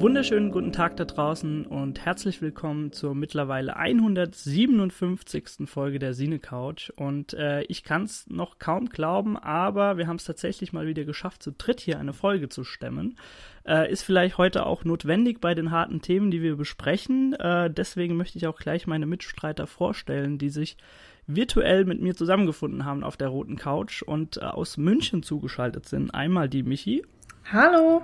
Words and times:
wunderschönen 0.00 0.50
guten 0.50 0.72
Tag 0.72 0.96
da 0.96 1.04
draußen 1.04 1.66
und 1.66 2.06
herzlich 2.06 2.40
willkommen 2.40 2.90
zur 2.90 3.14
mittlerweile 3.14 3.76
157. 3.76 5.68
Folge 5.68 5.98
der 5.98 6.14
Sine 6.14 6.38
Couch. 6.38 6.88
Und 6.96 7.34
äh, 7.34 7.64
ich 7.64 7.84
kann 7.84 8.04
es 8.04 8.26
noch 8.30 8.58
kaum 8.58 8.88
glauben, 8.88 9.36
aber 9.36 9.98
wir 9.98 10.06
haben 10.06 10.16
es 10.16 10.24
tatsächlich 10.24 10.72
mal 10.72 10.86
wieder 10.86 11.04
geschafft, 11.04 11.42
zu 11.42 11.52
dritt 11.52 11.80
hier 11.80 11.98
eine 11.98 12.14
Folge 12.14 12.48
zu 12.48 12.64
stemmen. 12.64 13.18
Äh, 13.66 13.92
ist 13.92 14.02
vielleicht 14.02 14.38
heute 14.38 14.64
auch 14.64 14.84
notwendig 14.84 15.38
bei 15.38 15.54
den 15.54 15.70
harten 15.70 16.00
Themen, 16.00 16.30
die 16.30 16.40
wir 16.40 16.56
besprechen. 16.56 17.34
Äh, 17.34 17.70
deswegen 17.70 18.16
möchte 18.16 18.38
ich 18.38 18.46
auch 18.46 18.58
gleich 18.58 18.86
meine 18.86 19.04
Mitstreiter 19.04 19.66
vorstellen, 19.66 20.38
die 20.38 20.48
sich 20.48 20.78
virtuell 21.26 21.84
mit 21.84 22.00
mir 22.00 22.14
zusammengefunden 22.14 22.86
haben 22.86 23.04
auf 23.04 23.18
der 23.18 23.28
roten 23.28 23.56
Couch 23.56 24.00
und 24.00 24.38
äh, 24.38 24.40
aus 24.40 24.78
München 24.78 25.22
zugeschaltet 25.22 25.86
sind. 25.86 26.14
Einmal 26.14 26.48
die 26.48 26.62
Michi. 26.62 27.04
Hallo. 27.52 28.02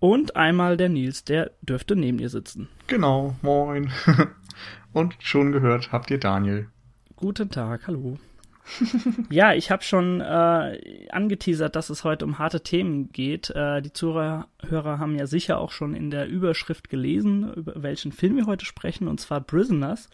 Und 0.00 0.34
einmal 0.34 0.78
der 0.78 0.88
Nils, 0.88 1.24
der 1.24 1.52
dürfte 1.60 1.94
neben 1.94 2.18
ihr 2.18 2.30
sitzen. 2.30 2.68
Genau, 2.86 3.36
moin. 3.42 3.92
Und 4.92 5.14
schon 5.20 5.52
gehört 5.52 5.92
habt 5.92 6.10
ihr 6.10 6.18
Daniel. 6.18 6.68
Guten 7.16 7.50
Tag, 7.50 7.86
hallo. 7.86 8.18
ja, 9.30 9.52
ich 9.52 9.70
habe 9.70 9.82
schon 9.82 10.22
äh, 10.22 11.06
angeteasert, 11.10 11.76
dass 11.76 11.90
es 11.90 12.02
heute 12.02 12.24
um 12.24 12.38
harte 12.38 12.62
Themen 12.62 13.12
geht. 13.12 13.50
Äh, 13.50 13.82
die 13.82 13.92
Zuhörer 13.92 14.46
haben 14.62 15.16
ja 15.16 15.26
sicher 15.26 15.58
auch 15.58 15.70
schon 15.70 15.94
in 15.94 16.10
der 16.10 16.28
Überschrift 16.28 16.88
gelesen, 16.88 17.52
über 17.52 17.82
welchen 17.82 18.12
Film 18.12 18.36
wir 18.36 18.46
heute 18.46 18.64
sprechen, 18.64 19.06
und 19.06 19.20
zwar 19.20 19.42
Prisoners. 19.42 20.08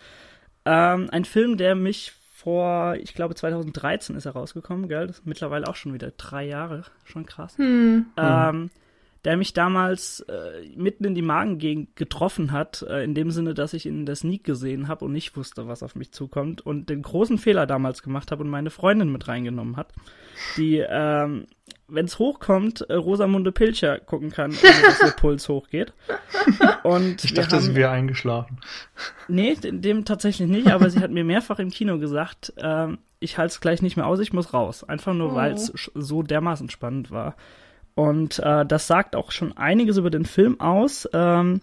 Ähm, 0.65 1.09
ein 1.11 1.25
Film, 1.25 1.57
der 1.57 1.77
mich 1.77 2.13
vor, 2.35 2.97
ich 2.97 3.15
glaube 3.15 3.37
2013 3.37 4.17
ist 4.17 4.27
er 4.27 4.33
rausgekommen, 4.33 4.89
gell? 4.89 5.07
Das 5.07 5.19
ist 5.21 5.27
mittlerweile 5.27 5.69
auch 5.69 5.77
schon 5.77 5.95
wieder 5.95 6.11
drei 6.17 6.45
Jahre, 6.45 6.85
schon 7.05 7.25
krass. 7.25 7.57
Hm. 7.57 8.07
Ähm, 8.17 8.71
der 9.27 9.37
mich 9.37 9.53
damals 9.53 10.21
äh, 10.21 10.69
mitten 10.77 11.05
in 11.05 11.17
die 11.17 11.23
Magengegend 11.23 11.97
getroffen 11.97 12.53
hat, 12.53 12.83
äh, 12.89 13.03
in 13.03 13.13
dem 13.13 13.33
Sinne, 13.33 13.55
dass 13.55 13.73
ich 13.73 13.85
ihn 13.85 13.99
in 13.99 14.07
der 14.07 14.15
Sneak 14.15 14.45
gesehen 14.45 14.87
habe 14.87 15.05
und 15.05 15.13
nicht 15.13 15.37
wusste, 15.37 15.67
was 15.67 15.83
auf 15.83 15.97
mich 15.97 16.13
zukommt 16.13 16.65
und 16.65 16.89
den 16.89 17.03
großen 17.03 17.37
Fehler 17.37 17.67
damals 17.67 18.05
gemacht 18.05 18.31
habe 18.31 18.45
und 18.45 18.51
meine 18.51 18.71
Freundin 18.71 19.11
mit 19.11 19.27
reingenommen 19.27 19.77
hat, 19.77 19.93
die, 20.57 20.77
ähm, 20.77 21.47
wenn 21.89 22.05
es 22.05 22.21
hochkommt, 22.21 22.83
äh, 22.83 22.95
Rosamunde 22.95 23.51
Pilcher 23.51 23.99
gucken 23.99 24.31
kann, 24.31 24.53
ohne 24.53 24.83
dass 24.83 25.03
ihr 25.03 25.17
Puls 25.17 25.49
hochgeht. 25.49 25.93
Und 26.85 27.25
ich 27.25 27.35
dachte, 27.35 27.61
sie 27.61 27.75
wäre 27.75 27.91
eingeschlafen. 27.91 28.61
Nee, 29.27 29.57
dem 29.61 30.05
tatsächlich 30.05 30.49
nicht, 30.49 30.69
aber 30.69 30.89
sie 30.89 31.01
hat 31.01 31.11
mir 31.11 31.25
mehrfach 31.25 31.59
im 31.59 31.71
Kino 31.71 31.99
gesagt, 31.99 32.53
ähm, 32.59 32.99
ich 33.19 33.39
halte 33.39 33.55
es 33.55 33.61
gleich 33.61 33.83
nicht 33.83 33.97
mehr 33.97 34.07
aus, 34.07 34.21
ich 34.21 34.33
muss 34.33 34.55
raus. 34.55 34.85
Einfach 34.85 35.15
nur, 35.15 35.33
oh. 35.33 35.35
weil 35.35 35.55
es 35.55 35.73
so 35.95 36.23
dermaßen 36.23 36.71
spannend 36.71 37.11
war. 37.11 37.35
Und 37.97 38.39
äh, 38.41 38.67
das 38.67 38.87
sagt 38.87 39.17
auch 39.17 39.33
schon 39.33 39.57
einiges 39.57 39.97
über 39.97 40.11
den 40.11 40.27
Film 40.27 40.61
aus. 40.61 41.09
Ähm, 41.15 41.63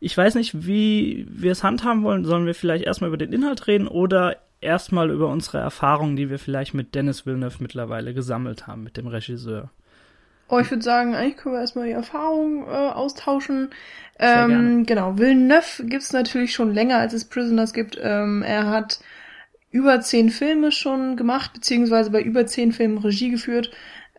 ich 0.00 0.16
weiß 0.16 0.34
nicht, 0.34 0.66
wie 0.66 1.24
wir 1.30 1.52
es 1.52 1.62
handhaben 1.62 2.02
wollen. 2.02 2.24
Sollen 2.24 2.46
wir 2.46 2.54
vielleicht 2.54 2.84
erstmal 2.84 3.08
über 3.08 3.16
den 3.16 3.32
Inhalt 3.32 3.68
reden 3.68 3.86
oder 3.86 4.36
erstmal 4.60 5.10
über 5.10 5.28
unsere 5.28 5.58
Erfahrungen, 5.58 6.16
die 6.16 6.30
wir 6.30 6.40
vielleicht 6.40 6.74
mit 6.74 6.96
Dennis 6.96 7.26
Villeneuve 7.26 7.58
mittlerweile 7.60 8.12
gesammelt 8.12 8.66
haben, 8.66 8.82
mit 8.82 8.96
dem 8.96 9.06
Regisseur? 9.06 9.70
Oh, 10.48 10.58
ich 10.58 10.68
würde 10.68 10.82
sagen, 10.82 11.14
eigentlich 11.14 11.36
können 11.36 11.54
wir 11.54 11.60
erstmal 11.60 11.86
die 11.86 11.92
Erfahrungen 11.92 12.64
äh, 12.64 12.70
austauschen. 12.70 13.70
Ähm, 14.18 14.84
genau, 14.84 15.16
Villeneuve 15.16 15.84
gibt's 15.84 16.12
natürlich 16.12 16.54
schon 16.54 16.74
länger, 16.74 16.98
als 16.98 17.12
es 17.12 17.26
Prisoners 17.26 17.72
gibt. 17.72 17.96
Ähm, 18.02 18.42
er 18.42 18.66
hat 18.66 18.98
über 19.70 20.00
zehn 20.00 20.30
Filme 20.30 20.72
schon 20.72 21.16
gemacht, 21.16 21.52
beziehungsweise 21.52 22.10
bei 22.10 22.20
über 22.20 22.46
zehn 22.46 22.72
Filmen 22.72 22.98
Regie 22.98 23.30
geführt. 23.30 23.70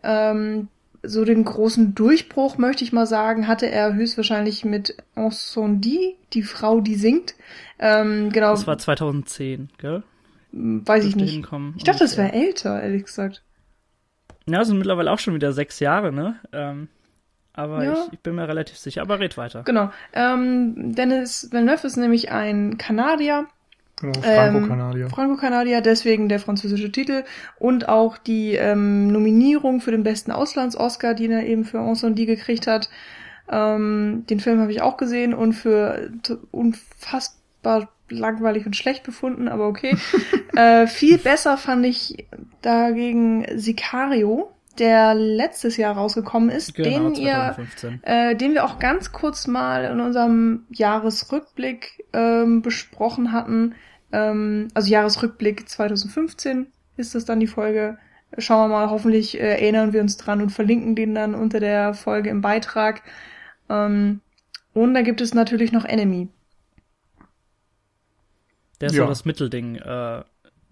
Ähm, 0.02 0.68
so 1.02 1.24
den 1.24 1.44
großen 1.44 1.94
Durchbruch, 1.94 2.58
möchte 2.58 2.84
ich 2.84 2.92
mal 2.92 3.06
sagen, 3.06 3.48
hatte 3.48 3.70
er 3.70 3.94
höchstwahrscheinlich 3.94 4.64
mit 4.64 4.96
Encendi, 5.14 6.16
die 6.32 6.42
Frau, 6.42 6.80
die 6.80 6.94
singt. 6.94 7.34
Ähm, 7.78 8.30
genau. 8.30 8.50
Das 8.50 8.66
war 8.66 8.78
2010, 8.78 9.70
gell? 9.78 10.02
Weiß 10.52 11.04
ich 11.04 11.16
nicht. 11.16 11.32
Hinkommen, 11.32 11.74
ich 11.76 11.84
dachte, 11.84 12.00
das 12.00 12.16
wäre 12.16 12.32
älter, 12.32 12.82
ehrlich 12.82 13.04
gesagt. 13.04 13.42
Ja, 14.46 14.58
das 14.58 14.68
sind 14.68 14.78
mittlerweile 14.78 15.12
auch 15.12 15.18
schon 15.18 15.34
wieder 15.34 15.52
sechs 15.52 15.78
Jahre, 15.80 16.12
ne? 16.12 16.40
Ähm, 16.52 16.88
aber 17.52 17.84
ja. 17.84 17.92
ich, 17.92 18.14
ich, 18.14 18.20
bin 18.20 18.34
mir 18.34 18.48
relativ 18.48 18.76
sicher. 18.76 19.02
Aber 19.02 19.20
red 19.20 19.36
weiter. 19.36 19.62
Genau. 19.64 19.90
Ähm, 20.12 20.94
Dennis 20.94 21.48
Villeneuve 21.50 21.86
ist 21.86 21.96
nämlich 21.96 22.30
ein 22.30 22.78
Kanadier, 22.78 23.46
Genau, 24.00 24.20
Franco-Kanadier. 24.20 25.04
Ähm, 25.04 25.10
Franco-Kanadier, 25.10 25.80
deswegen 25.80 26.28
der 26.28 26.40
französische 26.40 26.90
Titel 26.90 27.24
und 27.58 27.88
auch 27.88 28.18
die 28.18 28.54
ähm, 28.54 29.08
Nominierung 29.08 29.80
für 29.80 29.90
den 29.90 30.02
besten 30.02 30.32
Auslands-Oscar, 30.32 31.14
die 31.14 31.30
er 31.30 31.44
eben 31.44 31.64
für 31.64 31.78
Ensemble 31.78 32.26
gekriegt 32.26 32.66
hat. 32.66 32.88
Ähm, 33.50 34.24
den 34.30 34.40
Film 34.40 34.60
habe 34.60 34.72
ich 34.72 34.80
auch 34.80 34.96
gesehen 34.96 35.34
und 35.34 35.52
für 35.52 36.10
unfassbar 36.50 37.88
langweilig 38.08 38.66
und 38.66 38.76
schlecht 38.76 39.04
befunden, 39.04 39.48
aber 39.48 39.68
okay. 39.68 39.96
äh, 40.56 40.86
viel 40.86 41.18
besser 41.18 41.56
fand 41.56 41.84
ich 41.86 42.26
dagegen 42.62 43.46
Sicario, 43.58 44.52
der 44.78 45.14
letztes 45.14 45.76
Jahr 45.76 45.94
rausgekommen 45.96 46.48
ist, 46.48 46.74
genau, 46.74 47.10
den 47.10 47.14
ihr, 47.14 47.56
äh, 48.02 48.34
den 48.34 48.54
wir 48.54 48.64
auch 48.64 48.78
ganz 48.78 49.12
kurz 49.12 49.46
mal 49.46 49.84
in 49.84 50.00
unserem 50.00 50.64
Jahresrückblick 50.70 52.04
ähm, 52.12 52.62
besprochen 52.62 53.32
hatten. 53.32 53.74
Ähm, 54.12 54.68
also 54.74 54.90
Jahresrückblick 54.90 55.68
2015 55.68 56.66
ist 56.96 57.14
das 57.14 57.24
dann 57.24 57.40
die 57.40 57.46
Folge. 57.46 57.98
Schauen 58.38 58.70
wir 58.70 58.76
mal, 58.76 58.90
hoffentlich 58.90 59.38
äh, 59.38 59.60
erinnern 59.60 59.92
wir 59.92 60.00
uns 60.00 60.16
dran 60.16 60.40
und 60.40 60.50
verlinken 60.50 60.94
den 60.94 61.14
dann 61.14 61.34
unter 61.34 61.60
der 61.60 61.94
Folge 61.94 62.30
im 62.30 62.40
Beitrag. 62.40 63.02
Ähm, 63.68 64.20
und 64.72 64.94
da 64.94 65.02
gibt 65.02 65.20
es 65.20 65.34
natürlich 65.34 65.72
noch 65.72 65.84
Enemy. 65.84 66.28
Der 68.80 68.90
ja. 68.90 69.02
so 69.02 69.08
das 69.08 69.24
Mittelding 69.24 69.76
äh, 69.76 70.22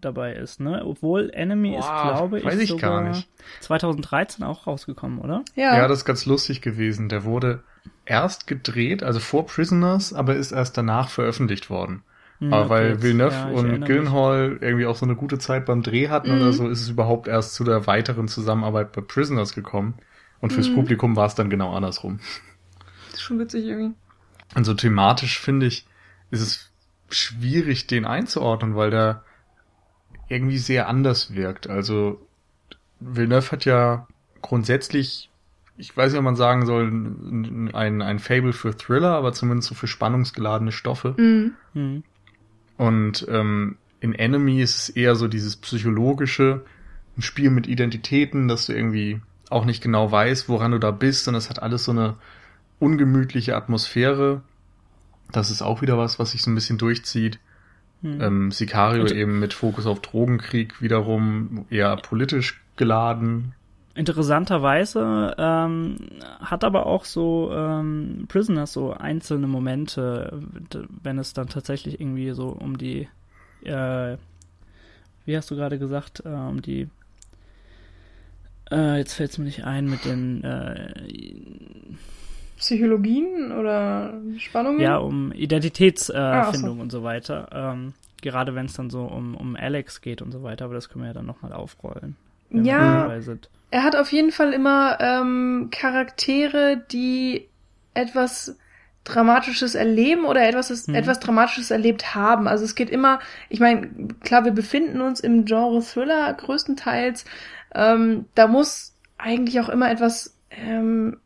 dabei 0.01 0.35
ist, 0.35 0.61
ne? 0.61 0.85
Obwohl 0.85 1.31
Enemy 1.31 1.73
Boah, 1.73 1.79
ist, 1.79 1.87
glaube 1.87 2.39
ich, 2.39 2.63
ich 2.63 2.69
sogar 2.69 3.25
2013 3.61 4.45
auch 4.45 4.67
rausgekommen, 4.67 5.19
oder? 5.19 5.45
Ja. 5.57 5.77
Ja, 5.77 5.89
das 5.89 5.99
ist 5.99 6.05
ganz 6.05 6.27
lustig 6.27 6.63
gewesen. 6.63 7.09
Der 7.09 7.25
wurde 7.25 7.63
erst 8.05 8.47
gedreht, 8.47 9.03
also 9.03 9.21
vor 9.21 9.47
Prisoners, 9.47 10.13
aber 10.13 10.37
ist 10.37 10.53
erst 10.53 10.77
danach 10.79 11.09
veröffentlicht 11.09 11.71
worden. 11.71 12.03
Mhm, 12.41 12.53
Aber 12.53 12.71
weil 12.71 12.89
jetzt, 12.91 13.03
Villeneuve 13.03 13.35
ja, 13.35 13.49
und 13.49 13.85
Gyllenhaal 13.85 14.59
irgendwie 14.61 14.87
auch 14.87 14.97
so 14.97 15.05
eine 15.05 15.17
gute 15.17 15.39
Zeit 15.39 15.67
beim 15.67 15.83
Dreh 15.83 16.09
hatten 16.09 16.35
mhm. 16.35 16.41
oder 16.41 16.53
so, 16.53 16.69
ist 16.69 16.83
es 16.83 16.89
überhaupt 16.89 17.27
erst 17.27 17.55
zu 17.55 17.65
der 17.65 17.87
weiteren 17.87 18.29
Zusammenarbeit 18.29 18.93
bei 18.93 19.01
Prisoners 19.01 19.55
gekommen. 19.55 19.95
Und 20.41 20.53
fürs 20.53 20.69
mhm. 20.69 20.77
Publikum 20.77 21.17
war 21.17 21.27
es 21.27 21.35
dann 21.35 21.51
genau 21.51 21.75
andersrum. 21.75 22.21
Das 23.07 23.15
ist 23.15 23.23
schon 23.23 23.41
witzig 23.41 23.65
irgendwie. 23.65 23.95
Und 24.55 24.65
so 24.65 24.75
thematisch 24.75 25.41
finde 25.41 25.67
ich, 25.67 25.87
ist 26.31 26.41
es 26.41 26.71
schwierig, 27.11 27.87
den 27.87 28.05
einzuordnen, 28.05 28.77
weil 28.77 28.91
der 28.91 29.25
irgendwie 30.29 30.59
sehr 30.59 30.89
anders 30.89 31.35
wirkt. 31.35 31.69
Also 31.69 32.21
Villeneuve 33.01 33.51
hat 33.51 33.65
ja 33.65 34.07
grundsätzlich, 34.43 35.31
ich 35.77 35.97
weiß 35.97 36.13
nicht, 36.13 36.19
ob 36.19 36.25
man 36.25 36.37
sagen 36.37 36.67
soll, 36.67 36.87
ein, 36.89 38.03
ein 38.03 38.19
Fable 38.19 38.53
für 38.53 38.77
Thriller, 38.77 39.15
aber 39.17 39.33
zumindest 39.33 39.69
so 39.69 39.75
für 39.75 39.87
spannungsgeladene 39.87 40.73
Stoffe. 40.73 41.15
Mhm. 41.17 42.05
Und 42.79 43.27
ähm, 43.29 43.77
in 44.01 44.15
Enemy 44.15 44.63
ist 44.63 44.77
es 44.77 44.89
eher 44.89 45.15
so 45.17 45.29
dieses 45.29 45.57
psychologische, 45.57 46.65
ein 47.19 47.23
Spiel 47.23 47.51
mit 47.51 47.67
Identitäten, 47.67 48.49
dass 48.49 48.67
du 48.67 48.73
irgendwie 48.73 49.21
auch 49.51 49.65
nicht 49.65 49.83
genau 49.83 50.11
weißt, 50.11 50.49
woran 50.49 50.73
du 50.73 50.79
da 50.79 50.93
bist, 50.93 51.29
und 51.29 51.35
es 51.35 51.51
hat 51.51 51.63
alles 51.63 51.85
so 51.85 51.93
eine 51.93 52.15
ungemütliche 52.79 53.57
Atmosphäre. 53.57 54.43
Das 55.33 55.51
ist 55.51 55.61
auch 55.61 55.83
wieder 55.83 55.99
was, 55.99 56.19
was 56.19 56.31
sich 56.31 56.43
so 56.43 56.51
ein 56.51 56.55
bisschen 56.55 56.79
durchzieht. 56.79 57.41
Hm. 58.03 58.21
Ähm, 58.21 58.51
Sicario 58.53 59.03
Und 59.03 59.11
eben 59.11 59.41
mit 59.41 59.53
Fokus 59.53 59.87
auf 59.87 60.01
Drogenkrieg 60.01 60.81
wiederum 60.81 61.67
eher 61.69 61.97
politisch 61.97 62.63
geladen. 62.77 63.55
Interessanterweise 63.99 65.35
ähm, 65.39 65.97
hat 66.41 66.63
aber 66.63 66.87
auch 66.87 67.05
so 67.05 67.51
ähm, 67.53 68.27
Prisoners 68.29 68.73
so 68.73 68.93
einzelne 68.93 69.49
Momente, 69.49 70.41
wenn 71.03 71.19
es 71.19 71.33
dann 71.33 71.49
tatsächlich 71.49 72.01
irgendwie 72.01 72.31
so 72.31 72.51
um 72.51 72.79
die, 72.79 73.09
äh, 73.65 74.17
wie 75.25 75.37
hast 75.37 75.51
du 75.51 75.57
gerade 75.57 75.81
gesagt, 75.81 76.23
äh, 76.25 76.29
um 76.29 76.63
die, 76.63 76.87
äh, 78.71 78.99
jetzt 78.99 79.15
fällt 79.15 79.33
es 79.33 79.39
mir 79.39 79.47
nicht 79.47 79.65
ein 79.65 79.87
mit 79.87 80.05
den 80.05 80.45
äh, 80.45 80.93
Psychologien 82.57 83.51
oder 83.51 84.15
Spannungen? 84.37 84.79
Ja, 84.79 84.99
um 84.99 85.33
Identitätsfindung 85.33 86.23
ah, 86.25 86.53
so. 86.53 86.71
und 86.71 86.93
so 86.93 87.03
weiter. 87.03 87.49
Ähm, 87.53 87.95
gerade 88.23 88.55
wenn 88.55 88.67
es 88.67 88.75
dann 88.75 88.91
so 88.91 89.03
um, 89.03 89.35
um 89.35 89.57
Alex 89.57 90.03
geht 90.03 90.23
und 90.23 90.31
so 90.31 90.45
weiter, 90.45 90.67
aber 90.67 90.75
das 90.75 90.89
können 90.89 91.03
wir 91.03 91.09
ja 91.09 91.15
dann 91.15 91.27
nochmal 91.27 91.53
aufrollen. 91.53 92.15
Ja, 92.51 93.09
er 93.71 93.83
hat 93.83 93.97
auf 93.97 94.13
jeden 94.13 94.33
Fall 94.33 94.53
immer 94.53 94.99
ähm, 95.01 95.69
Charaktere, 95.71 96.83
die 96.91 97.49
etwas 97.95 98.57
Dramatisches 99.05 99.75
erleben 99.75 100.25
oder 100.25 100.47
etwas, 100.47 100.87
hm. 100.87 100.95
etwas 100.95 101.21
Dramatisches 101.21 101.71
erlebt 101.71 102.15
haben. 102.15 102.47
Also 102.47 102.65
es 102.65 102.75
geht 102.75 102.91
immer, 102.91 103.21
ich 103.49 103.61
meine, 103.61 103.89
klar, 104.23 104.45
wir 104.45 104.53
befinden 104.53 105.01
uns 105.01 105.21
im 105.21 105.45
Genre 105.45 105.83
Thriller 105.83 106.33
größtenteils. 106.35 107.25
Ähm, 107.75 108.27
da 108.35 108.47
muss 108.47 108.95
eigentlich 109.17 109.61
auch 109.61 109.69
immer 109.69 109.91
etwas 109.91 110.37
ähm, 110.51 111.19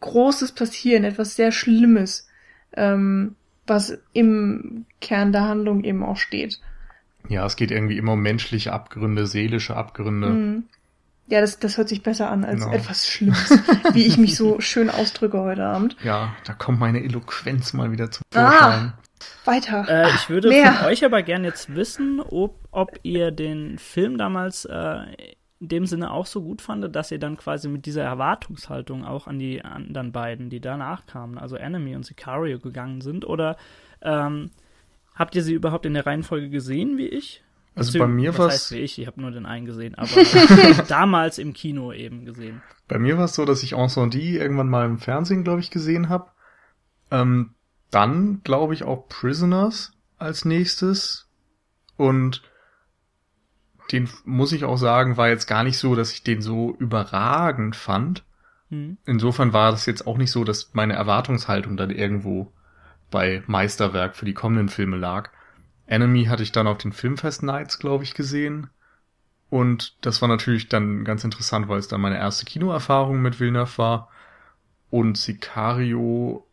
Großes 0.00 0.52
passieren, 0.52 1.04
etwas 1.04 1.36
sehr 1.36 1.52
Schlimmes, 1.52 2.28
ähm, 2.74 3.36
was 3.66 3.98
im 4.12 4.86
Kern 5.00 5.32
der 5.32 5.42
Handlung 5.42 5.84
eben 5.84 6.02
auch 6.02 6.16
steht. 6.16 6.60
Ja, 7.28 7.44
es 7.44 7.56
geht 7.56 7.70
irgendwie 7.70 7.98
immer 7.98 8.12
um 8.12 8.22
menschliche 8.22 8.72
Abgründe, 8.72 9.26
seelische 9.26 9.76
Abgründe. 9.76 10.28
Mhm. 10.28 10.64
Ja, 11.28 11.42
das, 11.42 11.58
das 11.58 11.76
hört 11.76 11.88
sich 11.90 12.02
besser 12.02 12.30
an 12.30 12.44
als 12.44 12.62
genau. 12.62 12.74
etwas 12.74 13.06
Schlimmes, 13.06 13.50
wie 13.92 14.06
ich 14.06 14.16
mich 14.16 14.34
so 14.36 14.60
schön 14.60 14.88
ausdrücke 14.88 15.38
heute 15.40 15.64
Abend. 15.64 15.96
Ja, 16.02 16.34
da 16.44 16.54
kommt 16.54 16.80
meine 16.80 17.04
Eloquenz 17.04 17.74
mal 17.74 17.92
wieder 17.92 18.10
zum 18.10 18.22
Vorschein. 18.32 18.94
Ah, 18.96 18.98
weiter. 19.44 19.86
Äh, 19.88 20.08
ich 20.14 20.30
würde 20.30 20.48
Mehr. 20.48 20.72
von 20.72 20.86
euch 20.86 21.04
aber 21.04 21.22
gern 21.22 21.44
jetzt 21.44 21.74
wissen, 21.74 22.20
ob, 22.20 22.66
ob 22.70 22.98
ihr 23.02 23.30
den 23.30 23.78
Film 23.78 24.16
damals 24.16 24.64
äh, 24.64 25.00
in 25.60 25.68
dem 25.68 25.86
Sinne 25.86 26.12
auch 26.12 26.26
so 26.26 26.42
gut 26.42 26.62
fandet, 26.62 26.96
dass 26.96 27.10
ihr 27.10 27.18
dann 27.18 27.36
quasi 27.36 27.68
mit 27.68 27.84
dieser 27.84 28.04
Erwartungshaltung 28.04 29.04
auch 29.04 29.26
an 29.26 29.38
die 29.38 29.62
anderen 29.62 30.12
beiden, 30.12 30.48
die 30.48 30.60
danach 30.60 31.04
kamen, 31.06 31.36
also 31.36 31.56
Enemy 31.56 31.94
und 31.94 32.06
Sicario 32.06 32.58
gegangen 32.58 33.00
sind, 33.00 33.26
oder 33.26 33.56
ähm, 34.00 34.50
habt 35.14 35.34
ihr 35.34 35.42
sie 35.42 35.54
überhaupt 35.54 35.84
in 35.84 35.94
der 35.94 36.06
Reihenfolge 36.06 36.48
gesehen 36.48 36.96
wie 36.96 37.08
ich? 37.08 37.42
Also 37.78 37.98
bei 37.98 38.06
mir 38.06 38.36
war 38.36 38.48
es. 38.48 38.70
wie 38.72 38.78
ich, 38.78 38.98
ich 38.98 39.06
habe 39.06 39.20
nur 39.20 39.30
den 39.30 39.46
einen 39.46 39.66
gesehen, 39.66 39.94
aber 39.94 40.08
damals 40.88 41.38
im 41.38 41.52
Kino 41.52 41.92
eben 41.92 42.24
gesehen. 42.24 42.62
Bei 42.88 42.98
mir 42.98 43.18
war 43.18 43.24
es 43.24 43.34
so, 43.34 43.44
dass 43.44 43.62
ich 43.62 43.72
Ensemble 43.72 44.20
irgendwann 44.20 44.68
mal 44.68 44.86
im 44.86 44.98
Fernsehen, 44.98 45.44
glaube 45.44 45.60
ich, 45.60 45.70
gesehen 45.70 46.08
habe. 46.08 46.30
Ähm, 47.10 47.54
dann, 47.90 48.40
glaube 48.44 48.74
ich, 48.74 48.84
auch 48.84 49.08
Prisoners 49.08 49.92
als 50.18 50.44
nächstes. 50.44 51.28
Und 51.96 52.42
den 53.92 54.08
muss 54.24 54.52
ich 54.52 54.64
auch 54.64 54.76
sagen, 54.76 55.16
war 55.16 55.28
jetzt 55.28 55.46
gar 55.46 55.64
nicht 55.64 55.78
so, 55.78 55.94
dass 55.94 56.12
ich 56.12 56.22
den 56.22 56.42
so 56.42 56.74
überragend 56.78 57.76
fand. 57.76 58.24
Hm. 58.70 58.98
Insofern 59.06 59.52
war 59.52 59.70
das 59.70 59.86
jetzt 59.86 60.06
auch 60.06 60.18
nicht 60.18 60.30
so, 60.30 60.44
dass 60.44 60.70
meine 60.74 60.94
Erwartungshaltung 60.94 61.76
dann 61.76 61.90
irgendwo 61.90 62.52
bei 63.10 63.42
Meisterwerk 63.46 64.16
für 64.16 64.26
die 64.26 64.34
kommenden 64.34 64.68
Filme 64.68 64.96
lag. 64.96 65.30
Enemy 65.88 66.26
hatte 66.26 66.42
ich 66.42 66.52
dann 66.52 66.66
auf 66.66 66.78
den 66.78 66.92
Filmfest 66.92 67.42
Nights, 67.42 67.78
glaube 67.78 68.04
ich, 68.04 68.14
gesehen. 68.14 68.68
Und 69.50 69.96
das 70.02 70.20
war 70.20 70.28
natürlich 70.28 70.68
dann 70.68 71.04
ganz 71.04 71.24
interessant, 71.24 71.68
weil 71.68 71.78
es 71.78 71.88
dann 71.88 72.02
meine 72.02 72.18
erste 72.18 72.44
Kinoerfahrung 72.44 73.20
mit 73.20 73.40
Villeneuve 73.40 73.78
war. 73.78 74.08
Und 74.90 75.16
Sicario 75.16 76.46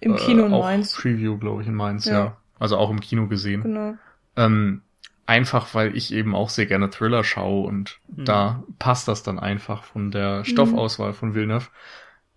im 0.00 0.16
Kino 0.16 0.46
in 0.46 0.52
äh, 0.52 0.58
Mainz. 0.58 0.94
Preview, 0.94 1.38
glaube 1.38 1.62
ich, 1.62 1.68
in 1.68 1.74
Mainz, 1.74 2.06
ja. 2.06 2.12
ja. 2.12 2.36
Also 2.58 2.76
auch 2.76 2.90
im 2.90 3.00
Kino 3.00 3.26
gesehen. 3.26 3.62
Genau. 3.62 3.94
Ähm, 4.36 4.82
einfach, 5.26 5.74
weil 5.74 5.96
ich 5.96 6.12
eben 6.12 6.34
auch 6.34 6.48
sehr 6.48 6.66
gerne 6.66 6.90
Thriller 6.90 7.24
schaue 7.24 7.66
und 7.66 7.98
mhm. 8.08 8.24
da 8.24 8.62
passt 8.78 9.08
das 9.08 9.22
dann 9.22 9.38
einfach 9.38 9.84
von 9.84 10.10
der 10.10 10.44
Stoffauswahl 10.44 11.10
mhm. 11.10 11.14
von 11.14 11.34
Villeneuve. 11.34 11.68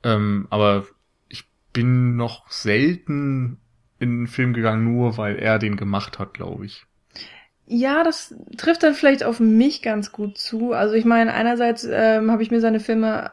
Ähm, 0.04 0.48
aber 0.50 0.86
ich 1.28 1.46
bin 1.74 2.16
noch 2.16 2.50
selten 2.50 3.60
in 4.02 4.10
einen 4.10 4.28
Film 4.28 4.54
gegangen, 4.54 4.84
nur 4.84 5.18
weil 5.18 5.38
er 5.38 5.60
den 5.60 5.78
gemacht 5.78 6.20
hat, 6.20 6.34
glaube 6.34 6.66
ich. 6.66 6.86
Ja, 7.68 8.04
das 8.04 8.36
trifft 8.58 8.84
dann 8.84 8.96
vielleicht 8.96 9.24
auf 9.24 9.40
mich 9.40 9.82
ganz 9.82 10.12
gut 10.12 10.38
zu. 10.38 10.74
Also 10.74 10.94
ich 10.96 11.06
meine, 11.06 11.34
einerseits 11.34 11.88
ähm, 11.90 12.32
habe 12.32 12.44
ich 12.44 12.52
mir 12.52 12.60
seine 12.60 12.80
Filme 12.80 13.32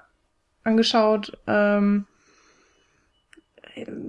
angeschaut, 0.62 1.36
ähm, 1.46 2.06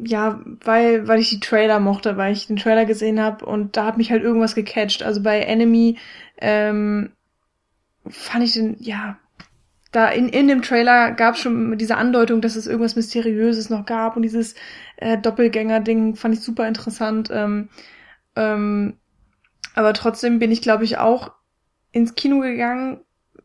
ja, 0.03 0.41
weil, 0.63 1.07
weil 1.07 1.19
ich 1.19 1.29
die 1.29 1.39
Trailer 1.39 1.79
mochte, 1.79 2.17
weil 2.17 2.33
ich 2.33 2.47
den 2.47 2.57
Trailer 2.57 2.85
gesehen 2.85 3.19
habe 3.19 3.45
und 3.45 3.77
da 3.77 3.85
hat 3.85 3.97
mich 3.97 4.11
halt 4.11 4.23
irgendwas 4.23 4.55
gecatcht. 4.55 5.03
Also 5.03 5.23
bei 5.23 5.41
Enemy 5.41 5.97
ähm, 6.39 7.11
fand 8.07 8.43
ich 8.43 8.53
den, 8.53 8.77
ja, 8.79 9.17
da 9.91 10.09
in, 10.09 10.29
in 10.29 10.47
dem 10.47 10.61
Trailer 10.61 11.11
gab 11.11 11.37
schon 11.37 11.77
diese 11.77 11.97
Andeutung, 11.97 12.41
dass 12.41 12.55
es 12.55 12.67
irgendwas 12.67 12.95
Mysteriöses 12.95 13.69
noch 13.69 13.85
gab 13.85 14.15
und 14.15 14.21
dieses 14.21 14.55
äh, 14.97 15.17
Doppelgänger-Ding 15.17 16.15
fand 16.15 16.35
ich 16.35 16.41
super 16.41 16.67
interessant. 16.67 17.29
Ähm, 17.33 17.69
ähm, 18.35 18.97
aber 19.73 19.93
trotzdem 19.93 20.39
bin 20.39 20.51
ich, 20.51 20.61
glaube 20.61 20.83
ich, 20.83 20.97
auch 20.97 21.31
ins 21.91 22.13
Kino 22.15 22.39
gegangen, 22.39 23.01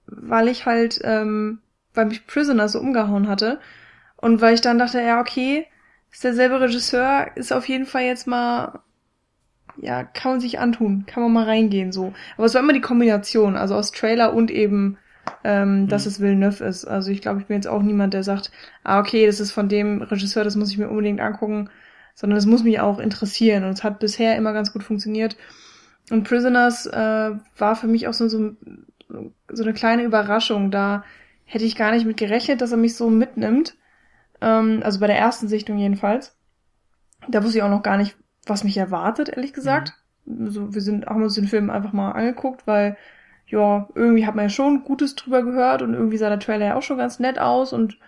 weil 0.06 0.48
ich 0.48 0.66
halt, 0.66 1.00
ähm, 1.02 1.60
weil 1.94 2.06
mich 2.06 2.26
Prisoner 2.26 2.68
so 2.68 2.78
umgehauen 2.78 3.28
hatte 3.28 3.60
und 4.16 4.40
weil 4.40 4.54
ich 4.54 4.60
dann 4.60 4.78
dachte, 4.78 5.00
ja, 5.00 5.20
okay, 5.20 5.66
ist 6.10 6.24
derselbe 6.24 6.60
Regisseur, 6.60 7.28
ist 7.36 7.52
auf 7.52 7.68
jeden 7.68 7.86
Fall 7.86 8.02
jetzt 8.02 8.26
mal, 8.26 8.80
ja, 9.78 10.04
kann 10.04 10.32
man 10.32 10.40
sich 10.40 10.58
antun, 10.58 11.04
kann 11.06 11.22
man 11.22 11.32
mal 11.32 11.44
reingehen 11.44 11.90
so. 11.90 12.12
Aber 12.36 12.46
es 12.46 12.54
war 12.54 12.60
immer 12.60 12.72
die 12.72 12.80
Kombination, 12.80 13.56
also 13.56 13.74
aus 13.74 13.92
Trailer 13.92 14.34
und 14.34 14.50
eben 14.50 14.98
ähm, 15.44 15.82
mhm. 15.82 15.88
dass 15.88 16.06
es 16.06 16.20
Villeneuve 16.20 16.64
ist. 16.64 16.86
Also 16.86 17.10
ich 17.10 17.20
glaube, 17.20 17.40
ich 17.40 17.46
bin 17.46 17.56
jetzt 17.56 17.68
auch 17.68 17.82
niemand, 17.82 18.14
der 18.14 18.24
sagt, 18.24 18.50
ah, 18.82 18.98
okay, 18.98 19.26
das 19.26 19.40
ist 19.40 19.52
von 19.52 19.68
dem 19.68 20.02
Regisseur, 20.02 20.42
das 20.42 20.56
muss 20.56 20.70
ich 20.70 20.78
mir 20.78 20.88
unbedingt 20.88 21.20
angucken, 21.20 21.68
sondern 22.14 22.38
es 22.38 22.46
muss 22.46 22.64
mich 22.64 22.80
auch 22.80 22.98
interessieren. 22.98 23.64
Und 23.64 23.70
es 23.70 23.84
hat 23.84 24.00
bisher 24.00 24.36
immer 24.36 24.54
ganz 24.54 24.72
gut 24.72 24.82
funktioniert. 24.82 25.36
Und 26.10 26.26
Prisoners 26.26 26.86
äh, 26.86 27.30
war 27.58 27.76
für 27.76 27.86
mich 27.86 28.08
auch 28.08 28.14
so, 28.14 28.28
so, 28.28 28.56
so 29.48 29.62
eine 29.62 29.74
kleine 29.74 30.02
Überraschung. 30.02 30.70
Da 30.70 31.04
hätte 31.44 31.64
ich 31.64 31.76
gar 31.76 31.92
nicht 31.92 32.06
mit 32.06 32.16
gerechnet, 32.16 32.60
dass 32.60 32.72
er 32.72 32.78
mich 32.78 32.96
so 32.96 33.10
mitnimmt. 33.10 33.76
Ähm, 34.40 34.80
also 34.82 34.98
bei 34.98 35.06
der 35.06 35.18
ersten 35.18 35.48
Sichtung 35.48 35.78
jedenfalls. 35.78 36.36
Da 37.28 37.42
wusste 37.42 37.58
ich 37.58 37.64
auch 37.64 37.70
noch 37.70 37.82
gar 37.82 37.96
nicht, 37.96 38.16
was 38.46 38.64
mich 38.64 38.76
erwartet, 38.76 39.28
ehrlich 39.28 39.52
gesagt. 39.52 39.92
Mhm. 40.24 40.46
Also 40.46 40.74
wir 40.74 40.80
sind, 40.80 41.06
haben 41.06 41.22
uns 41.22 41.34
den 41.34 41.48
Film 41.48 41.68
einfach 41.68 41.92
mal 41.92 42.12
angeguckt, 42.12 42.66
weil 42.66 42.96
ja, 43.46 43.88
irgendwie 43.94 44.26
hat 44.26 44.34
man 44.34 44.46
ja 44.46 44.48
schon 44.48 44.84
Gutes 44.84 45.14
drüber 45.16 45.42
gehört 45.42 45.82
und 45.82 45.94
irgendwie 45.94 46.16
sah 46.16 46.28
der 46.28 46.40
Trailer 46.40 46.66
ja 46.66 46.76
auch 46.76 46.82
schon 46.82 46.98
ganz 46.98 47.18
nett 47.18 47.38
aus 47.38 47.72
und 47.72 47.98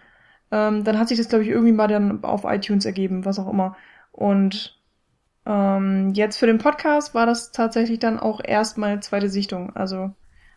ähm, 0.50 0.84
dann 0.84 0.98
hat 0.98 1.08
sich 1.08 1.18
das, 1.18 1.28
glaube 1.28 1.44
ich, 1.44 1.50
irgendwie 1.50 1.72
mal 1.72 1.88
dann 1.88 2.22
auf 2.24 2.44
iTunes 2.44 2.84
ergeben, 2.84 3.24
was 3.24 3.38
auch 3.38 3.50
immer. 3.50 3.76
Und 4.12 4.78
ähm, 5.44 6.12
jetzt 6.14 6.36
für 6.38 6.46
den 6.46 6.58
Podcast 6.58 7.14
war 7.14 7.26
das 7.26 7.52
tatsächlich 7.52 7.98
dann 7.98 8.18
auch 8.18 8.40
erst 8.42 8.78
meine 8.78 9.00
zweite 9.00 9.28
Sichtung. 9.28 9.74
Also 9.74 10.12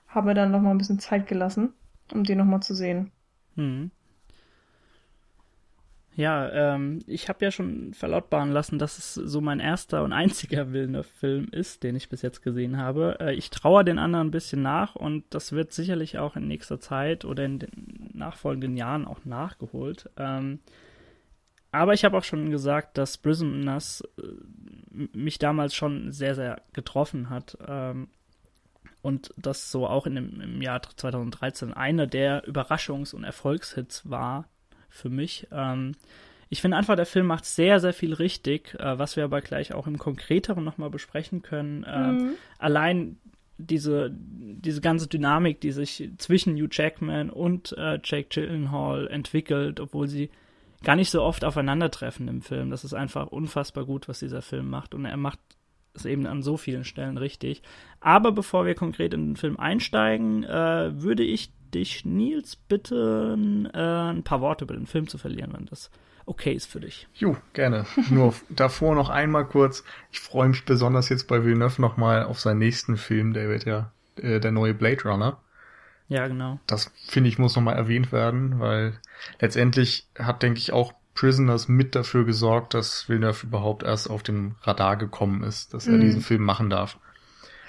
haben 0.08 0.28
wir 0.28 0.34
dann 0.34 0.52
noch 0.52 0.62
mal 0.62 0.72
ein 0.72 0.78
bisschen 0.78 1.00
Zeit 1.00 1.28
gelassen, 1.28 1.74
um 2.14 2.24
den 2.24 2.38
noch 2.38 2.46
mal 2.46 2.62
zu 2.62 2.74
sehen. 2.74 3.12
Hm. 3.56 3.92
Ja, 6.20 6.50
ähm, 6.76 7.00
ich 7.08 7.30
habe 7.30 7.46
ja 7.46 7.50
schon 7.50 7.94
verlautbaren 7.94 8.52
lassen, 8.52 8.78
dass 8.78 8.98
es 8.98 9.14
so 9.14 9.40
mein 9.40 9.62
erster 9.62 10.04
und 10.04 10.12
einziger 10.24 10.74
Villeneuve-Film 10.74 11.48
ist, 11.52 11.82
den 11.84 11.96
ich 11.96 12.10
bis 12.10 12.22
jetzt 12.24 12.42
gesehen 12.42 12.76
habe. 12.76 13.16
Äh, 13.22 13.36
ich 13.36 13.52
traue 13.52 13.86
den 13.86 13.98
anderen 13.98 14.28
ein 14.28 14.32
bisschen 14.32 14.62
nach 14.62 14.98
und 14.98 15.24
das 15.30 15.54
wird 15.54 15.72
sicherlich 15.72 16.18
auch 16.18 16.36
in 16.36 16.50
nächster 16.50 16.82
Zeit 16.82 17.24
oder 17.24 17.46
in 17.46 17.60
den 17.60 18.10
nachfolgenden 18.14 18.76
Jahren 18.76 19.06
auch 19.08 19.24
nachgeholt. 19.24 20.10
Ähm, 20.18 20.60
aber 21.72 21.94
ich 21.94 22.04
habe 22.04 22.18
auch 22.18 22.26
schon 22.26 22.52
gesagt, 22.52 22.98
dass 22.98 23.18
Prisoners 23.18 24.04
äh, 24.18 25.08
mich 25.14 25.40
damals 25.40 25.74
schon 25.74 26.12
sehr, 26.12 26.36
sehr 26.36 26.62
getroffen 26.74 27.30
hat. 27.30 27.58
Ähm, 27.66 28.10
und 29.02 29.34
das 29.38 29.72
so 29.72 29.88
auch 29.88 30.06
in 30.06 30.16
dem, 30.16 30.42
im 30.42 30.62
Jahr 30.62 30.82
2013 30.82 31.74
einer 31.74 32.08
der 32.08 32.46
Überraschungs- 32.46 33.16
und 33.16 33.24
Erfolgshits 33.24 34.10
war, 34.10 34.50
für 34.90 35.10
mich. 35.10 35.48
Ähm, 35.52 35.94
ich 36.50 36.62
finde 36.62 36.78
einfach, 36.78 36.96
der 36.96 37.06
Film 37.06 37.28
macht 37.28 37.46
sehr, 37.46 37.80
sehr 37.80 37.94
viel 37.94 38.14
richtig, 38.14 38.76
äh, 38.80 38.98
was 38.98 39.16
wir 39.16 39.24
aber 39.24 39.42
gleich 39.42 39.74
auch 39.74 39.88
im 39.88 39.98
Konkreteren 39.98 40.64
nochmal 40.64 40.90
besprechen 40.90 41.42
können. 41.42 41.84
Äh, 41.84 42.12
mhm. 42.12 42.34
Allein 42.58 43.18
diese, 43.58 44.10
diese 44.12 44.82
ganze 44.82 45.08
Dynamik, 45.08 45.62
die 45.62 45.72
sich 45.72 46.10
zwischen 46.18 46.56
Hugh 46.56 46.70
Jackman 46.72 47.30
und 47.30 47.78
äh, 47.78 48.00
Jake 48.04 48.30
Gyllenhaal 48.30 49.08
entwickelt, 49.08 49.80
obwohl 49.80 50.08
sie 50.08 50.30
gar 50.84 50.96
nicht 50.96 51.12
so 51.12 51.22
oft 51.22 51.44
aufeinandertreffen 51.44 52.28
im 52.28 52.42
Film. 52.42 52.72
Das 52.72 52.84
ist 52.84 52.94
einfach 52.94 53.28
unfassbar 53.28 53.86
gut, 53.86 54.08
was 54.08 54.20
dieser 54.20 54.42
Film 54.42 54.70
macht. 54.70 54.96
Und 54.96 55.06
er 55.06 55.18
macht 55.18 55.40
es 55.94 56.06
eben 56.06 56.26
an 56.26 56.42
so 56.42 56.58
vielen 56.58 56.86
Stellen 56.86 57.18
richtig. 57.18 57.62
Aber 58.00 58.32
bevor 58.32 58.66
wir 58.66 58.76
konkret 58.76 59.14
in 59.14 59.28
den 59.28 59.36
Film 59.36 59.60
einsteigen, 59.60 60.44
äh, 60.46 61.02
würde 61.02 61.24
ich 61.24 61.52
dich, 61.74 62.06
Nils, 62.06 62.56
bitten, 62.56 63.66
äh, 63.74 64.12
ein 64.12 64.24
paar 64.24 64.42
Worte 64.42 64.66
über 64.66 64.74
den 64.74 64.88
Film 64.88 65.08
zu 65.08 65.18
verlieren, 65.18 65.54
wenn 65.54 65.66
das 65.66 65.90
okay 66.26 66.54
ist 66.54 66.68
für 66.68 66.80
dich. 66.80 67.08
Jo, 67.16 67.36
gerne. 67.54 67.86
Nur 68.10 68.34
davor 68.50 68.96
noch 68.96 69.10
einmal 69.10 69.46
kurz. 69.46 69.84
Ich 70.12 70.20
freue 70.20 70.50
mich 70.50 70.66
besonders 70.66 71.10
jetzt 71.10 71.28
bei 71.28 71.44
Villeneuve 71.44 71.82
nochmal 71.82 72.24
auf 72.24 72.40
seinen 72.40 72.60
nächsten 72.60 72.98
Film, 72.98 73.34
der 73.34 73.50
wird 73.50 73.66
ja 73.66 73.92
äh, 74.16 74.40
der 74.40 74.52
neue 74.52 74.74
Blade 74.74 75.04
Runner. 75.04 75.40
Ja, 76.08 76.28
genau. 76.28 76.60
Das 76.66 76.92
finde 77.08 77.30
ich 77.30 77.38
muss 77.38 77.56
nochmal 77.56 77.76
erwähnt 77.76 78.12
werden, 78.12 78.60
weil 78.60 79.00
letztendlich 79.40 80.08
hat, 80.18 80.42
denke 80.42 80.60
ich, 80.60 80.72
auch 80.72 80.94
Prisoners 81.14 81.68
mit 81.68 81.96
dafür 81.96 82.26
gesorgt, 82.26 82.74
dass 82.74 83.10
Villeneuve 83.10 83.46
überhaupt 83.46 83.84
erst 83.84 84.10
auf 84.10 84.24
dem 84.24 84.56
Radar 84.62 84.98
gekommen 84.98 85.44
ist, 85.44 85.74
dass 85.74 85.88
er 85.88 85.94
mhm. 85.94 86.02
diesen 86.02 86.22
Film 86.22 86.44
machen 86.44 86.70
darf 86.70 86.98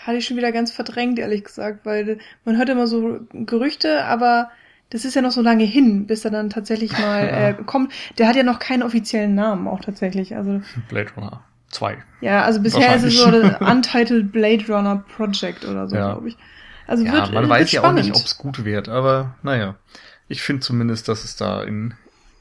hatte 0.06 0.18
ich 0.18 0.26
schon 0.26 0.36
wieder 0.36 0.52
ganz 0.52 0.70
verdrängt, 0.70 1.18
ehrlich 1.18 1.44
gesagt, 1.44 1.84
weil 1.84 2.18
man 2.44 2.56
hört 2.56 2.68
immer 2.68 2.86
so 2.86 3.20
Gerüchte, 3.32 4.04
aber 4.04 4.50
das 4.90 5.04
ist 5.04 5.14
ja 5.14 5.22
noch 5.22 5.30
so 5.30 5.40
lange 5.40 5.64
hin, 5.64 6.06
bis 6.06 6.24
er 6.24 6.30
dann 6.30 6.50
tatsächlich 6.50 6.92
mal 6.98 7.28
äh, 7.28 7.62
kommt. 7.64 7.92
Der 8.18 8.28
hat 8.28 8.36
ja 8.36 8.42
noch 8.42 8.58
keinen 8.58 8.82
offiziellen 8.82 9.34
Namen 9.34 9.68
auch 9.68 9.80
tatsächlich. 9.80 10.34
Also 10.34 10.62
Blade 10.88 11.10
Runner 11.16 11.44
2. 11.70 11.98
Ja, 12.20 12.42
also 12.42 12.60
bisher 12.60 12.96
ist 12.96 13.04
es 13.04 13.16
so 13.16 13.30
das 13.30 13.60
Untitled 13.60 14.32
Blade 14.32 14.64
Runner 14.68 15.04
Project 15.16 15.64
oder 15.64 15.88
so, 15.88 15.96
ja. 15.96 16.12
glaube 16.12 16.28
ich. 16.28 16.36
Also 16.86 17.04
ja, 17.04 17.12
wird, 17.12 17.32
man 17.32 17.44
wird 17.44 17.50
weiß 17.50 17.72
ja 17.72 17.84
auch 17.84 17.92
nicht, 17.92 18.10
ob 18.10 18.24
es 18.24 18.36
gut 18.36 18.64
wird, 18.64 18.88
aber 18.88 19.36
naja. 19.42 19.76
Ich 20.26 20.42
finde 20.42 20.60
zumindest, 20.60 21.08
dass 21.08 21.24
es 21.24 21.34
da 21.34 21.62
in 21.62 21.94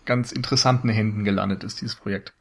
ganz 0.05 0.31
interessanten 0.31 0.89
Händen 0.89 1.23
gelandet 1.23 1.63
ist, 1.63 1.81
dieses 1.81 1.95
Projekt. 1.95 2.33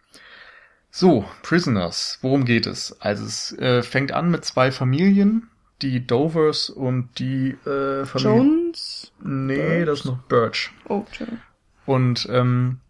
So, 0.91 1.25
Prisoners, 1.43 2.19
worum 2.23 2.45
geht 2.45 2.67
es? 2.67 3.01
Also 3.01 3.25
es 3.25 3.53
äh, 3.59 3.83
fängt 3.83 4.13
an 4.13 4.31
mit 4.31 4.45
zwei 4.45 4.73
Familien, 4.73 5.49
die 5.83 6.07
Dovers 6.07 6.71
und 6.71 7.19
die 7.19 7.51
äh, 7.67 8.05
Familie. 8.05 8.37
Jones? 8.37 9.13
Nee, 9.23 9.57
Birch? 9.57 9.87
das 9.87 9.99
ist 10.01 10.05
noch 10.07 10.19
Birch. 10.23 10.71
Oh, 10.89 11.05
Entschuldigung. 11.07 11.41
Und 11.87 12.29
ähm, 12.31 12.81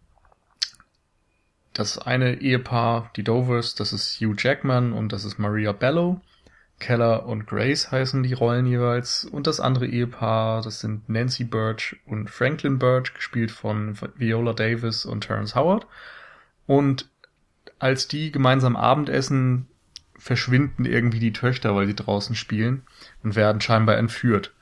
das 1.73 1.97
eine 1.97 2.41
Ehepaar, 2.41 3.11
die 3.15 3.23
Dovers, 3.23 3.75
das 3.75 3.93
ist 3.93 4.19
Hugh 4.19 4.35
Jackman 4.37 4.91
und 4.91 5.13
das 5.13 5.23
ist 5.23 5.39
Maria 5.39 5.71
Bello. 5.71 6.21
Keller 6.79 7.25
und 7.25 7.45
Grace 7.45 7.91
heißen 7.91 8.23
die 8.23 8.33
Rollen 8.33 8.65
jeweils. 8.65 9.25
Und 9.25 9.47
das 9.47 9.59
andere 9.59 9.85
Ehepaar, 9.85 10.61
das 10.61 10.79
sind 10.79 11.09
Nancy 11.09 11.43
Birch 11.43 11.97
und 12.05 12.29
Franklin 12.29 12.79
Birch, 12.79 13.13
gespielt 13.13 13.51
von 13.51 13.97
Viola 14.15 14.53
Davis 14.53 15.05
und 15.05 15.21
Terrence 15.21 15.55
Howard. 15.55 15.85
Und 16.65 17.09
als 17.79 18.07
die 18.07 18.31
gemeinsam 18.31 18.75
Abendessen, 18.75 19.67
verschwinden 20.17 20.85
irgendwie 20.85 21.19
die 21.19 21.33
Töchter, 21.33 21.75
weil 21.75 21.87
sie 21.87 21.95
draußen 21.95 22.35
spielen 22.35 22.83
und 23.23 23.35
werden 23.35 23.61
scheinbar 23.61 23.97
entführt. 23.97 24.53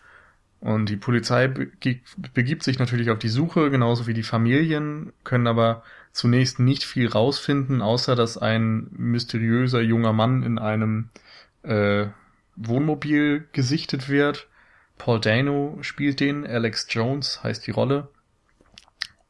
Und 0.60 0.90
die 0.90 0.98
Polizei 0.98 1.46
begi- 1.46 2.02
begibt 2.34 2.64
sich 2.64 2.80
natürlich 2.80 3.10
auf 3.10 3.20
die 3.20 3.28
Suche, 3.28 3.70
genauso 3.70 4.08
wie 4.08 4.14
die 4.14 4.24
Familien, 4.24 5.14
können 5.24 5.48
aber 5.48 5.84
zunächst 6.14 6.60
nicht 6.60 6.84
viel 6.84 7.08
rausfinden, 7.08 7.82
außer 7.82 8.16
dass 8.16 8.38
ein 8.38 8.88
mysteriöser 8.92 9.82
junger 9.82 10.14
Mann 10.14 10.44
in 10.44 10.58
einem 10.58 11.10
äh, 11.64 12.08
Wohnmobil 12.56 13.48
gesichtet 13.52 14.10
wird. 14.10 14.48
Paul 14.98 15.20
Dano 15.20 15.78
spielt 15.82 16.20
den, 16.20 16.46
Alex 16.46 16.88
Jones 16.90 17.44
heißt 17.44 17.68
die 17.68 17.72
Rolle. 17.72 18.10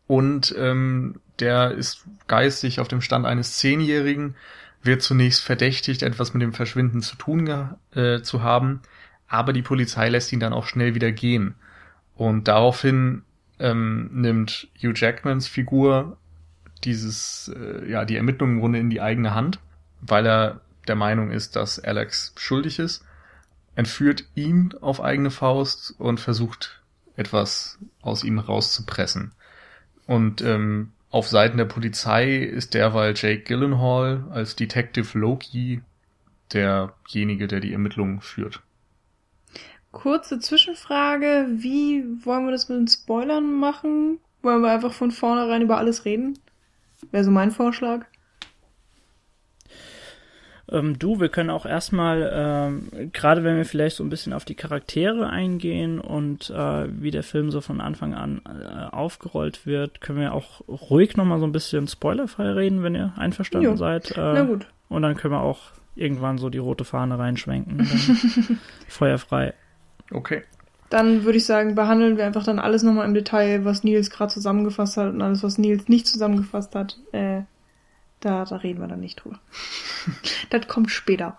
Und 0.08 0.56
ähm, 0.58 1.20
der 1.40 1.72
ist 1.72 2.06
geistig 2.28 2.80
auf 2.80 2.88
dem 2.88 3.02
Stand 3.02 3.26
eines 3.26 3.58
Zehnjährigen, 3.58 4.36
wird 4.82 5.02
zunächst 5.02 5.44
verdächtigt, 5.44 6.02
etwas 6.02 6.34
mit 6.34 6.42
dem 6.42 6.54
Verschwinden 6.54 7.02
zu 7.02 7.16
tun 7.18 7.76
äh, 7.94 8.22
zu 8.22 8.42
haben, 8.42 8.82
aber 9.28 9.54
die 9.54 9.62
Polizei 9.62 10.10
lässt 10.10 10.32
ihn 10.32 10.40
dann 10.40 10.54
auch 10.54 10.66
schnell 10.66 10.96
wieder 10.96 11.12
gehen. 11.12 11.56
Und 12.16 12.48
daraufhin 12.48 13.24
ähm, 13.60 14.10
nimmt 14.14 14.70
Hugh 14.82 14.94
Jackmans 14.96 15.48
Figur 15.48 16.18
dieses, 16.84 17.54
äh, 17.56 17.90
ja, 17.90 18.06
die 18.06 18.16
Ermittlungen 18.16 18.56
im 18.56 18.60
Grunde 18.62 18.80
in 18.80 18.90
die 18.90 19.02
eigene 19.02 19.36
Hand, 19.36 19.60
weil 20.02 20.26
er 20.26 20.62
der 20.88 20.96
Meinung 20.96 21.32
ist, 21.32 21.56
dass 21.56 21.80
Alex 21.80 22.34
schuldig 22.38 22.80
ist, 22.80 23.04
entführt 23.76 24.26
ihn 24.36 24.74
auf 24.82 25.02
eigene 25.02 25.32
Faust 25.32 25.94
und 25.98 26.20
versucht 26.20 26.82
etwas 27.16 27.78
aus 28.02 28.24
ihm 28.24 28.40
rauszupressen. 28.40 29.34
Und 30.08 30.42
ähm, 30.42 30.92
auf 31.12 31.28
Seiten 31.28 31.58
der 31.58 31.66
Polizei 31.66 32.38
ist 32.38 32.74
derweil 32.74 33.14
Jake 33.16 33.44
Gyllenhaal 33.44 34.26
als 34.32 34.56
Detective 34.56 35.18
Loki 35.18 35.82
derjenige, 36.54 37.48
der 37.48 37.60
die 37.60 37.74
Ermittlungen 37.74 38.22
führt. 38.22 38.62
Kurze 39.92 40.40
Zwischenfrage. 40.40 41.48
Wie 41.50 42.04
wollen 42.26 42.46
wir 42.46 42.52
das 42.52 42.70
mit 42.70 42.80
den 42.80 42.88
Spoilern 42.88 43.54
machen? 43.60 44.20
Wollen 44.42 44.62
wir 44.62 44.72
einfach 44.72 44.94
von 44.94 45.12
vornherein 45.12 45.62
über 45.62 45.78
alles 45.78 46.06
reden? 46.06 46.40
Wäre 47.12 47.24
so 47.24 47.32
mein 47.32 47.52
Vorschlag. 47.52 48.06
Ähm, 50.70 51.00
du, 51.00 51.20
wir 51.20 51.30
können 51.30 51.50
auch 51.50 51.66
erstmal, 51.66 52.30
ähm, 52.34 53.12
gerade 53.14 53.44
wenn 53.44 53.56
wir 53.56 53.66
vielleicht 53.66 53.96
so 53.96 54.04
ein 54.04 54.10
bisschen 54.10 54.34
auf 54.34 54.44
die 54.44 54.56
Charaktere 54.56 55.30
eingehen 55.30 56.00
und 56.00 56.50
äh, 56.50 56.88
wie 57.02 57.12
der 57.12 57.24
Film 57.24 57.52
so 57.52 57.62
von 57.62 57.80
Anfang 57.80 58.14
an 58.14 58.42
äh, 58.46 58.94
aufgerollt 58.94 59.66
wird, 59.66 60.02
können 60.02 60.20
wir 60.20 60.34
auch 60.34 60.62
ruhig 60.68 61.16
nochmal 61.16 61.40
so 61.40 61.46
ein 61.46 61.52
bisschen 61.54 61.88
spoilerfrei 61.88 62.52
reden, 62.52 62.84
wenn 62.84 62.96
ihr 62.96 63.14
einverstanden 63.18 63.70
Jo. 63.70 63.76
seid. 63.78 64.12
Äh, 64.12 64.34
Na 64.34 64.44
gut. 64.44 64.68
Und 64.90 65.02
dann 65.04 65.16
können 65.16 65.34
wir 65.34 65.42
auch 65.42 65.60
irgendwann 65.96 66.38
so 66.38 66.50
die 66.50 66.58
rote 66.58 66.84
Fahne 66.84 67.18
reinschwenken. 67.18 67.86
Feuerfrei. 68.88 69.54
Okay. 70.12 70.44
Dann 70.90 71.26
würde 71.26 71.38
ich 71.38 71.46
sagen, 71.46 71.76
behandeln 71.76 72.18
wir 72.18 72.26
einfach 72.26 72.46
dann 72.46 72.60
alles 72.60 72.84
nochmal 72.84 73.08
im 73.08 73.14
Detail, 73.14 73.66
was 73.66 73.84
Nils 73.84 74.10
gerade 74.10 74.32
zusammengefasst 74.34 74.96
hat 74.96 75.14
und 75.14 75.22
alles, 75.22 75.44
was 75.44 75.58
Nils 75.58 75.90
nicht 75.90 76.08
zusammengefasst 76.08 76.76
hat. 76.76 76.98
Äh, 77.12 77.42
da, 78.28 78.46
da 78.46 78.58
reden 78.58 78.82
wir 78.82 78.88
dann 78.88 79.00
nicht 79.00 79.24
drüber. 79.24 79.40
das 80.50 80.68
kommt 80.68 80.92
später. 80.92 81.38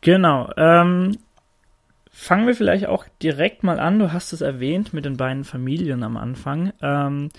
Genau. 0.00 0.50
Ähm, 0.56 1.18
fangen 2.10 2.46
wir 2.46 2.54
vielleicht 2.54 2.86
auch 2.86 3.06
direkt 3.22 3.62
mal 3.62 3.80
an. 3.80 3.98
Du 3.98 4.12
hast 4.12 4.32
es 4.32 4.40
erwähnt 4.40 4.92
mit 4.92 5.04
den 5.04 5.16
beiden 5.16 5.44
Familien 5.44 6.02
am 6.02 6.16
Anfang. 6.16 6.72
Ähm, 6.80 7.30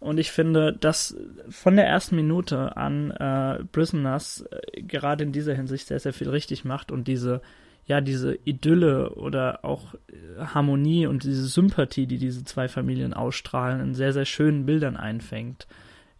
und 0.00 0.18
ich 0.18 0.30
finde, 0.30 0.72
dass 0.72 1.16
von 1.48 1.74
der 1.74 1.86
ersten 1.86 2.14
Minute 2.14 2.76
an 2.76 3.10
äh, 3.10 3.64
Prisoners 3.64 4.44
äh, 4.50 4.82
gerade 4.82 5.24
in 5.24 5.32
dieser 5.32 5.54
Hinsicht 5.54 5.88
sehr, 5.88 5.98
sehr 5.98 6.12
viel 6.12 6.28
richtig 6.28 6.64
macht 6.64 6.92
und 6.92 7.08
diese, 7.08 7.40
ja, 7.86 8.00
diese 8.00 8.38
Idylle 8.44 9.10
oder 9.14 9.64
auch 9.64 9.94
äh, 9.94 10.44
Harmonie 10.54 11.08
und 11.08 11.24
diese 11.24 11.46
Sympathie, 11.46 12.06
die 12.06 12.18
diese 12.18 12.44
zwei 12.44 12.68
Familien 12.68 13.12
ausstrahlen, 13.12 13.80
in 13.80 13.94
sehr, 13.94 14.12
sehr 14.12 14.24
schönen 14.24 14.66
Bildern 14.66 14.96
einfängt. 14.96 15.66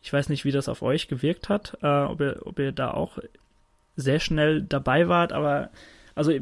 Ich 0.08 0.12
weiß 0.14 0.30
nicht, 0.30 0.46
wie 0.46 0.52
das 0.52 0.70
auf 0.70 0.80
euch 0.80 1.06
gewirkt 1.06 1.50
hat, 1.50 1.76
äh, 1.82 1.86
ob, 1.86 2.22
ihr, 2.22 2.40
ob 2.46 2.58
ihr 2.58 2.72
da 2.72 2.92
auch 2.92 3.18
sehr 3.94 4.20
schnell 4.20 4.62
dabei 4.62 5.06
wart, 5.06 5.34
aber 5.34 5.68
also 6.14 6.32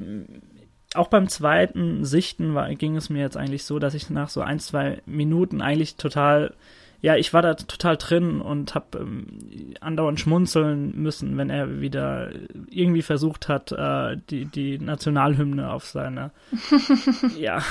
auch 0.95 1.09
beim 1.09 1.29
zweiten 1.29 2.05
Sichten 2.05 2.55
war, 2.55 2.73
ging 2.77 2.95
es 2.95 3.11
mir 3.11 3.23
jetzt 3.23 3.37
eigentlich 3.37 3.65
so, 3.65 3.81
dass 3.81 3.95
ich 3.95 4.09
nach 4.09 4.29
so 4.29 4.41
ein, 4.41 4.61
zwei 4.61 5.03
Minuten 5.05 5.63
eigentlich 5.63 5.97
total, 5.97 6.55
ja, 7.03 7.17
ich 7.17 7.35
war 7.35 7.43
da 7.43 7.55
total 7.55 7.97
drin 7.97 8.41
und 8.41 8.77
habe 8.77 8.99
ähm, 9.01 9.75
andauernd 9.81 10.21
schmunzeln 10.21 10.93
müssen, 11.03 11.37
wenn 11.37 11.51
er 11.51 11.81
wieder 11.81 12.31
irgendwie 12.71 13.03
versucht 13.03 13.49
hat, 13.49 13.73
äh, 13.73 14.17
die, 14.31 14.45
die 14.45 14.79
Nationalhymne 14.79 15.73
auf 15.73 15.87
seine, 15.87 16.31
ja, 17.37 17.65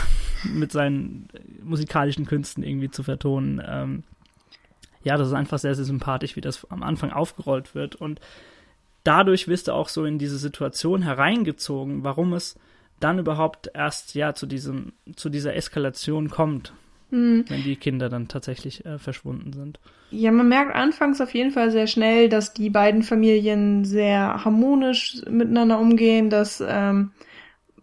mit 0.44 0.74
seinen 0.74 1.30
musikalischen 1.64 2.26
Künsten 2.26 2.64
irgendwie 2.64 2.92
zu 2.92 3.02
vertonen. 3.02 3.64
Ähm, 3.66 4.04
ja, 5.06 5.16
das 5.16 5.30
ist 5.30 5.34
einfach 5.34 5.60
sehr, 5.60 5.76
sehr 5.76 5.86
sympathisch, 5.86 6.36
wie 6.36 6.42
das 6.42 6.70
am 6.70 6.84
Anfang 6.84 7.12
aufgerollt 7.12 7.74
wird 7.74 7.96
und 7.96 8.20
dadurch 9.06 9.48
wirst 9.48 9.70
du 9.70 9.72
auch 9.72 9.88
so 9.88 10.04
in 10.04 10.20
diese 10.20 10.38
Situation 10.38 11.04
hereingezogen, 11.04 12.04
warum 12.04 12.34
es 12.34 12.60
dann 13.00 13.20
überhaupt 13.20 13.70
erst 13.74 14.16
ja 14.16 14.34
zu 14.34 14.46
diesem 14.46 14.94
zu 15.16 15.30
dieser 15.30 15.56
Eskalation 15.56 16.30
kommt, 16.30 16.74
Hm. 17.12 17.46
wenn 17.48 17.64
die 17.64 17.76
Kinder 17.76 18.10
dann 18.10 18.28
tatsächlich 18.28 18.86
äh, 18.86 18.98
verschwunden 18.98 19.54
sind. 19.54 19.80
Ja, 20.10 20.32
man 20.32 20.50
merkt 20.50 20.74
anfangs 20.76 21.22
auf 21.22 21.34
jeden 21.34 21.52
Fall 21.52 21.72
sehr 21.72 21.88
schnell, 21.88 22.30
dass 22.30 22.54
die 22.54 22.70
beiden 22.70 23.04
Familien 23.04 23.86
sehr 23.86 24.44
harmonisch 24.44 25.22
miteinander 25.30 25.80
umgehen, 25.80 26.30
dass 26.30 26.64
ähm, 26.68 27.12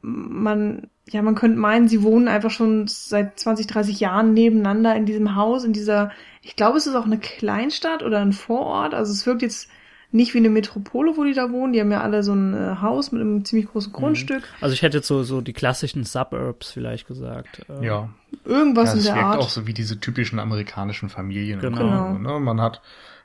man, 0.00 0.88
ja, 1.10 1.20
man 1.22 1.34
könnte 1.34 1.58
meinen, 1.58 1.88
sie 1.88 2.02
wohnen 2.02 2.28
einfach 2.28 2.50
schon 2.50 2.86
seit 2.88 3.38
20, 3.38 3.66
30 3.66 4.00
Jahren 4.00 4.34
nebeneinander 4.34 4.94
in 4.94 5.04
diesem 5.06 5.34
Haus, 5.34 5.64
in 5.64 5.72
dieser, 5.72 6.10
ich 6.42 6.56
glaube, 6.56 6.78
es 6.78 6.86
ist 6.86 6.94
auch 6.94 7.04
eine 7.06 7.18
Kleinstadt 7.18 8.02
oder 8.02 8.20
ein 8.20 8.32
Vorort, 8.32 8.94
also 8.94 9.12
es 9.12 9.26
wirkt 9.26 9.42
jetzt 9.42 9.68
nicht 10.14 10.34
wie 10.34 10.38
eine 10.38 10.50
Metropole, 10.50 11.16
wo 11.16 11.24
die 11.24 11.32
da 11.32 11.50
wohnen, 11.50 11.72
die 11.72 11.80
haben 11.80 11.90
ja 11.90 12.02
alle 12.02 12.22
so 12.22 12.34
ein 12.34 12.54
äh, 12.54 12.76
Haus 12.82 13.12
mit 13.12 13.20
einem 13.22 13.44
ziemlich 13.44 13.66
großen 13.70 13.92
Grundstück, 13.92 14.42
Also 14.60 14.74
ich 14.74 14.82
hätte 14.82 14.98
jetzt 14.98 15.08
so 15.08 15.22
so 15.22 15.40
die 15.40 15.54
klassischen 15.54 16.04
Suburbs 16.04 16.70
vielleicht 16.70 17.06
gesagt. 17.08 17.62
Äh, 17.68 17.86
Ja. 17.86 18.10
irgendwas 18.44 18.88
ja, 18.88 18.92
in 18.92 18.98
es 18.98 19.04
der 19.06 19.14
wirkt 19.14 19.26
Art. 19.26 19.38
auch 19.38 19.48
so 19.48 19.66
wie 19.66 19.72
diese 19.72 19.98
typischen 20.00 20.38
amerikanischen 20.38 21.08
Familien. 21.08 21.60
im 21.60 21.72
Genau. 21.74 22.12
Grunde, 22.12 22.22
Ne? 22.22 22.40
Man 22.40 22.60
hat 22.60 22.82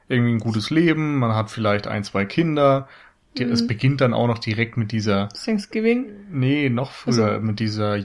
irgendwie 0.08 0.32
ein 0.32 0.40
gutes 0.40 0.70
Leben, 0.70 1.20
man 1.20 1.36
hat 1.36 1.52
vielleicht 1.52 1.88
ein, 1.88 2.04
zwei 2.06 2.24
Kinder. 2.26 2.88
Die, 3.38 3.46
Mhm. 3.46 3.52
Es 3.52 3.66
beginnt 3.68 4.02
dann 4.02 4.14
auch 4.14 4.28
noch 4.28 4.40
direkt 4.40 4.78
mit 4.78 4.92
dieser, 4.92 5.30
Thanksgiving. 5.30 6.06
nee, 6.32 6.70
noch 6.70 6.92
früher, 6.92 7.36
Ach 7.38 7.42
mit 7.42 7.60
dieser 7.60 7.96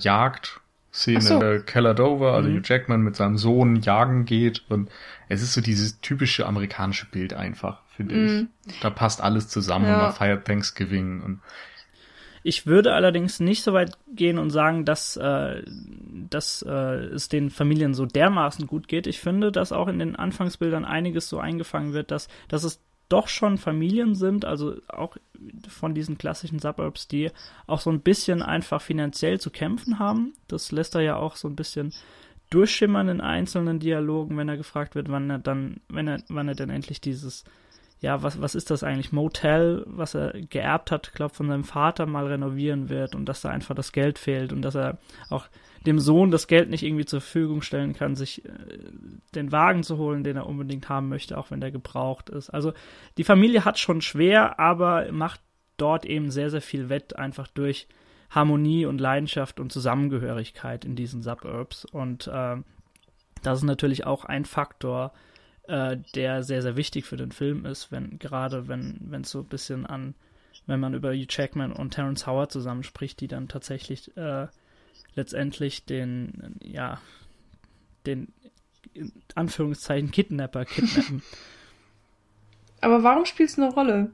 so. 1.23 1.43
Äh, 1.43 1.61
Keller 1.61 1.95
Dover, 1.95 2.35
also 2.35 2.49
Mhm. 2.51 2.57
Hugh 2.59 2.63
Jackman 2.65 3.01
mit 3.03 3.17
seinem 3.17 3.39
Sohn 3.39 3.77
jagen 3.77 4.25
geht 4.27 4.63
und 4.69 4.91
es 5.29 5.43
ist 5.43 5.55
so 5.55 5.61
dieses 5.63 6.01
typische 6.03 6.47
amerikanische 6.47 7.07
Bild 7.07 7.33
einfach, 7.33 7.81
finde 7.97 8.15
Mhm. 8.15 8.49
ich. 8.67 8.81
Da 8.81 8.91
passt 8.91 9.23
alles 9.23 9.49
zusammen 9.49 9.87
Ja. 9.87 9.95
und 9.95 10.03
man 10.03 10.13
feiert 10.13 10.47
Thanksgiving 10.47 11.23
und 11.23 11.41
Ich 12.45 12.67
würde 12.67 12.93
allerdings 12.93 13.39
nicht 13.39 13.63
so 13.63 13.73
weit 13.73 13.97
gehen 14.17 14.37
und 14.37 14.51
sagen, 14.51 14.85
dass, 14.85 15.17
äh, 15.17 15.63
dass 16.29 16.63
äh, 16.69 16.71
es 17.15 17.29
den 17.29 17.51
Familien 17.51 17.95
so 17.95 18.05
dermaßen 18.05 18.67
gut 18.67 18.89
geht. 18.89 19.07
Ich 19.07 19.21
finde, 19.21 19.53
dass 19.53 19.71
auch 19.71 19.87
in 19.87 20.01
den 20.01 20.17
Anfangsbildern 20.17 20.85
einiges 20.85 21.29
so 21.29 21.39
eingefangen 21.39 21.93
wird, 21.93 22.11
dass, 22.11 22.27
dass 22.49 22.65
es 22.65 22.81
doch 23.13 23.29
schon 23.29 23.59
Familien 23.59 24.15
sind, 24.15 24.45
also 24.45 24.77
auch 24.89 25.17
von 25.69 25.95
diesen 25.95 26.17
klassischen 26.17 26.59
Suburbs, 26.59 27.09
die 27.09 27.31
auch 27.67 27.81
so 27.81 27.91
ein 27.91 28.01
bisschen 28.01 28.43
einfach 28.43 28.81
finanziell 28.81 29.39
zu 29.39 29.51
kämpfen 29.51 29.99
haben. 29.99 30.33
Das 30.49 30.73
lässt 30.73 30.95
er 30.95 31.03
ja 31.03 31.17
auch 31.17 31.37
so 31.37 31.49
ein 31.49 31.57
bisschen 31.57 31.93
durchschimmern 32.49 33.09
in 33.09 33.21
einzelnen 33.21 33.81
Dialogen, 33.81 34.37
wenn 34.37 34.49
er 34.49 34.57
gefragt 34.57 34.95
wird, 34.95 35.11
wann 35.11 35.29
er 35.31 35.39
dann, 35.39 35.81
wenn 35.89 36.09
er, 36.09 36.23
wann 36.29 36.49
er 36.49 36.55
denn 36.55 36.71
endlich 36.71 37.01
dieses 37.01 37.45
ja, 38.03 38.21
was, 38.21 38.43
was 38.43 38.57
ist 38.57 38.69
das 38.71 38.83
eigentlich? 38.83 39.13
Motel, 39.13 39.85
was 39.87 40.15
er 40.15 40.33
geerbt 40.33 40.91
hat, 40.91 41.15
glaube 41.15 41.35
von 41.35 41.47
seinem 41.47 41.63
Vater 41.63 42.05
mal 42.05 42.27
renovieren 42.27 42.89
wird 42.89 43.15
und 43.15 43.27
dass 43.27 43.43
da 43.43 43.51
einfach 43.51 43.77
das 43.77 43.93
Geld 43.93 44.19
fehlt 44.19 44.53
und 44.53 44.61
dass 44.63 44.75
er 44.75 44.99
auch 45.31 45.47
dem 45.87 46.01
Sohn 46.01 46.33
das 46.33 46.49
Geld 46.49 46.69
nicht 46.69 46.83
irgendwie 46.83 47.05
zur 47.05 47.21
Verfügung 47.21 47.63
stellen 47.63 47.93
kann, 47.93 48.17
sich 48.17 48.45
äh, 48.45 48.51
den 49.37 49.53
Wagen 49.53 49.85
zu 49.85 49.99
holen, 49.99 50.25
den 50.25 50.37
er 50.37 50.49
unbedingt 50.49 50.89
haben 50.89 51.09
möchte, 51.09 51.39
auch 51.39 51.53
wenn 51.53 51.61
der 51.61 51.71
gebraucht 51.71 52.29
ist. 52.29 52.51
Also 52.51 52.73
die 53.19 53.25
Familie 53.25 53.65
hat 53.65 53.79
schon 53.79 54.01
schwer, 54.01 54.59
aber 54.59 55.11
macht 55.13 55.41
dort 55.77 56.05
eben 56.05 56.33
sehr, 56.33 56.51
sehr 56.51 56.61
viel 56.61 56.89
wett, 56.89 57.17
einfach 57.17 57.47
durch 57.47 57.87
Harmonie 58.31 58.85
und 58.85 59.01
Leidenschaft 59.01 59.61
und 59.61 59.71
Zusammengehörigkeit 59.71 60.85
in 60.85 60.97
diesen 60.97 61.23
Suburbs. 61.23 61.85
Und 61.85 62.27
äh, 62.27 62.57
das 63.45 63.59
ist 63.59 63.65
natürlich 63.65 64.07
auch 64.07 64.25
ein 64.25 64.45
Faktor, 64.45 65.13
äh, 65.15 65.32
der 65.73 66.43
sehr, 66.43 66.63
sehr 66.63 66.77
wichtig 66.77 67.07
für 67.07 67.17
den 67.17 67.33
Film 67.33 67.65
ist, 67.65 67.91
wenn 67.91 68.19
gerade 68.19 68.69
wenn 68.69 68.99
wenn 69.01 69.23
es 69.23 69.31
so 69.31 69.41
ein 69.41 69.47
bisschen 69.47 69.87
an, 69.87 70.15
wenn 70.67 70.81
man 70.81 70.95
über 70.95 71.13
Hugh 71.13 71.27
Jackman 71.29 71.73
und 71.73 71.93
Terrence 71.93 72.27
Howard 72.27 72.53
zusammenspricht, 72.53 73.21
die 73.21 73.29
dann 73.29 73.49
tatsächlich 73.49 74.17
äh, 74.17 74.49
letztendlich 75.15 75.85
den, 75.85 76.59
ja, 76.63 77.01
den 78.07 78.29
in 78.95 79.13
Anführungszeichen 79.35 80.11
Kidnapper 80.11 80.65
kidnappen. 80.65 81.23
Aber 82.81 83.03
warum 83.03 83.25
spielt 83.25 83.49
es 83.49 83.59
eine 83.59 83.73
Rolle? 83.73 84.11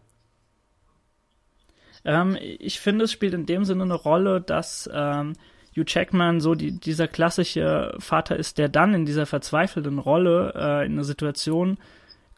Ähm, 2.04 2.36
ich 2.40 2.80
finde, 2.80 3.06
es 3.06 3.12
spielt 3.12 3.34
in 3.34 3.46
dem 3.46 3.64
Sinne 3.64 3.84
eine 3.84 3.94
Rolle, 3.94 4.40
dass 4.40 4.88
ähm, 4.92 5.34
Hugh 5.78 5.84
Jackman 5.86 6.40
so 6.40 6.54
die, 6.54 6.72
dieser 6.72 7.08
klassische 7.08 7.94
Vater 7.98 8.36
ist, 8.36 8.58
der 8.58 8.68
dann 8.68 8.94
in 8.94 9.06
dieser 9.06 9.26
verzweifelten 9.26 9.98
Rolle 9.98 10.52
äh, 10.54 10.86
in 10.86 10.92
eine 10.92 11.04
Situation 11.04 11.78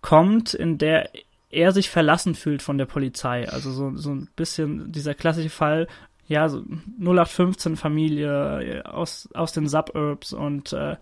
kommt, 0.02 0.54
in 0.54 0.78
der 0.78 1.11
er 1.50 1.73
sich 1.73 1.90
verlassen 1.90 2.35
fühlt 2.35 2.62
von 2.62 2.78
der 2.78 2.87
Polizei. 2.87 3.49
Also 3.49 3.73
so, 3.73 3.97
so 3.97 4.11
ein 4.14 4.28
bisschen 4.37 4.92
dieser 4.92 5.14
klassische 5.14 5.50
Fall, 5.50 5.88
ja, 6.28 6.49
so 6.49 6.62
0815 7.00 7.76
Familie 7.76 8.61
äh, 8.62 8.82
aus, 8.82 9.28
aus 9.35 9.52
den 9.52 9.66
Suburbs 9.66 10.32
und 10.32 10.73
äh, 10.73 10.97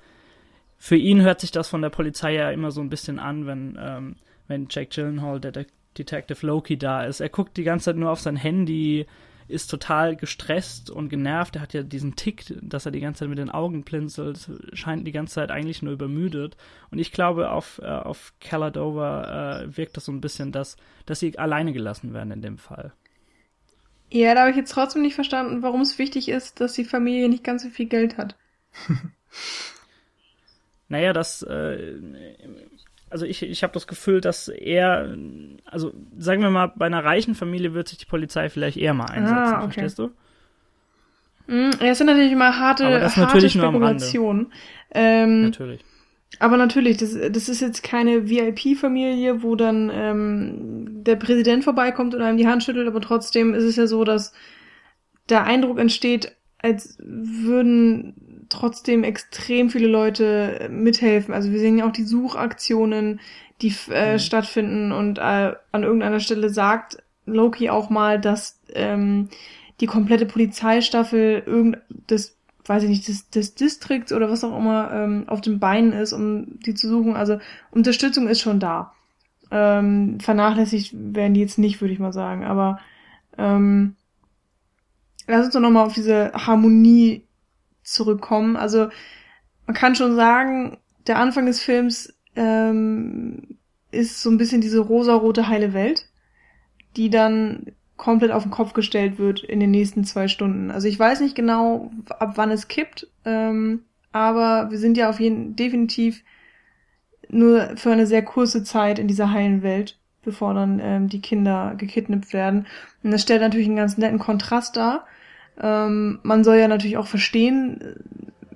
für 0.78 0.96
ihn 0.96 1.20
hört 1.22 1.40
sich 1.40 1.50
das 1.50 1.68
von 1.68 1.82
der 1.82 1.90
Polizei 1.90 2.34
ja 2.34 2.50
immer 2.50 2.70
so 2.70 2.80
ein 2.80 2.88
bisschen 2.88 3.18
an, 3.18 3.46
wenn, 3.46 3.76
ähm, 3.80 4.16
wenn 4.46 4.68
Jack 4.70 4.90
Gyllenhaal, 4.90 5.40
der, 5.40 5.52
der 5.52 5.66
Detective 5.98 6.46
Loki 6.46 6.78
da 6.78 7.04
ist. 7.04 7.20
Er 7.20 7.28
guckt 7.28 7.56
die 7.56 7.64
ganze 7.64 7.86
Zeit 7.86 7.96
nur 7.96 8.10
auf 8.10 8.20
sein 8.20 8.36
Handy, 8.36 9.06
ist 9.48 9.68
total 9.68 10.14
gestresst 10.14 10.90
und 10.90 11.08
genervt. 11.08 11.56
Er 11.56 11.62
hat 11.62 11.74
ja 11.74 11.82
diesen 11.82 12.16
Tick, 12.16 12.44
dass 12.60 12.86
er 12.86 12.92
die 12.92 13.00
ganze 13.00 13.20
Zeit 13.20 13.28
mit 13.28 13.38
den 13.38 13.50
Augen 13.50 13.82
blinzelt, 13.82 14.50
scheint 14.74 15.06
die 15.06 15.12
ganze 15.12 15.34
Zeit 15.34 15.50
eigentlich 15.50 15.82
nur 15.82 15.94
übermüdet. 15.94 16.56
Und 16.90 16.98
ich 16.98 17.12
glaube, 17.12 17.50
auf, 17.50 17.80
äh, 17.82 17.86
auf 17.86 18.34
Caladova 18.40 19.62
äh, 19.62 19.76
wirkt 19.76 19.96
das 19.96 20.04
so 20.04 20.12
ein 20.12 20.20
bisschen, 20.20 20.52
dass, 20.52 20.76
dass 21.06 21.20
sie 21.20 21.38
alleine 21.38 21.72
gelassen 21.72 22.12
werden 22.12 22.30
in 22.30 22.42
dem 22.42 22.58
Fall. 22.58 22.92
Ja, 24.10 24.34
da 24.34 24.40
habe 24.40 24.50
ich 24.50 24.56
jetzt 24.56 24.72
trotzdem 24.72 25.02
nicht 25.02 25.14
verstanden, 25.14 25.62
warum 25.62 25.80
es 25.80 25.98
wichtig 25.98 26.28
ist, 26.28 26.60
dass 26.60 26.74
die 26.74 26.84
Familie 26.84 27.28
nicht 27.28 27.44
ganz 27.44 27.62
so 27.62 27.68
viel 27.68 27.86
Geld 27.86 28.16
hat. 28.16 28.36
naja, 30.88 31.12
das, 31.12 31.42
äh, 31.42 31.94
also 33.10 33.26
ich, 33.26 33.42
ich 33.42 33.62
habe 33.62 33.72
das 33.72 33.86
Gefühl, 33.86 34.20
dass 34.20 34.48
er, 34.48 35.16
also 35.64 35.92
sagen 36.16 36.42
wir 36.42 36.50
mal, 36.50 36.72
bei 36.74 36.86
einer 36.86 37.04
reichen 37.04 37.34
Familie 37.34 37.74
wird 37.74 37.88
sich 37.88 37.98
die 37.98 38.06
Polizei 38.06 38.48
vielleicht 38.48 38.76
eher 38.76 38.94
mal 38.94 39.06
einsetzen, 39.06 39.36
ah, 39.36 39.64
okay. 39.64 39.72
verstehst 39.72 39.98
du? 39.98 40.10
Ja, 41.48 41.70
es 41.80 41.98
sind 41.98 42.08
natürlich 42.08 42.32
immer 42.32 42.58
harte, 42.58 42.86
Aber 42.86 43.00
das 43.00 43.16
harte 43.16 43.34
natürlich 43.34 43.52
Spekulationen. 43.54 44.52
Ähm, 44.92 45.42
natürlich. 45.42 45.82
Aber 46.40 46.58
natürlich, 46.58 46.98
das, 46.98 47.16
das 47.30 47.48
ist 47.48 47.60
jetzt 47.60 47.82
keine 47.82 48.28
VIP-Familie, 48.28 49.42
wo 49.42 49.56
dann 49.56 49.90
ähm, 49.92 51.04
der 51.04 51.16
Präsident 51.16 51.64
vorbeikommt 51.64 52.14
und 52.14 52.20
einem 52.20 52.36
die 52.36 52.46
Hand 52.46 52.62
schüttelt, 52.62 52.86
aber 52.86 53.00
trotzdem 53.00 53.54
ist 53.54 53.64
es 53.64 53.76
ja 53.76 53.86
so, 53.86 54.04
dass 54.04 54.34
der 55.30 55.44
Eindruck 55.44 55.78
entsteht, 55.78 56.36
als 56.58 56.98
würden 57.00 58.14
trotzdem 58.48 59.04
extrem 59.04 59.70
viele 59.70 59.88
Leute 59.88 60.68
mithelfen. 60.70 61.34
Also 61.34 61.50
wir 61.50 61.58
sehen 61.58 61.78
ja 61.78 61.86
auch 61.86 61.92
die 61.92 62.04
Suchaktionen, 62.04 63.20
die 63.60 63.74
äh, 63.90 64.14
mhm. 64.14 64.18
stattfinden 64.18 64.92
und 64.92 65.18
äh, 65.18 65.52
an 65.72 65.82
irgendeiner 65.82 66.20
Stelle 66.20 66.48
sagt 66.50 66.98
Loki 67.26 67.70
auch 67.70 67.90
mal, 67.90 68.20
dass 68.20 68.60
ähm, 68.74 69.28
die 69.80 69.86
komplette 69.86 70.26
Polizeistaffel 70.26 71.42
irgend 71.44 71.78
des 72.10 72.38
weiß 72.68 72.82
ich 72.82 72.88
nicht, 72.90 73.08
des, 73.08 73.30
des 73.30 73.54
Distrikts 73.54 74.12
oder 74.12 74.30
was 74.30 74.44
auch 74.44 74.56
immer 74.56 74.92
ähm, 74.92 75.24
auf 75.26 75.40
den 75.40 75.58
Beinen 75.58 75.92
ist, 75.92 76.12
um 76.12 76.60
die 76.60 76.74
zu 76.74 76.88
suchen. 76.88 77.16
Also 77.16 77.38
Unterstützung 77.70 78.28
ist 78.28 78.40
schon 78.40 78.60
da. 78.60 78.92
Ähm, 79.50 80.20
vernachlässigt 80.20 80.92
werden 80.94 81.32
die 81.32 81.40
jetzt 81.40 81.58
nicht, 81.58 81.80
würde 81.80 81.94
ich 81.94 81.98
mal 81.98 82.12
sagen. 82.12 82.44
Aber 82.44 82.78
ähm, 83.38 83.96
lass 85.26 85.46
uns 85.46 85.54
doch 85.54 85.60
nochmal 85.60 85.86
auf 85.86 85.94
diese 85.94 86.32
Harmonie 86.34 87.24
zurückkommen. 87.92 88.56
Also 88.56 88.88
man 89.66 89.74
kann 89.74 89.94
schon 89.94 90.16
sagen, 90.16 90.78
der 91.06 91.18
Anfang 91.18 91.46
des 91.46 91.60
Films 91.60 92.14
ähm, 92.36 93.58
ist 93.90 94.22
so 94.22 94.30
ein 94.30 94.38
bisschen 94.38 94.60
diese 94.60 94.80
rosarote 94.80 95.48
heile 95.48 95.72
Welt, 95.72 96.06
die 96.96 97.10
dann 97.10 97.66
komplett 97.96 98.30
auf 98.30 98.44
den 98.44 98.52
Kopf 98.52 98.72
gestellt 98.72 99.18
wird 99.18 99.42
in 99.42 99.60
den 99.60 99.70
nächsten 99.70 100.04
zwei 100.04 100.28
Stunden. 100.28 100.70
Also 100.70 100.88
ich 100.88 100.98
weiß 100.98 101.20
nicht 101.20 101.34
genau, 101.34 101.90
ab 102.08 102.32
wann 102.36 102.50
es 102.50 102.68
kippt, 102.68 103.08
ähm, 103.24 103.82
aber 104.12 104.70
wir 104.70 104.78
sind 104.78 104.96
ja 104.96 105.10
auf 105.10 105.20
jeden 105.20 105.56
definitiv 105.56 106.22
nur 107.28 107.76
für 107.76 107.92
eine 107.92 108.06
sehr 108.06 108.22
kurze 108.22 108.64
Zeit 108.64 108.98
in 108.98 109.08
dieser 109.08 109.32
heilen 109.32 109.62
Welt, 109.62 109.98
bevor 110.22 110.54
dann 110.54 110.80
ähm, 110.82 111.08
die 111.08 111.20
Kinder 111.20 111.74
gekidnappt 111.76 112.32
werden. 112.32 112.66
Und 113.02 113.10
das 113.10 113.22
stellt 113.22 113.42
natürlich 113.42 113.66
einen 113.66 113.76
ganz 113.76 113.98
netten 113.98 114.18
Kontrast 114.18 114.76
dar. 114.76 115.04
Ähm, 115.60 116.20
man 116.22 116.44
soll 116.44 116.56
ja 116.56 116.68
natürlich 116.68 116.96
auch 116.96 117.06
verstehen, 117.06 117.80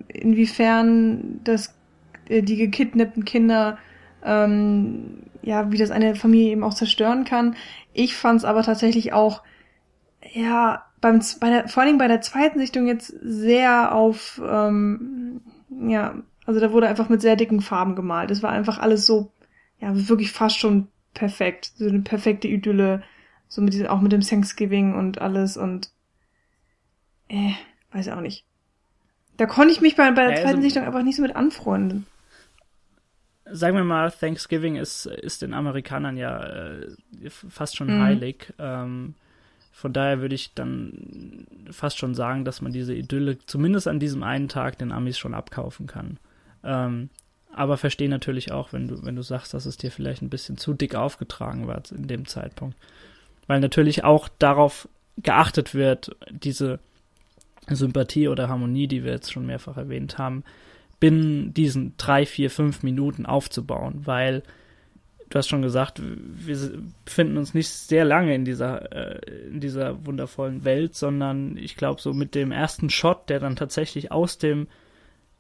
inwiefern 0.09 1.41
das 1.45 1.75
äh, 2.29 2.43
die 2.43 2.57
gekidnappten 2.57 3.25
Kinder 3.25 3.79
ähm, 4.25 5.23
ja, 5.43 5.71
wie 5.73 5.79
das 5.79 5.91
eine 5.91 6.15
Familie 6.15 6.53
eben 6.53 6.65
auch 6.65 6.75
zerstören 6.75 7.25
kann. 7.25 7.57
Ich 7.93 8.15
fand 8.17 8.39
es 8.39 8.45
aber 8.45 8.63
tatsächlich 8.63 9.13
auch, 9.13 9.43
ja, 10.33 10.85
beim, 11.01 11.21
bei 11.41 11.51
der, 11.51 11.69
vor 11.69 11.83
allem 11.83 11.99
bei 11.99 12.09
der 12.09 12.21
zweiten 12.21 12.59
Sichtung 12.61 12.87
jetzt 12.87 13.09
sehr 13.23 13.93
auf, 13.95 14.41
ähm, 14.49 15.41
ja, 15.89 16.15
also 16.47 16.61
da 16.61 16.73
wurde 16.73 16.89
einfach 16.89 17.09
mit 17.09 17.21
sehr 17.21 17.37
dicken 17.37 17.61
Farben 17.61 17.97
gemalt. 17.97 18.31
Es 18.31 18.43
war 18.43 18.51
einfach 18.51 18.79
alles 18.79 19.05
so, 19.05 19.33
ja, 19.81 19.91
wirklich 20.09 20.33
fast 20.33 20.59
schon 20.59 20.89
perfekt. 21.13 21.73
So 21.77 21.89
eine 21.89 22.01
perfekte 22.01 22.49
Idylle. 22.49 23.03
So 23.49 23.61
mit 23.63 23.75
diesem, 23.75 23.89
auch 23.89 24.01
mit 24.01 24.13
dem 24.13 24.23
Thanksgiving 24.23 24.95
und 24.95 25.21
alles 25.21 25.57
und, 25.57 25.91
äh, 27.33 27.53
weiß 27.93 28.09
auch 28.09 28.21
nicht. 28.21 28.45
Da 29.37 29.47
konnte 29.47 29.73
ich 29.73 29.81
mich 29.81 29.97
bei, 29.97 30.11
bei 30.13 30.23
der 30.23 30.31
ja, 30.31 30.37
zweiten 30.37 30.57
also, 30.57 30.63
Sichtung 30.63 30.85
einfach 30.85 31.03
nicht 31.03 31.17
so 31.17 31.23
mit 31.23 31.35
anfreunden 31.35 32.07
sagen 33.53 33.77
wir 33.77 33.85
mal, 33.85 34.11
Thanksgiving 34.11 34.77
ist, 34.77 35.07
ist 35.07 35.43
den 35.43 35.55
Amerikanern 35.55 36.17
ja 36.17 36.43
äh, 36.43 36.89
fast 37.29 37.77
schon 37.77 37.95
mhm. 37.95 38.03
heilig. 38.03 38.53
Ähm, 38.59 39.15
von 39.73 39.93
daher 39.93 40.21
würde 40.21 40.35
ich 40.35 40.55
dann 40.55 41.47
fast 41.71 41.99
schon 41.99 42.15
sagen, 42.15 42.45
dass 42.45 42.61
man 42.61 42.73
diese 42.73 42.95
Idylle 42.95 43.39
zumindest 43.47 43.89
an 43.89 44.01
diesem 44.01 44.23
einen 44.23 44.49
Tag 44.49 44.79
den 44.79 44.93
Amis 44.93 45.19
schon 45.19 45.35
abkaufen 45.35 45.87
kann. 45.87 46.19
Ähm, 46.63 47.11
aber 47.55 47.77
verstehe 47.77 48.09
natürlich 48.09 48.53
auch, 48.53 48.73
wenn 48.73 48.89
du, 48.89 49.05
wenn 49.05 49.17
du 49.17 49.23
sagst, 49.23 49.55
dass 49.55 49.67
es 49.67 49.77
dir 49.77 49.91
vielleicht 49.91 50.23
ein 50.23 50.31
bisschen 50.31 50.57
zu 50.57 50.73
dick 50.73 50.95
aufgetragen 50.95 51.67
war 51.67 51.83
in 51.91 52.07
dem 52.07 52.27
Zeitpunkt. 52.27 52.77
Weil 53.47 53.61
natürlich 53.61 54.05
auch 54.05 54.29
darauf 54.39 54.89
geachtet 55.19 55.75
wird, 55.75 56.17
diese 56.31 56.79
Sympathie 57.69 58.29
oder 58.29 58.49
Harmonie, 58.49 58.89
die 58.89 59.05
wir 59.05 59.13
jetzt 59.13 59.33
schon 59.33 59.47
mehrfach 59.47 59.77
erwähnt 59.77 60.19
haben, 60.19 60.45
binnen 61.01 61.55
diesen 61.55 61.95
drei, 61.97 62.27
vier, 62.27 62.51
fünf 62.51 62.83
Minuten 62.83 63.27
aufzubauen, 63.27 64.03
weil 64.05 64.43
du 65.29 65.39
hast 65.39 65.49
schon 65.49 65.63
gesagt, 65.63 66.01
wir 66.03 66.57
befinden 67.05 67.39
uns 67.39 67.55
nicht 67.55 67.69
sehr 67.69 68.05
lange 68.05 68.35
in 68.35 68.45
dieser, 68.45 68.93
äh, 68.93 69.47
in 69.47 69.61
dieser 69.61 70.05
wundervollen 70.07 70.65
Welt, 70.65 70.95
sondern 70.95 71.57
ich 71.57 71.77
glaube, 71.77 72.01
so 72.01 72.13
mit 72.13 72.35
dem 72.35 72.53
ersten 72.53 72.91
Shot, 72.91 73.31
der 73.31 73.41
dann 73.41 73.57
tatsächlich 73.57 74.13
aus 74.13 74.39
dem 74.39 74.69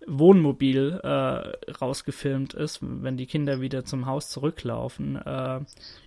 Wohnmobil 0.06 1.00
äh, 1.02 1.70
rausgefilmt 1.70 2.54
ist, 2.54 2.80
wenn 2.82 3.16
die 3.16 3.26
Kinder 3.26 3.60
wieder 3.60 3.84
zum 3.84 4.06
Haus 4.06 4.30
zurücklaufen, 4.30 5.16
äh, 5.16 5.60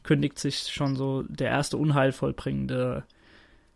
kündigt 0.03 0.39
sich 0.39 0.73
schon 0.73 0.95
so 0.95 1.23
der 1.23 1.49
erste 1.49 1.77
unheilvollbringende 1.77 3.03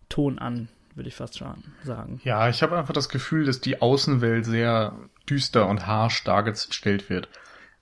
Ton 0.09 0.39
an, 0.39 0.67
würde 0.95 1.09
ich 1.09 1.15
fast 1.15 1.37
schon 1.37 1.63
sagen. 1.83 2.19
Ja, 2.23 2.49
ich 2.49 2.61
habe 2.61 2.77
einfach 2.77 2.93
das 2.93 3.09
Gefühl, 3.09 3.45
dass 3.45 3.61
die 3.61 3.81
Außenwelt 3.81 4.45
sehr 4.45 4.93
düster 5.29 5.67
und 5.67 5.87
harsch 5.87 6.23
dargestellt 6.23 7.09
wird. 7.09 7.29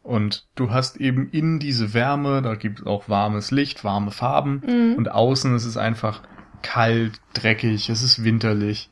Und 0.04 0.46
du 0.56 0.72
hast 0.72 0.98
eben 0.98 1.30
in 1.32 1.60
diese 1.60 1.94
Wärme, 1.94 2.42
da 2.42 2.56
gibt 2.56 2.80
es 2.80 2.86
auch 2.86 3.10
warmes 3.10 3.52
Licht, 3.52 3.84
warme 3.84 4.12
Farben 4.12 4.62
mhm. 4.66 4.96
und 4.96 5.12
außen 5.12 5.54
ist 5.56 5.66
es 5.66 5.76
einfach 5.76 6.22
kalt, 6.62 7.20
dreckig, 7.34 7.90
es 7.90 8.02
ist 8.02 8.24
winterlich. 8.24 8.90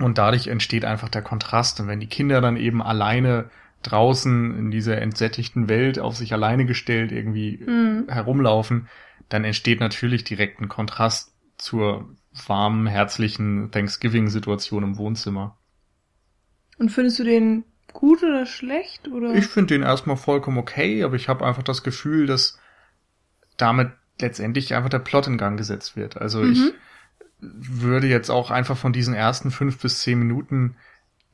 Und 0.00 0.18
dadurch 0.18 0.46
entsteht 0.46 0.84
einfach 0.84 1.08
der 1.08 1.22
Kontrast. 1.22 1.80
Und 1.80 1.88
wenn 1.88 2.00
die 2.00 2.06
Kinder 2.06 2.40
dann 2.40 2.56
eben 2.56 2.82
alleine 2.82 3.50
draußen 3.82 4.58
in 4.58 4.70
dieser 4.70 5.00
entsättigten 5.00 5.68
Welt 5.68 5.98
auf 5.98 6.16
sich 6.16 6.32
alleine 6.32 6.66
gestellt 6.66 7.12
irgendwie 7.12 7.62
Mhm. 7.66 8.06
herumlaufen, 8.08 8.88
dann 9.28 9.44
entsteht 9.44 9.80
natürlich 9.80 10.24
direkt 10.24 10.60
ein 10.60 10.68
Kontrast 10.68 11.32
zur 11.58 12.08
warmen, 12.46 12.86
herzlichen 12.86 13.70
Thanksgiving-Situation 13.70 14.82
im 14.82 14.98
Wohnzimmer. 14.98 15.56
Und 16.78 16.90
findest 16.90 17.18
du 17.18 17.24
den 17.24 17.64
gut 17.92 18.22
oder 18.22 18.46
schlecht? 18.46 19.08
Oder? 19.08 19.34
Ich 19.34 19.46
finde 19.46 19.74
den 19.74 19.82
erstmal 19.82 20.16
vollkommen 20.16 20.58
okay, 20.58 21.02
aber 21.02 21.16
ich 21.16 21.28
habe 21.28 21.46
einfach 21.46 21.62
das 21.62 21.82
Gefühl, 21.82 22.26
dass 22.26 22.58
damit 23.56 23.90
letztendlich 24.20 24.74
einfach 24.74 24.90
der 24.90 24.98
Plot 24.98 25.26
in 25.26 25.38
Gang 25.38 25.56
gesetzt 25.58 25.96
wird. 25.96 26.18
Also 26.18 26.40
Mhm. 26.40 26.52
ich 26.52 26.72
würde 27.40 28.06
jetzt 28.06 28.30
auch 28.30 28.50
einfach 28.50 28.76
von 28.76 28.92
diesen 28.92 29.14
ersten 29.14 29.50
fünf 29.50 29.78
bis 29.78 30.00
zehn 30.00 30.18
Minuten 30.18 30.76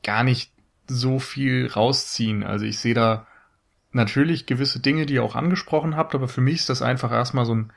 gar 0.03 0.23
nicht 0.23 0.51
so 0.87 1.19
viel 1.19 1.67
rausziehen. 1.67 2.43
Also 2.43 2.65
ich 2.65 2.79
sehe 2.79 2.93
da 2.93 3.25
natürlich 3.91 4.45
gewisse 4.45 4.79
Dinge, 4.79 5.05
die 5.05 5.15
ihr 5.15 5.23
auch 5.23 5.35
angesprochen 5.35 5.95
habt, 5.95 6.15
aber 6.15 6.27
für 6.27 6.41
mich 6.41 6.55
ist 6.55 6.69
das 6.69 6.81
einfach 6.81 7.11
erstmal 7.11 7.45
so 7.45 7.55
ein 7.55 7.73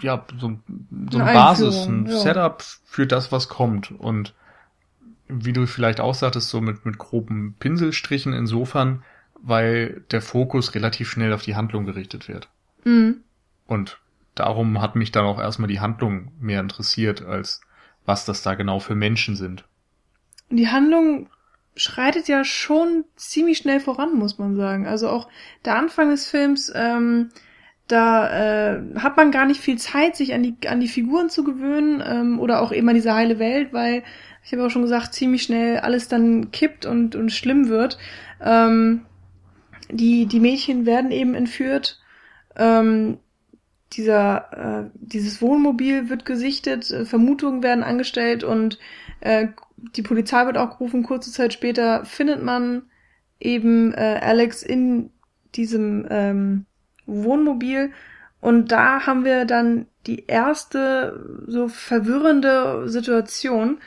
ja, 0.00 0.24
so, 0.38 0.48
ein- 0.48 0.62
so 1.10 1.18
eine 1.18 1.26
Eine 1.30 1.38
Basis, 1.38 1.86
ein 1.86 2.06
ja. 2.06 2.16
Setup 2.18 2.62
für 2.84 3.06
das, 3.06 3.32
was 3.32 3.48
kommt. 3.48 3.90
Und 3.92 4.34
wie 5.28 5.52
du 5.52 5.66
vielleicht 5.66 6.00
auch 6.00 6.14
sagtest, 6.14 6.50
so 6.50 6.60
mit, 6.60 6.84
mit 6.84 6.98
groben 6.98 7.54
Pinselstrichen 7.58 8.32
insofern, 8.32 9.02
weil 9.40 10.02
der 10.10 10.22
Fokus 10.22 10.74
relativ 10.74 11.10
schnell 11.10 11.32
auf 11.32 11.42
die 11.42 11.56
Handlung 11.56 11.84
gerichtet 11.86 12.28
wird. 12.28 12.48
Mhm. 12.84 13.22
Und 13.66 13.98
darum 14.34 14.80
hat 14.80 14.96
mich 14.96 15.12
dann 15.12 15.24
auch 15.24 15.38
erstmal 15.40 15.68
die 15.68 15.80
Handlung 15.80 16.32
mehr 16.40 16.60
interessiert, 16.60 17.22
als 17.22 17.60
was 18.06 18.24
das 18.26 18.42
da 18.42 18.54
genau 18.54 18.80
für 18.80 18.94
Menschen 18.94 19.36
sind. 19.36 19.64
Die 20.50 20.68
Handlung 20.68 21.28
schreitet 21.76 22.28
ja 22.28 22.44
schon 22.44 23.04
ziemlich 23.16 23.58
schnell 23.58 23.80
voran, 23.80 24.14
muss 24.14 24.38
man 24.38 24.56
sagen. 24.56 24.86
Also 24.86 25.08
auch 25.08 25.28
der 25.64 25.76
Anfang 25.76 26.10
des 26.10 26.28
Films, 26.28 26.70
ähm, 26.74 27.30
da 27.86 28.76
äh, 28.76 28.80
hat 28.98 29.16
man 29.16 29.30
gar 29.30 29.46
nicht 29.46 29.60
viel 29.60 29.76
Zeit, 29.76 30.16
sich 30.16 30.32
an 30.32 30.42
die, 30.42 30.56
an 30.68 30.80
die 30.80 30.88
Figuren 30.88 31.28
zu 31.28 31.44
gewöhnen 31.44 32.02
ähm, 32.06 32.40
oder 32.40 32.62
auch 32.62 32.72
eben 32.72 32.88
an 32.88 32.94
diese 32.94 33.14
heile 33.14 33.38
Welt, 33.38 33.72
weil 33.72 34.02
ich 34.42 34.52
habe 34.52 34.64
auch 34.64 34.70
schon 34.70 34.82
gesagt, 34.82 35.14
ziemlich 35.14 35.42
schnell 35.42 35.78
alles 35.78 36.08
dann 36.08 36.50
kippt 36.50 36.86
und, 36.86 37.14
und 37.14 37.30
schlimm 37.30 37.68
wird. 37.68 37.98
Ähm, 38.42 39.02
die, 39.90 40.26
die 40.26 40.40
Mädchen 40.40 40.86
werden 40.86 41.10
eben 41.10 41.34
entführt. 41.34 42.00
Ähm, 42.56 43.18
dieser, 43.92 44.86
äh, 44.86 44.90
dieses 44.94 45.40
Wohnmobil 45.40 46.08
wird 46.08 46.24
gesichtet, 46.24 46.90
äh, 46.90 47.04
Vermutungen 47.04 47.62
werden 47.62 47.84
angestellt 47.84 48.44
und 48.44 48.78
äh, 49.20 49.48
die 49.76 50.02
Polizei 50.02 50.46
wird 50.46 50.56
auch 50.56 50.70
gerufen. 50.70 51.02
Kurze 51.02 51.32
Zeit 51.32 51.52
später 51.52 52.04
findet 52.04 52.42
man 52.42 52.82
eben 53.40 53.92
äh, 53.92 54.20
Alex 54.22 54.62
in 54.62 55.10
diesem 55.54 56.06
ähm, 56.10 56.66
Wohnmobil 57.06 57.92
und 58.40 58.72
da 58.72 59.06
haben 59.06 59.24
wir 59.24 59.46
dann 59.46 59.86
die 60.06 60.26
erste 60.26 61.42
so 61.46 61.68
verwirrende 61.68 62.90
Situation, 62.90 63.78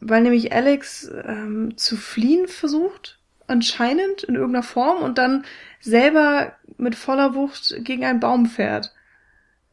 weil 0.00 0.22
nämlich 0.22 0.52
Alex 0.52 1.08
ähm, 1.24 1.76
zu 1.76 1.96
fliehen 1.96 2.48
versucht, 2.48 3.20
anscheinend 3.46 4.24
in 4.24 4.34
irgendeiner 4.34 4.64
Form 4.64 5.02
und 5.02 5.18
dann 5.18 5.44
selber 5.80 6.54
mit 6.78 6.96
voller 6.96 7.34
Wucht 7.34 7.76
gegen 7.84 8.04
einen 8.04 8.18
Baum 8.18 8.46
fährt. 8.46 8.92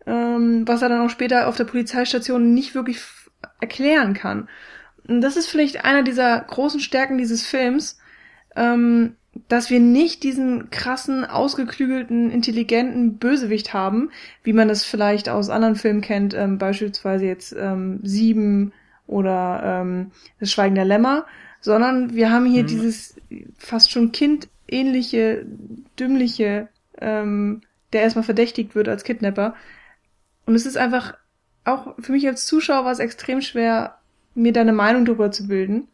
Ähm, 0.05 0.67
was 0.67 0.83
er 0.83 0.89
dann 0.89 1.01
auch 1.01 1.09
später 1.09 1.47
auf 1.47 1.55
der 1.55 1.63
Polizeistation 1.63 2.53
nicht 2.53 2.75
wirklich 2.75 3.01
erklären 3.59 4.13
kann. 4.13 4.47
Und 5.07 5.21
das 5.21 5.37
ist 5.37 5.47
vielleicht 5.47 5.83
einer 5.83 6.03
dieser 6.03 6.39
großen 6.39 6.79
Stärken 6.79 7.17
dieses 7.17 7.47
Films, 7.47 7.97
ähm, 8.55 9.15
dass 9.47 9.69
wir 9.69 9.79
nicht 9.79 10.23
diesen 10.23 10.69
krassen, 10.69 11.25
ausgeklügelten, 11.25 12.29
intelligenten 12.31 13.17
Bösewicht 13.17 13.73
haben, 13.73 14.11
wie 14.43 14.53
man 14.53 14.67
das 14.67 14.83
vielleicht 14.83 15.29
aus 15.29 15.49
anderen 15.49 15.75
Filmen 15.75 16.01
kennt, 16.01 16.33
ähm, 16.33 16.57
beispielsweise 16.57 17.25
jetzt 17.25 17.55
ähm, 17.57 17.99
Sieben 18.03 18.73
oder 19.07 19.61
ähm, 19.81 20.11
Das 20.39 20.51
Schweigen 20.51 20.75
der 20.75 20.85
Lämmer, 20.85 21.25
sondern 21.61 22.13
wir 22.15 22.31
haben 22.31 22.45
hier 22.45 22.63
Mhm. 22.63 22.67
dieses 22.67 23.15
fast 23.57 23.91
schon 23.91 24.11
kindähnliche, 24.11 25.45
dümmliche, 25.99 26.69
ähm, 26.99 27.61
der 27.93 28.01
erstmal 28.03 28.23
verdächtigt 28.23 28.75
wird 28.75 28.87
als 28.87 29.03
Kidnapper. 29.03 29.55
Und 30.45 30.55
es 30.55 30.65
ist 30.65 30.77
einfach, 30.77 31.15
auch 31.65 31.95
für 31.99 32.11
mich 32.11 32.27
als 32.27 32.45
Zuschauer 32.45 32.85
war 32.85 32.91
es 32.91 32.99
extrem 32.99 33.41
schwer, 33.41 33.97
mir 34.35 34.53
da 34.53 34.61
eine 34.61 34.73
Meinung 34.73 35.05
darüber 35.05 35.31
zu 35.31 35.47
bilden. 35.47 35.87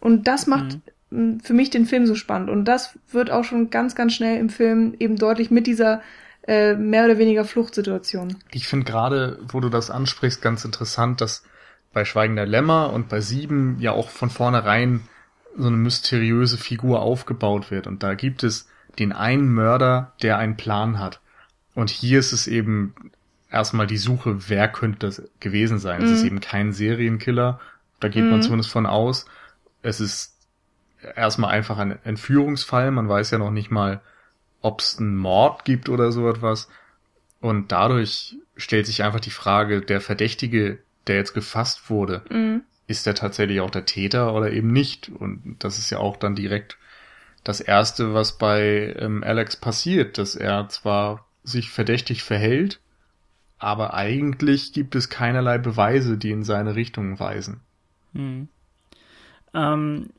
Und 0.00 0.26
das 0.28 0.46
macht 0.46 0.74
m, 0.74 0.82
für 1.10 1.52
mich 1.54 1.70
den 1.70 1.86
Film 1.86 2.06
so 2.06 2.14
spannend. 2.14 2.50
Und 2.50 2.64
das 2.64 2.98
wird 3.10 3.30
auch 3.30 3.44
schon 3.44 3.70
ganz, 3.70 3.94
ganz 3.94 4.12
schnell 4.14 4.38
im 4.38 4.48
Film 4.48 4.94
eben 4.98 5.16
deutlich 5.16 5.50
mit 5.50 5.66
dieser 5.66 6.02
äh, 6.46 6.74
mehr 6.74 7.04
oder 7.04 7.18
weniger 7.18 7.44
Fluchtsituation. 7.44 8.36
Ich 8.52 8.66
finde 8.68 8.86
gerade, 8.86 9.38
wo 9.48 9.60
du 9.60 9.68
das 9.68 9.90
ansprichst, 9.90 10.42
ganz 10.42 10.64
interessant, 10.64 11.20
dass 11.20 11.44
bei 11.92 12.04
Schweigender 12.04 12.46
Lämmer 12.46 12.92
und 12.92 13.08
bei 13.08 13.20
Sieben 13.20 13.76
ja 13.80 13.92
auch 13.92 14.10
von 14.10 14.30
vornherein 14.30 15.00
so 15.56 15.68
eine 15.68 15.76
mysteriöse 15.76 16.58
Figur 16.58 17.00
aufgebaut 17.00 17.70
wird. 17.70 17.86
Und 17.86 18.02
da 18.02 18.14
gibt 18.14 18.42
es 18.42 18.68
den 18.98 19.12
einen 19.12 19.48
Mörder, 19.48 20.12
der 20.22 20.38
einen 20.38 20.56
Plan 20.56 20.98
hat. 20.98 21.20
Und 21.74 21.90
hier 21.90 22.18
ist 22.18 22.32
es 22.32 22.46
eben 22.46 22.94
erstmal 23.50 23.86
die 23.86 23.96
Suche, 23.96 24.48
wer 24.48 24.68
könnte 24.68 25.06
das 25.06 25.22
gewesen 25.40 25.78
sein. 25.78 26.02
Es 26.02 26.10
Mhm. 26.10 26.16
ist 26.16 26.24
eben 26.24 26.40
kein 26.40 26.72
Serienkiller, 26.72 27.60
da 28.00 28.08
geht 28.08 28.24
man 28.24 28.38
Mhm. 28.38 28.42
zumindest 28.42 28.70
von 28.70 28.86
aus. 28.86 29.24
Es 29.82 30.00
ist 30.00 30.35
erstmal 31.14 31.50
einfach 31.50 31.78
ein 31.78 31.98
Entführungsfall, 32.04 32.90
man 32.90 33.08
weiß 33.08 33.30
ja 33.30 33.38
noch 33.38 33.50
nicht 33.50 33.70
mal, 33.70 34.00
ob 34.62 34.80
es 34.80 34.98
einen 34.98 35.16
Mord 35.16 35.64
gibt 35.64 35.88
oder 35.88 36.12
so 36.12 36.28
etwas. 36.28 36.68
Und 37.40 37.72
dadurch 37.72 38.36
stellt 38.56 38.86
sich 38.86 39.02
einfach 39.02 39.20
die 39.20 39.30
Frage, 39.30 39.80
der 39.82 40.00
Verdächtige, 40.00 40.78
der 41.06 41.16
jetzt 41.16 41.34
gefasst 41.34 41.90
wurde, 41.90 42.22
Mhm. 42.30 42.62
ist 42.86 43.06
der 43.06 43.14
tatsächlich 43.14 43.60
auch 43.60 43.70
der 43.70 43.84
Täter 43.84 44.34
oder 44.34 44.50
eben 44.52 44.72
nicht? 44.72 45.08
Und 45.08 45.56
das 45.58 45.78
ist 45.78 45.90
ja 45.90 45.98
auch 45.98 46.16
dann 46.16 46.34
direkt 46.34 46.78
das 47.44 47.60
Erste, 47.60 48.14
was 48.14 48.38
bei 48.38 48.96
ähm, 48.98 49.22
Alex 49.22 49.56
passiert, 49.56 50.18
dass 50.18 50.34
er 50.34 50.68
zwar 50.68 51.26
sich 51.44 51.70
verdächtig 51.70 52.24
verhält, 52.24 52.80
aber 53.58 53.94
eigentlich 53.94 54.72
gibt 54.72 54.96
es 54.96 55.08
keinerlei 55.08 55.58
Beweise, 55.58 56.18
die 56.18 56.32
in 56.32 56.42
seine 56.42 56.74
Richtung 56.74 57.20
weisen. 57.20 57.60
Hm. 58.14 58.48
Ähm, 59.54 60.10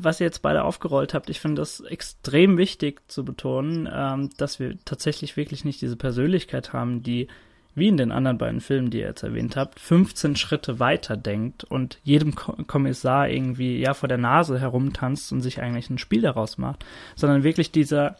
was 0.00 0.20
ihr 0.20 0.26
jetzt 0.26 0.42
beide 0.42 0.64
aufgerollt 0.64 1.14
habt, 1.14 1.30
ich 1.30 1.40
finde 1.40 1.62
das 1.62 1.80
extrem 1.80 2.56
wichtig 2.58 3.00
zu 3.08 3.24
betonen, 3.24 3.88
ähm, 3.92 4.30
dass 4.36 4.58
wir 4.58 4.76
tatsächlich 4.84 5.36
wirklich 5.36 5.64
nicht 5.64 5.80
diese 5.80 5.96
Persönlichkeit 5.96 6.72
haben, 6.72 7.02
die, 7.02 7.28
wie 7.74 7.88
in 7.88 7.96
den 7.96 8.12
anderen 8.12 8.38
beiden 8.38 8.60
Filmen, 8.60 8.90
die 8.90 8.98
ihr 8.98 9.06
jetzt 9.06 9.22
erwähnt 9.22 9.56
habt, 9.56 9.78
15 9.80 10.36
Schritte 10.36 10.78
weiter 10.80 11.16
denkt 11.16 11.64
und 11.64 11.98
jedem 12.02 12.34
Ko 12.34 12.54
Kommissar 12.66 13.28
irgendwie 13.28 13.78
ja 13.78 13.94
vor 13.94 14.08
der 14.08 14.18
Nase 14.18 14.58
herumtanzt 14.58 15.32
und 15.32 15.40
sich 15.40 15.60
eigentlich 15.60 15.90
ein 15.90 15.98
Spiel 15.98 16.22
daraus 16.22 16.58
macht, 16.58 16.84
sondern 17.14 17.44
wirklich 17.44 17.70
dieser 17.70 18.16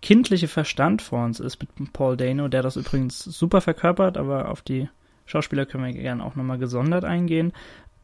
kindliche 0.00 0.48
Verstand 0.48 1.00
vor 1.00 1.24
uns 1.24 1.40
ist 1.40 1.60
mit 1.60 1.92
Paul 1.92 2.16
Dano, 2.16 2.48
der 2.48 2.62
das 2.62 2.76
übrigens 2.76 3.22
super 3.22 3.60
verkörpert, 3.60 4.16
aber 4.16 4.50
auf 4.50 4.60
die 4.60 4.88
Schauspieler 5.26 5.64
können 5.64 5.84
wir 5.84 5.92
gerne 5.92 6.24
auch 6.24 6.34
nochmal 6.34 6.58
gesondert 6.58 7.04
eingehen. 7.04 7.52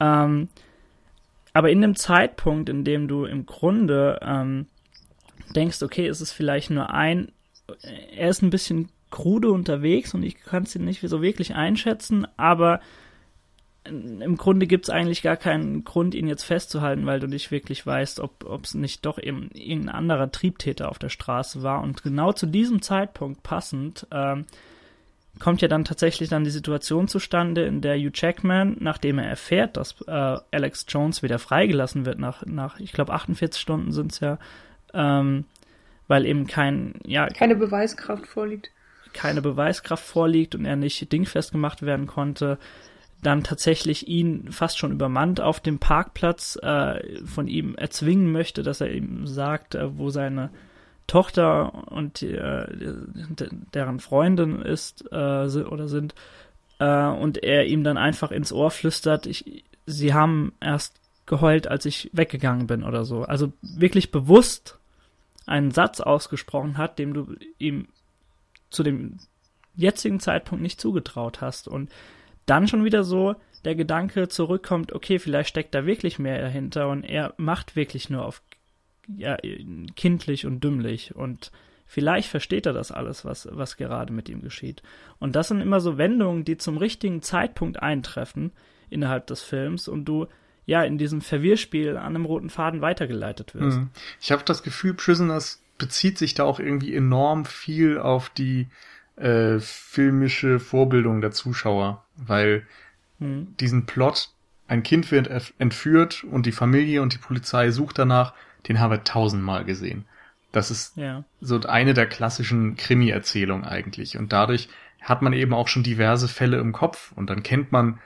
Ähm, 0.01 0.49
aber 1.53 1.71
in 1.71 1.81
dem 1.81 1.97
Zeitpunkt, 1.97 2.69
in 2.69 2.85
dem 2.85 3.09
du 3.09 3.25
im 3.25 3.47
Grunde 3.47 4.19
ähm, 4.23 4.67
denkst, 5.55 5.83
okay, 5.83 6.07
es 6.07 6.21
ist 6.21 6.33
vielleicht 6.33 6.71
nur 6.71 6.91
ein, 6.91 7.33
er 8.15 8.29
ist 8.29 8.43
ein 8.43 8.51
bisschen 8.51 8.91
krude 9.11 9.51
unterwegs 9.51 10.15
und 10.15 10.23
ich 10.23 10.39
kann 10.39 10.65
es 10.65 10.75
nicht 10.75 11.01
so 11.01 11.23
wirklich 11.23 11.55
einschätzen, 11.55 12.27
aber 12.37 12.81
im 13.85 14.37
Grunde 14.37 14.67
gibt 14.67 14.85
es 14.85 14.91
eigentlich 14.91 15.23
gar 15.23 15.37
keinen 15.37 15.85
Grund, 15.85 16.15
ihn 16.15 16.29
jetzt 16.29 16.45
festzuhalten, 16.45 17.07
weil 17.07 17.21
du 17.21 17.27
nicht 17.27 17.51
wirklich 17.51 17.87
weißt, 17.87 18.21
ob 18.21 18.65
es 18.65 18.75
nicht 18.75 19.07
doch 19.07 19.19
eben 19.19 19.51
irgendein 19.55 19.95
anderer 19.95 20.31
Triebtäter 20.31 20.91
auf 20.91 20.99
der 20.99 21.09
Straße 21.09 21.63
war. 21.63 21.83
Und 21.83 22.03
genau 22.03 22.33
zu 22.33 22.47
diesem 22.47 22.83
Zeitpunkt 22.83 23.43
passend 23.43 24.07
ähm, 24.11 24.45
kommt 25.39 25.63
ja 25.63 25.69
dann 25.69 25.85
tatsächlich 25.85 26.29
dann 26.29 26.45
die 26.45 26.51
Situation 26.51 27.09
zustande, 27.09 27.65
in 27.65 27.81
der 27.81 27.97
Hugh 27.97 28.13
Jackman, 28.15 28.77
nachdem 28.81 29.19
er 29.19 29.27
erfährt, 29.29 29.77
dass 29.77 29.97
äh, 30.07 30.11
Alex 30.51 30.87
Jones 30.89 31.23
wieder 31.23 31.39
freigelassen 31.39 32.07
wird, 32.07 32.19
nach, 32.19 32.45
nach 32.47 32.81
ich 32.81 32.93
glaube, 32.93 33.13
48 33.13 33.61
Stunden 33.61 33.93
sind 33.93 34.13
es 34.13 34.21
ja, 34.21 34.39
ähm, 34.95 35.45
weil 36.07 36.27
eben 36.27 36.47
kein, 36.47 36.95
ja, 37.05 37.27
Keine 37.29 37.57
Beweiskraft 37.57 38.27
vorliegt. 38.27 38.71
keine 39.13 39.43
Beweiskraft 39.43 40.05
vorliegt 40.05 40.55
und 40.55 40.65
er 40.65 40.77
nicht 40.77 41.13
dingfest 41.13 41.53
gemacht 41.53 41.83
werden 41.83 42.07
konnte, 42.07 42.59
dann 43.23 43.43
tatsächlich 43.43 44.07
ihn 44.07 44.53
fast 44.53 44.79
schon 44.79 44.93
übermannt 44.93 45.41
auf 45.41 45.61
dem 45.61 45.79
Parkplatz 45.79 46.57
äh, 46.63 47.25
von 47.25 47.49
ihm 47.49 47.75
erzwingen 47.75 48.31
möchte, 48.31 48.63
dass 48.63 48.81
er 48.81 48.93
ihm 48.93 49.27
sagt, 49.27 49.75
äh, 49.75 49.99
wo 49.99 50.11
seine 50.11 50.51
Tochter 51.09 51.91
und 51.91 52.23
äh, 52.23 52.67
deren 53.75 53.99
Freundin 53.99 54.63
ist 54.63 55.05
äh, 55.11 55.15
oder 55.65 55.89
sind 55.89 56.15
äh, 56.79 57.07
und 57.07 57.43
er 57.43 57.67
ihm 57.67 57.83
dann 57.83 57.97
einfach 57.97 58.31
ins 58.31 58.53
Ohr 58.53 58.71
flüstert, 58.71 59.27
ich, 59.27 59.65
sie 59.87 60.15
haben 60.15 60.53
erst 60.61 61.01
geheult, 61.27 61.67
als 61.67 61.87
ich 61.87 62.11
weggegangen 62.13 62.67
bin 62.67 62.85
oder 62.85 63.05
so. 63.05 63.23
Also 63.23 63.53
wirklich 63.63 64.11
bewusst 64.11 64.79
einen 65.47 65.71
Satz 65.71 66.01
ausgesprochen 66.01 66.79
hat, 66.79 66.99
dem 66.99 67.15
du 67.15 67.35
ihm 67.59 67.89
zu 68.71 68.83
dem 68.83 69.19
jetzigen 69.75 70.21
Zeitpunkt 70.21 70.63
nicht 70.63 70.81
zugetraut 70.81 71.41
hast. 71.41 71.69
Und 71.69 71.91
dann 72.47 72.69
schon 72.69 72.85
wieder 72.85 73.03
so 73.03 73.35
der 73.65 73.75
Gedanke 73.75 74.29
zurückkommt, 74.29 74.93
okay, 74.93 75.19
vielleicht 75.19 75.51
steckt 75.51 75.75
da 75.75 75.87
wirklich 75.87 76.19
mehr 76.19 76.41
dahinter 76.41 76.89
und 76.89 77.05
er 77.05 77.35
macht 77.39 77.77
wirklich 77.77 78.11
nur 78.11 78.25
auf 78.25 78.43
ja, 79.17 79.37
kindlich 79.97 80.47
und 80.47 80.63
dümmlich 80.63 81.15
und 81.15 81.51
vielleicht 81.87 82.29
versteht 82.29 82.67
er 82.67 82.73
das 82.73 82.93
alles, 82.93 83.25
was, 83.25 83.49
was 83.51 83.77
gerade 83.77 84.13
mit 84.13 84.29
ihm 84.29 84.43
geschieht. 84.43 84.83
Und 85.19 85.35
das 85.35 85.49
sind 85.49 85.61
immer 85.61 85.81
so 85.81 85.99
Wendungen, 85.99 86.45
die 86.45 86.59
zum 86.59 86.77
richtigen 86.77 87.23
Zeitpunkt 87.23 87.83
eintreffen 87.83 88.53
innerhalb 88.91 89.27
des 89.27 89.43
Films 89.43 89.89
und 89.89 90.05
du 90.05 90.27
ja 90.67 90.83
in 90.83 90.99
diesem 90.99 91.23
Verwirrspiel 91.23 91.97
an 91.97 92.15
einem 92.15 92.27
roten 92.27 92.51
Faden 92.51 92.83
weitergeleitet 92.83 93.55
wirst. 93.55 93.79
Mhm. 93.79 93.89
Ich 94.21 94.31
habe 94.31 94.45
das 94.45 94.63
Gefühl, 94.63 94.93
Prisoners 94.93 95.63
bezieht 95.79 96.19
sich 96.19 96.35
da 96.35 96.45
auch 96.45 96.61
irgendwie 96.61 96.95
enorm 96.95 97.47
viel 97.47 97.99
auf 97.99 98.29
die 98.29 98.67
äh, 99.17 99.59
filmische 99.61 100.61
Vorbildung 100.61 101.23
der 101.23 101.31
Zuschauer, 101.31 102.05
weil 102.17 102.67
mhm. 103.19 103.57
diesen 103.59 103.87
Plot, 103.87 104.31
ein 104.67 104.83
Kind 104.83 105.11
wird 105.11 105.55
entführt 105.59 106.25
und 106.25 106.45
die 106.45 106.53
Familie 106.53 107.01
und 107.01 107.15
die 107.15 107.19
Polizei 107.19 107.71
sucht 107.71 107.99
danach, 107.99 108.35
den 108.67 108.81
haben 108.81 108.91
wir 108.91 109.05
tausendmal 109.05 109.65
gesehen. 109.65 110.05
Das 110.53 110.71
ist 110.71 110.97
ja. 110.97 111.25
so 111.41 111.61
eine 111.61 111.95
der 111.95 112.07
klassischen 112.07 112.77
Krimi-Erzählungen 112.77 113.65
eigentlich. 113.65 114.17
Und 114.17 114.33
dadurch 114.33 114.69
hat 115.01 115.23
man 115.23 115.33
eben 115.33 115.55
auch 115.55 115.69
schon 115.69 115.83
diverse 115.83 116.29
Fälle 116.29 116.59
im 116.59 116.73
Kopf 116.73 117.13
und 117.15 117.31
dann 117.31 117.43
kennt 117.43 117.71
man 117.71 118.01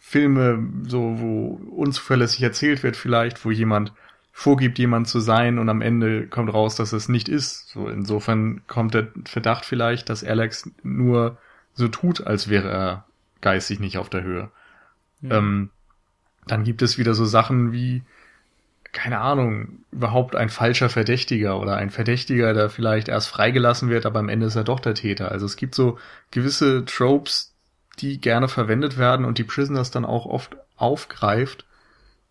Filme, 0.00 0.66
so 0.82 1.18
wo 1.18 1.60
unzuverlässig 1.74 2.42
erzählt 2.42 2.82
wird 2.82 2.96
vielleicht, 2.96 3.44
wo 3.44 3.50
jemand 3.50 3.92
vorgibt, 4.32 4.78
jemand 4.78 5.08
zu 5.08 5.20
sein 5.20 5.58
und 5.58 5.68
am 5.68 5.80
Ende 5.80 6.26
kommt 6.26 6.52
raus, 6.52 6.74
dass 6.74 6.92
es 6.92 7.08
nicht 7.08 7.28
ist. 7.28 7.68
So 7.68 7.88
insofern 7.88 8.62
kommt 8.66 8.94
der 8.94 9.08
Verdacht 9.24 9.64
vielleicht, 9.64 10.10
dass 10.10 10.24
Alex 10.24 10.70
nur 10.82 11.38
so 11.72 11.88
tut, 11.88 12.26
als 12.26 12.48
wäre 12.48 12.68
er 12.68 13.04
geistig 13.40 13.78
nicht 13.78 13.96
auf 13.96 14.10
der 14.10 14.24
Höhe. 14.24 14.50
Ja. 15.22 15.38
Ähm, 15.38 15.70
dann 16.46 16.64
gibt 16.64 16.82
es 16.82 16.98
wieder 16.98 17.14
so 17.14 17.24
Sachen 17.24 17.72
wie, 17.72 18.02
keine 18.94 19.20
Ahnung, 19.20 19.80
überhaupt 19.90 20.36
ein 20.36 20.48
falscher 20.48 20.88
Verdächtiger 20.88 21.60
oder 21.60 21.76
ein 21.76 21.90
Verdächtiger, 21.90 22.54
der 22.54 22.70
vielleicht 22.70 23.08
erst 23.08 23.28
freigelassen 23.28 23.90
wird, 23.90 24.06
aber 24.06 24.20
am 24.20 24.30
Ende 24.30 24.46
ist 24.46 24.56
er 24.56 24.64
doch 24.64 24.80
der 24.80 24.94
Täter. 24.94 25.30
Also 25.30 25.44
es 25.44 25.56
gibt 25.56 25.74
so 25.74 25.98
gewisse 26.30 26.84
Tropes, 26.86 27.52
die 27.98 28.20
gerne 28.20 28.48
verwendet 28.48 28.96
werden 28.96 29.26
und 29.26 29.36
die 29.36 29.44
Prisoners 29.44 29.90
dann 29.90 30.04
auch 30.04 30.26
oft 30.26 30.56
aufgreift. 30.76 31.66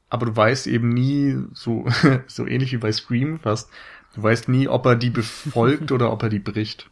Aber 0.09 0.25
du 0.25 0.35
weißt 0.35 0.67
eben 0.67 0.89
nie, 0.89 1.37
so, 1.53 1.85
so 2.27 2.47
ähnlich 2.47 2.71
wie 2.71 2.77
bei 2.77 2.91
Scream 2.91 3.39
fast, 3.39 3.69
du 4.15 4.23
weißt 4.23 4.47
nie, 4.47 4.67
ob 4.67 4.85
er 4.85 4.95
die 4.95 5.09
befolgt 5.09 5.91
oder 5.91 6.11
ob 6.11 6.23
er 6.23 6.29
die 6.29 6.39
bricht. 6.39 6.89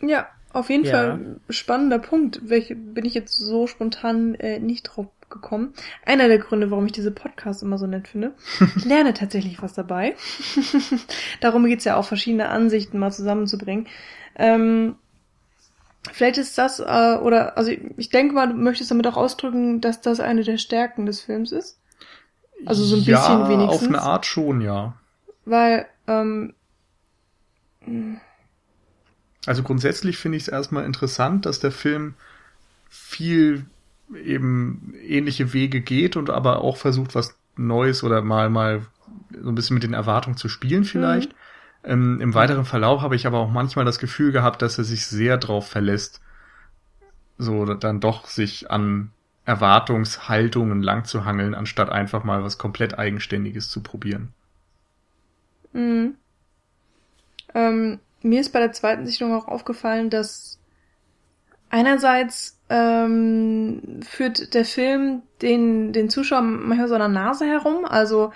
Ja, 0.00 0.26
auf 0.52 0.70
jeden 0.70 0.84
ja. 0.84 0.92
Fall 0.92 1.40
spannender 1.48 1.98
Punkt. 1.98 2.40
Welche 2.44 2.74
bin 2.74 3.04
ich 3.04 3.14
jetzt 3.14 3.36
so 3.36 3.66
spontan 3.66 4.34
äh, 4.34 4.58
nicht 4.58 4.82
drauf 4.82 5.06
gekommen. 5.34 5.74
Einer 6.06 6.28
der 6.28 6.38
Gründe, 6.38 6.70
warum 6.70 6.86
ich 6.86 6.92
diese 6.92 7.10
Podcasts 7.10 7.62
immer 7.62 7.76
so 7.76 7.86
nett 7.86 8.08
finde. 8.08 8.34
Ich 8.76 8.84
lerne 8.84 9.12
tatsächlich 9.12 9.60
was 9.62 9.74
dabei. 9.74 10.16
Darum 11.40 11.66
geht's 11.66 11.84
ja 11.84 11.96
auch, 11.96 12.06
verschiedene 12.06 12.48
Ansichten 12.48 12.98
mal 12.98 13.12
zusammenzubringen. 13.12 13.86
Ähm, 14.36 14.96
Vielleicht 16.12 16.36
ist 16.36 16.58
das, 16.58 16.80
äh, 16.80 17.18
oder, 17.22 17.56
also 17.56 17.72
ich 17.96 18.10
denke 18.10 18.34
mal, 18.34 18.48
du 18.48 18.54
möchtest 18.54 18.90
damit 18.90 19.06
auch 19.06 19.16
ausdrücken, 19.16 19.80
dass 19.80 20.02
das 20.02 20.20
eine 20.20 20.42
der 20.42 20.58
Stärken 20.58 21.06
des 21.06 21.22
Films 21.22 21.50
ist. 21.50 21.80
Also 22.66 22.84
so 22.84 22.96
ein 22.96 23.02
ja, 23.02 23.18
bisschen 23.18 23.48
wenigstens. 23.48 23.82
auf 23.82 23.88
eine 23.88 24.02
Art 24.02 24.26
schon, 24.26 24.60
ja. 24.60 24.94
Weil, 25.46 25.86
ähm, 26.06 26.54
also 29.46 29.62
grundsätzlich 29.62 30.16
finde 30.18 30.36
ich 30.36 30.44
es 30.44 30.48
erstmal 30.48 30.84
interessant, 30.84 31.46
dass 31.46 31.58
der 31.60 31.72
Film 31.72 32.14
viel 32.88 33.66
eben 34.14 34.94
ähnliche 35.06 35.52
Wege 35.52 35.80
geht 35.80 36.16
und 36.16 36.30
aber 36.30 36.60
auch 36.60 36.76
versucht, 36.76 37.14
was 37.14 37.36
Neues 37.56 38.02
oder 38.02 38.22
mal, 38.22 38.50
mal 38.50 38.86
so 39.30 39.48
ein 39.48 39.54
bisschen 39.54 39.74
mit 39.74 39.82
den 39.82 39.94
Erwartungen 39.94 40.36
zu 40.36 40.48
spielen 40.48 40.84
vielleicht. 40.84 41.30
Mhm. 41.30 41.36
Ähm, 41.84 42.20
Im 42.20 42.34
weiteren 42.34 42.64
Verlauf 42.64 43.02
habe 43.02 43.16
ich 43.16 43.26
aber 43.26 43.38
auch 43.38 43.50
manchmal 43.50 43.84
das 43.84 43.98
Gefühl 43.98 44.32
gehabt, 44.32 44.62
dass 44.62 44.78
er 44.78 44.84
sich 44.84 45.06
sehr 45.06 45.36
drauf 45.36 45.68
verlässt, 45.68 46.20
so 47.38 47.66
dann 47.74 48.00
doch 48.00 48.26
sich 48.26 48.70
an 48.70 49.10
Erwartungshaltungen 49.44 50.82
lang 50.82 51.04
zu 51.04 51.24
hangeln, 51.24 51.54
anstatt 51.54 51.90
einfach 51.90 52.24
mal 52.24 52.42
was 52.42 52.56
komplett 52.56 52.98
Eigenständiges 52.98 53.68
zu 53.68 53.82
probieren. 53.82 54.32
Mhm. 55.72 56.14
Ähm, 57.54 58.00
mir 58.22 58.40
ist 58.40 58.52
bei 58.52 58.60
der 58.60 58.72
zweiten 58.72 59.06
Sichtung 59.06 59.34
auch 59.34 59.46
aufgefallen, 59.46 60.08
dass 60.08 60.53
einerseits 61.74 62.60
ähm, 62.70 64.00
führt 64.08 64.54
der 64.54 64.64
Film 64.64 65.22
den, 65.42 65.92
den 65.92 66.08
Zuschauer 66.08 66.42
manchmal 66.42 66.86
so 66.86 66.94
an 66.94 67.00
der 67.00 67.08
Nase 67.08 67.46
herum, 67.46 67.84
also 67.84 68.32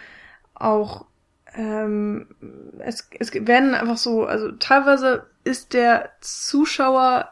auch 0.54 1.06
ähm, 1.54 2.26
es, 2.80 3.08
es 3.18 3.32
werden 3.32 3.74
einfach 3.74 3.96
so, 3.96 4.24
also 4.24 4.50
teilweise 4.52 5.26
ist 5.44 5.72
der 5.72 6.10
Zuschauer 6.20 7.28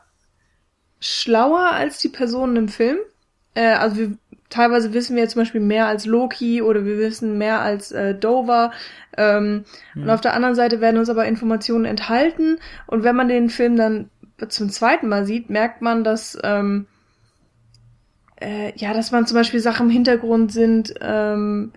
schlauer 1.00 1.72
als 1.72 1.98
die 1.98 2.08
Personen 2.08 2.56
im 2.56 2.68
Film. 2.68 2.98
Äh, 3.54 3.74
also 3.74 3.96
wir, 3.96 4.18
teilweise 4.48 4.92
wissen 4.94 5.16
wir 5.16 5.28
zum 5.28 5.42
Beispiel 5.42 5.60
mehr 5.60 5.86
als 5.86 6.06
Loki 6.06 6.62
oder 6.62 6.84
wir 6.84 6.98
wissen 6.98 7.36
mehr 7.36 7.60
als 7.60 7.90
äh, 7.92 8.14
Dover. 8.14 8.72
Ähm, 9.16 9.64
mhm. 9.94 10.04
Und 10.04 10.10
auf 10.10 10.20
der 10.20 10.34
anderen 10.34 10.54
Seite 10.54 10.80
werden 10.80 10.98
uns 10.98 11.10
aber 11.10 11.26
Informationen 11.26 11.84
enthalten. 11.84 12.58
Und 12.86 13.02
wenn 13.02 13.16
man 13.16 13.28
den 13.28 13.50
Film 13.50 13.76
dann 13.76 14.08
zum 14.48 14.70
zweiten 14.70 15.08
Mal 15.08 15.26
sieht, 15.26 15.50
merkt 15.50 15.82
man, 15.82 16.04
dass 16.04 16.38
ähm, 16.42 16.86
äh, 18.40 18.72
ja, 18.76 18.92
dass 18.92 19.10
man 19.12 19.26
zum 19.26 19.36
Beispiel 19.36 19.60
Sachen 19.60 19.86
im 19.86 19.92
Hintergrund 19.92 20.52
sind, 20.52 20.94
ähm, 21.00 21.72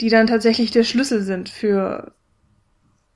die 0.00 0.08
dann 0.08 0.26
tatsächlich 0.26 0.70
der 0.70 0.84
Schlüssel 0.84 1.22
sind 1.22 1.48
für 1.48 2.12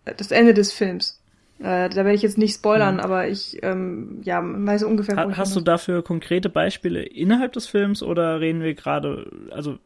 das 0.04 0.30
Ende 0.30 0.54
des 0.54 0.72
Films. 0.72 1.22
Äh, 1.58 1.88
da 1.90 1.96
werde 1.96 2.14
ich 2.14 2.22
jetzt 2.22 2.38
nicht 2.38 2.54
spoilern, 2.54 2.94
mhm. 2.94 3.00
aber 3.00 3.28
ich 3.28 3.62
ähm, 3.62 4.20
ja 4.24 4.40
weiß 4.42 4.82
ungefähr. 4.84 5.16
Ha 5.16 5.36
hast 5.36 5.56
du 5.56 5.60
dafür 5.60 6.02
konkrete 6.02 6.48
Beispiele 6.48 7.02
innerhalb 7.02 7.52
des 7.52 7.66
Films 7.66 8.02
oder 8.02 8.40
reden 8.40 8.62
wir 8.62 8.74
gerade, 8.74 9.30
also 9.50 9.78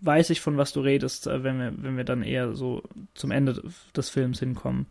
weiß 0.00 0.30
ich 0.30 0.40
von 0.40 0.56
was 0.56 0.72
du 0.72 0.80
redest, 0.80 1.26
äh, 1.26 1.44
wenn 1.44 1.58
wir 1.58 1.72
wenn 1.76 1.96
wir 1.96 2.04
dann 2.04 2.22
eher 2.22 2.54
so 2.54 2.82
zum 3.14 3.30
Ende 3.30 3.62
des 3.94 4.08
Films 4.08 4.38
hinkommen? 4.38 4.86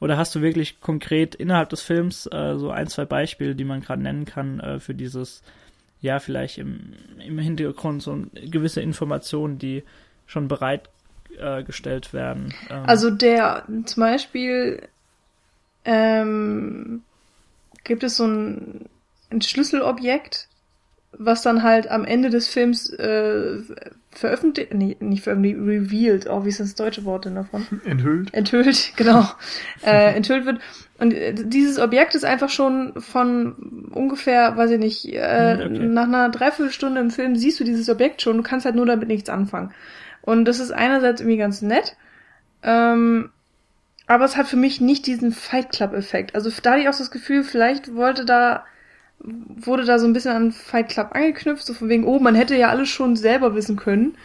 Oder 0.00 0.16
hast 0.16 0.34
du 0.34 0.42
wirklich 0.42 0.80
konkret 0.80 1.34
innerhalb 1.34 1.70
des 1.70 1.82
Films 1.82 2.26
äh, 2.26 2.56
so 2.56 2.70
ein 2.70 2.86
zwei 2.88 3.04
Beispiele, 3.04 3.54
die 3.54 3.64
man 3.64 3.80
gerade 3.80 4.02
nennen 4.02 4.24
kann 4.24 4.60
äh, 4.60 4.80
für 4.80 4.94
dieses 4.94 5.42
ja 6.00 6.18
vielleicht 6.18 6.58
im 6.58 6.92
im 7.24 7.38
Hintergrund 7.38 8.02
so 8.02 8.26
gewisse 8.34 8.82
Informationen, 8.82 9.58
die 9.58 9.84
schon 10.26 10.48
bereitgestellt 10.48 12.08
äh, 12.10 12.12
werden. 12.12 12.54
Ähm. 12.68 12.84
Also 12.86 13.10
der 13.10 13.64
zum 13.86 14.00
Beispiel 14.02 14.88
ähm, 15.84 17.02
gibt 17.84 18.02
es 18.02 18.16
so 18.16 18.26
ein, 18.26 18.86
ein 19.30 19.40
Schlüsselobjekt, 19.40 20.48
was 21.12 21.42
dann 21.42 21.62
halt 21.62 21.88
am 21.88 22.04
Ende 22.04 22.28
des 22.28 22.48
Films 22.48 22.90
äh, 22.90 23.62
veröffentlicht, 24.18 24.74
nee, 24.74 24.96
nicht 25.00 25.22
veröffentlicht, 25.22 25.58
revealed, 25.58 26.28
oh, 26.28 26.44
wie 26.44 26.48
ist 26.48 26.60
das 26.60 26.74
deutsche 26.74 27.04
Wort 27.04 27.24
denn 27.24 27.34
davon? 27.34 27.66
Enthüllt. 27.84 28.32
Enthüllt, 28.32 28.92
genau. 28.96 29.28
äh, 29.82 30.14
enthüllt 30.14 30.46
wird. 30.46 30.60
Und 30.98 31.12
äh, 31.12 31.34
dieses 31.34 31.78
Objekt 31.78 32.14
ist 32.14 32.24
einfach 32.24 32.48
schon 32.48 32.94
von 33.00 33.90
ungefähr, 33.92 34.56
weiß 34.56 34.70
ich 34.72 34.78
nicht, 34.78 35.12
äh, 35.12 35.56
hm, 35.56 35.74
okay. 35.74 35.86
nach 35.86 36.04
einer 36.04 36.28
Dreiviertelstunde 36.30 37.00
im 37.00 37.10
Film 37.10 37.36
siehst 37.36 37.60
du 37.60 37.64
dieses 37.64 37.88
Objekt 37.88 38.22
schon, 38.22 38.36
du 38.36 38.42
kannst 38.42 38.66
halt 38.66 38.76
nur 38.76 38.86
damit 38.86 39.08
nichts 39.08 39.28
anfangen. 39.28 39.72
Und 40.22 40.44
das 40.44 40.60
ist 40.60 40.72
einerseits 40.72 41.20
irgendwie 41.20 41.38
ganz 41.38 41.62
nett, 41.62 41.96
ähm, 42.62 43.30
aber 44.06 44.24
es 44.24 44.36
hat 44.36 44.46
für 44.46 44.56
mich 44.56 44.80
nicht 44.80 45.06
diesen 45.06 45.32
Fight 45.32 45.70
Club 45.70 45.92
Effekt. 45.92 46.34
Also 46.34 46.50
da 46.62 46.72
hatte 46.72 46.80
ich 46.80 46.88
auch 46.88 46.96
das 46.96 47.10
Gefühl, 47.10 47.42
vielleicht 47.42 47.94
wollte 47.94 48.24
da 48.24 48.64
wurde 49.20 49.84
da 49.84 49.98
so 49.98 50.06
ein 50.06 50.12
bisschen 50.12 50.32
an 50.32 50.52
Fight 50.52 50.88
Club 50.88 51.08
angeknüpft, 51.12 51.64
so 51.64 51.74
von 51.74 51.88
wegen, 51.88 52.04
oh, 52.04 52.18
man 52.18 52.34
hätte 52.34 52.56
ja 52.56 52.68
alles 52.68 52.88
schon 52.88 53.16
selber 53.16 53.54
wissen 53.54 53.76
können. 53.76 54.16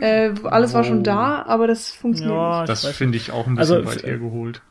Äh, 0.00 0.32
alles 0.44 0.72
oh. 0.72 0.74
war 0.74 0.84
schon 0.84 1.02
da, 1.02 1.44
oh. 1.46 1.50
aber 1.50 1.66
das 1.66 1.90
funktioniert 1.90 2.36
ja, 2.36 2.60
nicht. 2.60 2.70
Das 2.70 2.86
finde 2.86 3.16
ich 3.16 3.30
auch 3.30 3.46
ein 3.46 3.56
bisschen 3.56 3.76
also, 3.76 3.90
weit 3.90 4.02
hergeholt. 4.04 4.62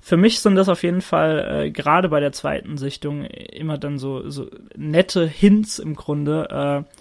Für 0.00 0.16
mich 0.18 0.40
sind 0.40 0.56
das 0.56 0.68
auf 0.68 0.82
jeden 0.82 1.00
Fall 1.00 1.64
äh, 1.64 1.70
gerade 1.70 2.10
bei 2.10 2.20
der 2.20 2.32
zweiten 2.32 2.76
Sichtung 2.76 3.24
immer 3.24 3.78
dann 3.78 3.98
so, 3.98 4.28
so 4.28 4.50
nette 4.76 5.26
Hints 5.26 5.78
im 5.78 5.94
Grunde, 5.94 6.84
äh, 6.86 6.98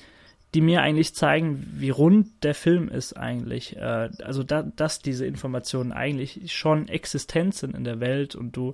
die 0.53 0.61
mir 0.61 0.81
eigentlich 0.81 1.13
zeigen, 1.13 1.67
wie 1.75 1.89
rund 1.89 2.27
der 2.43 2.55
Film 2.55 2.87
ist 2.87 3.17
eigentlich. 3.17 3.75
Äh, 3.75 4.09
also 4.23 4.43
da, 4.43 4.63
dass 4.63 4.99
diese 4.99 5.25
Informationen 5.25 5.91
eigentlich 5.91 6.53
schon 6.53 6.87
existent 6.87 7.55
sind 7.55 7.75
in 7.75 7.83
der 7.83 7.99
Welt 7.99 8.35
und 8.35 8.55
du 8.55 8.73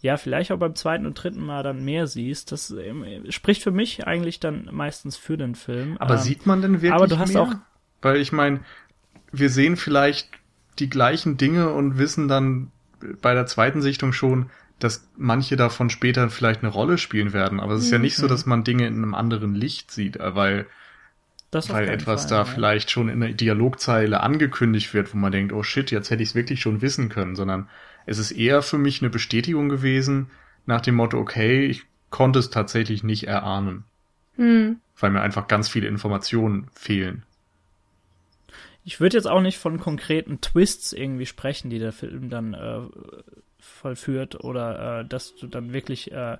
ja 0.00 0.16
vielleicht 0.16 0.52
auch 0.52 0.58
beim 0.58 0.74
zweiten 0.74 1.06
und 1.06 1.14
dritten 1.14 1.44
Mal 1.44 1.62
dann 1.62 1.84
mehr 1.84 2.06
siehst. 2.06 2.52
Das 2.52 2.70
äh, 2.70 3.32
spricht 3.32 3.62
für 3.62 3.72
mich 3.72 4.06
eigentlich 4.06 4.40
dann 4.40 4.68
meistens 4.72 5.16
für 5.16 5.36
den 5.36 5.54
Film. 5.54 5.96
Aber 5.98 6.14
ähm, 6.14 6.20
sieht 6.20 6.46
man 6.46 6.62
denn 6.62 6.74
wirklich 6.74 6.92
Aber 6.92 7.08
du 7.08 7.18
hast 7.18 7.32
mehr? 7.32 7.42
auch 7.42 7.54
weil 8.02 8.18
ich 8.18 8.32
meine, 8.32 8.60
wir 9.32 9.50
sehen 9.50 9.76
vielleicht 9.76 10.28
die 10.78 10.88
gleichen 10.88 11.36
Dinge 11.36 11.70
und 11.72 11.98
wissen 11.98 12.28
dann 12.28 12.70
bei 13.20 13.34
der 13.34 13.46
zweiten 13.46 13.82
Sichtung 13.82 14.12
schon, 14.12 14.50
dass 14.78 15.08
manche 15.16 15.56
davon 15.56 15.90
später 15.90 16.30
vielleicht 16.30 16.62
eine 16.62 16.72
Rolle 16.72 16.98
spielen 16.98 17.32
werden. 17.32 17.58
Aber 17.58 17.74
es 17.74 17.84
ist 17.84 17.90
ja 17.90 17.98
nicht 17.98 18.16
so, 18.16 18.26
mhm. 18.26 18.30
dass 18.30 18.46
man 18.46 18.64
Dinge 18.64 18.86
in 18.86 18.96
einem 18.96 19.14
anderen 19.14 19.54
Licht 19.54 19.90
sieht, 19.90 20.16
äh, 20.16 20.34
weil, 20.36 20.66
weil 21.50 21.88
etwas 21.88 22.22
Fall, 22.22 22.30
da 22.30 22.36
ja. 22.38 22.44
vielleicht 22.44 22.90
schon 22.90 23.08
in 23.08 23.20
der 23.20 23.32
Dialogzeile 23.32 24.20
angekündigt 24.20 24.94
wird, 24.94 25.12
wo 25.12 25.18
man 25.18 25.32
denkt, 25.32 25.52
oh 25.52 25.64
shit, 25.64 25.90
jetzt 25.90 26.10
hätte 26.10 26.22
ich 26.22 26.30
es 26.30 26.34
wirklich 26.36 26.60
schon 26.60 26.80
wissen 26.80 27.08
können, 27.08 27.34
sondern 27.34 27.68
es 28.08 28.18
ist 28.18 28.32
eher 28.32 28.62
für 28.62 28.78
mich 28.78 29.02
eine 29.02 29.10
Bestätigung 29.10 29.68
gewesen 29.68 30.30
nach 30.64 30.80
dem 30.80 30.94
Motto, 30.94 31.18
okay, 31.18 31.66
ich 31.66 31.84
konnte 32.10 32.38
es 32.38 32.50
tatsächlich 32.50 33.04
nicht 33.04 33.24
erahnen. 33.24 33.84
Mhm. 34.36 34.80
Weil 34.98 35.10
mir 35.10 35.20
einfach 35.20 35.46
ganz 35.46 35.68
viele 35.68 35.88
Informationen 35.88 36.68
fehlen. 36.74 37.24
Ich 38.84 39.00
würde 39.00 39.16
jetzt 39.16 39.26
auch 39.26 39.42
nicht 39.42 39.58
von 39.58 39.78
konkreten 39.78 40.40
Twists 40.40 40.94
irgendwie 40.94 41.26
sprechen, 41.26 41.68
die 41.68 41.78
der 41.78 41.92
Film 41.92 42.30
dann 42.30 42.54
äh, 42.54 42.80
vollführt 43.58 44.42
oder 44.42 45.00
äh, 45.00 45.04
dass 45.04 45.36
du 45.36 45.46
dann 45.46 45.74
wirklich 45.74 46.10
äh, 46.10 46.38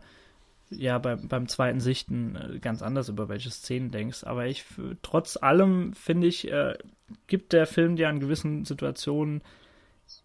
ja 0.70 0.98
beim, 0.98 1.28
beim 1.28 1.48
zweiten 1.48 1.80
Sichten 1.80 2.36
äh, 2.36 2.58
ganz 2.60 2.80
anders 2.80 3.10
über 3.10 3.28
welche 3.28 3.50
Szenen 3.50 3.90
denkst. 3.90 4.24
Aber 4.24 4.46
ich 4.46 4.64
trotz 5.02 5.36
allem 5.36 5.92
finde 5.92 6.26
ich, 6.28 6.50
äh, 6.50 6.78
gibt 7.26 7.52
der 7.52 7.66
Film 7.66 7.96
dir 7.96 8.08
an 8.08 8.20
gewissen 8.20 8.64
Situationen 8.64 9.42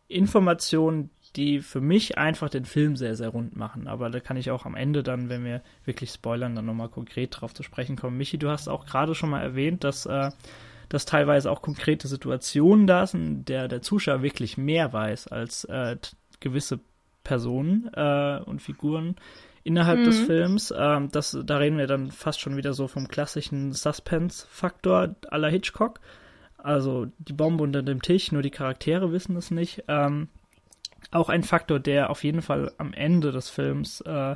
Informationen, 0.08 1.10
die 1.36 1.62
für 1.62 1.82
mich 1.82 2.18
einfach 2.18 2.50
den 2.50 2.66
Film 2.66 2.96
sehr, 2.96 3.16
sehr 3.16 3.30
rund 3.30 3.56
machen. 3.56 3.88
Aber 3.88 4.10
da 4.10 4.20
kann 4.20 4.38
ich 4.38 4.52
auch 4.52 4.66
am 4.66 4.76
Ende 4.76 5.02
dann, 5.04 5.30
wenn 5.30 5.44
wir 5.44 5.62
wirklich 5.86 6.12
spoilern, 6.12 6.56
dann 6.56 6.66
nochmal 6.66 6.90
konkret 6.90 7.40
drauf 7.40 7.54
zu 7.54 7.64
sprechen 7.64 7.96
kommen. 7.96 8.18
Michi, 8.18 8.38
du 8.38 8.50
hast 8.50 8.68
auch 8.68 8.86
gerade 8.86 9.16
schon 9.16 9.32
mal 9.32 9.42
erwähnt, 9.42 9.84
dass, 9.84 10.06
äh, 10.06 10.30
dass 10.90 11.06
teilweise 11.06 11.50
auch 11.52 11.62
konkrete 11.62 12.08
Situationen 12.08 12.86
da 12.86 13.08
sind, 13.08 13.46
der 13.50 13.68
der 13.68 13.82
Zuschauer 13.82 14.22
wirklich 14.22 14.58
mehr 14.58 14.94
weiß 14.94 15.28
als 15.28 15.64
äh, 15.66 15.98
gewisse 16.40 16.80
Personen 17.24 17.90
äh, 17.94 18.40
und 18.46 18.62
Figuren 18.62 19.16
innerhalb 19.64 20.00
mhm. 20.00 20.06
des 20.06 20.20
Films. 20.20 20.74
Ähm, 20.78 21.10
das, 21.12 21.38
da 21.44 21.58
reden 21.58 21.78
wir 21.78 21.88
dann 21.88 22.12
fast 22.12 22.42
schon 22.42 22.58
wieder 22.58 22.74
so 22.74 22.88
vom 22.88 23.08
klassischen 23.08 23.72
Suspense-Faktor 23.72 25.16
aller 25.30 25.50
Hitchcock. 25.50 26.00
Also 26.58 27.08
die 27.18 27.34
Bombe 27.34 27.64
unter 27.64 27.82
dem 27.82 28.02
Tisch, 28.02 28.32
nur 28.32 28.42
die 28.42 28.52
Charaktere 28.52 29.12
wissen 29.12 29.36
es 29.36 29.52
nicht. 29.52 29.84
Ähm, 29.88 30.30
auch 31.12 31.30
ein 31.30 31.44
Faktor, 31.44 31.80
der 31.80 32.10
auf 32.10 32.24
jeden 32.24 32.42
Fall 32.42 32.72
am 32.78 32.94
Ende 32.94 33.32
des 33.32 33.50
Films 33.50 34.02
äh, 34.02 34.36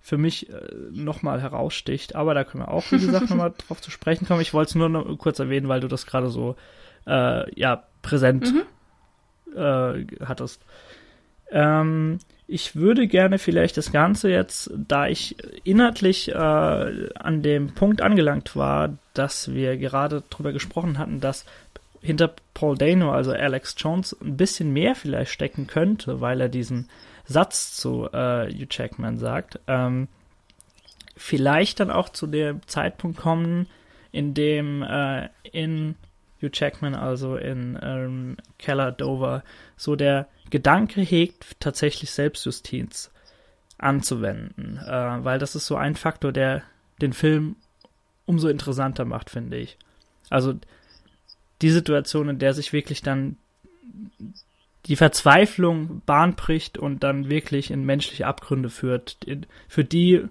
für 0.00 0.18
mich 0.18 0.50
äh, 0.50 0.54
nochmal 0.90 1.40
heraussticht. 1.40 2.14
Aber 2.14 2.34
da 2.34 2.44
können 2.44 2.64
wir 2.64 2.70
auch, 2.70 2.84
wie 2.90 2.98
gesagt, 2.98 3.30
nochmal 3.30 3.54
drauf 3.56 3.80
zu 3.80 3.90
sprechen 3.90 4.26
kommen. 4.26 4.40
Ich 4.40 4.54
wollte 4.54 4.70
es 4.70 4.74
nur 4.74 4.88
noch 4.88 5.18
kurz 5.18 5.38
erwähnen, 5.38 5.68
weil 5.68 5.80
du 5.80 5.88
das 5.88 6.06
gerade 6.06 6.28
so 6.28 6.56
äh, 7.06 7.58
ja, 7.58 7.84
präsent 8.02 8.52
mhm. 8.52 9.58
äh, 9.58 10.06
hattest. 10.24 10.62
Ähm, 11.50 12.18
ich 12.46 12.76
würde 12.76 13.06
gerne 13.06 13.38
vielleicht 13.38 13.76
das 13.78 13.92
Ganze 13.92 14.30
jetzt, 14.30 14.70
da 14.76 15.06
ich 15.06 15.36
inhaltlich 15.64 16.30
äh, 16.30 16.34
an 16.34 17.42
dem 17.42 17.74
Punkt 17.74 18.02
angelangt 18.02 18.54
war, 18.56 18.98
dass 19.14 19.54
wir 19.54 19.78
gerade 19.78 20.22
drüber 20.28 20.52
gesprochen 20.52 20.98
hatten, 20.98 21.20
dass 21.20 21.46
hinter 22.04 22.34
Paul 22.52 22.76
Dano, 22.76 23.12
also 23.12 23.32
Alex 23.32 23.74
Jones, 23.78 24.14
ein 24.20 24.36
bisschen 24.36 24.72
mehr 24.72 24.94
vielleicht 24.94 25.32
stecken 25.32 25.66
könnte, 25.66 26.20
weil 26.20 26.40
er 26.40 26.50
diesen 26.50 26.90
Satz 27.24 27.74
zu 27.74 28.04
äh, 28.12 28.52
Hugh 28.52 28.66
Jackman 28.70 29.16
sagt. 29.16 29.58
Ähm, 29.66 30.08
vielleicht 31.16 31.80
dann 31.80 31.90
auch 31.90 32.10
zu 32.10 32.26
dem 32.26 32.60
Zeitpunkt 32.66 33.16
kommen, 33.16 33.68
in 34.12 34.34
dem 34.34 34.82
äh, 34.82 35.30
in 35.50 35.96
Hugh 36.42 36.50
Jackman, 36.52 36.94
also 36.94 37.36
in 37.36 37.78
ähm, 37.82 38.36
Keller 38.58 38.92
Dover, 38.92 39.42
so 39.78 39.96
der 39.96 40.28
Gedanke 40.50 41.00
hegt, 41.00 41.58
tatsächlich 41.58 42.10
Selbstjustiz 42.10 43.10
anzuwenden, 43.78 44.78
äh, 44.86 45.24
weil 45.24 45.38
das 45.38 45.56
ist 45.56 45.66
so 45.66 45.76
ein 45.76 45.94
Faktor, 45.94 46.32
der 46.32 46.62
den 47.00 47.14
Film 47.14 47.56
umso 48.26 48.48
interessanter 48.48 49.06
macht, 49.06 49.30
finde 49.30 49.56
ich. 49.56 49.78
Also 50.28 50.54
die 51.64 51.70
Situation, 51.70 52.28
in 52.28 52.38
der 52.38 52.52
sich 52.52 52.74
wirklich 52.74 53.00
dann 53.00 53.36
die 54.84 54.96
Verzweiflung 54.96 56.02
Bahn 56.04 56.34
bricht 56.34 56.76
und 56.76 57.02
dann 57.02 57.30
wirklich 57.30 57.70
in 57.70 57.86
menschliche 57.86 58.26
Abgründe 58.26 58.68
führt, 58.68 59.16
für 59.66 59.82
die 59.82 60.28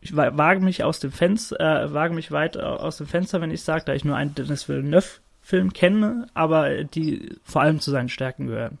ich 0.00 0.16
wage 0.16 0.60
mich 0.60 0.82
aus 0.84 1.00
dem 1.00 1.12
Fenster, 1.12 1.58
äh, 1.58 1.92
wage 1.92 2.14
mich 2.14 2.30
weit 2.30 2.56
aus 2.56 2.98
dem 2.98 3.06
Fenster, 3.06 3.40
wenn 3.40 3.50
ich 3.50 3.62
sage, 3.62 3.84
da 3.84 3.94
ich 3.94 4.04
nur 4.04 4.16
einen 4.16 4.34
Dennis 4.34 4.68
Villeneuve 4.68 5.20
Film 5.42 5.72
kenne, 5.72 6.26
aber 6.34 6.84
die 6.84 7.36
vor 7.42 7.62
allem 7.62 7.80
zu 7.80 7.90
seinen 7.90 8.08
Stärken 8.08 8.48
gehören. 8.48 8.78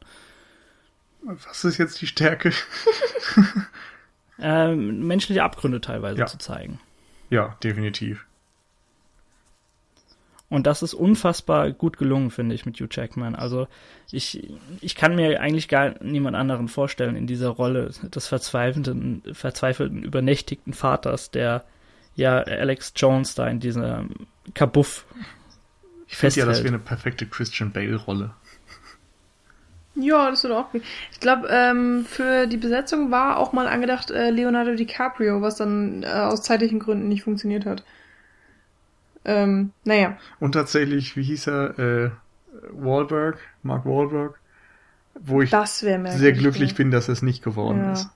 Was 1.22 1.64
ist 1.64 1.78
jetzt 1.78 2.00
die 2.00 2.06
Stärke? 2.06 2.52
ähm, 4.38 5.06
menschliche 5.06 5.42
Abgründe 5.42 5.80
teilweise 5.80 6.20
ja. 6.20 6.26
zu 6.26 6.38
zeigen. 6.38 6.80
Ja, 7.30 7.56
definitiv. 7.62 8.27
Und 10.50 10.66
das 10.66 10.82
ist 10.82 10.94
unfassbar 10.94 11.70
gut 11.72 11.98
gelungen, 11.98 12.30
finde 12.30 12.54
ich, 12.54 12.64
mit 12.64 12.80
Hugh 12.80 12.88
Jackman. 12.90 13.34
Also 13.34 13.68
ich, 14.10 14.48
ich 14.80 14.94
kann 14.94 15.14
mir 15.14 15.40
eigentlich 15.40 15.68
gar 15.68 16.02
niemand 16.02 16.36
anderen 16.36 16.68
vorstellen 16.68 17.16
in 17.16 17.26
dieser 17.26 17.48
Rolle 17.48 17.90
des 18.14 18.26
verzweifelten, 18.26 19.22
verzweifelten, 19.32 20.02
übernächtigten 20.02 20.72
Vaters, 20.72 21.30
der 21.30 21.64
ja 22.14 22.38
Alex 22.38 22.94
Jones 22.96 23.34
da 23.34 23.46
in 23.46 23.60
diesem 23.60 24.10
Kabuff 24.54 25.04
Ich 26.08 26.16
finde 26.16 26.36
ja, 26.36 26.46
das 26.46 26.60
wäre 26.64 26.68
eine 26.68 26.78
perfekte 26.78 27.26
Christian 27.26 27.70
Bale-Rolle. 27.70 28.30
Ja, 29.94 30.30
das 30.30 30.44
wird 30.44 30.54
auch 30.54 30.70
gut. 30.70 30.82
Ich 31.12 31.20
glaube, 31.20 31.48
ähm, 31.50 32.06
für 32.08 32.46
die 32.46 32.56
Besetzung 32.56 33.10
war 33.10 33.36
auch 33.36 33.52
mal 33.52 33.66
angedacht 33.66 34.10
äh, 34.10 34.30
Leonardo 34.30 34.74
DiCaprio, 34.74 35.42
was 35.42 35.56
dann 35.56 36.04
äh, 36.04 36.06
aus 36.06 36.42
zeitlichen 36.42 36.78
Gründen 36.78 37.08
nicht 37.08 37.24
funktioniert 37.24 37.66
hat. 37.66 37.82
Ähm, 39.24 39.72
naja. 39.84 40.16
Und 40.40 40.52
tatsächlich, 40.52 41.16
wie 41.16 41.22
hieß 41.22 41.48
er? 41.48 41.78
Äh, 41.78 42.10
Wahlberg, 42.72 43.38
Mark 43.62 43.84
Wahlberg, 43.84 44.38
wo 45.14 45.42
ich 45.42 45.50
sehr 45.50 46.32
glücklich 46.32 46.74
bin, 46.74 46.90
dass 46.90 47.08
es 47.08 47.22
nicht 47.22 47.42
geworden 47.42 47.84
ja, 47.84 47.92
ist. 47.92 48.10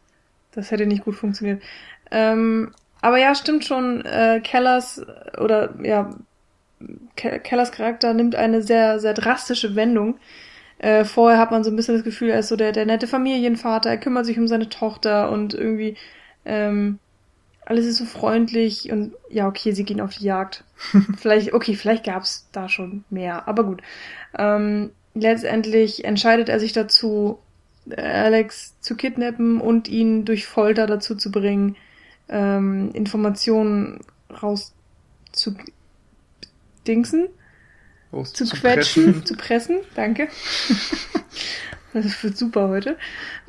Das 0.52 0.70
hätte 0.70 0.86
nicht 0.86 1.04
gut 1.04 1.14
funktioniert. 1.14 1.62
Ähm, 2.10 2.72
aber 3.00 3.18
ja, 3.18 3.34
stimmt 3.34 3.64
schon, 3.64 4.04
äh, 4.04 4.40
Kellers 4.42 5.04
oder 5.38 5.74
ja, 5.82 6.10
Ke 7.16 7.40
Kellers 7.40 7.72
Charakter 7.72 8.14
nimmt 8.14 8.34
eine 8.34 8.62
sehr, 8.62 8.98
sehr 8.98 9.14
drastische 9.14 9.74
Wendung. 9.76 10.18
Äh, 10.78 11.04
vorher 11.04 11.38
hat 11.38 11.50
man 11.50 11.62
so 11.64 11.70
ein 11.70 11.76
bisschen 11.76 11.94
das 11.94 12.04
Gefühl, 12.04 12.30
er 12.30 12.40
ist 12.40 12.48
so 12.48 12.56
der, 12.56 12.72
der 12.72 12.86
nette 12.86 13.06
Familienvater, 13.06 13.90
er 13.90 13.98
kümmert 13.98 14.26
sich 14.26 14.38
um 14.38 14.48
seine 14.48 14.68
Tochter 14.68 15.30
und 15.30 15.54
irgendwie 15.54 15.96
ähm, 16.44 16.98
alles 17.64 17.86
ist 17.86 17.98
so 17.98 18.04
freundlich 18.04 18.90
und 18.90 19.14
ja, 19.30 19.46
okay, 19.46 19.72
sie 19.72 19.84
gehen 19.84 20.00
auf 20.00 20.16
die 20.16 20.24
Jagd. 20.24 20.64
vielleicht, 21.18 21.52
okay, 21.52 21.74
vielleicht 21.74 22.04
gab's 22.04 22.48
da 22.52 22.68
schon 22.68 23.04
mehr, 23.10 23.46
aber 23.48 23.64
gut. 23.64 23.82
Ähm, 24.36 24.90
letztendlich 25.14 26.04
entscheidet 26.04 26.48
er 26.48 26.58
sich 26.58 26.72
dazu, 26.72 27.38
Alex 27.96 28.74
zu 28.80 28.96
kidnappen 28.96 29.60
und 29.60 29.88
ihn 29.88 30.24
durch 30.24 30.46
Folter 30.46 30.86
dazu 30.86 31.14
zu 31.14 31.30
bringen, 31.30 31.76
ähm, 32.28 32.90
Informationen 32.94 34.00
raus 34.42 34.72
zu 35.32 35.54
dingsen, 36.86 37.28
zu, 38.12 38.44
zu 38.44 38.56
quetschen, 38.56 39.04
pressen. 39.04 39.24
zu 39.26 39.36
pressen, 39.36 39.78
danke. 39.94 40.28
das 41.92 42.22
wird 42.22 42.36
super 42.36 42.68
heute. 42.68 42.96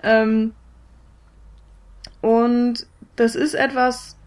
Ähm, 0.01 0.53
und 2.21 2.87
das 3.15 3.35
ist 3.35 3.53
etwas, 3.53 4.17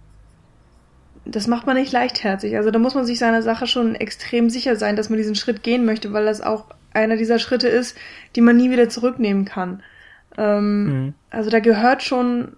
das 1.24 1.46
macht 1.46 1.66
man 1.66 1.76
nicht 1.76 1.92
leichtherzig. 1.92 2.56
Also 2.56 2.70
da 2.70 2.78
muss 2.78 2.94
man 2.94 3.04
sich 3.04 3.18
seiner 3.18 3.42
Sache 3.42 3.66
schon 3.66 3.94
extrem 3.94 4.50
sicher 4.50 4.76
sein, 4.76 4.96
dass 4.96 5.10
man 5.10 5.18
diesen 5.18 5.34
Schritt 5.34 5.62
gehen 5.62 5.84
möchte, 5.84 6.12
weil 6.12 6.24
das 6.24 6.40
auch 6.40 6.66
einer 6.92 7.16
dieser 7.16 7.38
Schritte 7.38 7.68
ist, 7.68 7.96
die 8.34 8.40
man 8.40 8.56
nie 8.56 8.70
wieder 8.70 8.88
zurücknehmen 8.88 9.44
kann. 9.44 9.82
Ähm, 10.38 10.84
mhm. 10.84 11.14
Also 11.30 11.50
da 11.50 11.60
gehört 11.60 12.02
schon 12.02 12.56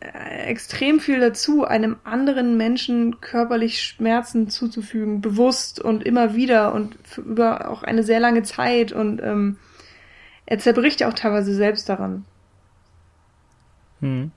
äh, 0.00 0.46
extrem 0.46 1.00
viel 1.00 1.20
dazu, 1.20 1.64
einem 1.64 1.96
anderen 2.04 2.56
Menschen 2.56 3.20
körperlich 3.20 3.82
Schmerzen 3.82 4.48
zuzufügen, 4.48 5.20
bewusst 5.20 5.80
und 5.80 6.04
immer 6.04 6.34
wieder 6.34 6.74
und 6.74 6.96
über 7.18 7.70
auch 7.70 7.82
eine 7.82 8.02
sehr 8.02 8.20
lange 8.20 8.42
Zeit 8.42 8.92
und 8.92 9.20
ähm, 9.22 9.58
er 10.46 10.58
zerbricht 10.58 11.00
ja 11.00 11.08
auch 11.08 11.14
teilweise 11.14 11.54
selbst 11.54 11.88
daran. 11.88 12.24
Hm. 14.00 14.30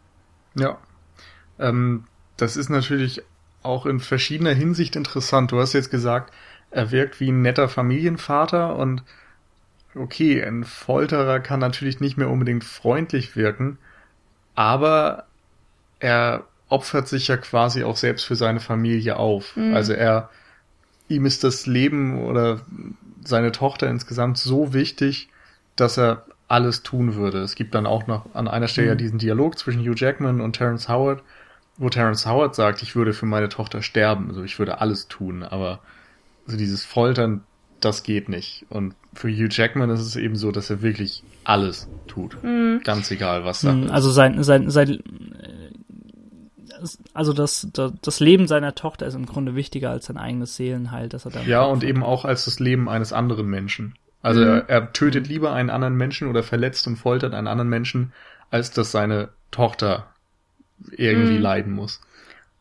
Ja. 0.56 0.78
Ähm, 1.60 2.06
das 2.38 2.58
ist 2.58 2.70
natürlich 2.70 3.22
auch 3.64 3.86
in 3.86 4.00
verschiedener 4.00 4.54
Hinsicht 4.54 4.96
interessant. 4.96 5.52
Du 5.52 5.60
hast 5.60 5.74
jetzt 5.74 5.92
gesagt, 5.92 6.34
er 6.72 6.92
wirkt 6.92 7.20
wie 7.20 7.32
ein 7.32 7.42
netter 7.42 7.68
Familienvater 7.68 8.76
und 8.76 9.04
okay, 9.96 10.44
ein 10.44 10.64
Folterer 10.64 11.40
kann 11.40 11.60
natürlich 11.60 12.00
nicht 12.00 12.18
mehr 12.18 12.30
unbedingt 12.30 12.64
freundlich 12.64 13.36
wirken, 13.36 13.78
aber 14.56 15.26
er 16.00 16.46
opfert 16.70 17.08
sich 17.08 17.28
ja 17.28 17.38
quasi 17.38 17.84
auch 17.84 17.98
selbst 17.98 18.26
für 18.26 18.36
seine 18.36 18.60
Familie 18.60 19.18
auf. 19.18 19.58
Mhm. 19.58 19.74
Also 19.74 19.94
er, 19.94 20.30
ihm 21.08 21.26
ist 21.26 21.44
das 21.44 21.66
Leben 21.66 22.24
oder 22.24 22.62
seine 23.24 23.52
Tochter 23.52 23.90
insgesamt 23.90 24.38
so 24.38 24.74
wichtig, 24.74 25.30
dass 25.76 25.98
er 25.98 26.26
alles 26.48 26.84
tun 26.84 27.16
würde. 27.16 27.40
Es 27.40 27.56
gibt 27.56 27.76
dann 27.76 27.86
auch 27.86 28.08
noch 28.08 28.34
an 28.34 28.48
einer 28.48 28.68
Stelle 28.68 28.88
mhm. 28.88 28.92
ja 28.92 28.96
diesen 28.96 29.20
Dialog 29.20 29.58
zwischen 29.58 29.82
Hugh 29.82 29.96
Jackman 29.96 30.42
und 30.42 30.54
Terence 30.54 30.88
Howard, 30.88 31.22
wo 31.80 31.90
Terence 31.90 32.26
Howard 32.26 32.54
sagt, 32.56 32.84
ich 32.84 32.96
würde 32.96 33.14
für 33.14 33.26
meine 33.26 33.50
Tochter 33.50 33.82
sterben, 33.82 34.28
also 34.28 34.44
ich 34.44 34.60
würde 34.60 34.82
alles 34.82 35.08
tun, 35.08 35.44
aber 35.44 35.80
so 36.46 36.58
dieses 36.58 36.86
Foltern, 36.86 37.42
das 37.80 38.04
geht 38.04 38.28
nicht. 38.28 38.66
Und 38.70 38.96
für 39.14 39.30
Hugh 39.30 39.48
Jackman 39.50 39.90
ist 39.90 40.02
es 40.02 40.16
eben 40.18 40.36
so, 40.36 40.52
dass 40.52 40.70
er 40.70 40.82
wirklich 40.82 41.24
alles 41.46 41.88
tut. 42.08 42.44
Mhm. 42.44 42.82
Ganz 42.84 43.10
egal, 43.12 43.46
was 43.46 43.62
Sache 43.62 43.76
mhm, 43.76 43.90
Also 43.92 44.12
sein, 44.12 44.44
sein, 44.44 44.70
sein, 44.70 45.02
also 47.14 47.32
das, 47.32 47.68
das, 47.72 47.94
das 48.02 48.20
Leben 48.20 48.48
seiner 48.48 48.76
Tochter 48.76 49.06
ist 49.06 49.16
im 49.16 49.26
Grunde 49.26 49.56
wichtiger 49.56 49.90
als 49.90 50.08
sein 50.08 50.18
eigenes 50.18 50.58
Seelenheil, 50.58 51.08
dass 51.08 51.26
er 51.26 51.32
da. 51.32 51.42
Ja, 51.44 51.64
und 51.64 51.86
eben 51.86 52.04
auch 52.04 52.26
als 52.26 52.46
das 52.46 52.60
Leben 52.60 52.90
eines 52.90 53.14
anderen 53.14 53.48
Menschen. 53.48 53.96
Also 54.22 54.42
mhm. 54.42 54.48
er, 54.48 54.70
er 54.70 54.92
tötet 54.92 55.28
lieber 55.30 55.54
einen 55.54 55.70
anderen 55.70 55.96
Menschen 55.96 56.28
oder 56.28 56.44
verletzt 56.44 56.86
und 56.88 56.98
foltert 56.98 57.34
einen 57.34 57.48
anderen 57.48 57.70
Menschen, 57.70 58.12
als 58.52 58.72
dass 58.72 58.92
seine 58.92 59.30
Tochter 59.52 60.08
irgendwie 60.92 61.38
mhm. 61.38 61.42
leiden 61.42 61.74
muss. 61.74 62.02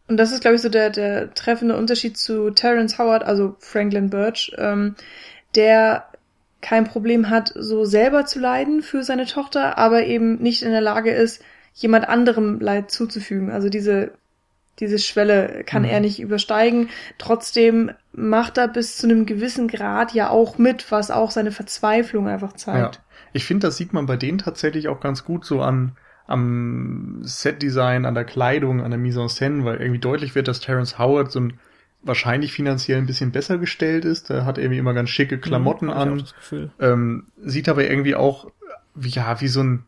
Und 0.09 0.17
das 0.17 0.33
ist, 0.33 0.41
glaube 0.41 0.57
ich, 0.57 0.63
so 0.63 0.71
der, 0.71 0.91
der 0.91 1.35
treffende 1.35 1.77
Unterschied 1.77 2.17
zu 2.17 2.51
Terence 2.51 2.99
Howard, 2.99 3.25
also 3.25 3.57
Franklin 3.61 4.09
Birch, 4.09 4.53
ähm, 4.57 4.95
der 5.55 6.07
kein 6.61 6.85
Problem 6.85 7.31
hat, 7.31 7.53
so 7.55 7.85
selber 7.85 8.25
zu 8.25 8.41
leiden 8.41 8.83
für 8.83 9.05
seine 9.05 9.27
Tochter, 9.27 9.79
aber 9.79 10.07
eben 10.07 10.37
nicht 10.37 10.63
in 10.63 10.73
der 10.73 10.81
Lage 10.81 11.13
ist, 11.13 11.43
jemand 11.75 12.09
anderem 12.09 12.59
Leid 12.59 12.91
zuzufügen. 12.91 13.51
Also 13.51 13.69
diese, 13.69 14.13
diese 14.81 14.99
Schwelle 14.99 15.63
kann 15.65 15.83
mhm. 15.83 15.89
er 15.89 16.01
nicht 16.01 16.21
übersteigen. 16.21 16.89
Trotzdem 17.19 17.93
macht 18.13 18.59
er 18.59 18.67
bis 18.67 18.97
zu 18.97 19.07
einem 19.07 19.27
gewissen 19.27 19.69
Grad 19.69 20.13
ja 20.15 20.31
auch 20.31 20.59
mit, 20.59 20.91
was 20.91 21.11
auch 21.11 21.31
seine 21.31 21.53
Verzweiflung 21.53 22.29
einfach 22.29 22.55
zeigt. 22.55 22.97
Ja. 22.97 23.03
Ich 23.33 23.45
finde, 23.45 23.69
das 23.69 23.77
sieht 23.77 23.93
man 23.93 24.07
bei 24.07 24.17
denen 24.17 24.39
tatsächlich 24.39 24.89
auch 24.89 25.01
ganz 25.01 25.25
gut 25.25 25.45
so 25.45 25.61
an, 25.61 25.97
am 26.29 27.19
Setdesign, 27.23 28.05
an 28.05 28.15
der 28.15 28.25
Kleidung, 28.25 28.83
an 28.83 28.91
der 28.91 29.01
Mise 29.01 29.21
en 29.21 29.29
scène, 29.29 29.65
weil 29.65 29.81
irgendwie 29.81 29.99
deutlich 29.99 30.35
wird, 30.35 30.47
dass 30.47 30.61
Terence 30.61 30.99
Howard 30.99 31.33
so 31.33 31.41
ein 31.41 31.55
wahrscheinlich 32.03 32.53
finanziell 32.53 32.99
ein 32.99 33.07
bisschen 33.07 33.33
besser 33.33 33.59
gestellt 33.59 34.05
ist. 34.05 34.29
Der 34.29 34.45
hat 34.45 34.59
irgendwie 34.59 34.79
immer 34.79 34.95
ganz 34.95 35.11
schicke 35.11 35.37
mhm, 35.37 35.41
Klamotten 35.41 35.87
mhm, 35.87 35.93
an. 35.93 36.25
Ähm, 36.79 37.27
sieht 37.43 37.69
aber 37.69 37.89
irgendwie 37.89 38.15
auch, 38.15 38.51
wie, 38.95 39.09
ja, 39.09 39.41
wie 39.41 39.49
so 39.49 39.63
ein 39.63 39.85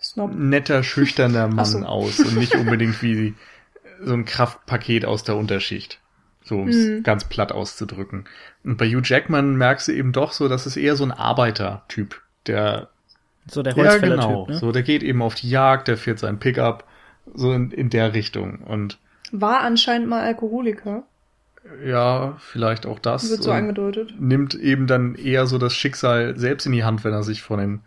Snob. 0.00 0.34
netter, 0.34 0.82
schüchterner 0.82 1.46
Mann 1.48 1.64
so. 1.64 1.78
aus 1.84 2.18
und 2.18 2.36
nicht 2.36 2.54
unbedingt 2.54 3.00
wie 3.02 3.34
so 4.02 4.14
ein 4.14 4.24
Kraftpaket 4.24 5.04
aus 5.04 5.22
der 5.22 5.36
Unterschicht. 5.36 6.00
So, 6.42 6.60
um 6.60 6.68
es 6.68 6.76
mhm. 6.76 7.02
ganz 7.04 7.24
platt 7.24 7.52
auszudrücken. 7.52 8.24
Und 8.64 8.76
bei 8.76 8.88
Hugh 8.88 9.02
Jackman 9.04 9.56
merkst 9.56 9.88
du 9.88 9.92
eben 9.92 10.12
doch 10.12 10.32
so, 10.32 10.48
dass 10.48 10.66
es 10.66 10.76
eher 10.76 10.96
so 10.96 11.04
ein 11.04 11.12
Arbeitertyp, 11.12 12.22
der 12.46 12.88
so 13.50 13.62
der 13.62 13.74
Holzfäller 13.74 14.16
ja, 14.16 14.26
genau. 14.26 14.46
Ne? 14.46 14.54
So, 14.54 14.72
der 14.72 14.82
geht 14.82 15.02
eben 15.02 15.22
auf 15.22 15.34
die 15.34 15.50
Jagd, 15.50 15.88
der 15.88 15.96
fährt 15.96 16.18
sein 16.18 16.38
Pickup, 16.38 16.84
so 17.34 17.52
in, 17.52 17.70
in 17.70 17.90
der 17.90 18.14
Richtung. 18.14 18.60
Und 18.60 18.98
war 19.32 19.60
anscheinend 19.60 20.08
mal 20.08 20.22
Alkoholiker. 20.22 21.04
Ja, 21.84 22.36
vielleicht 22.38 22.86
auch 22.86 22.98
das. 22.98 23.28
Wird 23.30 23.42
so 23.42 23.52
angedeutet. 23.52 24.14
Nimmt 24.18 24.54
eben 24.54 24.86
dann 24.86 25.14
eher 25.16 25.46
so 25.46 25.58
das 25.58 25.74
Schicksal 25.74 26.38
selbst 26.38 26.66
in 26.66 26.72
die 26.72 26.84
Hand, 26.84 27.04
wenn 27.04 27.12
er 27.12 27.22
sich 27.22 27.42
von 27.42 27.58
den 27.58 27.80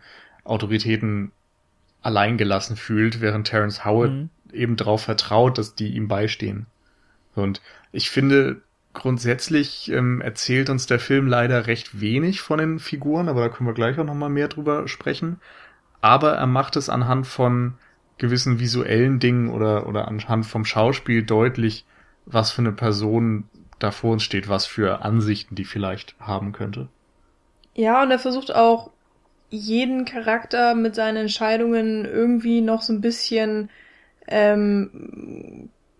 Autoritäten 0.44 1.32
alleingelassen 2.02 2.76
fühlt, 2.76 3.20
während 3.20 3.46
Terence 3.46 3.84
Howard 3.84 4.10
mhm. 4.10 4.30
eben 4.52 4.76
darauf 4.76 5.02
vertraut, 5.02 5.58
dass 5.58 5.74
die 5.74 5.94
ihm 5.94 6.08
beistehen. 6.08 6.66
Und 7.34 7.60
ich 7.92 8.10
finde, 8.10 8.60
grundsätzlich 8.94 9.90
ähm, 9.90 10.20
erzählt 10.20 10.70
uns 10.70 10.86
der 10.86 10.98
Film 10.98 11.26
leider 11.26 11.66
recht 11.66 12.00
wenig 12.00 12.40
von 12.40 12.58
den 12.58 12.78
Figuren, 12.78 13.28
aber 13.28 13.40
da 13.40 13.48
können 13.48 13.68
wir 13.68 13.74
gleich 13.74 13.98
auch 13.98 14.04
nochmal 14.04 14.28
mehr 14.28 14.48
drüber 14.48 14.88
sprechen. 14.88 15.40
Aber 16.00 16.32
er 16.32 16.46
macht 16.46 16.76
es 16.76 16.88
anhand 16.88 17.26
von 17.26 17.74
gewissen 18.18 18.60
visuellen 18.60 19.18
Dingen 19.18 19.50
oder, 19.50 19.86
oder 19.86 20.08
anhand 20.08 20.46
vom 20.46 20.64
Schauspiel 20.64 21.22
deutlich, 21.22 21.86
was 22.26 22.50
für 22.50 22.62
eine 22.62 22.72
Person 22.72 23.44
da 23.78 23.90
vor 23.90 24.12
uns 24.12 24.22
steht, 24.22 24.48
was 24.48 24.66
für 24.66 25.02
Ansichten 25.02 25.54
die 25.54 25.64
vielleicht 25.64 26.14
haben 26.20 26.52
könnte. 26.52 26.88
Ja, 27.74 28.02
und 28.02 28.10
er 28.10 28.18
versucht 28.18 28.54
auch 28.54 28.90
jeden 29.50 30.04
Charakter 30.04 30.74
mit 30.74 30.94
seinen 30.94 31.16
Entscheidungen 31.16 32.04
irgendwie 32.04 32.60
noch 32.60 32.82
so 32.82 32.92
ein 32.92 33.00
bisschen 33.00 33.70
ähm, 34.28 34.90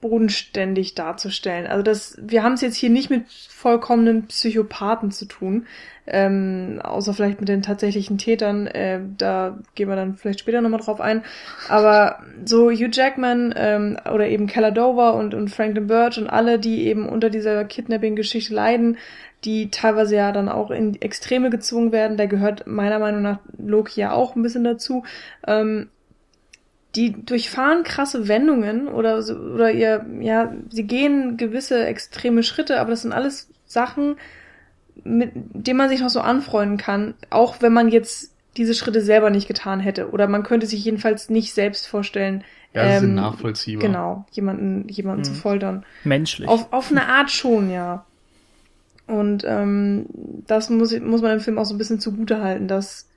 bodenständig 0.02 0.94
darzustellen. 0.94 1.66
Also 1.66 1.82
das, 1.82 2.18
wir 2.20 2.42
haben 2.42 2.52
es 2.52 2.60
jetzt 2.60 2.76
hier 2.76 2.90
nicht 2.90 3.08
mit 3.08 3.24
vollkommenen 3.48 4.26
Psychopathen 4.26 5.10
zu 5.12 5.24
tun, 5.24 5.66
ähm, 6.06 6.80
außer 6.82 7.14
vielleicht 7.14 7.40
mit 7.40 7.48
den 7.48 7.62
tatsächlichen 7.62 8.18
Tätern. 8.18 8.66
Äh, 8.66 9.00
da 9.16 9.58
gehen 9.74 9.88
wir 9.88 9.96
dann 9.96 10.16
vielleicht 10.16 10.40
später 10.40 10.60
nochmal 10.60 10.80
drauf 10.80 11.00
ein. 11.00 11.22
Aber 11.68 12.18
so 12.44 12.70
Hugh 12.70 12.90
Jackman 12.92 13.54
ähm, 13.56 13.96
oder 14.12 14.26
eben 14.26 14.48
Keller 14.48 14.72
Dover 14.72 15.14
und, 15.14 15.32
und 15.32 15.48
Franklin 15.48 15.86
Birch 15.86 16.18
und 16.18 16.28
alle, 16.28 16.58
die 16.58 16.86
eben 16.86 17.08
unter 17.08 17.30
dieser 17.30 17.64
Kidnapping-Geschichte 17.64 18.52
leiden, 18.52 18.98
die 19.44 19.70
teilweise 19.70 20.16
ja 20.16 20.32
dann 20.32 20.48
auch 20.48 20.72
in 20.72 21.00
Extreme 21.00 21.48
gezwungen 21.50 21.92
werden, 21.92 22.16
da 22.16 22.26
gehört 22.26 22.66
meiner 22.66 22.98
Meinung 22.98 23.22
nach 23.22 23.38
Loki 23.56 24.00
ja 24.00 24.12
auch 24.12 24.34
ein 24.34 24.42
bisschen 24.42 24.64
dazu. 24.64 25.04
Ähm, 25.46 25.88
die 26.94 27.24
durchfahren 27.24 27.84
krasse 27.84 28.28
Wendungen 28.28 28.88
oder 28.88 29.18
oder 29.54 29.70
ihr 29.70 30.04
ja 30.20 30.52
sie 30.70 30.84
gehen 30.84 31.36
gewisse 31.36 31.86
extreme 31.86 32.42
Schritte, 32.42 32.80
aber 32.80 32.90
das 32.90 33.02
sind 33.02 33.12
alles 33.12 33.48
Sachen, 33.66 34.16
mit 35.02 35.32
denen 35.34 35.78
man 35.78 35.88
sich 35.88 36.00
noch 36.00 36.10
so 36.10 36.20
anfreunden 36.20 36.76
kann, 36.76 37.14
auch 37.30 37.56
wenn 37.60 37.72
man 37.72 37.88
jetzt 37.88 38.32
diese 38.58 38.74
Schritte 38.74 39.00
selber 39.00 39.30
nicht 39.30 39.48
getan 39.48 39.80
hätte 39.80 40.10
oder 40.10 40.28
man 40.28 40.42
könnte 40.42 40.66
sich 40.66 40.84
jedenfalls 40.84 41.30
nicht 41.30 41.54
selbst 41.54 41.86
vorstellen. 41.86 42.44
Ja, 42.74 42.84
das 42.84 42.94
ähm, 42.96 43.00
sind 43.00 43.14
nachvollziehbar. 43.14 43.86
Genau, 43.86 44.26
jemanden 44.32 44.88
jemanden 44.88 45.24
hm. 45.24 45.32
zu 45.32 45.34
foltern. 45.34 45.84
Menschlich. 46.04 46.48
Auf 46.48 46.72
auf 46.72 46.90
eine 46.90 47.06
Art 47.08 47.30
schon, 47.30 47.70
ja. 47.70 48.04
Und 49.06 49.44
ähm, 49.46 50.06
das 50.46 50.68
muss 50.68 50.98
muss 51.00 51.22
man 51.22 51.32
dem 51.32 51.40
Film 51.40 51.58
auch 51.58 51.64
so 51.64 51.74
ein 51.74 51.78
bisschen 51.78 52.00
zugute 52.00 52.42
halten, 52.42 52.68
dass 52.68 53.08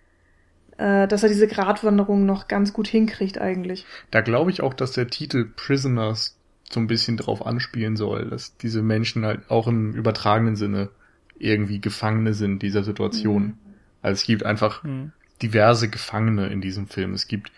dass 0.78 1.23
er 1.23 1.30
diese 1.30 1.47
Gratwanderung 1.47 2.26
noch 2.26 2.47
ganz 2.47 2.73
gut 2.73 2.88
hinkriegt 2.88 3.39
eigentlich. 3.39 3.86
Da 4.11 4.21
glaube 4.21 4.51
ich 4.51 4.61
auch, 4.61 4.73
dass 4.73 4.91
der 4.91 5.07
Titel 5.07 5.45
Prisoners 5.55 6.38
so 6.69 6.80
ein 6.80 6.88
bisschen 6.88 7.17
drauf 7.17 7.45
anspielen 7.45 7.95
soll, 7.95 8.30
dass 8.30 8.57
diese 8.57 8.82
Menschen 8.82 9.26
halt 9.26 9.49
auch 9.49 9.67
im 9.67 9.93
übertragenen 9.93 10.55
Sinne 10.55 10.89
irgendwie 11.38 11.80
Gefangene 11.80 12.34
sind 12.34 12.61
dieser 12.61 12.84
Situation. 12.84 13.43
Mhm. 13.43 13.57
Also 14.01 14.21
es 14.21 14.23
gibt 14.26 14.45
einfach 14.45 14.84
mhm. 14.84 15.11
diverse 15.41 15.89
Gefangene 15.89 16.47
in 16.47 16.61
diesem 16.61 16.88
Film. 16.88 17.13
Es 17.13 17.28
gibt 17.28 17.51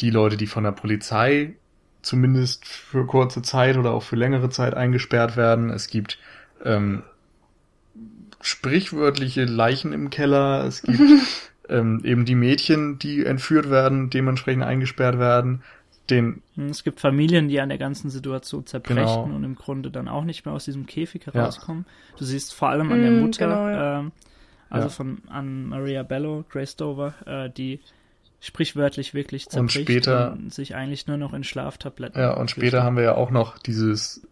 die 0.00 0.10
Leute, 0.10 0.36
die 0.36 0.46
von 0.46 0.64
der 0.64 0.72
Polizei 0.72 1.54
zumindest 2.02 2.66
für 2.66 3.06
kurze 3.06 3.42
Zeit 3.42 3.76
oder 3.76 3.92
auch 3.92 4.02
für 4.02 4.16
längere 4.16 4.50
Zeit 4.50 4.74
eingesperrt 4.74 5.36
werden. 5.36 5.70
Es 5.70 5.86
gibt 5.86 6.18
ähm, 6.64 7.04
sprichwörtliche 8.40 9.44
Leichen 9.44 9.92
im 9.92 10.10
Keller. 10.10 10.64
Es 10.66 10.82
gibt 10.82 11.00
ähm, 11.68 12.00
eben 12.04 12.24
die 12.24 12.34
Mädchen, 12.34 12.98
die 12.98 13.24
entführt 13.24 13.70
werden, 13.70 14.10
dementsprechend 14.10 14.62
eingesperrt 14.62 15.18
werden. 15.18 15.62
Den 16.10 16.42
hm, 16.56 16.68
es 16.68 16.82
gibt 16.82 17.00
Familien, 17.00 17.48
die 17.48 17.60
an 17.60 17.68
der 17.68 17.78
ganzen 17.78 18.10
Situation 18.10 18.66
zerbrechen 18.66 18.96
genau. 18.96 19.22
und 19.22 19.44
im 19.44 19.54
Grunde 19.54 19.90
dann 19.90 20.08
auch 20.08 20.24
nicht 20.24 20.44
mehr 20.44 20.54
aus 20.54 20.64
diesem 20.64 20.86
Käfig 20.86 21.26
herauskommen. 21.26 21.86
Ja. 21.86 22.16
Du 22.18 22.24
siehst 22.24 22.54
vor 22.54 22.70
allem 22.70 22.90
an 22.90 23.00
der 23.00 23.10
hm, 23.10 23.20
Mutter, 23.20 23.46
genau, 23.46 23.68
ja. 23.68 24.00
ähm, 24.00 24.12
also 24.68 24.88
ja. 24.88 24.90
von 24.90 25.18
an 25.28 25.68
Maria 25.68 26.02
Bello, 26.02 26.44
Grace 26.48 26.76
Dover, 26.76 27.14
äh, 27.26 27.50
die 27.50 27.80
sprichwörtlich 28.42 29.14
wirklich 29.14 29.48
zerbricht 29.48 29.76
und, 29.76 29.84
später, 29.84 30.32
und 30.32 30.52
sich 30.52 30.74
eigentlich 30.74 31.06
nur 31.06 31.16
noch 31.16 31.32
in 31.32 31.44
Schlaftabletten. 31.44 32.20
Ja, 32.20 32.34
und 32.34 32.50
später 32.50 32.82
haben 32.82 32.96
wir 32.96 33.04
ja 33.04 33.14
auch 33.14 33.30
noch 33.30 33.56
dieses 33.58 34.26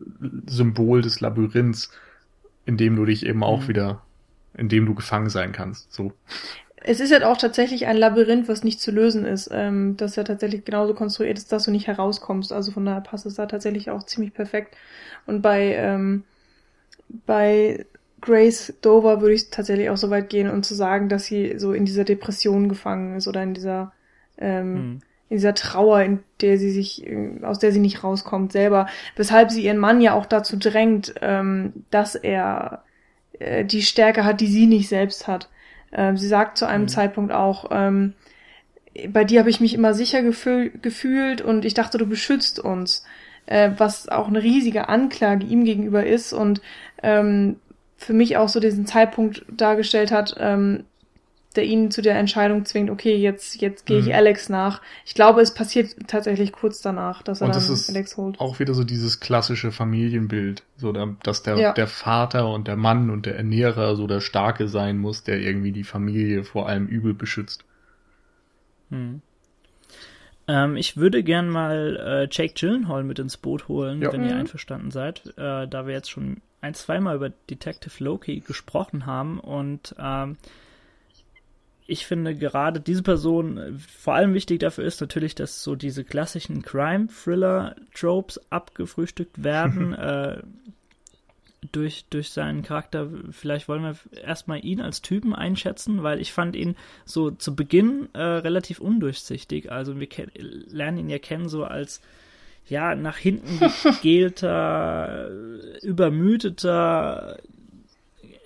Symbol 0.46 1.00
des 1.00 1.20
Labyrinths, 1.20 1.92
in 2.66 2.76
dem 2.76 2.96
du 2.96 3.04
dich 3.04 3.24
eben 3.24 3.44
auch 3.44 3.62
mhm. 3.62 3.68
wieder, 3.68 4.02
in 4.54 4.68
dem 4.68 4.84
du 4.86 4.94
gefangen 4.94 5.28
sein 5.28 5.52
kannst. 5.52 5.92
So. 5.92 6.12
Es 6.82 7.00
ist 7.00 7.12
halt 7.12 7.24
auch 7.24 7.36
tatsächlich 7.36 7.86
ein 7.86 7.96
Labyrinth, 7.96 8.48
was 8.48 8.64
nicht 8.64 8.80
zu 8.80 8.90
lösen 8.90 9.26
ist, 9.26 9.50
ähm, 9.52 9.96
das 9.96 10.16
ja 10.16 10.24
tatsächlich 10.24 10.64
genauso 10.64 10.94
konstruiert 10.94 11.36
ist, 11.36 11.52
dass 11.52 11.64
du 11.64 11.70
nicht 11.70 11.86
herauskommst. 11.86 12.52
Also 12.52 12.72
von 12.72 12.86
daher 12.86 13.02
passt 13.02 13.26
es 13.26 13.34
da 13.34 13.46
tatsächlich 13.46 13.90
auch 13.90 14.04
ziemlich 14.04 14.32
perfekt. 14.32 14.76
Und 15.26 15.42
bei, 15.42 15.74
ähm, 15.74 16.24
bei 17.26 17.84
Grace 18.20 18.74
Dover 18.80 19.20
würde 19.20 19.34
ich 19.34 19.50
tatsächlich 19.50 19.90
auch 19.90 19.96
so 19.96 20.10
weit 20.10 20.30
gehen 20.30 20.50
und 20.50 20.64
zu 20.64 20.74
sagen, 20.74 21.08
dass 21.08 21.26
sie 21.26 21.58
so 21.58 21.72
in 21.72 21.84
dieser 21.84 22.04
Depression 22.04 22.68
gefangen 22.68 23.16
ist 23.16 23.28
oder 23.28 23.42
in 23.42 23.54
dieser, 23.54 23.92
ähm, 24.38 24.72
mhm. 24.72 25.00
in 25.28 25.36
dieser 25.36 25.54
Trauer, 25.54 26.02
in 26.02 26.20
der 26.40 26.58
sie 26.58 26.70
sich, 26.70 27.06
aus 27.42 27.58
der 27.58 27.72
sie 27.72 27.80
nicht 27.80 28.04
rauskommt 28.04 28.52
selber, 28.52 28.86
weshalb 29.16 29.50
sie 29.50 29.64
ihren 29.64 29.78
Mann 29.78 30.00
ja 30.00 30.14
auch 30.14 30.26
dazu 30.26 30.56
drängt, 30.56 31.14
ähm, 31.20 31.72
dass 31.90 32.14
er 32.14 32.84
äh, 33.38 33.64
die 33.64 33.82
Stärke 33.82 34.24
hat, 34.24 34.40
die 34.40 34.46
sie 34.46 34.66
nicht 34.66 34.88
selbst 34.88 35.26
hat. 35.26 35.48
Ähm, 35.92 36.16
sie 36.16 36.28
sagt 36.28 36.58
zu 36.58 36.66
einem 36.66 36.84
mhm. 36.84 36.88
Zeitpunkt 36.88 37.32
auch, 37.32 37.70
ähm, 37.70 38.14
bei 39.08 39.24
dir 39.24 39.40
habe 39.40 39.50
ich 39.50 39.60
mich 39.60 39.74
immer 39.74 39.94
sicher 39.94 40.22
gefühl 40.22 40.70
gefühlt 40.82 41.42
und 41.42 41.64
ich 41.64 41.74
dachte, 41.74 41.98
du 41.98 42.06
beschützt 42.06 42.58
uns, 42.58 43.04
äh, 43.46 43.70
was 43.76 44.08
auch 44.08 44.28
eine 44.28 44.42
riesige 44.42 44.88
Anklage 44.88 45.46
ihm 45.46 45.64
gegenüber 45.64 46.04
ist 46.04 46.32
und 46.32 46.60
ähm, 47.02 47.56
für 47.96 48.12
mich 48.12 48.36
auch 48.36 48.48
so 48.48 48.60
diesen 48.60 48.86
Zeitpunkt 48.86 49.44
dargestellt 49.48 50.10
hat, 50.10 50.34
ähm, 50.38 50.84
der 51.56 51.64
ihn 51.64 51.90
zu 51.90 52.00
der 52.00 52.16
Entscheidung 52.16 52.64
zwingt, 52.64 52.90
okay, 52.90 53.16
jetzt, 53.16 53.60
jetzt 53.60 53.84
gehe 53.84 53.98
ich 53.98 54.06
mhm. 54.06 54.12
Alex 54.12 54.48
nach. 54.48 54.80
Ich 55.04 55.14
glaube, 55.14 55.40
es 55.40 55.52
passiert 55.52 55.96
tatsächlich 56.06 56.52
kurz 56.52 56.80
danach, 56.80 57.22
dass 57.22 57.40
er 57.40 57.46
und 57.46 57.56
dann 57.56 57.66
das 57.66 57.88
Alex 57.88 58.16
holt. 58.16 58.38
Auch 58.38 58.60
wieder 58.60 58.72
so 58.72 58.84
dieses 58.84 59.18
klassische 59.18 59.72
Familienbild, 59.72 60.62
so 60.76 60.92
dass 60.92 61.42
der, 61.42 61.56
ja. 61.56 61.72
der 61.72 61.88
Vater 61.88 62.48
und 62.52 62.68
der 62.68 62.76
Mann 62.76 63.10
und 63.10 63.26
der 63.26 63.36
Ernährer 63.36 63.96
so 63.96 64.06
der 64.06 64.20
Starke 64.20 64.68
sein 64.68 64.98
muss, 64.98 65.24
der 65.24 65.40
irgendwie 65.40 65.72
die 65.72 65.84
Familie 65.84 66.44
vor 66.44 66.68
allem 66.68 66.86
Übel 66.86 67.14
beschützt. 67.14 67.64
Hm. 68.90 69.20
Ähm, 70.46 70.76
ich 70.76 70.96
würde 70.96 71.22
gern 71.24 71.48
mal 71.48 71.96
äh, 71.96 72.28
Jake 72.30 72.54
Gyllenhaal 72.54 73.02
mit 73.02 73.18
ins 73.18 73.36
Boot 73.36 73.66
holen, 73.66 74.02
ja. 74.02 74.12
wenn 74.12 74.24
ihr 74.24 74.34
mhm. 74.34 74.40
einverstanden 74.40 74.90
seid, 74.90 75.26
äh, 75.36 75.66
da 75.66 75.86
wir 75.86 75.94
jetzt 75.94 76.10
schon 76.10 76.42
ein, 76.60 76.74
zweimal 76.74 77.16
über 77.16 77.30
Detective 77.30 78.02
Loki 78.02 78.40
gesprochen 78.40 79.06
haben 79.06 79.40
und 79.40 79.94
ähm, 79.98 80.36
ich 81.90 82.06
finde 82.06 82.36
gerade 82.36 82.80
diese 82.80 83.02
Person 83.02 83.58
äh, 83.58 83.72
vor 83.72 84.14
allem 84.14 84.32
wichtig 84.34 84.60
dafür 84.60 84.84
ist 84.84 85.00
natürlich, 85.00 85.34
dass 85.34 85.62
so 85.62 85.74
diese 85.74 86.04
klassischen 86.04 86.62
Crime-Thriller-Tropes 86.62 88.40
abgefrühstückt 88.50 89.42
werden 89.42 89.92
äh, 89.94 90.42
durch, 91.72 92.06
durch 92.08 92.30
seinen 92.30 92.62
Charakter. 92.62 93.08
Vielleicht 93.32 93.68
wollen 93.68 93.82
wir 93.82 93.96
erstmal 94.22 94.64
ihn 94.64 94.80
als 94.80 95.02
Typen 95.02 95.34
einschätzen, 95.34 96.02
weil 96.02 96.20
ich 96.20 96.32
fand 96.32 96.56
ihn 96.56 96.76
so 97.04 97.30
zu 97.30 97.54
Beginn 97.54 98.08
äh, 98.14 98.22
relativ 98.22 98.80
undurchsichtig. 98.80 99.70
Also 99.70 99.98
wir 100.00 100.08
lernen 100.34 100.98
ihn 100.98 101.10
ja 101.10 101.18
kennen 101.18 101.48
so 101.48 101.64
als 101.64 102.00
ja, 102.68 102.94
nach 102.94 103.16
hinten 103.16 103.58
gegelter, 104.02 105.28
übermüdeter, 105.82 107.38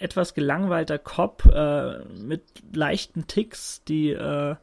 etwas 0.05 0.35
gelangweilter 0.35 0.99
Cop 0.99 1.47
äh, 1.47 2.05
mit 2.05 2.43
leichten 2.75 3.27
Ticks, 3.27 3.83
die 3.89 4.11
äh, 4.11 4.55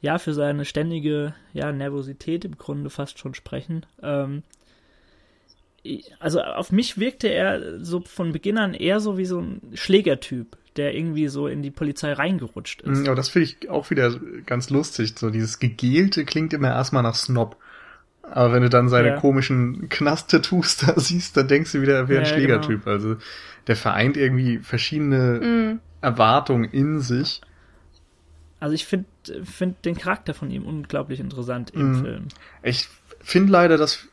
ja 0.00 0.18
für 0.18 0.32
seine 0.32 0.64
ständige 0.64 1.34
ja, 1.52 1.70
Nervosität 1.72 2.44
im 2.46 2.56
Grunde 2.56 2.88
fast 2.88 3.18
schon 3.18 3.34
sprechen. 3.34 3.84
Ähm, 4.02 4.42
also 6.18 6.40
auf 6.40 6.72
mich 6.72 6.98
wirkte 6.98 7.28
er 7.28 7.84
so 7.84 8.00
von 8.00 8.32
Beginn 8.32 8.58
an 8.58 8.74
eher 8.74 9.00
so 9.00 9.18
wie 9.18 9.26
so 9.26 9.40
ein 9.40 9.60
Schlägertyp, 9.74 10.56
der 10.76 10.94
irgendwie 10.94 11.28
so 11.28 11.48
in 11.48 11.62
die 11.62 11.70
Polizei 11.70 12.12
reingerutscht 12.12 12.82
ist. 12.82 13.06
Ja, 13.06 13.14
das 13.14 13.28
finde 13.28 13.48
ich 13.48 13.68
auch 13.68 13.90
wieder 13.90 14.18
ganz 14.46 14.70
lustig. 14.70 15.18
So 15.18 15.30
dieses 15.30 15.58
Gegelte 15.58 16.24
klingt 16.24 16.52
immer 16.54 16.68
erstmal 16.68 17.02
nach 17.02 17.14
Snob. 17.14 17.56
Aber 18.30 18.52
wenn 18.52 18.62
du 18.62 18.68
dann 18.68 18.88
seine 18.88 19.08
ja. 19.08 19.16
komischen 19.16 19.88
Knast-Tattoos 19.88 20.76
da 20.86 20.98
siehst, 20.98 21.36
dann 21.36 21.48
denkst 21.48 21.72
du 21.72 21.82
wieder, 21.82 21.96
er 21.96 22.08
wäre 22.08 22.20
ein 22.20 22.26
ja, 22.26 22.32
Schlägertyp. 22.32 22.84
Genau. 22.84 22.96
Also 22.96 23.16
der 23.66 23.76
vereint 23.76 24.16
irgendwie 24.16 24.58
verschiedene 24.58 25.40
mm. 25.40 25.80
Erwartungen 26.00 26.64
in 26.64 27.00
sich. 27.00 27.40
Also 28.60 28.74
ich 28.74 28.86
finde 28.86 29.06
find 29.44 29.84
den 29.84 29.96
Charakter 29.96 30.34
von 30.34 30.50
ihm 30.50 30.64
unglaublich 30.64 31.20
interessant 31.20 31.70
im 31.70 31.92
mm. 31.92 32.02
Film. 32.02 32.28
Ich 32.62 32.88
finde 33.20 33.52
leider, 33.52 33.76
dass 33.76 34.08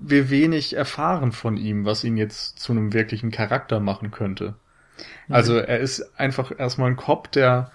wir 0.00 0.30
wenig 0.30 0.76
erfahren 0.76 1.32
von 1.32 1.56
ihm, 1.56 1.84
was 1.84 2.04
ihn 2.04 2.16
jetzt 2.16 2.58
zu 2.58 2.72
einem 2.72 2.92
wirklichen 2.92 3.30
Charakter 3.30 3.80
machen 3.80 4.10
könnte. 4.10 4.54
Mhm. 5.28 5.34
Also 5.34 5.56
er 5.56 5.78
ist 5.78 6.18
einfach 6.18 6.52
erstmal 6.56 6.90
ein 6.90 6.96
Cop, 6.96 7.32
der 7.32 7.70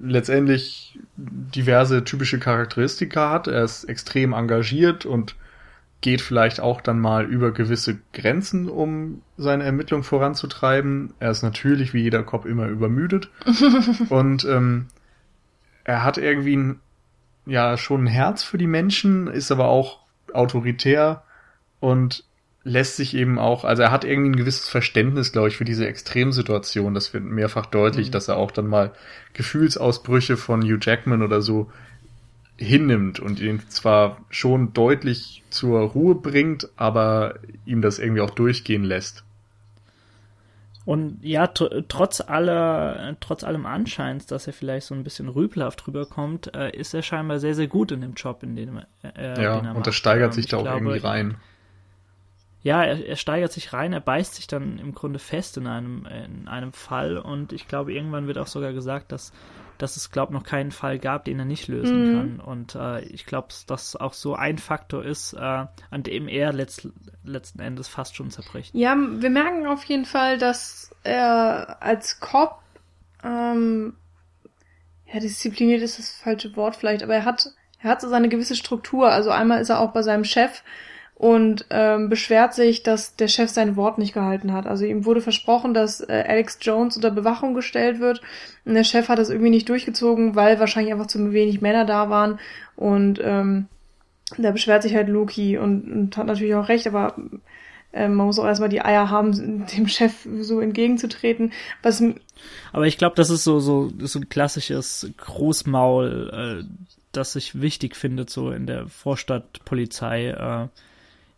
letztendlich 0.00 0.98
diverse 1.16 2.04
typische 2.04 2.38
Charakteristika 2.38 3.30
hat. 3.30 3.46
Er 3.46 3.64
ist 3.64 3.84
extrem 3.84 4.32
engagiert 4.32 5.06
und 5.06 5.36
geht 6.00 6.20
vielleicht 6.22 6.60
auch 6.60 6.80
dann 6.80 6.98
mal 6.98 7.26
über 7.26 7.52
gewisse 7.52 7.98
Grenzen, 8.12 8.68
um 8.68 9.22
seine 9.36 9.64
Ermittlung 9.64 10.02
voranzutreiben. 10.02 11.12
Er 11.20 11.30
ist 11.30 11.42
natürlich 11.42 11.92
wie 11.92 12.02
jeder 12.02 12.22
Cop 12.22 12.46
immer 12.46 12.68
übermüdet. 12.68 13.30
und 14.08 14.44
ähm, 14.44 14.86
er 15.84 16.04
hat 16.04 16.18
irgendwie 16.18 16.56
ein, 16.56 16.80
ja 17.46 17.76
schon 17.76 18.04
ein 18.04 18.08
Herz 18.08 18.42
für 18.42 18.58
die 18.58 18.66
Menschen, 18.66 19.26
ist 19.26 19.50
aber 19.50 19.68
auch 19.68 20.00
autoritär 20.32 21.22
und 21.80 22.24
lässt 22.62 22.96
sich 22.96 23.16
eben 23.16 23.38
auch, 23.38 23.64
also 23.64 23.82
er 23.82 23.90
hat 23.90 24.04
irgendwie 24.04 24.30
ein 24.30 24.36
gewisses 24.36 24.68
Verständnis, 24.68 25.32
glaube 25.32 25.48
ich, 25.48 25.56
für 25.56 25.64
diese 25.64 25.86
Extremsituation. 25.86 26.94
Das 26.94 27.14
wird 27.14 27.24
mehrfach 27.24 27.66
deutlich, 27.66 28.08
mhm. 28.08 28.12
dass 28.12 28.28
er 28.28 28.36
auch 28.36 28.50
dann 28.50 28.66
mal 28.66 28.92
Gefühlsausbrüche 29.32 30.36
von 30.36 30.62
Hugh 30.62 30.78
Jackman 30.80 31.22
oder 31.22 31.40
so 31.40 31.70
hinnimmt 32.56 33.18
und 33.20 33.40
ihn 33.40 33.62
zwar 33.68 34.18
schon 34.28 34.74
deutlich 34.74 35.42
zur 35.48 35.80
Ruhe 35.80 36.14
bringt, 36.14 36.68
aber 36.76 37.36
ihm 37.64 37.80
das 37.80 37.98
irgendwie 37.98 38.20
auch 38.20 38.30
durchgehen 38.30 38.84
lässt. 38.84 39.24
Und 40.84 41.18
ja, 41.22 41.46
trotz 41.46 42.20
aller, 42.20 43.16
trotz 43.20 43.44
allem 43.44 43.64
Anscheins, 43.64 44.26
dass 44.26 44.46
er 44.46 44.52
vielleicht 44.52 44.86
so 44.86 44.94
ein 44.94 45.04
bisschen 45.04 45.28
rüpelhaft 45.28 45.86
rüberkommt, 45.86 46.54
äh, 46.54 46.70
ist 46.76 46.94
er 46.94 47.02
scheinbar 47.02 47.38
sehr, 47.38 47.54
sehr 47.54 47.68
gut 47.68 47.92
in 47.92 48.00
dem 48.00 48.14
Job, 48.14 48.42
in 48.42 48.56
dem 48.56 48.80
äh, 49.02 49.42
Ja, 49.42 49.60
den 49.60 49.76
und 49.76 49.86
das 49.86 49.94
steigert 49.94 50.34
sich 50.34 50.46
da 50.46 50.58
auch 50.58 50.62
glaube, 50.62 50.78
irgendwie 50.78 50.98
rein. 50.98 51.36
Ja, 52.62 52.84
er, 52.84 53.06
er 53.06 53.16
steigert 53.16 53.52
sich 53.52 53.72
rein, 53.72 53.92
er 53.92 54.00
beißt 54.00 54.34
sich 54.34 54.46
dann 54.46 54.78
im 54.78 54.94
Grunde 54.94 55.18
fest 55.18 55.56
in 55.56 55.66
einem, 55.66 56.06
in 56.06 56.46
einem 56.46 56.72
Fall 56.72 57.16
und 57.16 57.52
ich 57.52 57.68
glaube, 57.68 57.92
irgendwann 57.92 58.26
wird 58.26 58.38
auch 58.38 58.46
sogar 58.46 58.72
gesagt, 58.72 59.12
dass 59.12 59.32
dass 59.80 59.96
es, 59.96 60.10
glaube 60.10 60.32
noch 60.32 60.44
keinen 60.44 60.72
Fall 60.72 60.98
gab, 60.98 61.24
den 61.24 61.38
er 61.38 61.44
nicht 61.44 61.68
lösen 61.68 62.12
mhm. 62.12 62.16
kann. 62.16 62.40
Und 62.40 62.74
äh, 62.74 63.00
ich 63.04 63.26
glaube, 63.26 63.48
dass 63.66 63.96
auch 63.96 64.12
so 64.12 64.34
ein 64.34 64.58
Faktor 64.58 65.04
ist, 65.04 65.32
äh, 65.32 65.38
an 65.38 66.02
dem 66.02 66.28
er 66.28 66.52
letzt, 66.52 66.88
letzten 67.24 67.60
Endes 67.60 67.88
fast 67.88 68.14
schon 68.14 68.30
zerbricht. 68.30 68.74
Ja, 68.74 68.94
wir 68.96 69.30
merken 69.30 69.66
auf 69.66 69.84
jeden 69.84 70.04
Fall, 70.04 70.38
dass 70.38 70.94
er 71.02 71.82
als 71.82 72.20
Cop, 72.20 72.58
ähm, 73.24 73.94
ja, 75.12 75.20
diszipliniert 75.20 75.82
ist 75.82 75.98
das 75.98 76.10
falsche 76.10 76.54
Wort 76.56 76.76
vielleicht, 76.76 77.02
aber 77.02 77.14
er 77.14 77.24
hat, 77.24 77.48
er 77.82 77.90
hat 77.90 78.00
so 78.00 78.08
seine 78.08 78.28
gewisse 78.28 78.56
Struktur. 78.56 79.10
Also 79.10 79.30
einmal 79.30 79.60
ist 79.60 79.70
er 79.70 79.80
auch 79.80 79.92
bei 79.92 80.02
seinem 80.02 80.24
Chef 80.24 80.62
und 81.20 81.66
ähm, 81.68 82.08
beschwert 82.08 82.54
sich, 82.54 82.82
dass 82.82 83.14
der 83.14 83.28
Chef 83.28 83.50
sein 83.50 83.76
Wort 83.76 83.98
nicht 83.98 84.14
gehalten 84.14 84.54
hat. 84.54 84.66
Also 84.66 84.86
ihm 84.86 85.04
wurde 85.04 85.20
versprochen, 85.20 85.74
dass 85.74 86.00
äh, 86.00 86.24
Alex 86.26 86.56
Jones 86.62 86.96
unter 86.96 87.10
Bewachung 87.10 87.52
gestellt 87.52 88.00
wird 88.00 88.22
und 88.64 88.72
der 88.72 88.84
Chef 88.84 89.10
hat 89.10 89.18
das 89.18 89.28
irgendwie 89.28 89.50
nicht 89.50 89.68
durchgezogen, 89.68 90.34
weil 90.34 90.58
wahrscheinlich 90.58 90.94
einfach 90.94 91.08
zu 91.08 91.34
wenig 91.34 91.60
Männer 91.60 91.84
da 91.84 92.08
waren 92.08 92.38
und 92.74 93.20
ähm, 93.22 93.66
da 94.38 94.50
beschwert 94.50 94.82
sich 94.82 94.94
halt 94.94 95.10
Loki 95.10 95.58
und, 95.58 95.92
und 95.92 96.16
hat 96.16 96.26
natürlich 96.26 96.54
auch 96.54 96.70
recht, 96.70 96.86
aber 96.86 97.14
äh, 97.92 98.08
man 98.08 98.24
muss 98.24 98.38
auch 98.38 98.46
erstmal 98.46 98.70
die 98.70 98.80
Eier 98.80 99.10
haben, 99.10 99.66
dem 99.76 99.88
Chef 99.88 100.26
so 100.40 100.58
entgegenzutreten. 100.58 101.52
Was 101.82 102.02
aber 102.72 102.86
ich 102.86 102.96
glaube, 102.96 103.16
das 103.16 103.28
ist 103.28 103.44
so 103.44 103.60
so 103.60 103.92
so 103.98 104.18
ein 104.20 104.30
klassisches 104.30 105.12
Großmaul, 105.18 106.62
äh, 106.64 106.90
das 107.12 107.34
sich 107.34 107.60
wichtig 107.60 107.94
findet 107.94 108.30
so 108.30 108.52
in 108.52 108.66
der 108.66 108.88
Vorstadtpolizei. 108.88 110.28
Äh, 110.28 110.68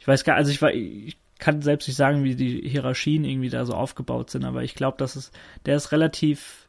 ich 0.03 0.09
weiß 0.09 0.24
gar, 0.24 0.34
also 0.34 0.50
ich 0.50 0.61
war, 0.61 0.74
ich 0.74 1.16
kann 1.38 1.62
selbst 1.62 1.86
nicht 1.86 1.96
sagen, 1.96 2.24
wie 2.24 2.34
die 2.34 2.68
Hierarchien 2.68 3.24
irgendwie 3.24 3.50
da 3.50 3.64
so 3.64 3.72
aufgebaut 3.72 4.30
sind, 4.30 4.44
aber 4.44 4.64
ich 4.64 4.74
glaube, 4.74 4.98
dass 4.98 5.14
es, 5.14 5.30
der 5.64 5.76
ist 5.76 5.92
relativ 5.92 6.66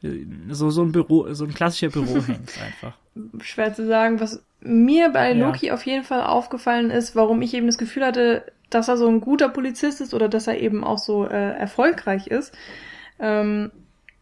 so 0.50 0.70
so 0.70 0.84
ein 0.84 0.92
Büro, 0.92 1.34
so 1.34 1.44
ein 1.46 1.54
klassischer 1.56 1.90
Bürohengst 1.90 2.60
einfach. 2.64 2.96
Schwer 3.42 3.74
zu 3.74 3.88
sagen, 3.88 4.20
was 4.20 4.44
mir 4.62 5.10
bei 5.10 5.34
Loki 5.34 5.68
ja. 5.68 5.74
auf 5.74 5.84
jeden 5.84 6.04
Fall 6.04 6.22
aufgefallen 6.22 6.92
ist, 6.92 7.16
warum 7.16 7.42
ich 7.42 7.56
eben 7.56 7.66
das 7.66 7.80
Gefühl 7.80 8.06
hatte, 8.06 8.46
dass 8.70 8.88
er 8.88 8.98
so 8.98 9.08
ein 9.08 9.20
guter 9.20 9.50
Polizist 9.50 10.00
ist 10.00 10.14
oder 10.14 10.30
dass 10.30 10.46
er 10.46 10.60
eben 10.60 10.84
auch 10.84 11.00
so 11.00 11.26
äh, 11.26 11.54
erfolgreich 11.58 12.28
ist. 12.28 12.56
Ähm, 13.18 13.72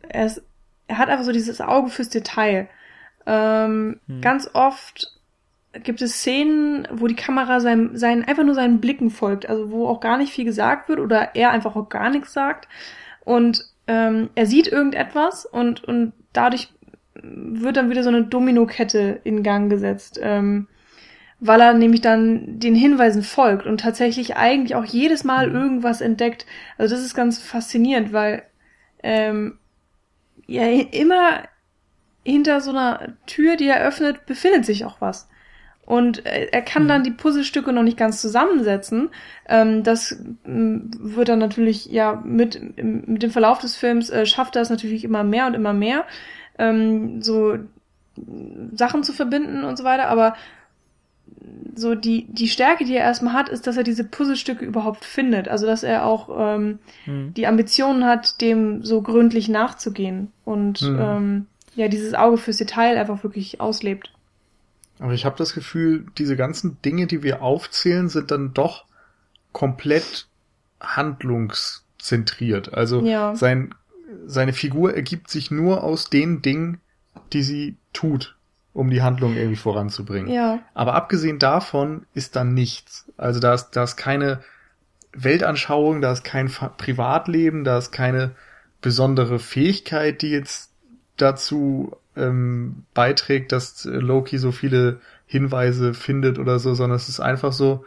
er, 0.07 0.27
ist, 0.27 0.41
er 0.87 0.99
hat 0.99 1.09
einfach 1.09 1.25
so 1.25 1.33
dieses 1.33 1.59
Auge 1.59 1.89
fürs 1.89 2.07
Detail. 2.07 2.69
Ähm, 3.25 3.99
hm. 4.07 4.21
Ganz 4.21 4.49
oft 4.53 5.19
gibt 5.73 6.01
es 6.01 6.15
Szenen, 6.15 6.87
wo 6.91 7.07
die 7.07 7.15
Kamera 7.15 7.59
seinem, 7.59 7.95
seinen, 7.95 8.25
einfach 8.25 8.43
nur 8.43 8.55
seinen 8.55 8.81
Blicken 8.81 9.09
folgt, 9.09 9.47
also 9.47 9.71
wo 9.71 9.87
auch 9.87 10.01
gar 10.01 10.17
nicht 10.17 10.33
viel 10.33 10.45
gesagt 10.45 10.89
wird 10.89 10.99
oder 10.99 11.35
er 11.35 11.51
einfach 11.51 11.75
auch 11.75 11.89
gar 11.89 12.09
nichts 12.09 12.33
sagt. 12.33 12.67
Und 13.23 13.65
ähm, 13.87 14.29
er 14.35 14.45
sieht 14.45 14.67
irgendetwas 14.67 15.45
und, 15.45 15.83
und 15.83 16.13
dadurch 16.33 16.69
wird 17.23 17.77
dann 17.77 17.89
wieder 17.89 18.03
so 18.03 18.09
eine 18.09 18.23
Dominokette 18.23 19.21
in 19.23 19.43
Gang 19.43 19.69
gesetzt, 19.69 20.19
ähm, 20.21 20.67
weil 21.39 21.61
er 21.61 21.73
nämlich 21.73 22.01
dann 22.01 22.59
den 22.59 22.75
Hinweisen 22.75 23.23
folgt 23.23 23.65
und 23.65 23.79
tatsächlich 23.79 24.35
eigentlich 24.35 24.75
auch 24.75 24.85
jedes 24.85 25.23
Mal 25.23 25.49
mhm. 25.49 25.55
irgendwas 25.55 26.01
entdeckt. 26.01 26.45
Also 26.77 26.95
das 26.95 27.03
ist 27.03 27.15
ganz 27.15 27.39
faszinierend, 27.39 28.11
weil 28.13 28.43
ähm, 29.03 29.57
ja 30.47 30.65
immer 30.65 31.43
hinter 32.23 32.61
so 32.61 32.71
einer 32.71 33.13
Tür, 33.25 33.55
die 33.55 33.67
er 33.67 33.81
öffnet, 33.81 34.25
befindet 34.25 34.65
sich 34.65 34.85
auch 34.85 35.01
was. 35.01 35.27
Und 35.91 36.25
äh, 36.25 36.47
er 36.53 36.61
kann 36.61 36.87
dann 36.87 37.01
mhm. 37.01 37.03
die 37.03 37.11
Puzzlestücke 37.11 37.73
noch 37.73 37.83
nicht 37.83 37.97
ganz 37.97 38.21
zusammensetzen. 38.21 39.09
Ähm, 39.49 39.83
das 39.83 40.23
wird 40.45 41.27
dann 41.27 41.39
natürlich, 41.39 41.87
ja, 41.87 42.23
mit, 42.23 42.77
mit 42.81 43.21
dem 43.21 43.29
Verlauf 43.29 43.59
des 43.59 43.75
Films 43.75 44.09
äh, 44.09 44.25
schafft 44.25 44.55
er 44.55 44.61
es 44.61 44.69
natürlich 44.69 45.03
immer 45.03 45.25
mehr 45.25 45.47
und 45.47 45.53
immer 45.53 45.73
mehr, 45.73 46.05
ähm, 46.57 47.21
so 47.21 47.57
Sachen 48.73 49.03
zu 49.03 49.11
verbinden 49.11 49.65
und 49.65 49.77
so 49.77 49.83
weiter. 49.83 50.07
Aber 50.07 50.35
so 51.75 51.93
die, 51.93 52.25
die 52.29 52.47
Stärke, 52.47 52.85
die 52.85 52.95
er 52.95 53.03
erstmal 53.03 53.33
hat, 53.33 53.49
ist, 53.49 53.67
dass 53.67 53.75
er 53.75 53.83
diese 53.83 54.05
Puzzlestücke 54.05 54.63
überhaupt 54.63 55.03
findet. 55.03 55.49
Also 55.49 55.65
dass 55.65 55.83
er 55.83 56.05
auch 56.05 56.29
ähm, 56.39 56.79
hm. 57.03 57.33
die 57.33 57.47
Ambitionen 57.47 58.05
hat, 58.05 58.39
dem 58.39 58.81
so 58.85 59.01
gründlich 59.01 59.49
nachzugehen 59.49 60.31
und 60.45 60.79
hm. 60.79 60.99
ähm, 61.01 61.45
ja, 61.75 61.89
dieses 61.89 62.13
Auge 62.13 62.37
fürs 62.37 62.55
Detail 62.55 62.97
einfach 62.97 63.23
wirklich 63.23 63.59
auslebt. 63.59 64.13
Aber 65.01 65.13
ich 65.13 65.25
habe 65.25 65.35
das 65.35 65.53
Gefühl, 65.53 66.05
diese 66.19 66.35
ganzen 66.37 66.79
Dinge, 66.83 67.07
die 67.07 67.23
wir 67.23 67.41
aufzählen, 67.41 68.07
sind 68.07 68.29
dann 68.29 68.53
doch 68.53 68.85
komplett 69.51 70.27
handlungszentriert. 70.79 72.73
Also 72.73 73.01
ja. 73.01 73.35
sein, 73.35 73.73
seine 74.27 74.53
Figur 74.53 74.93
ergibt 74.93 75.29
sich 75.31 75.49
nur 75.49 75.83
aus 75.83 76.11
den 76.11 76.43
Dingen, 76.43 76.79
die 77.33 77.41
sie 77.41 77.77
tut 77.93 78.37
um 78.73 78.89
die 78.89 79.01
Handlung 79.01 79.35
irgendwie 79.35 79.57
voranzubringen. 79.57 80.31
Ja. 80.31 80.59
Aber 80.73 80.93
abgesehen 80.93 81.39
davon 81.39 82.05
ist 82.13 82.35
da 82.35 82.43
nichts. 82.43 83.05
Also 83.17 83.39
da 83.39 83.53
ist, 83.53 83.71
da 83.71 83.83
ist 83.83 83.97
keine 83.97 84.41
Weltanschauung, 85.13 86.01
da 86.01 86.13
ist 86.13 86.23
kein 86.23 86.49
Privatleben, 86.77 87.63
da 87.63 87.77
ist 87.77 87.91
keine 87.91 88.31
besondere 88.81 89.39
Fähigkeit, 89.39 90.21
die 90.21 90.29
jetzt 90.29 90.71
dazu 91.17 91.97
ähm, 92.15 92.83
beiträgt, 92.93 93.51
dass 93.51 93.85
Loki 93.85 94.37
so 94.37 94.51
viele 94.51 94.99
Hinweise 95.25 95.93
findet 95.93 96.39
oder 96.39 96.59
so, 96.59 96.73
sondern 96.73 96.97
es 96.97 97.09
ist 97.09 97.19
einfach 97.19 97.53
so, 97.53 97.85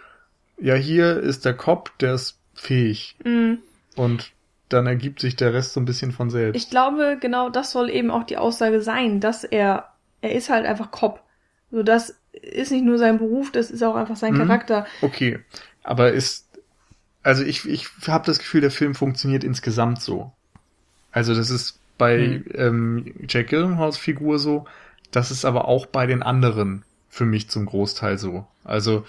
ja, 0.59 0.75
hier 0.75 1.19
ist 1.19 1.45
der 1.45 1.55
Kopf, 1.55 1.91
der 2.01 2.15
ist 2.15 2.39
fähig. 2.55 3.17
Mhm. 3.25 3.59
Und 3.97 4.33
dann 4.69 4.87
ergibt 4.87 5.21
sich 5.21 5.37
der 5.37 5.53
Rest 5.53 5.75
so 5.75 5.81
ein 5.81 5.85
bisschen 5.85 6.13
von 6.13 6.31
selbst. 6.31 6.63
Ich 6.63 6.71
glaube, 6.71 7.19
genau 7.21 7.51
das 7.51 7.71
soll 7.71 7.91
eben 7.91 8.11
auch 8.11 8.25
die 8.25 8.39
Aussage 8.39 8.81
sein, 8.81 9.21
dass 9.21 9.45
er 9.45 9.95
er 10.25 10.35
ist 10.35 10.49
halt 10.49 10.65
einfach 10.65 10.91
Cop. 10.91 11.23
So, 11.71 11.83
das 11.83 12.15
ist 12.33 12.73
nicht 12.73 12.85
nur 12.85 12.99
sein 12.99 13.19
Beruf, 13.19 13.53
das 13.53 13.71
ist 13.71 13.83
auch 13.83 13.95
einfach 13.95 14.17
sein 14.17 14.33
mhm. 14.33 14.39
Charakter. 14.39 14.87
Okay, 15.03 15.39
aber 15.83 16.13
ist, 16.13 16.49
also 17.23 17.45
ich, 17.45 17.69
ich 17.69 17.89
habe 18.07 18.25
das 18.25 18.39
Gefühl, 18.39 18.63
der 18.63 18.71
Film 18.71 18.95
funktioniert 18.95 19.45
insgesamt 19.45 20.01
so. 20.01 20.33
Also 21.13 21.35
das 21.35 21.51
ist 21.51 21.79
bei 21.99 22.43
mhm. 22.45 22.45
ähm, 22.55 23.15
Jack 23.29 23.49
Gyllenhaals 23.49 23.97
Figur 23.97 24.39
so, 24.39 24.67
das 25.11 25.31
ist 25.31 25.45
aber 25.45 25.69
auch 25.69 25.87
bei 25.87 26.07
den 26.07 26.23
anderen 26.23 26.85
für 27.09 27.25
mich 27.25 27.49
zum 27.49 27.67
Großteil 27.67 28.19
so. 28.19 28.47
Also 28.65 29.05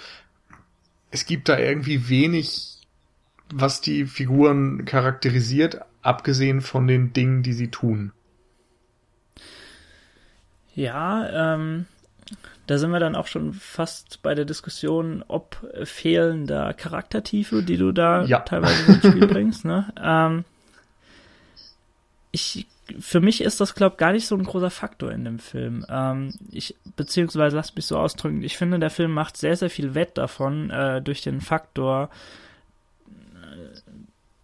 es 1.12 1.26
gibt 1.26 1.50
da 1.50 1.58
irgendwie 1.58 2.10
wenig, 2.10 2.78
was 3.52 3.82
die 3.82 4.06
Figuren 4.06 4.86
charakterisiert, 4.86 5.82
abgesehen 6.02 6.62
von 6.62 6.88
den 6.88 7.14
Dingen, 7.14 7.42
die 7.42 7.54
sie 7.54 7.70
tun. 7.70 8.12
Ja, 10.76 11.56
ähm, 11.56 11.86
da 12.68 12.78
sind 12.78 12.92
wir 12.92 13.00
dann 13.00 13.16
auch 13.16 13.28
schon 13.28 13.54
fast 13.54 14.22
bei 14.22 14.36
der 14.36 14.46
Diskussion, 14.46 15.24
ob 15.28 15.58
fehlender 15.84 16.74
Charaktertiefe, 16.74 17.64
die 17.64 17.78
du 17.78 17.92
da 17.92 18.24
ja. 18.26 18.40
teilweise 18.40 18.92
ins 18.92 19.08
Spiel 19.08 19.28
bringst. 19.28 19.66
Ne? 19.66 19.94
Ähm, 20.02 20.44
ich, 22.32 22.68
für 23.00 23.20
mich 23.20 23.42
ist 23.42 23.62
das, 23.62 23.76
glaube 23.76 23.94
ich, 23.94 23.98
gar 23.98 24.12
nicht 24.12 24.28
so 24.28 24.36
ein 24.36 24.44
großer 24.44 24.70
Faktor 24.70 25.12
in 25.12 25.26
dem 25.26 25.40
Film. 25.40 25.86
Ähm, 25.90 26.34
ich, 26.52 26.76
beziehungsweise, 26.96 27.56
lass 27.56 27.76
mich 27.76 27.86
so 27.86 27.98
ausdrücken, 27.98 28.44
ich 28.44 28.58
finde, 28.58 28.80
der 28.80 28.90
Film 28.90 29.12
macht 29.12 29.38
sehr, 29.38 29.56
sehr 29.56 29.70
viel 29.70 29.96
Wett 29.96 30.18
davon, 30.18 30.70
äh, 30.70 31.02
durch 31.02 31.22
den 31.22 31.42
Faktor, 31.42 32.10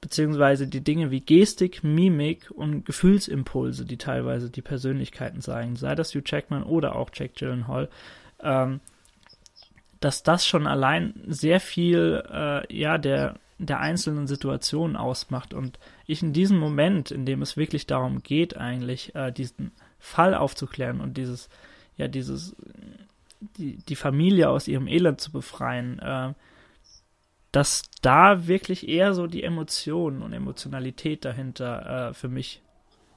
beziehungsweise 0.01 0.67
die 0.67 0.81
Dinge 0.81 1.11
wie 1.11 1.21
Gestik, 1.21 1.83
Mimik 1.83 2.49
und 2.51 2.85
Gefühlsimpulse, 2.85 3.85
die 3.85 3.97
teilweise 3.97 4.49
die 4.49 4.61
Persönlichkeiten 4.61 5.41
zeigen, 5.41 5.75
sei 5.75 5.95
das 5.95 6.13
Hugh 6.13 6.23
Jackman 6.25 6.63
oder 6.63 6.95
auch 6.95 7.11
Jack 7.13 7.35
Gyllenhaal, 7.35 7.87
ähm, 8.41 8.79
dass 9.99 10.23
das 10.23 10.47
schon 10.47 10.65
allein 10.65 11.13
sehr 11.27 11.59
viel 11.59 12.23
äh, 12.29 12.75
ja 12.75 12.97
der 12.97 13.35
der 13.59 13.79
einzelnen 13.79 14.25
Situationen 14.25 14.95
ausmacht 14.95 15.53
und 15.53 15.77
ich 16.11 16.21
in 16.21 16.33
diesem 16.33 16.57
Moment, 16.57 17.11
in 17.11 17.25
dem 17.25 17.41
es 17.41 17.57
wirklich 17.57 17.87
darum 17.87 18.21
geht, 18.23 18.57
eigentlich 18.57 19.15
äh, 19.15 19.31
diesen 19.31 19.71
Fall 19.99 20.33
aufzuklären 20.35 21.01
und 21.01 21.17
dieses 21.17 21.49
ja 21.97 22.07
dieses 22.07 22.55
die 23.57 23.77
die 23.77 23.95
Familie 23.95 24.49
aus 24.49 24.67
ihrem 24.67 24.87
Elend 24.87 25.21
zu 25.21 25.31
befreien, 25.31 25.99
äh, 25.99 26.33
dass 27.51 27.83
da 28.01 28.47
wirklich 28.47 28.87
eher 28.87 29.13
so 29.13 29.27
die 29.27 29.43
Emotionen 29.43 30.21
und 30.21 30.33
Emotionalität 30.33 31.25
dahinter 31.25 32.09
äh, 32.09 32.13
für 32.13 32.29
mich, 32.29 32.61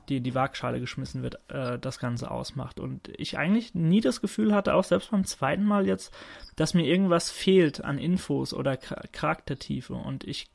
die 0.09 0.19
in 0.19 0.25
die 0.25 0.35
Waagschale 0.35 0.81
geschmissen 0.81 1.23
wird, 1.23 1.39
äh, 1.49 1.79
das 1.79 1.99
Ganze 1.99 2.31
ausmacht. 2.31 2.81
Und 2.81 3.09
ich 3.17 3.39
eigentlich 3.39 3.75
nie 3.75 4.01
das 4.01 4.21
Gefühl 4.21 4.55
hatte, 4.55 4.75
auch 4.75 4.85
selbst 4.85 5.13
beim 5.13 5.25
zweiten 5.25 5.65
Mal 5.65 5.87
jetzt, 5.87 6.13
dass 6.57 6.75
mir 6.75 6.85
irgendwas 6.85 7.31
fehlt 7.31 7.85
an 7.85 7.99
Infos 7.99 8.53
oder 8.53 8.77
Charaktertiefe 8.77 9.95
und 9.95 10.25
ich 10.25 10.49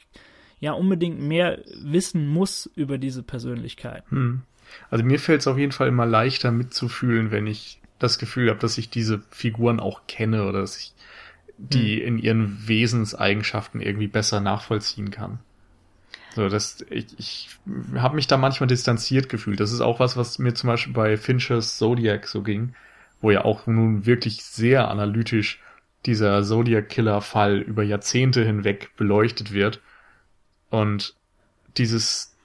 ja 0.60 0.74
unbedingt 0.74 1.20
mehr 1.20 1.60
wissen 1.82 2.28
muss 2.28 2.70
über 2.76 2.98
diese 2.98 3.24
Persönlichkeit. 3.24 4.04
Hm. 4.10 4.42
Also 4.90 5.04
mir 5.04 5.20
fällt 5.20 5.42
es 5.42 5.48
auf 5.48 5.58
jeden 5.58 5.72
Fall 5.72 5.88
immer 5.88 6.06
leichter 6.06 6.52
mitzufühlen, 6.52 7.32
wenn 7.32 7.48
ich 7.48 7.80
das 7.98 8.20
Gefühl 8.20 8.50
habe, 8.50 8.60
dass 8.60 8.78
ich 8.78 8.90
diese 8.90 9.22
Figuren 9.32 9.80
auch 9.80 10.02
kenne 10.08 10.48
oder 10.48 10.62
dass 10.62 10.78
ich 10.78 10.94
die 11.58 11.98
hm. 11.98 12.08
in 12.08 12.18
ihren 12.20 12.68
Wesenseigenschaften 12.68 13.82
irgendwie 13.82 14.08
besser 14.08 14.40
nachvollziehen 14.40 15.12
kann. 15.12 15.40
So, 16.36 16.48
das, 16.48 16.86
ich, 16.90 17.08
ich 17.18 17.50
habe 17.96 18.16
mich 18.16 18.28
da 18.28 18.38
manchmal 18.38 18.68
distanziert 18.68 19.30
gefühlt. 19.30 19.60
Das 19.60 19.72
ist 19.72 19.82
auch 19.82 20.00
was, 20.00 20.16
was 20.16 20.40
mir 20.40 20.54
zum 20.54 20.68
Beispiel 20.68 20.94
bei 20.94 21.18
Finchers 21.18 21.78
Zodiac 21.78 22.28
so 22.28 22.44
ging, 22.44 22.76
wo 23.20 23.32
ja 23.32 23.44
auch 23.46 23.68
nun 23.68 24.06
wirklich 24.06 24.44
sehr 24.44 24.90
analytisch 24.90 25.60
dieser 26.06 26.44
Zodiac-Killer-Fall 26.44 27.58
über 27.58 27.84
Jahrzehnte 27.84 28.46
hinweg 28.46 28.92
beleuchtet 28.96 29.52
wird. 29.52 29.82
Und 30.70 31.16
dieses 31.78 32.36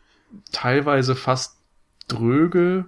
teilweise 0.53 1.15
fast 1.15 1.59
dröge 2.09 2.87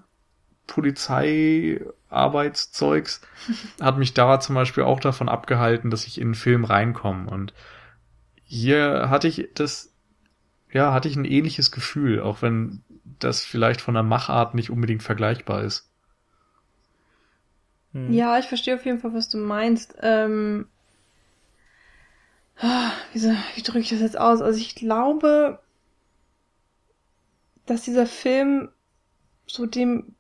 Polizeiarbeitszeugs 0.67 3.21
hat 3.81 3.99
mich 3.99 4.15
da 4.15 4.41
zum 4.41 4.55
Beispiel 4.55 4.85
auch 4.85 5.01
davon 5.01 5.29
abgehalten, 5.29 5.91
dass 5.91 6.07
ich 6.07 6.19
in 6.19 6.29
einen 6.29 6.35
Film 6.35 6.65
reinkomme. 6.65 7.29
Und 7.31 7.53
hier 8.43 9.11
hatte 9.11 9.29
ich 9.29 9.51
das, 9.55 9.93
ja, 10.73 10.93
hatte 10.93 11.09
ich 11.09 11.17
ein 11.17 11.25
ähnliches 11.25 11.73
Gefühl, 11.73 12.21
auch 12.21 12.43
wenn 12.43 12.83
das 13.19 13.45
vielleicht 13.45 13.81
von 13.81 13.95
der 13.95 14.03
Machart 14.03 14.55
nicht 14.55 14.71
unbedingt 14.71 15.03
vergleichbar 15.03 15.63
ist. 15.63 15.91
Hm. 17.93 18.13
Ja, 18.13 18.39
ich 18.39 18.47
verstehe 18.47 18.75
auf 18.75 18.85
jeden 18.85 19.01
Fall, 19.01 19.15
was 19.15 19.29
du 19.29 19.39
meinst. 19.39 19.97
Ähm, 20.01 20.67
ah, 22.59 22.93
wie, 23.13 23.19
so, 23.19 23.31
wie 23.55 23.63
drücke 23.63 23.81
ich 23.81 23.91
das 23.91 24.01
jetzt 24.01 24.19
aus? 24.19 24.41
Also 24.41 24.59
ich 24.59 24.75
glaube, 24.75 25.61
dass 27.67 27.83
dieser 27.83 28.07
Film 28.07 28.69
so 29.47 29.67
dem 29.67 30.17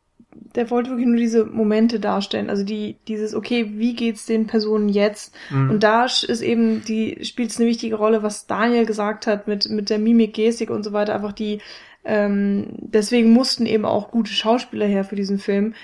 der 0.54 0.70
wollte 0.70 0.90
wirklich 0.90 1.06
nur 1.06 1.16
diese 1.16 1.44
Momente 1.44 2.00
darstellen. 2.00 2.50
Also 2.50 2.64
die, 2.64 2.96
dieses, 3.08 3.34
okay, 3.34 3.72
wie 3.76 3.94
geht's 3.94 4.26
den 4.26 4.46
Personen 4.46 4.88
jetzt? 4.88 5.34
Mhm. 5.50 5.70
Und 5.70 5.82
da 5.82 6.04
ist 6.04 6.42
eben 6.42 6.84
die, 6.84 7.24
spielt 7.24 7.50
es 7.50 7.58
eine 7.58 7.68
wichtige 7.68 7.96
Rolle, 7.96 8.22
was 8.22 8.46
Daniel 8.46 8.86
gesagt 8.86 9.26
hat 9.26 9.48
mit, 9.48 9.68
mit 9.68 9.90
der 9.90 9.98
Mimik, 9.98 10.34
Gestik 10.34 10.70
und 10.70 10.82
so 10.82 10.92
weiter. 10.92 11.14
Einfach 11.14 11.32
die, 11.32 11.60
ähm, 12.04 12.66
deswegen 12.78 13.32
mussten 13.32 13.66
eben 13.66 13.84
auch 13.84 14.10
gute 14.10 14.32
Schauspieler 14.32 14.86
her 14.86 15.04
für 15.04 15.16
diesen 15.16 15.38
Film, 15.38 15.74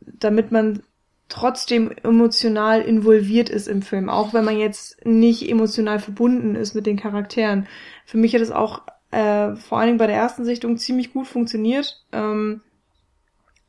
damit 0.00 0.52
man 0.52 0.82
trotzdem 1.28 1.90
emotional 2.02 2.82
involviert 2.82 3.48
ist 3.48 3.66
im 3.66 3.82
Film, 3.82 4.08
auch 4.08 4.34
wenn 4.34 4.44
man 4.44 4.58
jetzt 4.58 5.04
nicht 5.06 5.48
emotional 5.48 5.98
verbunden 5.98 6.54
ist 6.54 6.74
mit 6.74 6.86
den 6.86 6.98
Charakteren. 6.98 7.66
Für 8.04 8.18
mich 8.18 8.34
hat 8.34 8.42
es 8.42 8.50
auch 8.50 8.82
äh, 9.10 9.56
vor 9.56 9.78
allen 9.78 9.88
Dingen 9.88 9.98
bei 9.98 10.06
der 10.06 10.16
ersten 10.16 10.44
Sichtung 10.44 10.76
ziemlich 10.76 11.12
gut 11.12 11.26
funktioniert. 11.26 12.04
Ähm, 12.12 12.60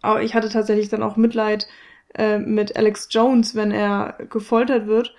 aber 0.01 0.21
ich 0.21 0.35
hatte 0.35 0.49
tatsächlich 0.49 0.89
dann 0.89 1.03
auch 1.03 1.15
Mitleid 1.15 1.67
äh, 2.13 2.39
mit 2.39 2.75
Alex 2.75 3.07
Jones, 3.11 3.55
wenn 3.55 3.71
er 3.71 4.17
gefoltert 4.29 4.87
wird. 4.87 5.15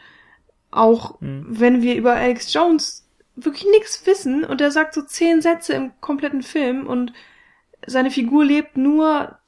Auch 0.70 1.20
mhm. 1.20 1.46
wenn 1.48 1.82
wir 1.82 1.96
über 1.96 2.14
Alex 2.14 2.52
Jones 2.52 3.08
wirklich 3.34 3.66
nichts 3.70 4.06
wissen 4.06 4.44
und 4.44 4.60
er 4.60 4.70
sagt 4.70 4.94
so 4.94 5.02
zehn 5.02 5.42
Sätze 5.42 5.74
im 5.74 5.92
kompletten 6.00 6.42
Film 6.42 6.86
und 6.86 7.12
seine 7.86 8.10
Figur 8.10 8.44
lebt 8.44 8.76
nur 8.76 9.38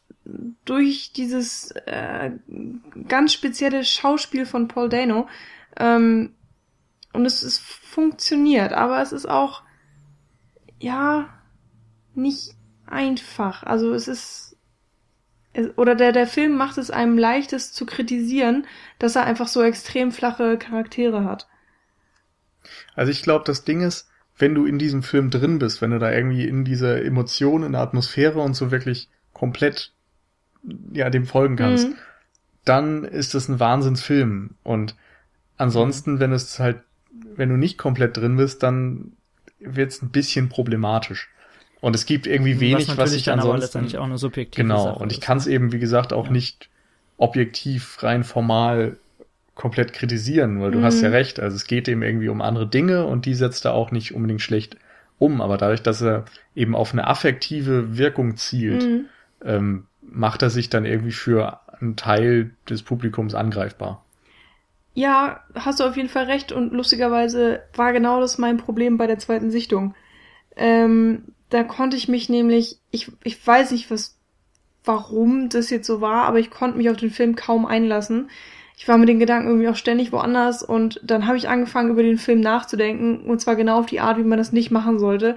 durch 0.64 1.12
dieses 1.12 1.70
äh, 1.86 2.30
ganz 3.08 3.32
spezielle 3.32 3.84
Schauspiel 3.84 4.46
von 4.46 4.68
Paul 4.68 4.88
Dano. 4.88 5.28
Ähm, 5.76 6.34
und 7.12 7.24
es, 7.24 7.42
es 7.42 7.58
funktioniert, 7.58 8.72
aber 8.72 9.00
es 9.00 9.12
ist 9.12 9.28
auch, 9.28 9.62
ja, 10.78 11.28
nicht 12.14 12.54
einfach. 12.86 13.62
Also 13.62 13.92
es 13.94 14.08
ist 14.08 14.48
oder 15.76 15.94
der, 15.94 16.12
der 16.12 16.26
Film 16.26 16.56
macht 16.56 16.78
es 16.78 16.90
einem 16.90 17.18
leichtes 17.18 17.72
zu 17.72 17.86
kritisieren, 17.86 18.66
dass 18.98 19.16
er 19.16 19.24
einfach 19.24 19.48
so 19.48 19.62
extrem 19.62 20.12
flache 20.12 20.56
Charaktere 20.56 21.24
hat. 21.24 21.48
Also 22.94 23.10
ich 23.10 23.22
glaube, 23.22 23.44
das 23.44 23.64
Ding 23.64 23.80
ist, 23.80 24.08
wenn 24.36 24.54
du 24.54 24.66
in 24.66 24.78
diesem 24.78 25.02
Film 25.02 25.30
drin 25.30 25.58
bist, 25.58 25.82
wenn 25.82 25.90
du 25.90 25.98
da 25.98 26.12
irgendwie 26.12 26.46
in 26.46 26.64
dieser 26.64 27.02
Emotion, 27.02 27.64
in 27.64 27.72
der 27.72 27.80
Atmosphäre 27.80 28.40
und 28.40 28.54
so 28.54 28.70
wirklich 28.70 29.08
komplett 29.32 29.92
ja 30.92 31.10
dem 31.10 31.26
folgen 31.26 31.56
kannst, 31.56 31.88
mhm. 31.88 31.94
dann 32.64 33.04
ist 33.04 33.34
das 33.34 33.48
ein 33.48 33.60
Wahnsinnsfilm 33.60 34.50
und 34.62 34.94
ansonsten, 35.56 36.20
wenn 36.20 36.32
es 36.32 36.58
halt, 36.58 36.78
wenn 37.36 37.48
du 37.48 37.56
nicht 37.56 37.78
komplett 37.78 38.16
drin 38.16 38.36
bist, 38.36 38.62
dann 38.62 39.12
wird 39.58 39.90
es 39.90 40.02
ein 40.02 40.10
bisschen 40.10 40.48
problematisch. 40.48 41.28
Und 41.80 41.94
es 41.94 42.06
gibt 42.06 42.26
irgendwie 42.26 42.58
wenig, 42.60 42.88
was, 42.88 42.96
was 42.96 43.12
ich 43.12 43.24
dann 43.24 43.34
ansonsten. 43.38 43.54
Aber 43.54 43.60
letztendlich 43.62 43.98
auch 43.98 44.04
eine 44.04 44.18
subjektive 44.18 44.62
genau. 44.66 44.84
Sache 44.84 44.98
und 44.98 45.12
ich 45.12 45.20
kann 45.20 45.38
es 45.38 45.46
eben, 45.46 45.72
wie 45.72 45.78
gesagt, 45.78 46.12
auch 46.12 46.26
Ja. 46.26 46.32
nicht 46.32 46.68
objektiv 47.18 48.02
rein 48.02 48.24
formal 48.24 48.96
komplett 49.54 49.92
kritisieren, 49.92 50.60
weil 50.60 50.70
du 50.70 50.82
hast 50.82 51.00
ja 51.00 51.08
recht. 51.08 51.40
Also 51.40 51.56
es 51.56 51.66
geht 51.66 51.88
eben 51.88 52.02
irgendwie 52.02 52.28
um 52.28 52.40
andere 52.40 52.68
Dinge 52.68 53.04
und 53.06 53.26
die 53.26 53.34
setzt 53.34 53.64
er 53.64 53.74
auch 53.74 53.90
nicht 53.90 54.14
unbedingt 54.14 54.40
schlecht 54.40 54.76
um. 55.18 55.40
Aber 55.40 55.56
dadurch, 55.58 55.82
dass 55.82 56.00
er 56.00 56.26
eben 56.54 56.76
auf 56.76 56.92
eine 56.92 57.08
affektive 57.08 57.98
Wirkung 57.98 58.36
zielt, 58.36 58.84
Mhm. 58.84 59.04
ähm, 59.44 59.84
macht 60.10 60.42
er 60.42 60.50
sich 60.50 60.70
dann 60.70 60.84
irgendwie 60.84 61.12
für 61.12 61.60
einen 61.80 61.96
Teil 61.96 62.50
des 62.68 62.82
Publikums 62.82 63.34
angreifbar. 63.34 64.04
Ja, 64.94 65.40
hast 65.54 65.80
du 65.80 65.84
auf 65.84 65.96
jeden 65.96 66.08
Fall 66.08 66.24
recht 66.24 66.50
und 66.50 66.72
lustigerweise 66.72 67.62
war 67.74 67.92
genau 67.92 68.20
das 68.20 68.38
mein 68.38 68.56
Problem 68.56 68.98
bei 68.98 69.06
der 69.06 69.18
zweiten 69.18 69.50
Sichtung. 69.50 69.94
Ähm, 70.56 71.22
da 71.50 71.62
konnte 71.62 71.96
ich 71.96 72.08
mich 72.08 72.28
nämlich, 72.28 72.78
ich, 72.90 73.12
ich 73.22 73.46
weiß 73.46 73.70
nicht, 73.70 73.90
was, 73.90 74.16
warum 74.84 75.48
das 75.48 75.70
jetzt 75.70 75.86
so 75.86 76.00
war, 76.00 76.24
aber 76.24 76.40
ich 76.40 76.50
konnte 76.50 76.76
mich 76.76 76.90
auf 76.90 76.96
den 76.96 77.10
Film 77.10 77.36
kaum 77.36 77.64
einlassen. 77.64 78.28
Ich 78.76 78.88
war 78.88 78.98
mit 78.98 79.08
den 79.08 79.18
Gedanken 79.18 79.48
irgendwie 79.48 79.68
auch 79.68 79.76
ständig 79.76 80.12
woanders 80.12 80.62
und 80.62 81.00
dann 81.04 81.26
habe 81.26 81.36
ich 81.36 81.48
angefangen, 81.48 81.90
über 81.90 82.02
den 82.02 82.18
Film 82.18 82.40
nachzudenken 82.40 83.20
und 83.20 83.40
zwar 83.40 83.56
genau 83.56 83.80
auf 83.80 83.86
die 83.86 84.00
Art, 84.00 84.18
wie 84.18 84.24
man 84.24 84.38
das 84.38 84.52
nicht 84.52 84.70
machen 84.70 84.98
sollte. 84.98 85.36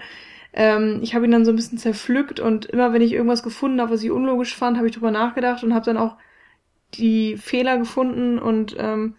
Ähm, 0.54 1.00
ich 1.02 1.16
habe 1.16 1.26
ihn 1.26 1.32
dann 1.32 1.46
so 1.46 1.52
ein 1.52 1.56
bisschen 1.56 1.78
zerpflückt 1.78 2.40
und 2.40 2.66
immer 2.66 2.94
wenn 2.94 3.02
ich 3.02 3.14
irgendwas 3.14 3.44
gefunden 3.44 3.80
habe, 3.80 3.92
was 3.92 4.04
ich 4.04 4.12
unlogisch 4.12 4.56
fand, 4.56 4.78
habe 4.78 4.88
ich 4.88 4.94
drüber 4.94 5.12
nachgedacht 5.12 5.64
und 5.64 5.74
habe 5.74 5.86
dann 5.86 5.98
auch 5.98 6.18
die 6.94 7.38
Fehler 7.38 7.78
gefunden 7.78 8.38
und 8.38 8.76
ähm, 8.78 9.16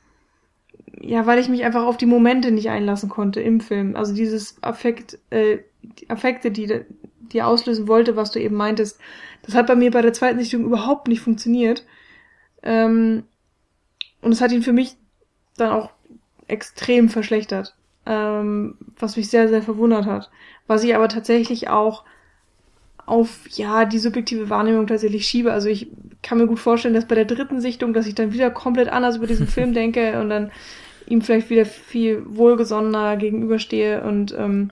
ja, 1.00 1.26
weil 1.26 1.38
ich 1.38 1.48
mich 1.48 1.64
einfach 1.64 1.84
auf 1.84 1.96
die 1.96 2.06
Momente 2.06 2.50
nicht 2.50 2.68
einlassen 2.68 3.08
konnte 3.08 3.40
im 3.40 3.60
Film. 3.60 3.96
Also 3.96 4.14
dieses 4.14 4.62
Affekt, 4.62 5.18
äh, 5.30 5.58
die 5.82 6.10
Affekte, 6.10 6.50
die 6.50 6.84
die 7.32 7.42
auslösen 7.42 7.88
wollte, 7.88 8.14
was 8.14 8.30
du 8.30 8.40
eben 8.40 8.56
meintest, 8.56 9.00
das 9.42 9.54
hat 9.54 9.66
bei 9.66 9.74
mir 9.74 9.90
bei 9.90 10.02
der 10.02 10.12
zweiten 10.12 10.38
Sichtung 10.38 10.64
überhaupt 10.64 11.08
nicht 11.08 11.20
funktioniert. 11.20 11.84
Ähm, 12.62 13.24
und 14.20 14.32
es 14.32 14.40
hat 14.40 14.52
ihn 14.52 14.62
für 14.62 14.72
mich 14.72 14.96
dann 15.56 15.72
auch 15.72 15.90
extrem 16.46 17.08
verschlechtert, 17.08 17.74
ähm, 18.06 18.76
was 18.98 19.16
mich 19.16 19.28
sehr, 19.30 19.48
sehr 19.48 19.62
verwundert 19.62 20.06
hat. 20.06 20.30
Was 20.66 20.84
ich 20.84 20.94
aber 20.94 21.08
tatsächlich 21.08 21.68
auch 21.68 22.04
auf, 23.04 23.48
ja, 23.50 23.84
die 23.84 23.98
subjektive 23.98 24.48
Wahrnehmung 24.48 24.86
tatsächlich 24.86 25.26
schiebe. 25.26 25.52
Also 25.52 25.68
ich 25.68 25.88
kann 26.22 26.38
mir 26.38 26.46
gut 26.46 26.60
vorstellen, 26.60 26.94
dass 26.94 27.08
bei 27.08 27.16
der 27.16 27.24
dritten 27.24 27.60
Sichtung, 27.60 27.92
dass 27.92 28.06
ich 28.06 28.14
dann 28.14 28.32
wieder 28.32 28.50
komplett 28.50 28.88
anders 28.88 29.16
über 29.16 29.26
diesen 29.26 29.48
Film 29.48 29.72
denke 29.74 30.20
und 30.20 30.28
dann 30.30 30.52
ihm 31.06 31.20
vielleicht 31.20 31.50
wieder 31.50 31.66
viel 31.66 32.22
wohlgesonnener 32.26 33.16
gegenüberstehe 33.16 34.04
und 34.04 34.32
ähm, 34.38 34.70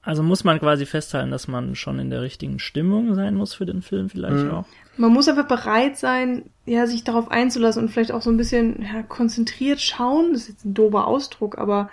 Also 0.00 0.22
muss 0.22 0.44
man 0.44 0.60
quasi 0.60 0.86
festhalten, 0.86 1.32
dass 1.32 1.48
man 1.48 1.74
schon 1.74 1.98
in 1.98 2.08
der 2.08 2.22
richtigen 2.22 2.60
Stimmung 2.60 3.14
sein 3.14 3.34
muss 3.34 3.52
für 3.54 3.66
den 3.66 3.82
Film 3.82 4.08
vielleicht 4.08 4.46
Mhm. 4.46 4.50
auch. 4.52 4.64
man 4.96 5.12
muss 5.12 5.28
einfach 5.28 5.48
bereit 5.48 5.96
sein, 5.98 6.44
ja, 6.66 6.86
sich 6.86 7.02
darauf 7.02 7.30
einzulassen 7.32 7.82
und 7.82 7.88
vielleicht 7.90 8.12
auch 8.12 8.22
so 8.22 8.30
ein 8.30 8.36
bisschen 8.36 8.82
ja, 8.82 9.02
konzentriert 9.02 9.80
schauen. 9.80 10.32
Das 10.32 10.42
ist 10.42 10.48
jetzt 10.48 10.64
ein 10.66 10.74
dober 10.74 11.08
Ausdruck, 11.08 11.58
aber 11.58 11.90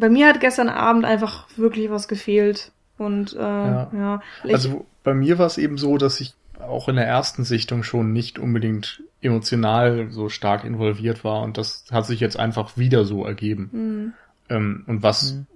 bei 0.00 0.08
mir 0.08 0.28
hat 0.28 0.40
gestern 0.40 0.68
Abend 0.68 1.04
einfach 1.04 1.46
wirklich 1.56 1.90
was 1.90 2.08
gefehlt. 2.08 2.72
Und 2.98 3.34
äh, 3.34 3.38
ja, 3.38 3.90
Ja. 3.92 4.22
Also 4.52 4.86
bei 5.04 5.14
mir 5.14 5.38
war 5.38 5.46
es 5.46 5.58
eben 5.58 5.78
so, 5.78 5.98
dass 5.98 6.20
ich 6.20 6.34
auch 6.60 6.88
in 6.88 6.96
der 6.96 7.06
ersten 7.06 7.44
Sichtung 7.44 7.82
schon 7.84 8.12
nicht 8.12 8.38
unbedingt 8.38 9.02
emotional 9.20 10.08
so 10.10 10.28
stark 10.28 10.64
involviert 10.64 11.24
war 11.24 11.42
und 11.42 11.56
das 11.56 11.84
hat 11.90 12.06
sich 12.06 12.20
jetzt 12.20 12.38
einfach 12.38 12.76
wieder 12.76 13.04
so 13.04 13.24
ergeben. 13.24 13.70
mh, 13.72 14.12
Ähm, 14.56 14.84
und 14.86 15.02
was, 15.02 15.34
Mhm. 15.34 15.46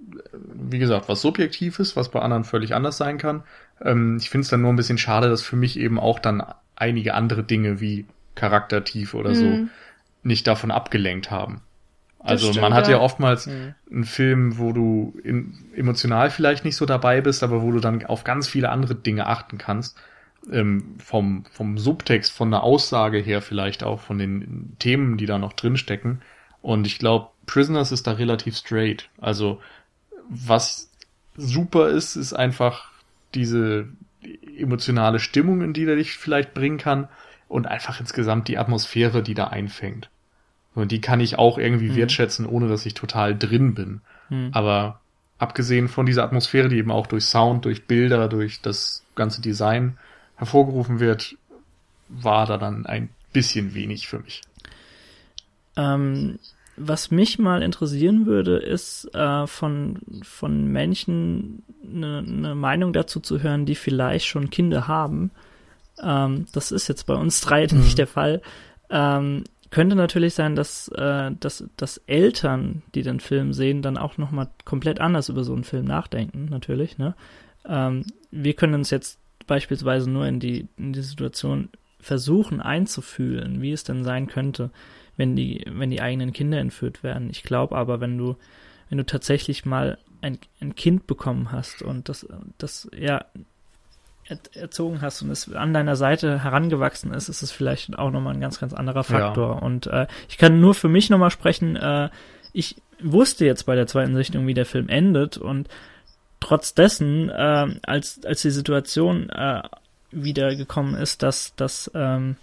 wie 0.69 0.79
gesagt, 0.79 1.09
was 1.09 1.21
subjektiv 1.21 1.79
ist, 1.79 1.95
was 1.95 2.09
bei 2.09 2.21
anderen 2.21 2.43
völlig 2.43 2.75
anders 2.75 2.97
sein 2.97 3.17
kann. 3.17 3.43
Ähm, 3.81 4.17
ich 4.19 4.29
finde 4.29 4.43
es 4.43 4.49
dann 4.49 4.61
nur 4.61 4.71
ein 4.71 4.75
bisschen 4.77 4.97
schade, 4.97 5.29
dass 5.29 5.41
für 5.41 5.55
mich 5.55 5.77
eben 5.79 5.99
auch 5.99 6.19
dann 6.19 6.43
einige 6.75 7.13
andere 7.15 7.43
Dinge 7.43 7.81
wie 7.81 8.05
Charaktertiefe 8.35 9.17
oder 9.17 9.35
so 9.35 9.57
Mhm. 9.57 9.69
nicht 10.23 10.47
davon 10.47 10.71
abgelenkt 10.71 11.31
haben. 11.31 11.61
Also 12.23 12.47
stimmt, 12.47 12.61
man 12.61 12.73
hat 12.73 12.87
ja, 12.87 12.93
ja. 12.93 12.99
oftmals 12.99 13.47
Mhm. 13.47 13.75
einen 13.91 14.03
Film, 14.05 14.57
wo 14.57 14.71
du 14.71 15.13
in, 15.23 15.53
emotional 15.75 16.29
vielleicht 16.29 16.63
nicht 16.65 16.75
so 16.75 16.85
dabei 16.85 17.21
bist, 17.21 17.43
aber 17.43 17.61
wo 17.61 17.71
du 17.71 17.79
dann 17.79 18.05
auf 18.05 18.23
ganz 18.23 18.47
viele 18.47 18.69
andere 18.69 18.95
Dinge 18.95 19.27
achten 19.27 19.57
kannst. 19.57 19.97
Ähm, 20.51 20.95
vom, 20.99 21.45
vom 21.51 21.77
Subtext, 21.77 22.31
von 22.33 22.51
der 22.51 22.63
Aussage 22.63 23.19
her 23.19 23.41
vielleicht 23.41 23.81
auch, 23.83 24.01
von 24.01 24.17
den 24.17 24.75
Themen, 24.77 25.15
die 25.17 25.25
da 25.25 25.37
noch 25.37 25.53
drinstecken. 25.53 26.21
Und 26.61 26.85
ich 26.85 26.99
glaube, 26.99 27.29
Prisoners 27.45 27.91
ist 27.91 28.07
da 28.07 28.13
relativ 28.13 28.57
straight. 28.57 29.09
Also 29.19 29.61
was 30.29 30.89
super 31.35 31.89
ist, 31.89 32.15
ist 32.15 32.33
einfach 32.33 32.91
diese 33.33 33.87
emotionale 34.57 35.19
Stimmung, 35.19 35.61
in 35.61 35.73
die 35.73 35.85
der 35.85 35.95
dich 35.95 36.17
vielleicht 36.17 36.53
bringen 36.53 36.77
kann 36.77 37.07
und 37.47 37.67
einfach 37.67 37.99
insgesamt 37.99 38.47
die 38.47 38.57
Atmosphäre, 38.57 39.23
die 39.23 39.33
da 39.33 39.47
einfängt. 39.47 40.09
Und 40.75 40.91
die 40.91 41.01
kann 41.01 41.19
ich 41.19 41.37
auch 41.37 41.57
irgendwie 41.57 41.89
Mhm. 41.89 41.95
wertschätzen, 41.95 42.45
ohne 42.45 42.67
dass 42.67 42.85
ich 42.85 42.93
total 42.93 43.37
drin 43.37 43.75
bin. 43.75 44.01
Mhm. 44.29 44.49
Aber 44.53 44.99
abgesehen 45.37 45.87
von 45.87 46.05
dieser 46.05 46.23
Atmosphäre, 46.23 46.69
die 46.69 46.77
eben 46.77 46.91
auch 46.91 47.07
durch 47.07 47.25
Sound, 47.25 47.65
durch 47.65 47.85
Bilder, 47.85 48.27
durch 48.27 48.61
das 48.61 49.03
ganze 49.15 49.41
Design 49.41 49.97
hervorgerufen 50.35 50.99
wird, 50.99 51.35
war 52.09 52.45
da 52.45 52.57
dann 52.57 52.85
ein 52.85 53.09
bisschen 53.33 53.73
wenig 53.73 54.07
für 54.07 54.19
mich. 54.19 54.41
Ähm, 55.75 56.39
was 56.75 57.11
mich 57.11 57.37
mal 57.39 57.61
interessieren 57.61 58.25
würde, 58.25 58.57
ist 58.57 59.13
äh, 59.13 59.45
von, 59.47 59.99
von 60.23 60.67
Menschen 60.67 61.63
eine 61.83 62.23
ne 62.23 62.55
Meinung 62.55 62.93
dazu 62.93 63.19
zu 63.19 63.41
hören, 63.41 63.65
die 63.65 63.75
vielleicht 63.75 64.25
schon 64.25 64.49
Kinder 64.49 64.87
haben. 64.87 65.31
Ähm, 66.01 66.45
das 66.51 66.71
ist 66.71 66.87
jetzt 66.87 67.05
bei 67.05 67.13
uns 67.15 67.41
drei 67.41 67.67
Mhm. 67.71 67.79
nicht 67.79 67.97
der 67.97 68.07
Fall. 68.07 68.41
Ähm, 68.89 69.43
könnte 69.73 69.95
natürlich 69.95 70.35
sein, 70.35 70.55
dass, 70.55 70.87
äh, 70.89 71.31
dass, 71.39 71.67
dass 71.77 71.97
Eltern, 72.05 72.83
die 72.93 73.01
den 73.01 73.19
Film 73.19 73.53
sehen, 73.53 73.81
dann 73.81 73.97
auch 73.97 74.19
nochmal 74.19 74.49
komplett 74.65 75.01
anders 75.01 75.29
über 75.29 75.43
so 75.43 75.53
einen 75.53 75.63
Film 75.63 75.85
nachdenken, 75.85 76.45
natürlich. 76.45 76.99
Ne? 76.99 77.15
Ähm, 77.65 78.05
wir 78.29 78.53
können 78.53 78.75
uns 78.75 78.91
jetzt 78.91 79.19
beispielsweise 79.47 80.11
nur 80.11 80.27
in 80.27 80.39
die, 80.39 80.67
in 80.77 80.93
die 80.93 81.01
Situation 81.01 81.69
versuchen 81.99 82.61
einzufühlen, 82.61 83.63
wie 83.63 83.71
es 83.71 83.83
denn 83.83 84.03
sein 84.03 84.27
könnte, 84.27 84.69
wenn 85.17 85.35
die, 85.35 85.65
wenn 85.67 85.89
die 85.89 86.01
eigenen 86.01 86.33
Kinder 86.33 86.59
entführt 86.59 87.01
werden. 87.01 87.31
Ich 87.31 87.41
glaube 87.41 87.75
aber, 87.75 87.99
wenn 87.99 88.15
du, 88.15 88.35
wenn 88.89 88.99
du 88.99 89.05
tatsächlich 89.07 89.65
mal 89.65 89.97
ein, 90.21 90.37
ein 90.61 90.75
Kind 90.75 91.07
bekommen 91.07 91.51
hast 91.51 91.81
und 91.81 92.09
das, 92.09 92.27
das 92.59 92.91
ja 92.95 93.25
erzogen 94.53 95.01
hast 95.01 95.21
und 95.21 95.29
es 95.29 95.53
an 95.53 95.73
deiner 95.73 95.95
Seite 95.95 96.43
herangewachsen 96.43 97.13
ist, 97.13 97.29
ist 97.29 97.41
es 97.41 97.51
vielleicht 97.51 97.97
auch 97.97 98.11
nochmal 98.11 98.33
ein 98.33 98.41
ganz, 98.41 98.59
ganz 98.59 98.73
anderer 98.73 99.03
Faktor. 99.03 99.61
Und 99.61 99.87
äh, 99.87 100.07
ich 100.29 100.37
kann 100.37 100.61
nur 100.61 100.73
für 100.73 100.89
mich 100.89 101.09
nochmal 101.09 101.29
sprechen, 101.29 101.75
äh, 101.75 102.09
ich 102.53 102.75
wusste 103.01 103.45
jetzt 103.45 103.65
bei 103.65 103.75
der 103.75 103.87
zweiten 103.87 104.15
Sichtung, 104.15 104.47
wie 104.47 104.53
der 104.53 104.65
Film 104.65 104.87
endet 104.87 105.37
und 105.37 105.67
trotz 106.39 106.73
dessen, 106.73 107.29
äh, 107.29 107.67
als, 107.83 108.23
als 108.25 108.41
die 108.41 108.51
Situation 108.51 109.29
äh, 109.29 109.61
wieder 110.11 110.55
gekommen 110.55 110.95
ist, 110.95 111.23
dass, 111.23 111.55
dass 111.55 111.91
ähm, 111.93 112.37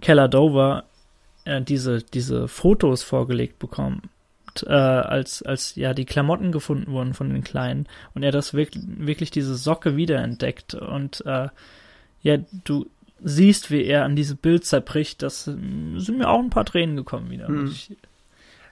Keller 0.00 0.28
Dover 0.28 0.84
äh, 1.44 1.62
diese, 1.62 2.02
diese 2.02 2.48
Fotos 2.48 3.02
vorgelegt 3.02 3.58
bekommt, 4.60 4.70
äh, 4.70 4.74
als, 5.08 5.42
als 5.42 5.74
ja 5.76 5.94
die 5.94 6.04
Klamotten 6.04 6.52
gefunden 6.52 6.90
wurden 6.92 7.14
von 7.14 7.30
den 7.30 7.44
Kleinen 7.44 7.86
und 8.14 8.22
er 8.22 8.32
das 8.32 8.54
wirklich, 8.54 8.84
wirklich 8.86 9.30
diese 9.30 9.56
Socke 9.56 9.96
wiederentdeckt 9.96 10.74
und 10.74 11.24
äh, 11.26 11.48
ja, 12.22 12.38
du 12.64 12.86
siehst, 13.22 13.70
wie 13.70 13.84
er 13.84 14.04
an 14.04 14.16
diese 14.16 14.34
Bild 14.34 14.64
zerbricht, 14.64 15.22
das 15.22 15.46
äh, 15.46 15.56
sind 15.96 16.18
mir 16.18 16.28
auch 16.28 16.40
ein 16.40 16.50
paar 16.50 16.64
Tränen 16.64 16.96
gekommen 16.96 17.30
wieder, 17.30 17.48
Hm. 17.48 17.64
muss, 17.64 17.72
ich, 17.72 17.96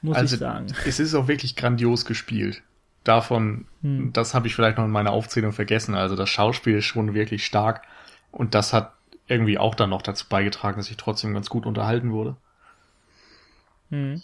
muss 0.03 0.17
also 0.17 0.35
ich 0.35 0.41
sagen. 0.41 0.67
es 0.87 1.01
ist 1.01 1.15
auch 1.15 1.29
wirklich 1.29 1.57
grandios 1.57 2.05
gespielt. 2.05 2.63
Davon, 3.05 3.67
Hm. 3.83 4.13
das 4.13 4.35
habe 4.35 4.47
ich 4.47 4.55
vielleicht 4.55 4.79
noch 4.79 4.85
in 4.87 4.91
meiner 4.91 5.13
Aufzählung 5.13 5.53
vergessen. 5.53 5.95
Also 5.95 6.17
das 6.17 6.31
Schauspiel 6.31 6.79
ist 6.79 6.87
schon 6.87 7.13
wirklich 7.15 7.45
stark 7.45 7.83
und 8.31 8.55
das 8.55 8.73
hat 8.73 8.93
irgendwie 9.27 9.59
auch 9.59 9.75
dann 9.75 9.91
noch 9.91 10.03
dazu 10.03 10.27
beigetragen, 10.29 10.77
dass 10.79 10.91
ich 10.91 10.97
trotzdem 10.97 11.33
ganz 11.35 11.49
gut 11.51 11.67
unterhalten 11.67 12.13
wurde. 12.13 12.37
Hm. 13.91 14.23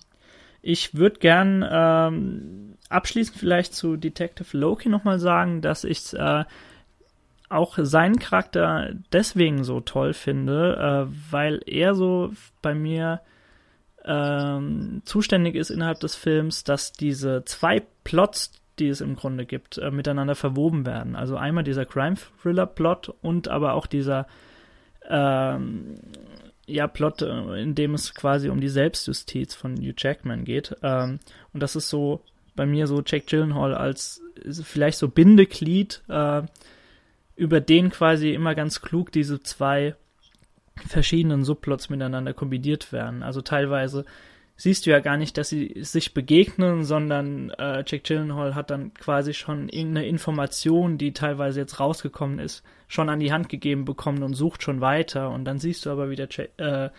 Ich 0.62 0.94
würde 0.94 1.18
gern 1.18 1.66
ähm, 1.68 2.74
abschließend 2.88 3.38
vielleicht 3.38 3.74
zu 3.74 3.96
Detective 3.96 4.56
Loki 4.56 4.88
nochmal 4.88 5.18
sagen, 5.18 5.62
dass 5.62 5.84
ich 5.84 6.12
äh, 6.12 6.44
auch 7.48 7.78
seinen 7.80 8.18
Charakter 8.18 8.90
deswegen 9.12 9.64
so 9.64 9.80
toll 9.80 10.12
finde, 10.12 11.08
äh, 11.10 11.32
weil 11.32 11.60
er 11.66 11.94
so 11.94 12.32
bei 12.62 12.74
mir 12.74 13.20
ähm, 14.04 15.02
zuständig 15.04 15.56
ist 15.56 15.70
innerhalb 15.70 16.00
des 16.00 16.14
Films, 16.14 16.64
dass 16.64 16.92
diese 16.92 17.44
zwei 17.44 17.82
Plots, 18.04 18.52
die 18.78 18.88
es 18.88 19.00
im 19.00 19.16
Grunde 19.16 19.46
gibt, 19.46 19.78
äh, 19.78 19.90
miteinander 19.90 20.34
verwoben 20.34 20.86
werden. 20.86 21.16
Also 21.16 21.36
einmal 21.36 21.64
dieser 21.64 21.84
Crime-Thriller-Plot 21.84 23.14
und 23.20 23.48
aber 23.48 23.74
auch 23.74 23.86
dieser 23.86 24.26
ähm, 25.08 25.96
ja, 26.70 26.86
Plot, 26.86 27.22
äh, 27.22 27.62
in 27.62 27.74
dem 27.74 27.94
es 27.94 28.14
quasi 28.14 28.48
um 28.48 28.60
die 28.60 28.68
Selbstjustiz 28.68 29.54
von 29.54 29.76
Hugh 29.76 29.94
Jackman 29.96 30.44
geht. 30.44 30.76
Ähm, 30.82 31.20
und 31.52 31.62
das 31.62 31.76
ist 31.76 31.88
so 31.88 32.22
bei 32.56 32.66
mir 32.66 32.86
so 32.86 33.02
Jack 33.04 33.26
Gyllenhaal 33.26 33.74
als 33.74 34.22
vielleicht 34.62 34.98
so 34.98 35.08
Bindeglied, 35.08 36.02
äh, 36.08 36.42
über 37.36 37.60
den 37.60 37.90
quasi 37.90 38.32
immer 38.32 38.54
ganz 38.54 38.82
klug 38.82 39.12
diese 39.12 39.42
zwei 39.42 39.94
verschiedenen 40.86 41.44
Subplots 41.44 41.88
miteinander 41.88 42.34
kombiniert 42.34 42.92
werden. 42.92 43.22
Also 43.22 43.40
teilweise 43.40 44.04
siehst 44.60 44.84
du 44.84 44.90
ja 44.90 45.00
gar 45.00 45.16
nicht, 45.16 45.38
dass 45.38 45.48
sie 45.48 45.74
sich 45.80 46.12
begegnen, 46.12 46.84
sondern 46.84 47.48
äh, 47.50 47.82
Jack 47.86 48.04
Gyllenhaal 48.04 48.54
hat 48.54 48.70
dann 48.70 48.92
quasi 48.92 49.32
schon 49.32 49.70
irgendeine 49.70 50.06
Information, 50.06 50.98
die 50.98 51.12
teilweise 51.12 51.60
jetzt 51.60 51.80
rausgekommen 51.80 52.38
ist, 52.38 52.62
schon 52.86 53.08
an 53.08 53.20
die 53.20 53.32
Hand 53.32 53.48
gegeben 53.48 53.86
bekommen 53.86 54.22
und 54.22 54.34
sucht 54.34 54.62
schon 54.62 54.82
weiter. 54.82 55.30
Und 55.30 55.46
dann 55.46 55.58
siehst 55.58 55.86
du 55.86 55.90
aber 55.90 56.10
wieder 56.10 56.28
Jack, 56.30 56.50
äh, 56.58 56.90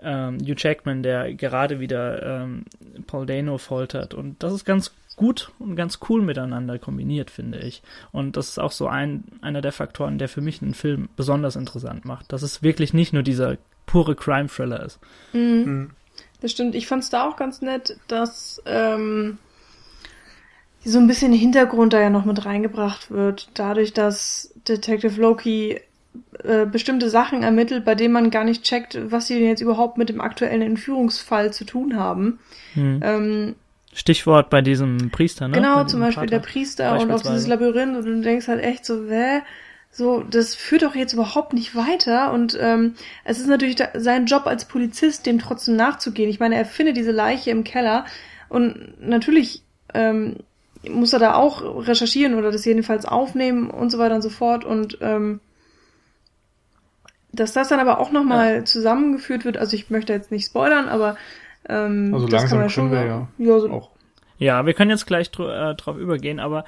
ähm, 0.00 0.38
Hugh 0.40 0.54
Jackman, 0.56 1.02
der 1.02 1.34
gerade 1.34 1.78
wieder 1.78 2.42
ähm, 2.42 2.64
Paul 3.06 3.26
Dano 3.26 3.58
foltert. 3.58 4.14
Und 4.14 4.42
das 4.42 4.54
ist 4.54 4.64
ganz 4.64 4.94
gut 5.16 5.52
und 5.58 5.76
ganz 5.76 5.98
cool 6.08 6.22
miteinander 6.22 6.78
kombiniert, 6.78 7.30
finde 7.30 7.58
ich. 7.58 7.82
Und 8.12 8.38
das 8.38 8.48
ist 8.48 8.58
auch 8.58 8.72
so 8.72 8.86
ein, 8.86 9.24
einer 9.42 9.60
der 9.60 9.72
Faktoren, 9.72 10.16
der 10.16 10.30
für 10.30 10.40
mich 10.40 10.62
einen 10.62 10.72
Film 10.72 11.10
besonders 11.16 11.54
interessant 11.54 12.06
macht. 12.06 12.32
Dass 12.32 12.40
es 12.40 12.62
wirklich 12.62 12.94
nicht 12.94 13.12
nur 13.12 13.22
dieser 13.22 13.58
pure 13.84 14.14
Crime-Thriller 14.14 14.82
ist. 14.84 15.00
Mhm. 15.34 15.40
Mhm. 15.40 15.90
Das 16.40 16.52
stimmt. 16.52 16.74
Ich 16.74 16.86
fand 16.86 17.02
es 17.02 17.10
da 17.10 17.28
auch 17.28 17.36
ganz 17.36 17.62
nett, 17.62 17.98
dass 18.06 18.62
ähm, 18.66 19.38
so 20.84 20.98
ein 20.98 21.06
bisschen 21.06 21.32
Hintergrund 21.32 21.92
da 21.92 22.00
ja 22.00 22.10
noch 22.10 22.24
mit 22.24 22.44
reingebracht 22.44 23.10
wird. 23.10 23.48
Dadurch, 23.54 23.92
dass 23.92 24.54
Detective 24.66 25.20
Loki 25.20 25.80
äh, 26.44 26.66
bestimmte 26.66 27.10
Sachen 27.10 27.42
ermittelt, 27.42 27.84
bei 27.84 27.94
denen 27.94 28.12
man 28.12 28.30
gar 28.30 28.44
nicht 28.44 28.62
checkt, 28.62 28.98
was 29.10 29.26
sie 29.26 29.38
denn 29.38 29.48
jetzt 29.48 29.60
überhaupt 29.60 29.98
mit 29.98 30.08
dem 30.08 30.20
aktuellen 30.20 30.62
Entführungsfall 30.62 31.52
zu 31.52 31.64
tun 31.64 31.96
haben. 31.96 32.38
Hm. 32.74 33.00
Ähm, 33.02 33.54
Stichwort 33.92 34.50
bei 34.50 34.60
diesem 34.60 35.10
Priester, 35.10 35.48
ne? 35.48 35.54
Genau, 35.54 35.84
zum 35.84 36.00
Beispiel 36.00 36.28
Vater. 36.28 36.38
der 36.38 36.38
Priester 36.40 36.98
und 37.00 37.10
auch 37.10 37.20
dieses 37.20 37.46
Labyrinth 37.46 37.96
und 37.96 38.04
du 38.04 38.20
denkst 38.20 38.46
halt 38.46 38.62
echt 38.62 38.84
so, 38.84 39.08
hä? 39.08 39.40
So, 39.90 40.22
das 40.22 40.54
führt 40.54 40.82
doch 40.82 40.94
jetzt 40.94 41.12
überhaupt 41.12 41.52
nicht 41.52 41.74
weiter 41.74 42.32
und 42.32 42.56
ähm, 42.60 42.94
es 43.24 43.40
ist 43.40 43.48
natürlich 43.48 43.76
da, 43.76 43.88
sein 43.94 44.26
Job 44.26 44.46
als 44.46 44.66
Polizist, 44.66 45.26
dem 45.26 45.38
trotzdem 45.38 45.76
nachzugehen. 45.76 46.30
Ich 46.30 46.40
meine, 46.40 46.56
er 46.56 46.64
findet 46.64 46.96
diese 46.96 47.10
Leiche 47.10 47.50
im 47.50 47.64
Keller 47.64 48.04
und 48.48 49.00
natürlich 49.00 49.62
ähm, 49.94 50.36
muss 50.88 51.12
er 51.12 51.18
da 51.18 51.34
auch 51.34 51.86
recherchieren 51.86 52.34
oder 52.34 52.52
das 52.52 52.64
jedenfalls 52.64 53.06
aufnehmen 53.06 53.70
und 53.70 53.90
so 53.90 53.98
weiter 53.98 54.14
und 54.14 54.22
so 54.22 54.30
fort 54.30 54.64
und 54.64 54.98
ähm, 55.00 55.40
dass 57.32 57.52
das 57.52 57.68
dann 57.68 57.80
aber 57.80 57.98
auch 57.98 58.10
nochmal 58.10 58.56
ja. 58.56 58.64
zusammengeführt 58.64 59.44
wird, 59.44 59.56
also 59.56 59.74
ich 59.76 59.90
möchte 59.90 60.12
jetzt 60.12 60.30
nicht 60.30 60.46
spoilern, 60.46 60.88
aber 60.88 61.16
ähm, 61.68 62.12
also 62.14 62.26
langsam 62.26 62.58
können 62.58 62.70
schon, 62.70 62.90
wir 62.90 63.04
ja, 63.04 63.28
ja 63.38 63.58
so 63.58 63.70
auch. 63.70 63.90
Ja, 64.38 64.64
wir 64.66 64.74
können 64.74 64.90
jetzt 64.90 65.06
gleich 65.06 65.30
dr 65.30 65.70
äh, 65.70 65.74
drauf 65.74 65.96
übergehen, 65.96 66.40
aber 66.40 66.64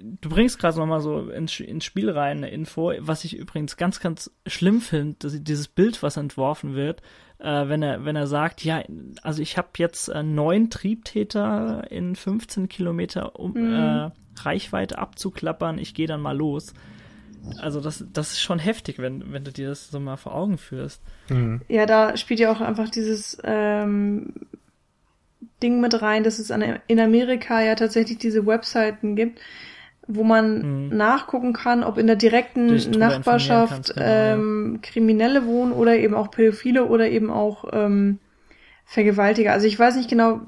du 0.00 0.28
bringst 0.28 0.58
gerade 0.58 0.78
nochmal 0.78 1.00
so 1.00 1.30
ins, 1.30 1.60
ins 1.60 1.84
Spiel 1.84 2.10
rein 2.10 2.38
eine 2.38 2.50
Info, 2.50 2.92
was 2.98 3.24
ich 3.24 3.36
übrigens 3.36 3.76
ganz, 3.76 4.00
ganz 4.00 4.30
schlimm 4.46 4.80
finde, 4.80 5.16
dieses 5.40 5.68
Bild, 5.68 6.02
was 6.02 6.16
entworfen 6.16 6.74
wird, 6.74 7.02
äh, 7.38 7.68
wenn 7.68 7.82
er, 7.82 8.04
wenn 8.04 8.16
er 8.16 8.26
sagt, 8.26 8.64
ja, 8.64 8.82
also 9.22 9.42
ich 9.42 9.56
habe 9.58 9.68
jetzt 9.78 10.08
äh, 10.08 10.22
neun 10.22 10.70
Triebtäter 10.70 11.90
in 11.90 12.16
15 12.16 12.68
Kilometer 12.68 13.38
um, 13.38 13.52
mhm. 13.52 13.72
äh, 13.74 14.10
Reichweite 14.40 14.98
abzuklappern, 14.98 15.78
ich 15.78 15.94
gehe 15.94 16.06
dann 16.06 16.20
mal 16.20 16.36
los. 16.36 16.74
Also 17.58 17.80
das, 17.80 18.04
das 18.12 18.32
ist 18.32 18.40
schon 18.40 18.58
heftig, 18.58 18.98
wenn, 18.98 19.32
wenn 19.32 19.44
du 19.44 19.52
dir 19.52 19.68
das 19.68 19.88
so 19.88 20.00
mal 20.00 20.16
vor 20.16 20.34
Augen 20.34 20.58
führst. 20.58 21.00
Mhm. 21.28 21.60
Ja, 21.68 21.86
da 21.86 22.16
spielt 22.16 22.40
ja 22.40 22.50
auch 22.50 22.60
einfach 22.60 22.90
dieses 22.90 23.38
ähm, 23.44 24.32
Ding 25.62 25.80
mit 25.80 26.00
rein, 26.02 26.24
dass 26.24 26.38
es 26.38 26.50
an, 26.50 26.80
in 26.86 27.00
Amerika 27.00 27.62
ja 27.62 27.74
tatsächlich 27.74 28.18
diese 28.18 28.46
Webseiten 28.46 29.16
gibt, 29.16 29.40
wo 30.08 30.22
man 30.22 30.88
mhm. 30.88 30.96
nachgucken 30.96 31.52
kann, 31.52 31.82
ob 31.82 31.98
in 31.98 32.06
der 32.06 32.16
direkten 32.16 32.74
Nachbarschaft 32.98 33.72
kannst, 33.72 33.94
genau, 33.94 34.06
ähm, 34.06 34.72
ja. 34.74 34.90
Kriminelle 34.90 35.46
wohnen 35.46 35.72
oder 35.72 35.96
eben 35.96 36.14
auch 36.14 36.30
Pädophile 36.30 36.84
oder 36.84 37.08
eben 37.08 37.30
auch 37.30 37.64
ähm, 37.72 38.18
Vergewaltiger. 38.84 39.52
Also 39.52 39.66
ich 39.66 39.78
weiß 39.78 39.96
nicht 39.96 40.08
genau, 40.08 40.40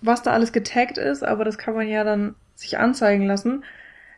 was 0.00 0.22
da 0.22 0.32
alles 0.32 0.52
getaggt 0.52 0.98
ist, 0.98 1.22
aber 1.22 1.44
das 1.44 1.58
kann 1.58 1.74
man 1.74 1.88
ja 1.88 2.02
dann 2.02 2.34
sich 2.56 2.78
anzeigen 2.78 3.26
lassen. 3.26 3.64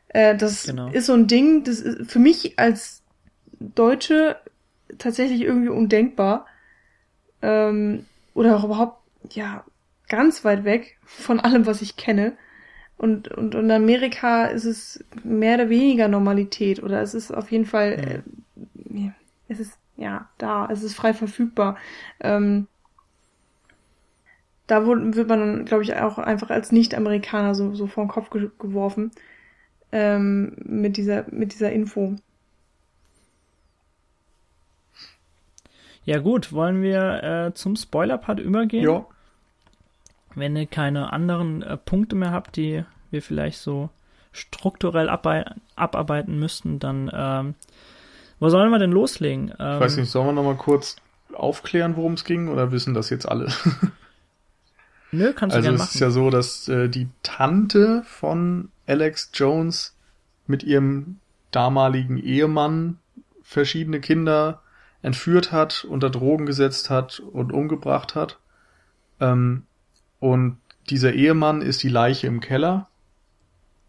Äh, 0.08 0.34
das 0.34 0.64
genau. 0.64 0.88
ist 0.88 1.06
so 1.06 1.12
ein 1.12 1.26
Ding, 1.26 1.64
das 1.64 1.80
ist 1.80 2.10
für 2.10 2.18
mich 2.18 2.58
als 2.58 3.02
Deutsche 3.60 4.36
tatsächlich 4.98 5.42
irgendwie 5.42 5.68
undenkbar. 5.68 6.46
Ähm, 7.42 8.06
oder 8.34 8.56
auch 8.56 8.64
überhaupt, 8.64 8.98
ja, 9.30 9.64
ganz 10.08 10.44
weit 10.44 10.64
weg 10.64 10.98
von 11.04 11.40
allem, 11.40 11.66
was 11.66 11.82
ich 11.82 11.96
kenne. 11.96 12.32
Und, 12.98 13.28
und, 13.28 13.54
und 13.54 13.64
in 13.64 13.70
Amerika 13.70 14.46
ist 14.46 14.64
es 14.64 15.04
mehr 15.22 15.56
oder 15.56 15.68
weniger 15.68 16.08
Normalität 16.08 16.82
oder 16.82 17.02
es 17.02 17.14
ist 17.14 17.30
auf 17.30 17.52
jeden 17.52 17.66
Fall, 17.66 18.24
äh, 18.94 19.10
es 19.48 19.60
ist 19.60 19.78
ja 19.96 20.28
da, 20.38 20.68
es 20.70 20.82
ist 20.82 20.94
frei 20.94 21.12
verfügbar. 21.12 21.76
Ähm, 22.20 22.68
da 24.66 24.86
wird 24.86 25.28
man 25.28 25.38
dann, 25.40 25.64
glaube 25.64 25.84
ich, 25.84 25.94
auch 25.94 26.18
einfach 26.18 26.50
als 26.50 26.72
Nicht-Amerikaner 26.72 27.54
so, 27.54 27.74
so 27.74 27.86
vor 27.86 28.04
den 28.04 28.08
Kopf 28.08 28.30
ge 28.30 28.50
geworfen 28.58 29.12
ähm, 29.92 30.56
mit 30.58 30.96
dieser 30.96 31.26
mit 31.30 31.52
dieser 31.52 31.72
Info. 31.72 32.16
Ja 36.04 36.18
gut, 36.18 36.52
wollen 36.52 36.82
wir 36.82 37.22
äh, 37.22 37.54
zum 37.54 37.76
Spoiler-Part 37.76 38.40
übergehen? 38.40 38.84
Ja. 38.84 39.06
Wenn 40.36 40.54
ihr 40.54 40.66
keine 40.66 41.12
anderen 41.12 41.62
äh, 41.62 41.76
Punkte 41.76 42.14
mehr 42.14 42.30
habt, 42.30 42.56
die 42.56 42.84
wir 43.10 43.22
vielleicht 43.22 43.58
so 43.58 43.90
strukturell 44.32 45.08
abarbeiten 45.08 46.38
müssten, 46.38 46.78
dann 46.78 47.10
ähm, 47.12 47.54
wo 48.38 48.50
sollen 48.50 48.70
wir 48.70 48.78
denn 48.78 48.92
loslegen? 48.92 49.52
Ähm, 49.58 49.74
ich 49.74 49.80
weiß 49.80 49.96
nicht, 49.96 50.10
sollen 50.10 50.26
wir 50.26 50.32
nochmal 50.32 50.56
kurz 50.56 50.96
aufklären, 51.32 51.96
worum 51.96 52.12
es 52.12 52.24
ging, 52.24 52.48
oder 52.48 52.70
wissen 52.70 52.94
das 52.94 53.10
jetzt 53.10 53.26
alle? 53.26 53.48
Nö, 55.12 55.32
kannst 55.32 55.54
du 55.54 55.58
also 55.58 55.66
gerne 55.66 55.78
machen. 55.78 55.80
Also 55.80 55.82
es 55.82 55.94
ist 55.94 56.00
ja 56.00 56.10
so, 56.10 56.30
dass 56.30 56.68
äh, 56.68 56.88
die 56.88 57.08
Tante 57.22 58.02
von 58.04 58.70
Alex 58.86 59.30
Jones 59.32 59.96
mit 60.46 60.62
ihrem 60.62 61.18
damaligen 61.50 62.18
Ehemann 62.18 62.98
verschiedene 63.42 64.00
Kinder 64.00 64.60
entführt 65.02 65.52
hat, 65.52 65.86
unter 65.88 66.10
Drogen 66.10 66.46
gesetzt 66.46 66.90
hat 66.90 67.20
und 67.20 67.52
umgebracht 67.52 68.14
hat. 68.14 68.38
Ähm, 69.20 69.62
und 70.20 70.58
dieser 70.90 71.12
Ehemann 71.12 71.62
ist 71.62 71.82
die 71.82 71.88
Leiche 71.88 72.26
im 72.26 72.40
Keller. 72.40 72.88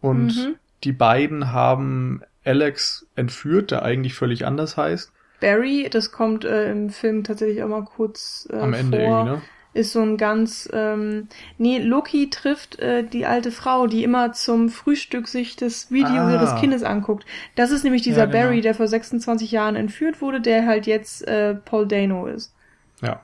Und 0.00 0.36
mhm. 0.36 0.56
die 0.84 0.92
beiden 0.92 1.52
haben 1.52 2.22
Alex 2.44 3.06
entführt, 3.16 3.70
der 3.70 3.82
eigentlich 3.82 4.14
völlig 4.14 4.46
anders 4.46 4.76
heißt. 4.76 5.12
Barry, 5.40 5.88
das 5.90 6.10
kommt 6.10 6.44
äh, 6.44 6.70
im 6.70 6.90
Film 6.90 7.24
tatsächlich 7.24 7.62
auch 7.62 7.68
mal 7.68 7.84
kurz 7.84 8.48
äh, 8.50 8.56
Am 8.56 8.74
Ende 8.74 8.98
vor. 8.98 9.06
irgendwie, 9.06 9.30
ne? 9.36 9.42
Ist 9.74 9.92
so 9.92 10.00
ein 10.00 10.16
ganz, 10.16 10.68
ähm, 10.72 11.28
nee, 11.58 11.78
Loki 11.78 12.30
trifft 12.30 12.78
äh, 12.80 13.04
die 13.04 13.26
alte 13.26 13.52
Frau, 13.52 13.86
die 13.86 14.02
immer 14.02 14.32
zum 14.32 14.70
Frühstück 14.70 15.28
sich 15.28 15.56
das 15.56 15.92
Video 15.92 16.08
ah. 16.08 16.32
ihres 16.32 16.58
Kindes 16.58 16.82
anguckt. 16.82 17.26
Das 17.54 17.70
ist 17.70 17.84
nämlich 17.84 18.02
dieser 18.02 18.20
ja, 18.20 18.26
genau. 18.26 18.44
Barry, 18.44 18.60
der 18.62 18.74
vor 18.74 18.88
26 18.88 19.52
Jahren 19.52 19.76
entführt 19.76 20.20
wurde, 20.20 20.40
der 20.40 20.66
halt 20.66 20.86
jetzt 20.86 21.28
äh, 21.28 21.54
Paul 21.54 21.86
Dano 21.86 22.26
ist. 22.26 22.54
Ja. 23.02 23.20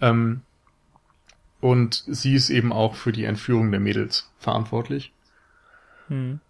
Ähm, 0.00 0.42
und 1.60 2.04
sie 2.06 2.34
ist 2.34 2.50
eben 2.50 2.72
auch 2.72 2.94
für 2.94 3.12
die 3.12 3.24
Entführung 3.24 3.70
der 3.70 3.80
Mädels 3.80 4.30
verantwortlich. 4.38 5.12
Hm. 6.08 6.40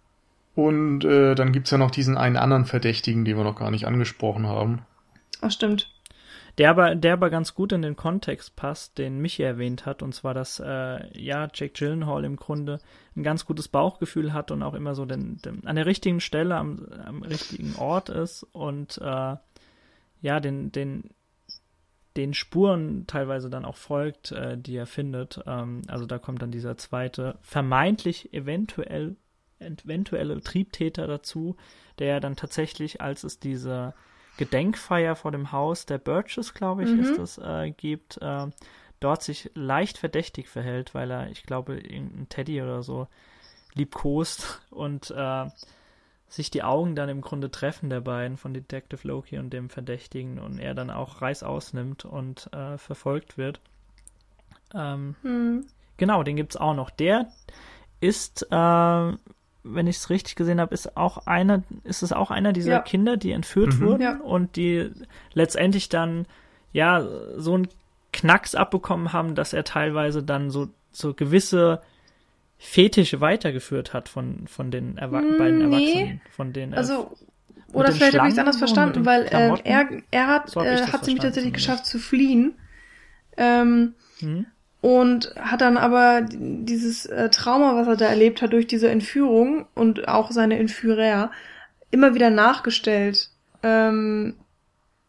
Und 0.55 1.05
äh, 1.05 1.35
dann 1.35 1.51
gibt's 1.51 1.71
ja 1.71 1.77
noch 1.77 1.91
diesen 1.91 2.17
einen 2.17 2.37
anderen 2.37 2.65
Verdächtigen, 2.65 3.25
den 3.25 3.37
wir 3.37 3.43
noch 3.43 3.55
gar 3.55 3.71
nicht 3.71 3.85
angesprochen 3.85 4.47
haben. 4.47 4.81
Ach, 5.41 5.51
stimmt. 5.51 5.89
Der 6.57 6.69
aber, 6.71 6.95
der 6.95 7.13
aber 7.13 7.29
ganz 7.29 7.55
gut 7.55 7.71
in 7.71 7.81
den 7.81 7.95
Kontext 7.95 8.57
passt, 8.57 8.97
den 8.97 9.19
Michi 9.19 9.43
erwähnt 9.43 9.85
hat, 9.85 10.03
und 10.03 10.13
zwar, 10.13 10.33
dass 10.33 10.59
äh, 10.59 11.17
ja 11.17 11.47
Jake 11.53 11.73
Gyllenhaal 11.73 12.25
im 12.25 12.35
Grunde 12.35 12.79
ein 13.15 13.23
ganz 13.23 13.45
gutes 13.45 13.69
Bauchgefühl 13.69 14.33
hat 14.33 14.51
und 14.51 14.61
auch 14.61 14.73
immer 14.73 14.93
so 14.95 15.05
den, 15.05 15.37
den 15.37 15.65
an 15.65 15.77
der 15.77 15.85
richtigen 15.85 16.19
Stelle 16.19 16.57
am, 16.57 16.85
am 17.05 17.23
richtigen 17.23 17.75
Ort 17.77 18.09
ist 18.09 18.43
und 18.43 18.97
äh, 18.97 19.35
ja 20.21 20.39
den 20.41 20.73
den 20.73 21.11
den 22.19 22.33
Spuren 22.33 23.05
teilweise 23.07 23.49
dann 23.49 23.65
auch 23.65 23.77
folgt, 23.77 24.31
äh, 24.33 24.57
die 24.57 24.75
er 24.75 24.85
findet. 24.85 25.41
Ähm, 25.47 25.81
also 25.87 26.05
da 26.05 26.19
kommt 26.19 26.41
dann 26.41 26.51
dieser 26.51 26.77
zweite 26.77 27.37
vermeintlich 27.41 28.33
eventuell 28.33 29.15
eventuelle 29.59 30.39
Triebtäter 30.39 31.05
dazu, 31.05 31.57
der 31.99 32.21
dann 32.21 32.37
tatsächlich, 32.37 33.01
als 33.01 33.25
es 33.25 33.39
diese 33.39 33.93
Gedenkfeier 34.37 35.17
vor 35.17 35.31
dem 35.31 35.51
Haus 35.51 35.85
der 35.85 35.97
Birches, 35.97 36.53
glaube 36.53 36.83
ich, 36.83 36.89
mhm. 36.89 36.99
ist 37.01 37.17
das, 37.17 37.37
äh, 37.39 37.71
gibt, 37.71 38.21
äh, 38.21 38.47
dort 39.01 39.21
sich 39.21 39.51
leicht 39.55 39.97
verdächtig 39.97 40.47
verhält, 40.47 40.93
weil 40.93 41.11
er, 41.11 41.29
ich 41.29 41.43
glaube, 41.43 41.77
irgendein 41.77 42.29
Teddy 42.29 42.61
oder 42.61 42.83
so 42.83 43.07
liebkost 43.73 44.61
und 44.69 45.11
äh, 45.11 45.45
sich 46.29 46.51
die 46.51 46.63
Augen 46.63 46.95
dann 46.95 47.09
im 47.09 47.21
Grunde 47.21 47.49
treffen 47.51 47.89
der 47.89 48.01
beiden 48.01 48.37
von 48.37 48.53
Detective 48.53 49.05
Loki 49.07 49.37
und 49.39 49.51
dem 49.51 49.69
Verdächtigen 49.69 50.39
und 50.39 50.59
er 50.59 50.75
dann 50.75 50.89
auch 50.91 51.21
Reiß 51.21 51.43
ausnimmt 51.43 52.05
und 52.05 52.49
äh, 52.53 52.77
verfolgt 52.77 53.37
wird. 53.37 53.59
Ähm, 54.73 55.15
Hm. 55.23 55.65
Genau, 55.97 56.23
den 56.23 56.35
gibt's 56.37 56.55
auch 56.55 56.75
noch. 56.75 56.91
Der 56.91 57.27
ist, 57.99 58.43
äh, 58.51 58.55
wenn 59.63 59.87
ich 59.87 59.97
es 59.97 60.09
richtig 60.09 60.35
gesehen 60.35 60.61
habe, 60.61 60.73
ist 60.73 60.95
auch 60.95 61.25
einer, 61.27 61.63
ist 61.83 62.03
es 62.03 62.13
auch 62.13 62.31
einer 62.31 62.53
dieser 62.53 62.71
Ja. 62.73 62.79
Kinder, 62.81 63.17
die 63.17 63.31
entführt 63.31 63.73
Mhm. 63.73 63.81
wurden 63.81 64.01
Ja. 64.01 64.19
und 64.21 64.55
die 64.55 64.91
letztendlich 65.33 65.89
dann 65.89 66.25
ja 66.71 67.05
so 67.37 67.55
einen 67.55 67.67
Knacks 68.13 68.55
abbekommen 68.55 69.11
haben, 69.13 69.35
dass 69.35 69.51
er 69.53 69.63
teilweise 69.63 70.23
dann 70.23 70.49
so 70.51 70.69
so 70.91 71.13
gewisse 71.13 71.81
Fetische 72.59 73.21
weitergeführt 73.21 73.93
hat 73.93 74.09
von 74.09 74.47
von 74.47 74.69
den 74.69 74.97
Erwa 74.97 75.21
beiden 75.21 75.69
nee. 75.69 75.75
Erwachsenen, 75.75 76.21
von 76.29 76.53
den 76.53 76.73
Also, 76.73 77.11
mit 77.67 77.75
oder 77.75 77.91
vielleicht 77.91 78.17
habe 78.17 78.27
ich 78.27 78.33
es 78.33 78.39
anders 78.39 78.57
verstanden, 78.57 78.95
den 78.95 79.05
weil 79.05 79.23
äh, 79.23 79.51
er, 79.63 79.89
er 80.11 80.27
hat, 80.27 80.49
So 80.49 80.61
äh, 80.61 80.81
hat 80.81 81.07
nämlich 81.07 81.23
verstanden 81.23 81.23
tatsächlich 81.23 81.53
geschafft 81.53 81.85
zu 81.85 81.99
fliehen. 81.99 82.53
Ähm, 83.37 83.93
hm? 84.19 84.45
und 84.81 85.33
hat 85.37 85.61
dann 85.61 85.77
aber 85.77 86.21
dieses 86.29 87.05
äh, 87.05 87.29
Trauma, 87.29 87.75
was 87.75 87.87
er 87.87 87.97
da 87.97 88.05
erlebt 88.05 88.41
hat 88.41 88.53
durch 88.53 88.67
diese 88.67 88.89
Entführung 88.89 89.65
und 89.75 90.07
auch 90.07 90.31
seine 90.31 90.57
Entführer, 90.57 91.03
immer 91.91 92.13
wieder 92.15 92.29
nachgestellt. 92.29 93.29
Ähm, 93.61 94.35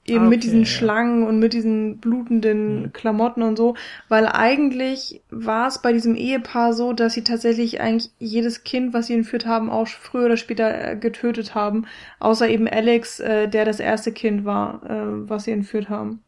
eben 0.06 0.26
Ah, 0.26 0.28
mit 0.28 0.42
okay, 0.42 0.42
diesen 0.42 0.64
ja. 0.64 0.66
Schlangen 0.66 1.22
und 1.26 1.38
mit 1.38 1.52
diesen 1.52 1.98
blutenden 1.98 2.90
Hm. 2.90 2.92
Klamotten 2.92 3.42
und 3.42 3.56
so, 3.56 3.74
weil 4.08 4.26
eigentlich 4.26 5.22
war 5.30 5.68
es 5.68 5.80
bei 5.82 5.92
diesem 5.92 6.16
Ehepaar 6.16 6.72
so, 6.72 6.92
dass 6.92 7.14
sie 7.14 7.22
tatsächlich 7.24 7.80
eigentlich 7.80 8.10
jedes 8.18 8.64
Kind, 8.64 8.92
was 8.94 9.06
sie 9.06 9.14
entführt 9.14 9.46
haben, 9.46 9.70
auch 9.70 9.86
früher 9.88 10.26
oder 10.26 10.36
später 10.36 10.92
äh, 10.92 10.96
getötet 10.96 11.54
haben, 11.54 11.86
außer 12.18 12.48
eben 12.48 12.66
Alex, 12.68 13.20
äh, 13.20 13.48
der 13.48 13.64
das 13.64 13.80
erste 13.80 14.12
Kind 14.12 14.44
war, 14.44 14.82
äh, 14.88 15.28
was 15.28 15.44
sie 15.44 15.52
entführt 15.52 15.88
haben. 15.88 16.22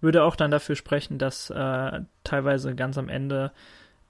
würde 0.00 0.22
auch 0.24 0.36
dann 0.36 0.50
dafür 0.50 0.76
sprechen, 0.76 1.18
dass 1.18 1.50
äh, 1.50 2.00
teilweise 2.24 2.74
ganz 2.74 2.98
am 2.98 3.08
Ende 3.08 3.52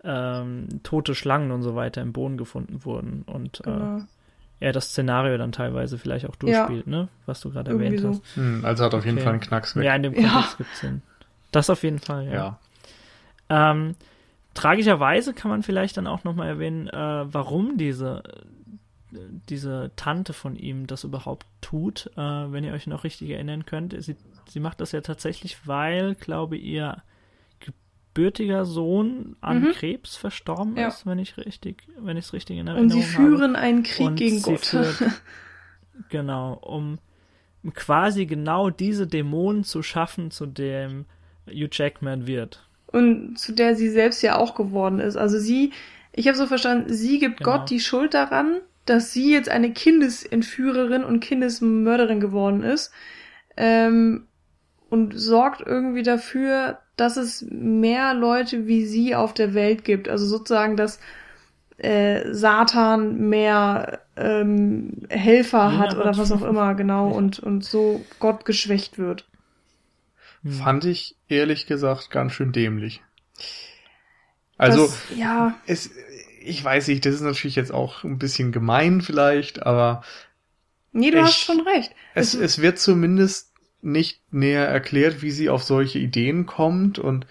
ähm, 0.04 0.68
tote 0.82 1.14
Schlangen 1.14 1.50
und 1.52 1.62
so 1.62 1.74
weiter 1.76 2.02
im 2.02 2.12
Boden 2.12 2.36
gefunden 2.38 2.84
wurden 2.84 3.22
und 3.24 3.62
äh, 3.66 3.70
Genau. 3.70 4.06
Er 4.60 4.72
das 4.72 4.88
Szenario 4.90 5.36
dann 5.38 5.52
teilweise 5.52 5.98
vielleicht 5.98 6.26
auch 6.26 6.36
Ja. 6.42 6.66
durchspielt, 6.66 6.86
ne? 6.86 7.08
Was 7.26 7.40
du 7.40 7.50
gerade 7.50 7.70
erwähnt 7.72 8.00
so. 8.00 8.08
hast. 8.10 8.22
Hm, 8.36 8.64
also 8.64 8.84
hat 8.84 8.94
auf 8.94 9.04
jeden 9.04 9.18
Okay. 9.18 9.24
Fall 9.24 9.32
einen 9.34 9.42
Knacks 9.42 9.76
weg. 9.76 9.84
Ja, 9.84 9.94
in 9.94 10.02
dem 10.02 10.14
Ja. 10.14 10.28
Kontext 10.30 10.58
gibt's 10.58 10.80
Sinn. 10.80 11.02
Das 11.52 11.70
auf 11.70 11.82
jeden 11.82 11.98
Fall, 11.98 12.26
ja. 12.26 12.32
ja. 13.48 13.70
Ähm, 13.70 13.94
tragischerweise 14.54 15.34
kann 15.34 15.50
man 15.50 15.62
vielleicht 15.62 15.96
dann 15.96 16.06
auch 16.06 16.24
nochmal 16.24 16.48
erwähnen, 16.48 16.88
äh, 16.88 17.32
warum 17.32 17.76
diese, 17.76 18.22
diese 19.48 19.90
Tante 19.96 20.32
von 20.32 20.56
ihm 20.56 20.86
das 20.86 21.04
überhaupt 21.04 21.46
tut, 21.60 22.10
äh, 22.16 22.20
wenn 22.20 22.64
ihr 22.64 22.72
euch 22.72 22.86
noch 22.86 23.04
richtig 23.04 23.30
erinnern 23.30 23.66
könnt. 23.66 23.94
Sie, 24.02 24.16
sie 24.48 24.60
macht 24.60 24.80
das 24.80 24.92
ja 24.92 25.00
tatsächlich, 25.00 25.66
weil, 25.66 26.14
glaube 26.14 26.56
ihr 26.56 27.02
gebürtiger 28.16 28.64
Sohn 28.64 29.36
an 29.40 29.62
Mhm. 29.62 29.72
Krebs 29.72 30.16
verstorben 30.16 30.76
Ja. 30.76 30.88
ist, 30.88 31.06
wenn 31.06 31.18
ich 31.18 31.36
richtig, 31.36 31.84
wenn 31.98 32.16
ich 32.16 32.24
es 32.26 32.32
richtig 32.32 32.56
in 32.56 32.68
Und 32.68 32.74
Erinnerung 32.76 33.02
sie 33.02 33.14
habe. 33.14 33.26
führen 33.28 33.56
einen 33.56 33.82
Krieg 33.82 34.06
Und 34.06 34.16
gegen 34.16 34.38
sie 34.38 34.42
Gott. 34.52 34.64
führt- 34.64 35.02
Genau, 36.10 36.54
um 36.54 36.98
quasi 37.74 38.26
genau 38.26 38.70
diese 38.70 39.06
Dämonen 39.06 39.64
zu 39.64 39.82
schaffen, 39.82 40.30
zu 40.30 40.46
dem 40.46 41.04
Hugh 41.48 41.68
Jackman 41.72 42.26
wird. 42.26 42.62
und 42.92 43.38
zu 43.38 43.52
der 43.52 43.74
sie 43.76 43.90
selbst 43.90 44.22
ja 44.22 44.36
auch 44.36 44.54
geworden 44.54 45.00
ist. 45.00 45.16
Also 45.16 45.38
sie, 45.38 45.72
ich 46.12 46.28
habe 46.28 46.36
so 46.38 46.46
verstanden, 46.46 46.92
sie 46.94 47.18
gibt 47.18 47.38
Genau. 47.38 47.58
Gott 47.58 47.70
die 47.70 47.80
Schuld 47.80 48.14
daran, 48.14 48.60
dass 48.86 49.12
sie 49.12 49.32
jetzt 49.32 49.48
eine 49.48 49.72
Kindesentführerin 49.72 51.02
und 51.04 51.20
Kindesmörderin 51.20 52.20
geworden 52.20 52.62
ist 52.62 52.92
ähm, 53.56 54.26
und 54.88 55.18
sorgt 55.18 55.60
irgendwie 55.66 56.04
dafür, 56.04 56.78
dass 56.96 57.16
es 57.16 57.44
mehr 57.50 58.14
Leute 58.14 58.66
wie 58.66 58.86
sie 58.86 59.14
auf 59.14 59.34
der 59.34 59.54
Welt 59.54 59.84
gibt. 59.84 60.08
Also 60.08 60.26
sozusagen, 60.26 60.76
dass 60.76 60.98
äh, 61.78 62.32
Satan 62.32 63.28
mehr 63.28 64.00
ähm, 64.16 65.02
Helfer 65.10 65.66
Jünger 65.70 65.78
hat 65.78 65.96
oder 65.96 66.16
was 66.16 66.32
auch 66.32 66.42
immer, 66.42 66.74
genau, 66.74 67.08
Sicher. 67.08 67.18
und, 67.18 67.38
und 67.40 67.64
so 67.64 68.04
Gott 68.18 68.44
geschwächt 68.46 68.98
wird. 68.98 69.26
Hm. 70.42 70.52
Fand 70.52 70.84
ich 70.86 71.16
ehrlich 71.28 71.66
gesagt 71.66 72.10
ganz 72.10 72.32
schön 72.32 72.52
dämlich. 72.52 73.02
Also, 74.58 74.86
das, 74.86 74.98
ja, 75.14 75.54
es, 75.66 75.90
ich 76.40 76.64
weiß 76.64 76.88
nicht, 76.88 77.04
das 77.04 77.14
ist 77.16 77.20
natürlich 77.20 77.56
jetzt 77.56 77.72
auch 77.72 78.04
ein 78.04 78.18
bisschen 78.18 78.52
gemein 78.52 79.02
vielleicht, 79.02 79.64
aber 79.66 80.02
nee, 80.92 81.10
du 81.10 81.18
Ich- 81.18 81.24
hast 81.24 81.40
schon 81.40 81.60
recht. 81.60 81.92
es, 82.14 82.32
es 82.32 82.60
wird 82.62 82.78
zumindest 82.78 83.52
nicht 83.86 84.20
näher 84.32 84.66
erklärt, 84.66 85.22
wie 85.22 85.30
sie 85.30 85.48
auf 85.48 85.62
solche 85.62 85.98
Ideen 85.98 86.46
kommt. 86.46 86.98
Und 86.98 87.26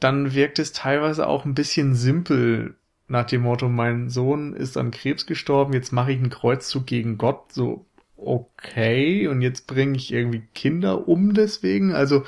dann 0.00 0.34
wirkt 0.34 0.58
es 0.58 0.72
teilweise 0.72 1.26
auch 1.26 1.44
ein 1.44 1.54
bisschen 1.54 1.94
simpel 1.94 2.74
nach 3.10 3.26
dem 3.26 3.42
Motto, 3.42 3.68
mein 3.68 4.08
Sohn 4.08 4.54
ist 4.54 4.76
an 4.76 4.92
Krebs 4.92 5.26
gestorben, 5.26 5.72
jetzt 5.72 5.92
mache 5.92 6.12
ich 6.12 6.18
einen 6.18 6.30
Kreuzzug 6.30 6.86
gegen 6.86 7.18
Gott, 7.18 7.52
so 7.52 7.84
okay, 8.16 9.26
und 9.26 9.42
jetzt 9.42 9.66
bringe 9.66 9.96
ich 9.96 10.12
irgendwie 10.12 10.44
Kinder 10.54 11.08
um 11.08 11.34
deswegen, 11.34 11.92
also 11.92 12.24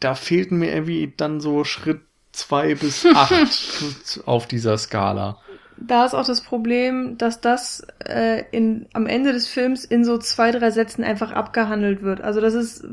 da 0.00 0.16
fehlten 0.16 0.58
mir 0.58 0.72
irgendwie 0.72 1.12
dann 1.16 1.40
so 1.40 1.62
Schritt 1.62 2.00
zwei 2.32 2.74
bis 2.74 3.06
acht 3.14 4.20
auf 4.26 4.48
dieser 4.48 4.76
Skala. 4.78 5.38
Da 5.82 6.04
ist 6.04 6.14
auch 6.14 6.26
das 6.26 6.42
Problem, 6.42 7.16
dass 7.16 7.40
das 7.40 7.86
äh, 8.06 8.44
in, 8.50 8.86
am 8.92 9.06
Ende 9.06 9.32
des 9.32 9.48
Films 9.48 9.84
in 9.84 10.04
so 10.04 10.18
zwei, 10.18 10.50
drei 10.50 10.70
Sätzen 10.70 11.02
einfach 11.02 11.32
abgehandelt 11.32 12.02
wird. 12.02 12.20
Also 12.20 12.40
das 12.40 12.54
ist 12.54 12.84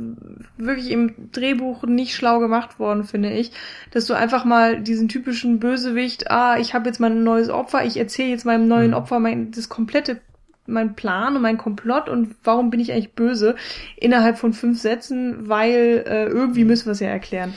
wirklich 0.57 0.89
im 0.91 1.31
Drehbuch 1.31 1.83
nicht 1.83 2.15
schlau 2.15 2.39
gemacht 2.39 2.79
worden, 2.79 3.03
finde 3.03 3.31
ich. 3.31 3.51
Dass 3.91 4.05
du 4.05 4.13
einfach 4.13 4.45
mal 4.45 4.81
diesen 4.81 5.09
typischen 5.09 5.59
Bösewicht, 5.59 6.31
ah, 6.31 6.57
ich 6.59 6.73
habe 6.73 6.87
jetzt 6.87 6.99
mein 6.99 7.23
neues 7.23 7.49
Opfer, 7.49 7.83
ich 7.85 7.97
erzähle 7.97 8.29
jetzt 8.29 8.45
meinem 8.45 8.67
neuen 8.67 8.91
Mhm. 8.91 8.97
Opfer 8.97 9.19
mein, 9.19 9.51
das 9.51 9.67
komplette, 9.69 10.21
mein 10.65 10.95
Plan 10.95 11.35
und 11.35 11.41
mein 11.41 11.57
Komplott 11.57 12.09
und 12.09 12.35
warum 12.43 12.69
bin 12.69 12.79
ich 12.79 12.91
eigentlich 12.91 13.13
böse, 13.13 13.55
innerhalb 13.97 14.37
von 14.37 14.53
fünf 14.53 14.79
Sätzen, 14.79 15.49
weil 15.49 16.03
äh, 16.07 16.25
irgendwie 16.25 16.63
müssen 16.63 16.85
wir 16.85 16.91
es 16.93 16.99
ja 16.99 17.09
erklären. 17.09 17.53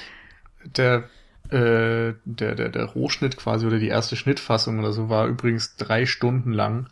Der, 0.77 1.05
äh, 1.53 2.15
der, 2.25 2.55
der, 2.55 2.69
der 2.69 2.85
Rohschnitt 2.85 3.37
quasi 3.37 3.67
oder 3.67 3.79
die 3.79 3.89
erste 3.89 4.17
Schnittfassung 4.17 4.79
oder 4.79 4.93
so 4.93 5.09
war 5.09 5.27
übrigens 5.27 5.77
drei 5.77 6.07
Stunden 6.07 6.53
lang. 6.53 6.89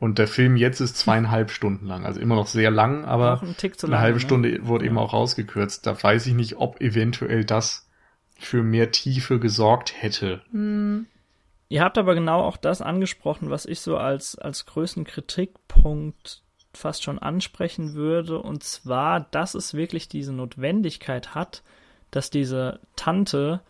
Und 0.00 0.18
der 0.18 0.28
Film 0.28 0.56
jetzt 0.56 0.80
ist 0.80 0.96
zweieinhalb 0.96 1.50
Stunden 1.50 1.86
lang. 1.86 2.04
Also 2.04 2.20
immer 2.20 2.34
noch 2.34 2.46
sehr 2.46 2.70
lang, 2.70 3.04
aber 3.04 3.40
zu 3.56 3.86
eine 3.86 3.92
lang. 3.92 4.00
halbe 4.00 4.18
ne? 4.18 4.20
Stunde 4.20 4.66
wurde 4.66 4.84
eben 4.84 4.98
auch 4.98 5.12
rausgekürzt. 5.12 5.86
Da 5.86 6.02
weiß 6.02 6.26
ich 6.26 6.34
nicht, 6.34 6.56
ob 6.56 6.80
eventuell 6.80 7.44
das 7.44 7.88
für 8.38 8.62
mehr 8.62 8.90
Tiefe 8.90 9.38
gesorgt 9.38 9.94
hätte. 9.96 10.42
Hm. 10.50 11.06
Ihr 11.68 11.82
habt 11.82 11.96
aber 11.96 12.14
genau 12.14 12.42
auch 12.42 12.56
das 12.56 12.82
angesprochen, 12.82 13.50
was 13.50 13.64
ich 13.64 13.80
so 13.80 13.96
als, 13.96 14.36
als 14.36 14.66
größten 14.66 15.04
Kritikpunkt 15.04 16.42
fast 16.76 17.02
schon 17.02 17.18
ansprechen 17.18 17.94
würde, 17.94 18.38
und 18.38 18.62
zwar, 18.62 19.20
dass 19.20 19.54
es 19.54 19.74
wirklich 19.74 20.08
diese 20.08 20.32
Notwendigkeit 20.32 21.34
hat, 21.34 21.62
dass 22.10 22.30
diese 22.30 22.80
Tante 22.96 23.60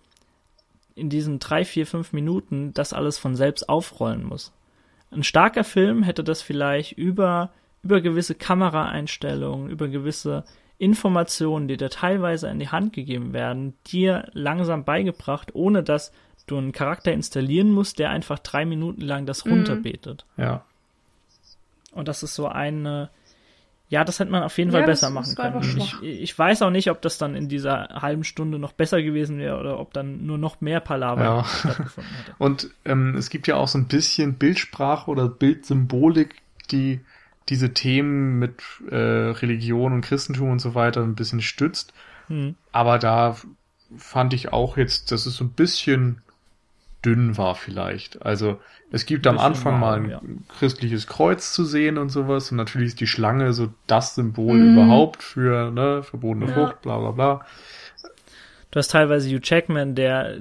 in 0.95 1.09
diesen 1.11 1.38
drei, 1.38 1.64
vier, 1.64 1.86
fünf 1.86 2.12
Minuten 2.12 2.72
das 2.74 2.92
alles 2.92 3.18
von 3.18 3.34
selbst 3.36 3.68
aufrollen 3.68 4.24
muss. 4.24 4.53
Ein 5.11 5.22
starker 5.22 5.64
Film 5.64 6.03
hätte 6.03 6.24
das 6.24 6.42
vielleicht 6.42 6.92
über, 6.92 7.51
über 7.82 8.01
gewisse 8.01 8.34
Kameraeinstellungen, 8.34 9.70
über 9.70 9.88
gewisse 9.88 10.45
Informationen, 10.78 11.68
die 11.68 11.76
dir 11.76 11.90
teilweise 11.90 12.49
in 12.49 12.59
die 12.59 12.68
Hand 12.68 12.92
gegeben 12.92 13.32
werden, 13.32 13.74
dir 13.86 14.28
langsam 14.32 14.84
beigebracht, 14.84 15.55
ohne 15.55 15.82
dass 15.82 16.12
du 16.47 16.59
einen 16.59 16.72
Charakter 16.72 17.12
installieren 17.12 17.70
musst, 17.70 17.99
der 17.99 18.11
einfach 18.11 18.38
drei 18.38 18.64
Minuten 18.64 19.01
lang 19.01 19.24
das 19.24 19.45
Mhm. 19.45 19.53
runterbetet. 19.53 20.26
Ja. 20.36 20.64
Und 21.92 22.09
das 22.09 22.22
ist 22.22 22.34
so 22.34 22.49
eine, 22.49 23.11
ja, 23.89 24.03
das 24.05 24.18
hätte 24.18 24.30
man 24.32 24.43
auf 24.43 24.57
jeden 24.59 24.70
Ja, 24.72 24.78
Fall 24.78 24.87
das- 24.87 25.01
besser 25.03 25.14
das 25.14 25.37
machen 25.37 25.61
können. 25.62 25.78
Ich, 25.78 26.03
ich 26.03 26.39
weiß 26.39 26.62
auch 26.62 26.70
nicht, 26.70 26.91
ob 26.91 27.03
das 27.03 27.18
dann 27.18 27.35
in 27.35 27.49
dieser 27.49 27.89
halben 27.91 28.24
Stunde 28.24 28.59
noch 28.59 28.72
besser 28.72 29.03
gewesen 29.03 29.39
wäre 29.39 29.59
oder 29.61 29.78
ob 29.78 29.93
dann 29.93 30.24
nur 30.26 30.39
noch 30.39 30.61
mehr 30.61 30.80
Palaver 30.80 31.22
Ja. 31.24 31.45
stattgefunden 31.45 32.12
hätte. 32.14 32.35
Und 32.39 32.70
ähm, 32.85 33.14
es 33.16 33.30
gibt 33.30 33.47
ja 33.47 33.57
auch 33.57 33.68
so 33.68 33.78
ein 33.78 33.87
bisschen 33.87 34.35
Bildsprache 34.35 35.11
oder 35.11 35.28
Bildsymbolik, 35.28 36.37
die 36.70 37.01
diese 37.51 37.74
Themen 37.74 38.39
mit 38.39 38.62
äh, 38.91 38.97
Religion 38.97 39.93
und 39.93 40.01
Christentum 40.01 40.51
und 40.51 40.61
so 40.61 40.74
weiter 40.74 41.03
ein 41.03 41.14
bisschen 41.14 41.43
stützt. 41.43 41.93
Hm. 42.28 42.55
Aber 42.72 42.99
da 42.99 43.37
fand 43.99 44.32
ich 44.32 44.51
auch 44.53 44.78
jetzt, 44.78 45.12
dass 45.12 45.26
es 45.26 45.37
so 45.37 45.45
ein 45.45 45.51
bisschen 45.51 46.22
dünn 47.05 47.36
war 47.36 47.55
vielleicht. 47.55 48.24
Also 48.24 48.61
es 48.90 49.07
gibt 49.07 49.26
am 49.26 49.38
Anfang 49.38 49.78
mal 49.80 49.98
ein 50.00 50.11
ja. 50.11 50.20
christliches 50.59 51.07
Kreuz 51.07 51.52
zu 51.52 51.64
sehen 51.64 51.98
und 51.98 52.09
sowas 52.11 52.50
und 52.50 52.57
natürlich 52.57 52.88
ist 52.88 53.00
die 53.00 53.07
Schlange 53.07 53.52
so 53.52 53.68
das 53.86 54.14
Symbol 54.14 54.57
Mhm. 54.59 54.72
überhaupt 54.74 55.22
für 55.22 55.70
ne, 55.70 56.02
verbotene 56.02 56.46
Ja. 56.46 56.52
Frucht, 56.52 56.82
bla 56.82 56.98
bla 56.98 57.11
bla. 57.11 57.46
Du 58.70 58.78
hast 58.78 58.88
teilweise 58.90 59.28
Hugh 59.28 59.40
Jackman, 59.42 59.94
der, 59.94 60.38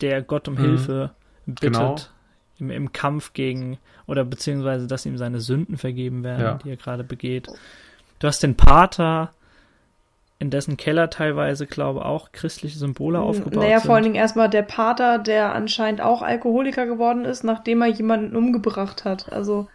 der 0.00 0.22
Gott 0.22 0.48
um 0.48 0.54
Mhm. 0.54 0.58
Hilfe 0.58 1.10
bittet. 1.46 1.72
Genau. 1.72 1.96
im, 2.58 2.70
im 2.70 2.92
Kampf 2.92 3.32
gegen, 3.32 3.78
oder 4.06 4.24
beziehungsweise, 4.24 4.86
dass 4.86 5.06
ihm 5.06 5.16
seine 5.16 5.40
Sünden 5.40 5.78
vergeben 5.78 6.22
werden, 6.22 6.42
Ja. 6.42 6.54
die 6.62 6.70
er 6.70 6.76
gerade 6.76 7.04
begeht. 7.04 7.48
Du 8.18 8.26
hast 8.26 8.42
den 8.42 8.54
Pater, 8.54 9.32
in 10.40 10.50
dessen 10.50 10.76
Keller 10.76 11.10
teilweise, 11.10 11.66
glaube 11.66 12.04
auch 12.04 12.32
christliche 12.32 12.76
Symbole 12.78 13.20
aufgebaut 13.20 13.62
Naja, 13.62 13.78
sind. 13.78 13.86
vor 13.86 13.94
allen 13.94 14.04
Dingen 14.04 14.14
erstmal 14.16 14.48
der 14.50 14.62
Pater, 14.62 15.18
der 15.18 15.54
anscheinend 15.54 16.00
auch 16.00 16.22
Alkoholiker 16.22 16.86
geworden 16.86 17.24
ist, 17.24 17.44
nachdem 17.44 17.82
er 17.82 17.88
jemanden 17.88 18.34
umgebracht 18.34 19.04
hat. 19.04 19.30
Also, 19.32 19.68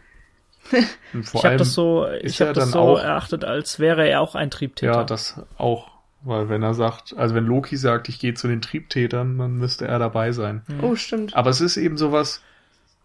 ich 1.13 1.43
habe 1.43 1.57
das 1.57 1.73
so, 1.73 2.07
ich 2.21 2.41
habe 2.41 2.49
er 2.49 2.53
das 2.53 2.71
so 2.71 2.79
auch- 2.79 2.99
erachtet, 2.99 3.45
als 3.45 3.79
wäre 3.79 4.07
er 4.09 4.21
auch 4.21 4.35
ein 4.35 4.49
Triebtäter. 4.49 4.91
ja, 4.93 5.03
das 5.03 5.39
auch, 5.57 5.91
weil 6.23 6.49
wenn 6.49 6.63
er 6.63 6.73
sagt, 6.73 7.15
also 7.15 7.35
wenn 7.35 7.45
Loki 7.45 7.77
sagt, 7.77 8.09
ich 8.09 8.19
gehe 8.19 8.33
zu 8.33 8.47
den 8.47 8.61
Triebtätern, 8.61 9.37
dann 9.37 9.57
müsste 9.57 9.87
er 9.87 9.99
dabei 9.99 10.31
sein. 10.31 10.63
Hm. 10.67 10.83
oh, 10.83 10.95
stimmt. 10.95 11.35
Aber 11.35 11.51
es 11.51 11.61
ist 11.61 11.77
eben 11.77 11.97
sowas, 11.97 12.41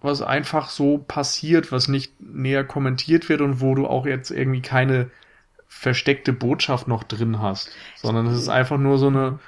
was 0.00 0.22
einfach 0.22 0.70
so 0.70 0.96
passiert, 0.96 1.70
was 1.72 1.88
nicht 1.88 2.14
näher 2.20 2.64
kommentiert 2.64 3.28
wird 3.28 3.42
und 3.42 3.60
wo 3.60 3.74
du 3.74 3.86
auch 3.86 4.06
jetzt 4.06 4.30
irgendwie 4.30 4.62
keine 4.62 5.10
versteckte 5.80 6.34
Botschaft 6.34 6.88
noch 6.88 7.04
drin 7.04 7.40
hast, 7.40 7.70
sondern 7.96 8.26
es 8.26 8.36
ist 8.36 8.50
einfach 8.50 8.76
nur 8.76 8.98
so 8.98 9.06
eine, 9.06 9.38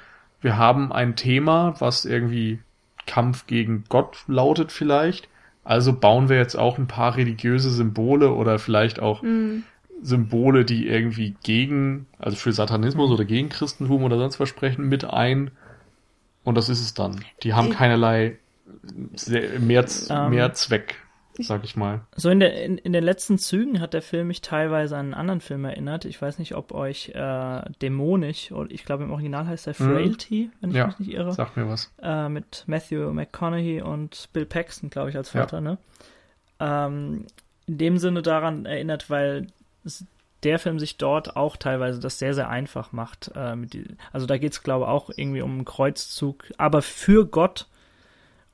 wir 0.41 0.57
haben 0.57 0.91
ein 0.91 1.15
Thema, 1.15 1.75
was 1.77 2.05
irgendwie 2.05 2.57
Kampf 3.05 3.45
gegen 3.45 3.83
Gott 3.87 4.23
lautet 4.25 4.71
vielleicht, 4.71 5.29
also 5.63 5.93
bauen 5.93 6.29
wir 6.29 6.37
jetzt 6.37 6.55
auch 6.55 6.79
ein 6.79 6.87
paar 6.87 7.17
religiöse 7.17 7.69
Symbole 7.69 8.31
oder 8.31 8.57
vielleicht 8.57 8.99
auch 8.99 9.21
Hm. 9.21 9.63
Symbole, 10.01 10.65
die 10.65 10.87
irgendwie 10.87 11.35
gegen, 11.43 12.07
also 12.17 12.35
für 12.35 12.51
Satanismus 12.51 13.11
oder 13.11 13.25
gegen 13.25 13.49
Christentum 13.49 14.03
oder 14.03 14.17
sonst 14.17 14.39
was 14.39 14.49
sprechen, 14.49 14.89
mit 14.89 15.05
ein. 15.05 15.51
Und 16.43 16.55
das 16.55 16.67
ist 16.67 16.81
es 16.81 16.95
dann. 16.95 17.23
Die 17.43 17.53
haben 17.53 17.69
keinerlei 17.69 18.37
mehr, 19.59 19.85
Ähm. 20.09 20.29
mehr 20.31 20.53
Zweck, 20.53 20.95
sag 21.39 21.63
ich 21.63 21.75
mal. 21.75 22.01
So 22.15 22.29
in, 22.29 22.39
der, 22.39 22.63
in, 22.63 22.77
in 22.77 22.93
den 22.93 23.03
letzten 23.03 23.37
Zügen 23.37 23.79
hat 23.81 23.93
der 23.93 24.01
Film 24.01 24.27
mich 24.27 24.41
teilweise 24.41 24.95
an 24.97 25.05
einen 25.07 25.13
anderen 25.13 25.41
Film 25.41 25.65
erinnert. 25.65 26.05
Ich 26.05 26.21
weiß 26.21 26.39
nicht, 26.39 26.55
ob 26.55 26.71
euch 26.73 27.09
äh, 27.15 27.61
Dämonisch, 27.81 28.51
oder 28.51 28.69
ich 28.71 28.85
glaube 28.85 29.03
im 29.03 29.11
Original 29.11 29.47
heißt 29.47 29.67
er 29.67 29.73
Mhm. 29.77 29.91
Frailty, 29.93 30.49
wenn 30.61 30.69
ich 30.71 30.75
Ja, 30.75 30.87
mich 30.87 30.99
nicht 30.99 31.11
irre, 31.13 31.33
Sag 31.33 31.57
mir 31.57 31.67
was. 31.67 31.91
äh, 32.01 32.29
mit 32.29 32.63
Matthew 32.67 33.11
McConaughey 33.13 33.81
und 33.81 34.29
Bill 34.33 34.45
Paxton, 34.45 34.89
glaube 34.89 35.09
ich, 35.09 35.17
als 35.17 35.33
Ja. 35.33 35.41
Vater. 35.41 35.61
Ne? 35.61 35.77
Ähm, 36.59 37.25
in 37.67 37.77
dem 37.77 37.97
Sinne 37.97 38.21
daran 38.21 38.65
erinnert, 38.65 39.09
weil 39.09 39.47
es- 39.85 40.05
der 40.43 40.59
Film 40.59 40.77
sich 40.77 40.97
dort 40.97 41.37
auch 41.37 41.55
teilweise 41.55 42.01
das 42.01 42.19
sehr, 42.19 42.33
sehr 42.33 42.49
einfach 42.49 42.91
macht. 42.91 43.31
Äh, 43.33 43.55
also 44.11 44.25
da 44.25 44.37
geht 44.37 44.51
es, 44.51 44.61
glaube 44.61 44.85
ich, 44.85 44.89
auch 44.89 45.09
irgendwie 45.15 45.41
um 45.41 45.51
einen 45.53 45.65
Kreuzzug, 45.65 46.51
aber 46.57 46.81
für 46.81 47.25
Gott. 47.25 47.67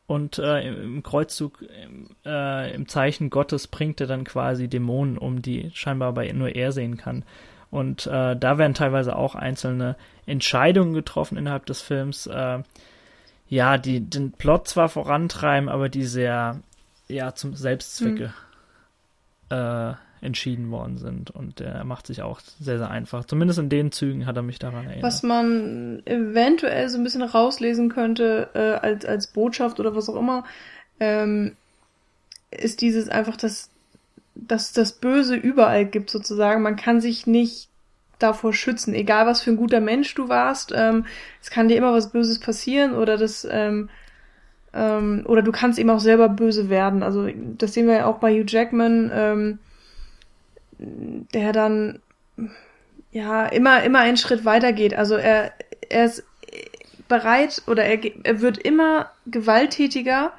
Und 0.10 0.39
äh, 0.39 0.68
im 0.68 1.03
Kreuzzug 1.03 1.62
im, 1.62 2.07
äh, 2.26 2.74
im 2.74 2.88
Zeichen 2.88 3.30
Gottes 3.30 3.68
bringt 3.68 4.01
er 4.01 4.07
dann 4.07 4.24
quasi 4.24 4.68
Dämonen 4.68 5.20
um, 5.20 5.43
die 5.43 5.70
scheinbar 5.76 6.14
bei 6.14 6.32
nur 6.32 6.55
er 6.55 6.72
sehen 6.72 6.97
kann. 6.97 7.24
Und 7.70 8.07
äh, 8.07 8.36
da 8.36 8.57
werden 8.57 8.74
teilweise 8.74 9.16
auch 9.16 9.36
einzelne 9.36 9.95
Entscheidungen 10.26 10.95
getroffen 10.95 11.38
innerhalb 11.38 11.68
des 11.68 11.84
Films, 11.84 12.26
äh, 12.26 12.64
ja, 13.49 13.78
die 13.78 13.99
den 13.99 14.32
Plot 14.32 14.68
zwar 14.68 14.89
vorantreiben, 14.89 15.70
aber 15.70 15.89
die 15.89 16.05
sehr 16.05 16.60
ja 17.07 17.36
zum 17.36 17.53
Selbstzwecke 17.53 18.34
äh, 19.49 19.93
entschieden 20.22 20.72
worden 20.72 20.97
sind. 20.97 21.32
Und 21.32 21.61
er 21.61 21.84
macht 21.84 22.07
sich 22.07 22.22
auch 22.22 22.39
sehr, 22.59 22.78
sehr 22.78 22.89
einfach. 22.89 23.26
Zumindest 23.26 23.59
in 23.59 23.70
den 23.70 23.91
Zügen 23.91 24.26
hat 24.26 24.36
er 24.36 24.41
mich 24.41 24.59
daran 24.59 24.86
erinnert. 24.86 25.03
Was 25.03 25.24
man 25.24 26.01
eventuell 26.05 26.89
so 26.89 26.97
ein 26.97 27.03
bisschen 27.03 27.22
rauslesen 27.22 27.89
könnte 27.89 28.49
äh, 28.53 28.86
als, 28.86 29.05
als 29.05 29.28
Botschaft 29.28 29.80
oder 29.80 29.95
was 29.95 30.09
auch 30.09 30.15
immer, 30.15 30.43
ähm, 30.99 31.55
ist 32.51 32.82
dieses 32.82 33.09
einfach, 33.09 33.38
dass, 33.38 33.70
dass 34.36 34.74
das 34.74 34.93
Böse 34.93 35.36
überall 35.36 35.86
gibt 35.86 36.09
sozusagen. 36.09 36.61
Man 36.61 36.76
kann 36.76 37.01
sich 37.01 37.28
nicht 37.28 37.70
davor 38.17 38.53
schützen, 38.53 38.93
egal 38.93 39.26
was 39.26 39.41
für 39.41 39.51
ein 39.51 39.57
guter 39.57 39.80
Mensch 39.80 40.13
du 40.15 40.28
warst. 40.28 40.74
Ähm, 40.76 41.05
es 41.41 41.49
kann 41.49 41.70
dir 41.70 41.78
immer 41.78 41.93
was 41.93 42.11
Böses 42.11 42.39
passieren 42.39 42.93
oder 42.93 43.17
das 43.17 43.47
ähm, 43.49 43.89
ähm, 44.74 45.24
oder 45.26 45.41
du 45.41 45.51
kannst 45.51 45.80
eben 45.80 45.89
auch 45.89 45.99
selber 45.99 46.30
böse 46.30 46.70
werden. 46.70 47.01
Also 47.01 47.28
das 47.57 47.74
sehen 47.74 47.88
wir 47.88 47.95
ja 47.95 48.05
auch 48.05 48.20
bei 48.20 48.32
Hugh 48.34 48.45
Jackman, 48.47 49.11
ähm, 49.13 49.59
der 50.80 51.51
dann 51.51 51.99
ja 53.11 53.45
immer 53.45 53.84
immer 53.84 53.99
einen 53.99 54.17
Schritt 54.17 54.45
weiter 54.45 54.73
geht. 54.73 54.93
Also 54.93 55.15
er 55.15 55.53
er 55.89 56.05
ist 56.05 56.23
bereit 57.07 57.63
oder 57.67 57.84
er, 57.84 57.99
er 58.23 58.41
wird 58.41 58.57
immer 58.57 59.11
gewalttätiger 59.25 60.32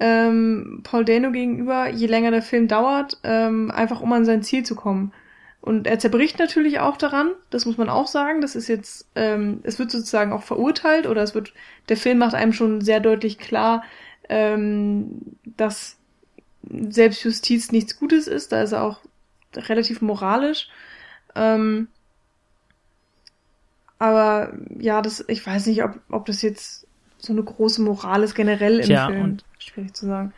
ähm, 0.00 0.80
Paul 0.82 1.04
Dano 1.04 1.30
gegenüber, 1.30 1.88
je 1.88 2.06
länger 2.06 2.30
der 2.30 2.42
Film 2.42 2.68
dauert, 2.68 3.18
ähm, 3.22 3.70
einfach 3.70 4.00
um 4.00 4.12
an 4.12 4.24
sein 4.24 4.42
Ziel 4.42 4.64
zu 4.64 4.74
kommen. 4.74 5.12
Und 5.60 5.86
er 5.86 5.98
zerbricht 5.98 6.38
natürlich 6.38 6.78
auch 6.78 6.96
daran, 6.96 7.32
das 7.50 7.66
muss 7.66 7.76
man 7.76 7.88
auch 7.88 8.06
sagen. 8.06 8.40
Das 8.40 8.54
ist 8.54 8.68
jetzt, 8.68 9.08
ähm, 9.14 9.60
es 9.64 9.78
wird 9.78 9.90
sozusagen 9.90 10.32
auch 10.32 10.42
verurteilt 10.42 11.06
oder 11.06 11.22
es 11.22 11.34
wird, 11.34 11.54
der 11.88 11.96
Film 11.96 12.18
macht 12.18 12.34
einem 12.34 12.52
schon 12.52 12.80
sehr 12.82 13.00
deutlich 13.00 13.38
klar, 13.38 13.82
ähm, 14.28 15.22
dass 15.44 15.96
Selbstjustiz 16.70 17.72
nichts 17.72 17.98
Gutes 17.98 18.28
ist. 18.28 18.52
Da 18.52 18.62
ist 18.62 18.72
er 18.72 18.84
auch 18.84 19.00
relativ 19.56 20.00
moralisch. 20.02 20.68
Ähm, 21.34 21.88
aber 23.98 24.52
ja, 24.78 25.00
das, 25.02 25.24
ich 25.28 25.46
weiß 25.46 25.66
nicht, 25.66 25.82
ob, 25.82 25.98
ob 26.10 26.26
das 26.26 26.42
jetzt 26.42 26.86
so 27.18 27.32
eine 27.32 27.42
große 27.42 27.80
Moral 27.82 28.22
ist 28.22 28.34
generell 28.34 28.80
im 28.80 28.86
Tja, 28.86 29.06
Film. 29.06 29.22
und- 29.22 29.44
Schwierig 29.58 29.94
zu 29.94 30.06
sagen. 30.06 30.32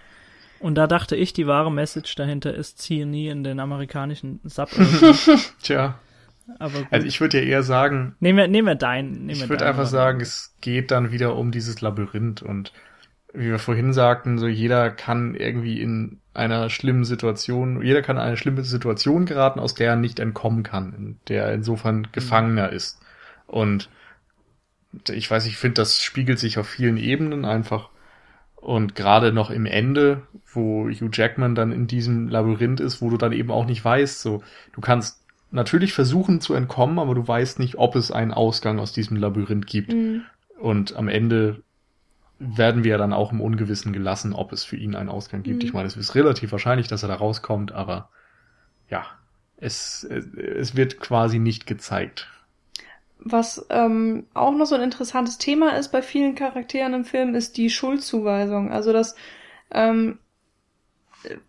Und 0.61 0.75
da 0.77 0.87
dachte 0.87 1.14
ich, 1.16 1.33
die 1.33 1.47
wahre 1.47 1.71
Message 1.71 2.14
dahinter 2.16 2.55
ist, 2.55 2.79
ziehe 2.79 3.07
nie 3.07 3.29
in 3.29 3.45
den 3.45 3.61
amerikanischen 3.61 4.41
Sub. 4.45 4.71
Tja, 5.62 5.99
also 6.59 7.07
ich 7.07 7.21
würde 7.21 7.41
ja 7.41 7.45
eher 7.45 7.62
sagen, 7.62 8.16
nehmen 8.21 8.39
wir, 8.39 8.49
nehmen 8.49 8.66
wir 8.66 8.75
deinen. 8.75 9.12
Nehmen 9.27 9.31
ich 9.31 9.49
würde 9.49 9.66
einfach 9.66 9.87
sagen, 9.87 10.21
es 10.21 10.55
geht 10.61 10.91
dann 10.91 11.12
wieder 11.12 11.37
um 11.37 11.53
dieses 11.53 11.81
Labyrinth 11.81 12.43
und 12.43 12.73
wie 13.39 13.51
wir 13.51 13.59
vorhin 13.59 13.93
sagten, 13.93 14.39
so 14.39 14.47
jeder 14.47 14.91
kann 14.91 15.34
irgendwie 15.34 15.80
in 15.80 16.18
einer 16.34 16.70
schlimmen 16.70 17.05
Situation, 17.05 17.82
jeder 17.82 18.03
kann 18.03 18.16
in 18.16 18.22
eine 18.22 18.36
schlimme 18.36 18.62
Situation 18.64 19.26
geraten, 19.26 19.61
aus 19.61 19.74
der 19.74 19.91
er 19.91 19.97
nicht 19.97 20.18
entkommen 20.18 20.62
kann, 20.62 20.93
in 20.93 21.20
der 21.28 21.45
er 21.45 21.55
insofern 21.55 22.09
Gefangener 22.12 22.70
ist. 22.70 23.01
Und 23.47 23.89
ich 25.09 25.30
weiß, 25.30 25.47
ich 25.47 25.57
finde, 25.57 25.74
das 25.74 26.03
spiegelt 26.03 26.39
sich 26.39 26.59
auf 26.59 26.68
vielen 26.68 26.97
Ebenen 26.97 27.45
einfach. 27.45 27.91
Und 28.57 28.95
gerade 28.95 29.32
noch 29.32 29.51
im 29.51 29.66
Ende, 29.66 30.22
wo 30.53 30.89
Hugh 30.89 31.11
Jackman 31.12 31.55
dann 31.55 31.70
in 31.70 31.86
diesem 31.86 32.28
Labyrinth 32.28 32.80
ist, 32.80 33.01
wo 33.01 33.09
du 33.11 33.16
dann 33.16 33.32
eben 33.32 33.51
auch 33.51 33.66
nicht 33.66 33.84
weißt, 33.84 34.20
so, 34.20 34.43
du 34.72 34.80
kannst 34.80 35.22
natürlich 35.51 35.93
versuchen 35.93 36.41
zu 36.41 36.55
entkommen, 36.55 36.99
aber 36.99 37.14
du 37.14 37.26
weißt 37.26 37.59
nicht, 37.59 37.76
ob 37.76 37.95
es 37.95 38.11
einen 38.11 38.32
Ausgang 38.32 38.78
aus 38.78 38.93
diesem 38.93 39.16
Labyrinth 39.16 39.66
gibt. 39.66 39.93
Mhm. 39.93 40.22
Und 40.59 40.97
am 40.97 41.09
Ende 41.09 41.62
werden 42.39 42.84
wir 42.84 42.99
dann 42.99 43.12
auch 43.12 43.33
im 43.33 43.41
Ungewissen 43.41 43.92
gelassen, 43.92 44.33
ob 44.33 44.53
es 44.53 44.64
für 44.64 44.76
ihn 44.76 44.95
einen 44.95 45.08
Ausgang 45.08 45.42
gibt. 45.42 45.63
Mhm. 45.63 45.67
Ich 45.67 45.72
meine, 45.72 45.87
es 45.87 45.96
ist 45.96 46.14
relativ 46.14 46.53
wahrscheinlich, 46.53 46.88
dass 46.88 47.03
er 47.03 47.08
da 47.08 47.17
rauskommt, 47.17 47.72
aber 47.72 48.11
ja, 48.88 49.07
es, 49.57 50.04
es, 50.04 50.76
wird 50.76 51.00
quasi 51.00 51.41
nicht 51.41 51.67
gezeigt. 51.67 52.29
Was 53.18 53.67
ähm, 53.71 54.26
auch 54.34 54.53
noch 54.53 54.67
so 54.67 54.76
ein 54.76 54.83
interessantes 54.83 55.38
Thema 55.38 55.76
ist 55.76 55.88
bei 55.88 56.00
vielen 56.00 56.37
Charakteren 56.37 56.95
im 56.95 57.04
Film, 57.04 57.34
ist 57.34 57.57
die 57.57 57.71
Schuldzuweisung. 57.71 58.71
Also 58.71 58.92
dass 58.92 59.17
ähm, 59.72 60.18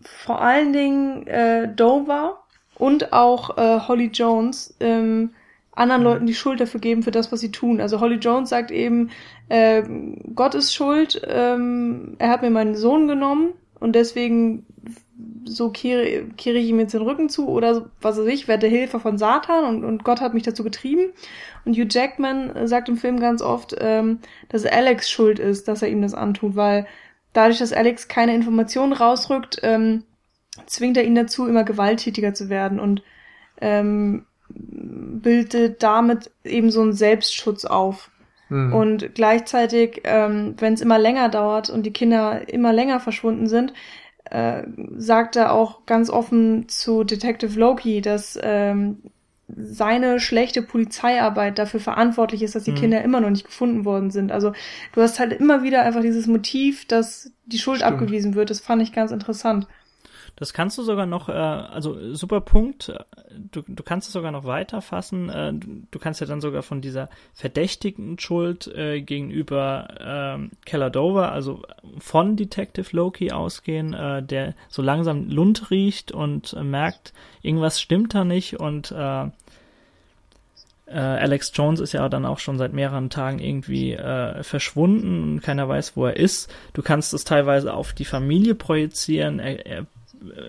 vor 0.02 0.42
allen 0.42 0.74
Dingen 0.74 1.28
äh, 1.28 1.74
Dover 1.74 2.44
und 2.76 3.14
auch 3.14 3.58
äh, 3.58 3.80
Holly 3.88 4.08
Jones 4.08 4.76
ähm, 4.80 5.32
anderen 5.80 6.04
Leuten 6.04 6.26
die 6.26 6.34
Schuld 6.34 6.60
dafür 6.60 6.80
geben 6.80 7.04
für 7.04 7.12
das, 7.12 7.32
was 7.32 7.40
sie 7.40 7.52
tun. 7.52 7.82
Also 7.82 8.00
Holly 8.00 8.16
Jones 8.16 8.50
sagt 8.50 8.72
eben, 8.72 9.10
äh, 9.48 9.84
Gott 10.36 10.56
ist 10.56 10.74
schuld, 10.74 11.22
ähm, 11.28 12.16
er 12.20 12.30
hat 12.30 12.42
mir 12.42 12.50
meinen 12.50 12.76
Sohn 12.76 13.08
genommen 13.08 13.54
und 13.80 13.96
deswegen 13.96 14.66
so 15.46 15.70
kehre, 15.70 16.26
kehre 16.38 16.58
ich 16.58 16.70
ihm 16.70 16.80
jetzt 16.80 16.94
den 16.94 17.02
Rücken 17.02 17.30
zu 17.30 17.48
oder 17.48 17.90
was 18.02 18.18
weiß 18.18 18.28
ich, 18.28 18.48
werde 18.48 18.68
Hilfe 18.68 19.00
von 19.00 19.18
Satan 19.18 19.66
und, 19.66 19.84
und 19.84 20.04
Gott 20.04 20.22
hat 20.22 20.34
mich 20.34 20.44
dazu 20.44 20.64
getrieben. 20.64 21.12
Und 21.66 21.76
Hugh 21.76 21.88
Jackman 21.90 22.68
sagt 22.68 22.90
im 22.90 22.98
Film 22.98 23.20
ganz 23.20 23.42
oft, 23.42 23.76
ähm, 23.80 24.20
dass 24.50 24.66
Alex 24.66 25.10
schuld 25.10 25.40
ist, 25.40 25.68
dass 25.68 25.82
er 25.82 25.90
ihm 25.90 26.02
das 26.02 26.14
antut, 26.14 26.56
weil 26.56 26.88
dadurch, 27.34 27.60
dass 27.60 27.74
Alex 27.74 28.08
keine 28.08 28.36
Informationen 28.36 28.94
rausrückt, 28.94 29.60
ähm, 29.64 30.04
zwingt 30.66 30.98
er 30.98 31.04
ihn 31.04 31.16
dazu, 31.16 31.48
immer 31.48 31.64
gewalttätiger 31.64 32.34
zu 32.34 32.50
werden 32.50 32.80
und 32.80 33.02
ähm, 33.62 34.26
bildet 34.50 35.84
damit 35.84 36.32
eben 36.44 36.72
so 36.72 36.82
einen 36.82 36.94
Selbstschutz 36.94 37.66
auf. 37.66 38.12
Hm. 38.50 38.74
Und 38.74 39.16
gleichzeitig, 39.16 40.02
ähm, 40.06 40.56
wenn 40.58 40.74
es 40.74 40.82
immer 40.82 40.98
länger 40.98 41.30
dauert 41.30 41.70
und 41.70 41.86
die 41.86 41.94
Kinder 41.94 42.50
immer 42.52 42.74
länger 42.74 43.00
verschwunden 43.00 43.48
sind, 43.48 43.74
äh, 44.26 44.64
sagt 44.98 45.36
er 45.36 45.54
auch 45.54 45.86
ganz 45.86 46.10
offen 46.10 46.68
zu 46.68 47.04
Detective 47.04 47.60
Loki, 47.60 48.02
dass 48.02 48.40
ähm, 48.42 48.98
seine 49.56 50.20
schlechte 50.20 50.62
Polizeiarbeit 50.62 51.58
dafür 51.58 51.80
verantwortlich 51.80 52.44
ist, 52.44 52.54
dass 52.56 52.64
die 52.64 52.72
Mhm. 52.72 52.76
Kinder 52.76 53.02
immer 53.04 53.20
noch 53.20 53.32
nicht 53.32 53.46
gefunden 53.46 53.86
worden 53.86 54.12
sind. 54.12 54.32
Also 54.32 54.54
du 54.94 55.02
hast 55.02 55.20
halt 55.20 55.34
immer 55.34 55.64
wieder 55.64 55.82
einfach 55.84 56.02
dieses 56.02 56.28
Motiv, 56.28 56.86
dass 56.86 57.32
die 57.46 57.58
Schuld 57.58 57.80
Stimmt. 57.80 57.94
abgewiesen 57.94 58.36
wird. 58.36 58.52
Das 58.52 58.60
fand 58.60 58.82
ich 58.82 58.94
ganz 58.94 59.12
interessant. 59.12 59.68
Das 60.40 60.54
kannst 60.54 60.78
du 60.78 60.84
sogar 60.84 61.06
noch, 61.06 61.28
äh, 61.30 61.34
also 61.34 62.16
super 62.16 62.42
Punkt, 62.42 62.94
du, 63.52 63.62
du 63.62 63.84
kannst 63.84 64.08
es 64.08 64.14
sogar 64.14 64.32
noch 64.32 64.46
weiterfassen. 64.46 65.30
Äh, 65.30 65.54
du, 65.54 65.84
du 65.92 66.00
kannst 66.00 66.22
ja 66.22 66.28
dann 66.28 66.42
sogar 66.42 66.64
von 66.64 66.82
dieser 66.82 67.10
verdächtigen 67.34 68.18
Schuld 68.18 68.68
äh, 68.68 69.02
gegenüber 69.02 70.40
äh, 70.40 70.56
Keller 70.66 70.90
Dover, 70.90 71.32
also 71.32 71.64
von 72.00 72.38
Detective 72.38 72.96
Loki 72.96 73.32
ausgehen, 73.32 73.94
äh, 73.94 74.24
der 74.24 74.56
so 74.70 74.82
langsam 74.82 75.30
Lund 75.30 75.72
riecht 75.72 76.12
und 76.12 76.54
äh, 76.54 76.64
merkt, 76.64 77.14
irgendwas 77.42 77.82
stimmt 77.82 78.14
da 78.14 78.24
nicht 78.24 78.60
und 78.60 78.92
äh, 78.92 79.26
äh, 80.92 80.98
Alex 80.98 81.52
Jones 81.54 81.80
ist 81.80 81.94
ja 81.94 82.08
dann 82.10 82.26
auch 82.26 82.40
schon 82.40 82.58
seit 82.58 82.74
mehreren 82.74 83.10
Tagen 83.10 83.40
irgendwie 83.40 83.94
äh, 83.94 84.42
verschwunden 84.44 85.24
und 85.24 85.42
keiner 85.42 85.68
weiß, 85.68 85.96
wo 85.96 86.06
er 86.06 86.18
ist. 86.18 86.52
Du 86.74 86.82
kannst 86.82 87.14
es 87.14 87.26
teilweise 87.26 87.74
auf 87.74 87.94
die 87.94 88.06
Familie 88.06 88.56
projizieren. 88.56 89.40
Er, 89.40 89.66
er 89.66 89.86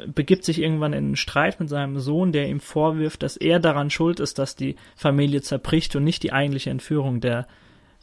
begibt 0.07 0.45
sich 0.45 0.61
irgendwann 0.61 0.93
in 0.93 1.05
einen 1.05 1.17
Streit 1.17 1.61
mit 1.61 1.69
seinem 1.69 1.99
Sohn, 1.99 2.33
der 2.33 2.49
ihm 2.49 2.61
vorwirft, 2.61 3.23
dass 3.23 3.37
er 3.37 3.61
daran 3.61 3.91
schuld 3.91 4.21
ist, 4.21 4.39
dass 4.39 4.57
die 4.57 4.77
Familie 4.97 5.43
zerbricht 5.43 5.95
und 5.97 6.05
nicht 6.05 6.23
die 6.23 6.33
eigentliche 6.33 6.71
Entführung 6.71 7.21
der 7.21 7.47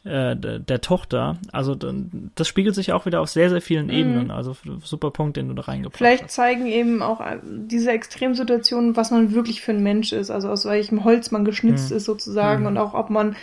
äh, 0.08 0.38
der, 0.38 0.60
der 0.60 0.80
Tochter. 0.80 1.38
Also 1.52 1.76
das 1.76 2.48
spiegelt 2.48 2.76
sich 2.76 2.94
auch 2.94 3.06
wieder 3.06 3.20
auf 3.20 3.30
sehr, 3.30 3.50
sehr 3.50 3.62
vielen 3.62 3.88
mhm. 3.88 3.94
Ebenen. 3.94 4.32
Also 4.32 4.56
super 4.82 5.12
Punkt, 5.12 5.36
den 5.36 5.50
du 5.50 5.54
da 5.54 5.64
reingebracht 5.64 5.98
Vielleicht 5.98 6.26
hast. 6.26 6.36
zeigen 6.36 6.66
eben 6.66 7.02
auch 7.02 7.20
äh, 7.20 7.40
diese 7.44 7.92
Extremsituationen, 7.92 8.96
was 8.96 9.12
man 9.12 9.34
wirklich 9.34 9.62
für 9.62 9.72
ein 9.72 9.84
Mensch 9.84 10.14
ist, 10.14 10.32
also 10.32 10.50
aus 10.50 10.66
welchem 10.66 11.04
Holz 11.04 11.32
man 11.32 11.44
geschnitzt 11.44 11.92
mhm. 11.92 11.98
ist 11.98 12.06
sozusagen 12.06 12.62
mhm. 12.62 12.68
und 12.68 12.78
auch 12.78 12.94
ob 12.94 13.10
man 13.10 13.36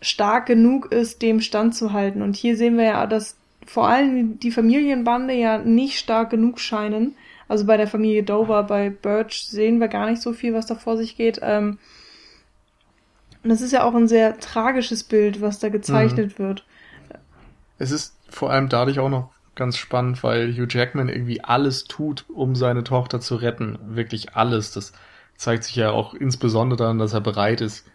stark 0.00 0.46
genug 0.46 0.92
ist, 0.92 1.22
dem 1.22 1.40
standzuhalten. 1.40 2.22
Und 2.22 2.36
hier 2.36 2.56
sehen 2.56 2.76
wir 2.76 2.84
ja, 2.84 3.06
dass 3.06 3.36
vor 3.66 3.88
allem 3.88 4.38
die 4.38 4.52
Familienbande 4.52 5.34
ja 5.34 5.58
nicht 5.58 5.98
stark 5.98 6.30
genug 6.30 6.60
scheinen, 6.60 7.16
also 7.48 7.64
bei 7.64 7.76
der 7.76 7.86
Familie 7.86 8.22
Dover, 8.22 8.62
bei 8.64 8.90
Birch 8.90 9.46
sehen 9.48 9.80
wir 9.80 9.88
gar 9.88 10.10
nicht 10.10 10.22
so 10.22 10.32
viel, 10.32 10.54
was 10.54 10.66
da 10.66 10.74
vor 10.74 10.96
sich 10.96 11.16
geht. 11.16 11.38
Ähm, 11.42 11.78
und 13.42 13.50
das 13.50 13.60
ist 13.60 13.72
ja 13.72 13.84
auch 13.84 13.94
ein 13.94 14.08
sehr 14.08 14.38
tragisches 14.38 15.04
Bild, 15.04 15.40
was 15.40 15.60
da 15.60 15.68
gezeichnet 15.68 16.38
mhm. 16.38 16.42
wird. 16.42 16.64
Es 17.78 17.90
ist 17.90 18.16
vor 18.28 18.50
allem 18.50 18.68
dadurch 18.68 18.98
auch 18.98 19.08
noch 19.08 19.30
ganz 19.54 19.76
spannend, 19.76 20.22
weil 20.22 20.52
Hugh 20.52 20.66
Jackman 20.68 21.08
irgendwie 21.08 21.42
alles 21.42 21.84
tut, 21.84 22.24
um 22.28 22.56
seine 22.56 22.82
Tochter 22.82 23.20
zu 23.20 23.36
retten. 23.36 23.78
Wirklich 23.86 24.34
alles. 24.34 24.72
Das 24.72 24.92
zeigt 25.36 25.64
sich 25.64 25.76
ja 25.76 25.90
auch 25.90 26.14
insbesondere 26.14 26.78
daran, 26.78 26.98
dass 26.98 27.12
er 27.12 27.20
bereit 27.20 27.60
ist, 27.60 27.86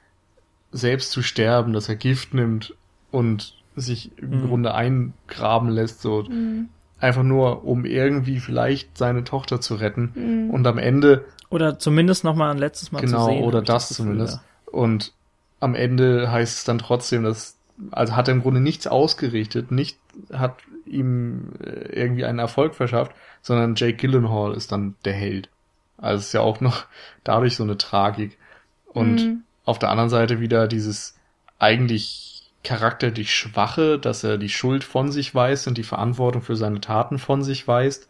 selbst 0.72 1.12
zu 1.12 1.22
sterben, 1.22 1.74
dass 1.74 1.90
er 1.90 1.96
Gift 1.98 2.34
nimmt 2.34 2.74
und 3.12 3.56
sich 3.76 4.18
im 4.18 4.30
mhm. 4.30 4.48
Grunde 4.48 4.74
eingraben 4.74 5.70
lässt. 5.70 6.02
So. 6.02 6.24
Mhm 6.24 6.70
einfach 7.02 7.24
nur, 7.24 7.66
um 7.66 7.86
irgendwie 7.86 8.40
vielleicht 8.40 8.98
seine 8.98 9.24
Tochter 9.24 9.60
zu 9.60 9.76
retten. 9.76 10.12
Mhm. 10.14 10.50
Und 10.52 10.68
am 10.68 10.78
Ende. 10.78 11.26
Oder 11.50 11.80
zumindest 11.80 12.24
nochmal 12.24 12.52
ein 12.52 12.58
letztes 12.58 12.92
Mal 12.92 13.02
genau, 13.02 13.20
zu 13.20 13.26
sehen. 13.26 13.36
Genau, 13.38 13.48
oder 13.48 13.62
das, 13.62 13.90
das 13.90 13.98
zumindest. 13.98 14.36
Ja. 14.36 14.72
Und 14.72 15.14
am 15.60 15.76
Ende 15.76 16.32
heißt 16.32 16.60
es 16.60 16.64
dann 16.64 16.78
trotzdem, 16.78 17.24
dass, 17.24 17.58
also 17.92 18.16
hat 18.16 18.28
er 18.28 18.34
im 18.34 18.42
Grunde 18.42 18.62
nichts 18.62 18.88
ausgerichtet, 18.88 19.72
nicht, 19.72 19.98
hat 20.32 20.56
ihm 20.86 21.54
äh, 21.64 22.00
irgendwie 22.00 22.26
einen 22.26 22.40
Erfolg 22.40 22.76
verschafft, 22.76 23.14
sondern 23.42 23.76
Jake 23.76 23.98
Gyllenhaal 23.98 24.54
ist 24.54 24.72
dann 24.72 24.96
der 25.06 25.14
Held. 25.14 25.50
Also 25.98 26.20
es 26.20 26.28
ist 26.28 26.34
ja 26.34 26.42
auch 26.42 26.62
noch 26.62 26.86
dadurch 27.24 27.56
so 27.56 27.64
eine 27.64 27.78
Tragik. 27.78 28.38
Und 28.86 29.16
mhm. 29.16 29.44
auf 29.66 29.80
der 29.80 29.90
anderen 29.90 30.10
Seite 30.10 30.40
wieder 30.40 30.68
dieses 30.68 31.16
eigentlich 31.60 32.31
charakterlich 32.64 33.34
Schwache, 33.34 33.98
dass 33.98 34.24
er 34.24 34.38
die 34.38 34.50
Schuld 34.50 34.84
von 34.84 35.12
sich 35.12 35.34
weist 35.34 35.68
und 35.68 35.78
die 35.78 35.84
Verantwortung 35.84 36.42
für 36.42 36.56
seine 36.56 36.82
Taten 36.82 37.18
von 37.18 37.44
sich 37.44 37.68
weist 37.68 38.08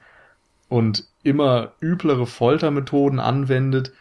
und 0.70 1.06
immer 1.24 1.74
üblere 1.82 2.26
Foltermethoden 2.26 3.20
anwendet 3.20 3.94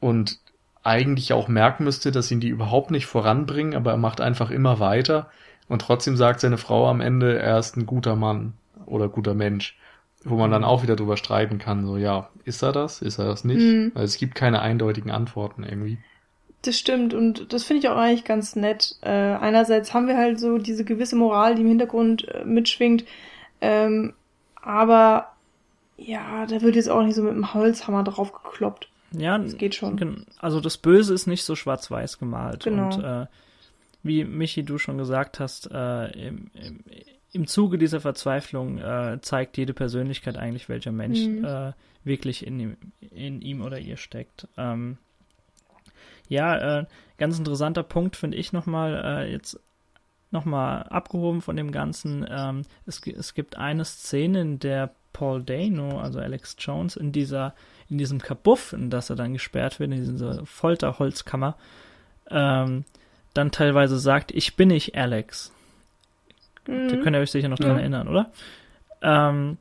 und 0.00 0.38
eigentlich 0.82 1.32
auch 1.32 1.48
merken 1.48 1.84
müsste, 1.84 2.10
dass 2.10 2.30
ihn 2.30 2.40
die 2.40 2.48
überhaupt 2.48 2.90
nicht 2.90 3.06
voranbringen, 3.06 3.74
aber 3.74 3.92
er 3.92 3.96
macht 3.98 4.20
einfach 4.20 4.50
immer 4.50 4.80
weiter 4.80 5.30
und 5.68 5.82
trotzdem 5.82 6.16
sagt 6.16 6.40
seine 6.40 6.58
Frau 6.58 6.88
am 6.88 7.00
Ende, 7.00 7.38
er 7.38 7.58
ist 7.58 7.76
ein 7.76 7.86
guter 7.86 8.16
Mann 8.16 8.54
oder 8.86 9.08
guter 9.08 9.34
Mensch, 9.34 9.76
wo 10.24 10.36
man 10.36 10.50
dann 10.50 10.64
auch 10.64 10.82
wieder 10.82 10.96
drüber 10.96 11.16
streiten 11.16 11.58
kann, 11.58 11.86
so 11.86 11.96
ja, 11.96 12.30
ist 12.44 12.62
er 12.62 12.72
das, 12.72 13.00
ist 13.00 13.18
er 13.18 13.26
das 13.26 13.44
nicht? 13.44 13.60
Mhm. 13.60 13.92
Weil 13.94 14.04
es 14.04 14.18
gibt 14.18 14.34
keine 14.34 14.60
eindeutigen 14.60 15.10
Antworten 15.10 15.62
irgendwie. 15.62 15.98
Das 16.62 16.78
stimmt 16.78 17.12
und 17.12 17.52
das 17.52 17.64
finde 17.64 17.80
ich 17.80 17.88
auch 17.88 17.96
eigentlich 17.96 18.24
ganz 18.24 18.54
nett. 18.54 18.96
Äh, 19.02 19.10
einerseits 19.10 19.92
haben 19.94 20.06
wir 20.06 20.16
halt 20.16 20.38
so 20.38 20.58
diese 20.58 20.84
gewisse 20.84 21.16
Moral, 21.16 21.56
die 21.56 21.62
im 21.62 21.68
Hintergrund 21.68 22.28
äh, 22.28 22.44
mitschwingt, 22.44 23.04
ähm, 23.60 24.14
aber 24.54 25.32
ja, 25.96 26.46
da 26.46 26.62
wird 26.62 26.76
jetzt 26.76 26.88
auch 26.88 27.02
nicht 27.02 27.14
so 27.14 27.22
mit 27.22 27.34
dem 27.34 27.52
Holzhammer 27.52 28.04
drauf 28.04 28.32
gekloppt. 28.32 28.88
Ja, 29.12 29.38
das 29.38 29.56
geht 29.56 29.74
schon. 29.74 30.26
Also 30.38 30.60
das 30.60 30.78
Böse 30.78 31.14
ist 31.14 31.26
nicht 31.26 31.44
so 31.44 31.54
schwarz-weiß 31.54 32.18
gemalt. 32.18 32.64
Genau. 32.64 32.86
Und 32.86 33.04
äh, 33.04 33.26
wie 34.02 34.24
Michi 34.24 34.62
du 34.62 34.78
schon 34.78 34.98
gesagt 34.98 35.38
hast, 35.38 35.70
äh, 35.70 36.28
im, 36.28 36.50
im, 36.54 36.80
im 37.32 37.46
Zuge 37.46 37.78
dieser 37.78 38.00
Verzweiflung 38.00 38.78
äh, 38.78 39.18
zeigt 39.20 39.56
jede 39.58 39.74
Persönlichkeit 39.74 40.36
eigentlich, 40.36 40.68
welcher 40.68 40.92
Mensch 40.92 41.20
mhm. 41.20 41.44
äh, 41.44 41.72
wirklich 42.04 42.46
in 42.46 42.58
ihm, 42.58 42.76
in 43.10 43.42
ihm 43.42 43.62
oder 43.62 43.78
ihr 43.78 43.96
steckt. 43.96 44.48
Ähm, 44.56 44.98
ja, 46.32 46.80
äh, 46.80 46.86
ganz 47.18 47.38
interessanter 47.38 47.82
Punkt 47.82 48.16
finde 48.16 48.38
ich 48.38 48.52
nochmal, 48.52 49.02
äh, 49.04 49.30
jetzt 49.30 49.60
nochmal 50.30 50.84
abgehoben 50.84 51.42
von 51.42 51.56
dem 51.56 51.70
Ganzen. 51.70 52.26
Ähm, 52.28 52.62
es, 52.86 53.06
es 53.06 53.34
gibt 53.34 53.58
eine 53.58 53.84
Szene, 53.84 54.40
in 54.40 54.58
der 54.58 54.94
Paul 55.12 55.42
Dano, 55.42 56.00
also 56.00 56.20
Alex 56.20 56.56
Jones, 56.58 56.96
in 56.96 57.12
dieser, 57.12 57.54
in 57.90 57.98
diesem 57.98 58.18
Kabuff, 58.18 58.72
in 58.72 58.88
das 58.88 59.10
er 59.10 59.16
dann 59.16 59.34
gesperrt 59.34 59.78
wird, 59.78 59.92
in 59.92 60.00
dieser 60.00 60.46
Folterholzkammer, 60.46 61.56
ähm, 62.30 62.86
dann 63.34 63.50
teilweise 63.50 63.98
sagt, 63.98 64.32
ich 64.32 64.56
bin 64.56 64.68
nicht 64.68 64.96
Alex. 64.96 65.52
Mhm. 66.66 66.88
Da 66.88 66.96
könnt 66.96 67.14
ihr 67.14 67.20
euch 67.20 67.30
sicher 67.30 67.50
noch 67.50 67.58
dran 67.58 67.76
ja. 67.76 67.80
erinnern, 67.80 68.08
oder? 68.08 68.32
Ähm, 69.02 69.58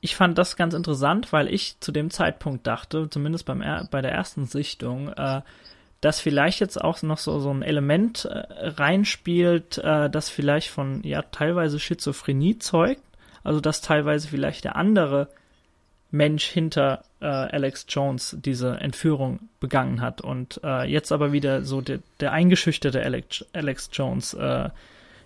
ich 0.00 0.16
fand 0.16 0.38
das 0.38 0.56
ganz 0.56 0.74
interessant, 0.74 1.32
weil 1.32 1.48
ich 1.48 1.78
zu 1.80 1.92
dem 1.92 2.10
Zeitpunkt 2.10 2.66
dachte, 2.66 3.08
zumindest 3.10 3.44
beim 3.44 3.60
er 3.60 3.86
bei 3.90 4.00
der 4.00 4.12
ersten 4.12 4.46
Sichtung, 4.46 5.08
äh, 5.08 5.42
dass 6.00 6.20
vielleicht 6.20 6.60
jetzt 6.60 6.82
auch 6.82 7.02
noch 7.02 7.18
so, 7.18 7.38
so 7.40 7.50
ein 7.50 7.62
Element 7.62 8.24
äh, 8.24 8.44
reinspielt, 8.60 9.78
äh, 9.78 10.08
das 10.08 10.30
vielleicht 10.30 10.70
von 10.70 11.02
ja 11.02 11.22
teilweise 11.22 11.78
Schizophrenie 11.78 12.58
zeugt, 12.58 13.02
also 13.44 13.60
dass 13.60 13.82
teilweise 13.82 14.28
vielleicht 14.28 14.64
der 14.64 14.76
andere 14.76 15.28
Mensch 16.10 16.44
hinter 16.44 17.04
äh, 17.20 17.26
Alex 17.26 17.86
Jones 17.88 18.36
diese 18.40 18.80
Entführung 18.80 19.48
begangen 19.60 20.00
hat 20.00 20.22
und 20.22 20.60
äh, 20.64 20.90
jetzt 20.90 21.12
aber 21.12 21.32
wieder 21.32 21.62
so 21.62 21.82
der, 21.82 22.00
der 22.18 22.32
eingeschüchterte 22.32 23.02
Alex, 23.02 23.44
Alex 23.52 23.90
Jones 23.92 24.34
äh, 24.34 24.70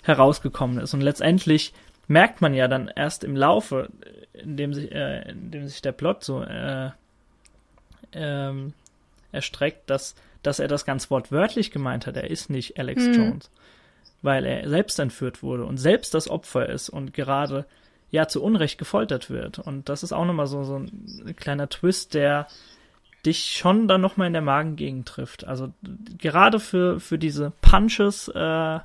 herausgekommen 0.03 0.79
ist. 0.79 0.93
Und 0.93 1.01
letztendlich 1.01 1.73
merkt 2.07 2.41
man 2.41 2.55
ja 2.55 2.69
dann 2.69 2.89
erst 2.89 3.25
im 3.25 3.37
Laufe, 3.37 3.89
in 4.33 4.57
dem 4.57 4.75
sich, 4.75 4.93
äh, 4.93 5.31
in 5.31 5.51
dem 5.51 5.67
sich 5.69 5.83
der 5.83 5.93
Plot 5.93 6.25
so 6.25 6.43
äh, 6.43 6.91
ähm, 8.13 8.73
erstreckt, 9.33 9.91
dass, 9.91 10.15
dass 10.43 10.59
er 10.59 10.69
das 10.69 10.85
ganz 10.85 11.11
wortwörtlich 11.11 11.71
gemeint 11.71 12.07
hat. 12.07 12.17
Er 12.17 12.31
ist 12.31 12.51
nicht 12.51 12.79
Alex 12.79 13.05
hm. 13.05 13.15
Jones, 13.15 13.51
weil 14.23 14.45
er 14.45 14.69
selbst 14.69 14.99
entführt 14.99 15.43
wurde 15.43 15.65
und 15.65 15.79
selbst 15.79 16.15
das 16.15 16.29
Opfer 16.29 16.69
ist 16.69 16.89
und 16.89 17.13
gerade 17.13 17.67
ja 18.11 18.29
zu 18.29 18.43
Unrecht 18.43 18.79
gefoltert 18.79 19.29
wird. 19.31 19.59
Und 19.59 19.89
das 19.89 20.03
ist 20.03 20.13
auch 20.13 20.25
nochmal 20.25 20.47
so, 20.47 20.63
so 20.63 20.77
ein 20.77 21.35
kleiner 21.37 21.69
Twist, 21.69 22.15
der 22.15 22.47
dich 23.27 23.57
schon 23.57 23.89
dann 23.89 24.01
nochmal 24.01 24.27
in 24.27 24.35
der 24.35 24.43
Magengegend 24.43 25.09
trifft. 25.09 25.47
Also 25.47 25.73
gerade 26.19 26.61
für, 26.61 27.01
für 27.01 27.19
diese 27.19 27.53
Punches 27.61 28.29
äh, 28.29 28.79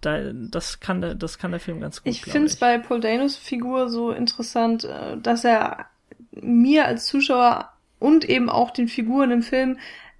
da, 0.00 0.32
das 0.32 0.80
kann 0.80 1.00
der, 1.00 1.14
das 1.14 1.38
kann 1.38 1.50
der 1.50 1.60
Film 1.60 1.80
ganz 1.80 2.02
gut. 2.02 2.12
Ich 2.12 2.22
finde 2.22 2.46
es 2.46 2.56
bei 2.56 2.78
Paul 2.78 3.00
Danos 3.00 3.36
Figur 3.36 3.88
so 3.88 4.10
interessant, 4.10 4.84
äh, 4.84 5.18
dass 5.18 5.44
er 5.44 5.86
mir 6.32 6.86
als 6.86 7.06
Zuschauer 7.06 7.72
und 7.98 8.28
eben 8.28 8.48
auch 8.48 8.70
den 8.70 8.88
Figuren 8.88 9.30
im 9.30 9.42
Film 9.42 9.78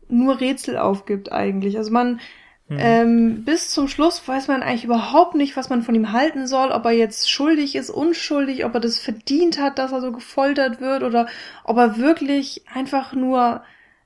nur 0.08 0.40
Rätsel 0.40 0.76
aufgibt 0.76 1.32
eigentlich. 1.32 1.76
Also 1.78 1.90
man 1.90 2.20
hm. 2.68 2.78
ähm, 2.78 3.44
bis 3.44 3.70
zum 3.70 3.88
Schluss 3.88 4.26
weiß 4.26 4.48
man 4.48 4.62
eigentlich 4.62 4.84
überhaupt 4.84 5.34
nicht, 5.34 5.56
was 5.56 5.70
man 5.70 5.82
von 5.82 5.94
ihm 5.94 6.12
halten 6.12 6.46
soll, 6.46 6.70
ob 6.70 6.84
er 6.84 6.92
jetzt 6.92 7.30
schuldig 7.30 7.74
ist, 7.74 7.90
unschuldig, 7.90 8.64
ob 8.64 8.74
er 8.74 8.80
das 8.80 8.98
verdient 8.98 9.58
hat, 9.58 9.78
dass 9.78 9.92
er 9.92 10.00
so 10.00 10.12
gefoltert 10.12 10.80
wird 10.80 11.02
oder 11.02 11.26
ob 11.64 11.76
er 11.78 11.96
wirklich 11.96 12.64
einfach 12.72 13.12
nur 13.12 13.62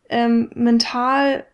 ähm, 0.09 0.51
mental 0.55 1.45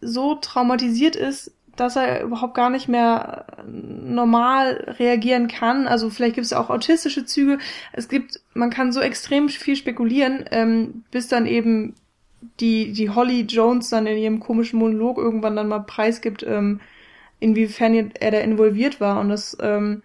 so 0.00 0.34
traumatisiert 0.36 1.16
ist, 1.16 1.52
dass 1.76 1.96
er 1.96 2.22
überhaupt 2.22 2.54
gar 2.54 2.70
nicht 2.70 2.88
mehr 2.88 3.46
normal 3.66 4.94
reagieren 4.98 5.48
kann. 5.48 5.86
Also 5.86 6.10
vielleicht 6.10 6.36
gibt 6.36 6.44
es 6.44 6.52
auch 6.52 6.70
autistische 6.70 7.24
Züge. 7.24 7.58
Es 7.92 8.08
gibt, 8.08 8.40
man 8.54 8.70
kann 8.70 8.92
so 8.92 9.00
extrem 9.00 9.48
viel 9.48 9.76
spekulieren, 9.76 10.44
ähm, 10.50 11.04
bis 11.10 11.28
dann 11.28 11.46
eben 11.46 11.94
die, 12.60 12.92
die 12.92 13.10
Holly 13.10 13.42
Jones 13.42 13.90
dann 13.90 14.06
in 14.06 14.18
ihrem 14.18 14.40
komischen 14.40 14.78
Monolog 14.78 15.18
irgendwann 15.18 15.56
dann 15.56 15.68
mal 15.68 15.80
preisgibt, 15.80 16.42
ähm, 16.42 16.80
inwiefern 17.40 18.12
er 18.18 18.30
da 18.30 18.38
involviert 18.38 19.00
war. 19.00 19.20
Und 19.20 19.28
das 19.30 19.56
ähm, 19.60 20.02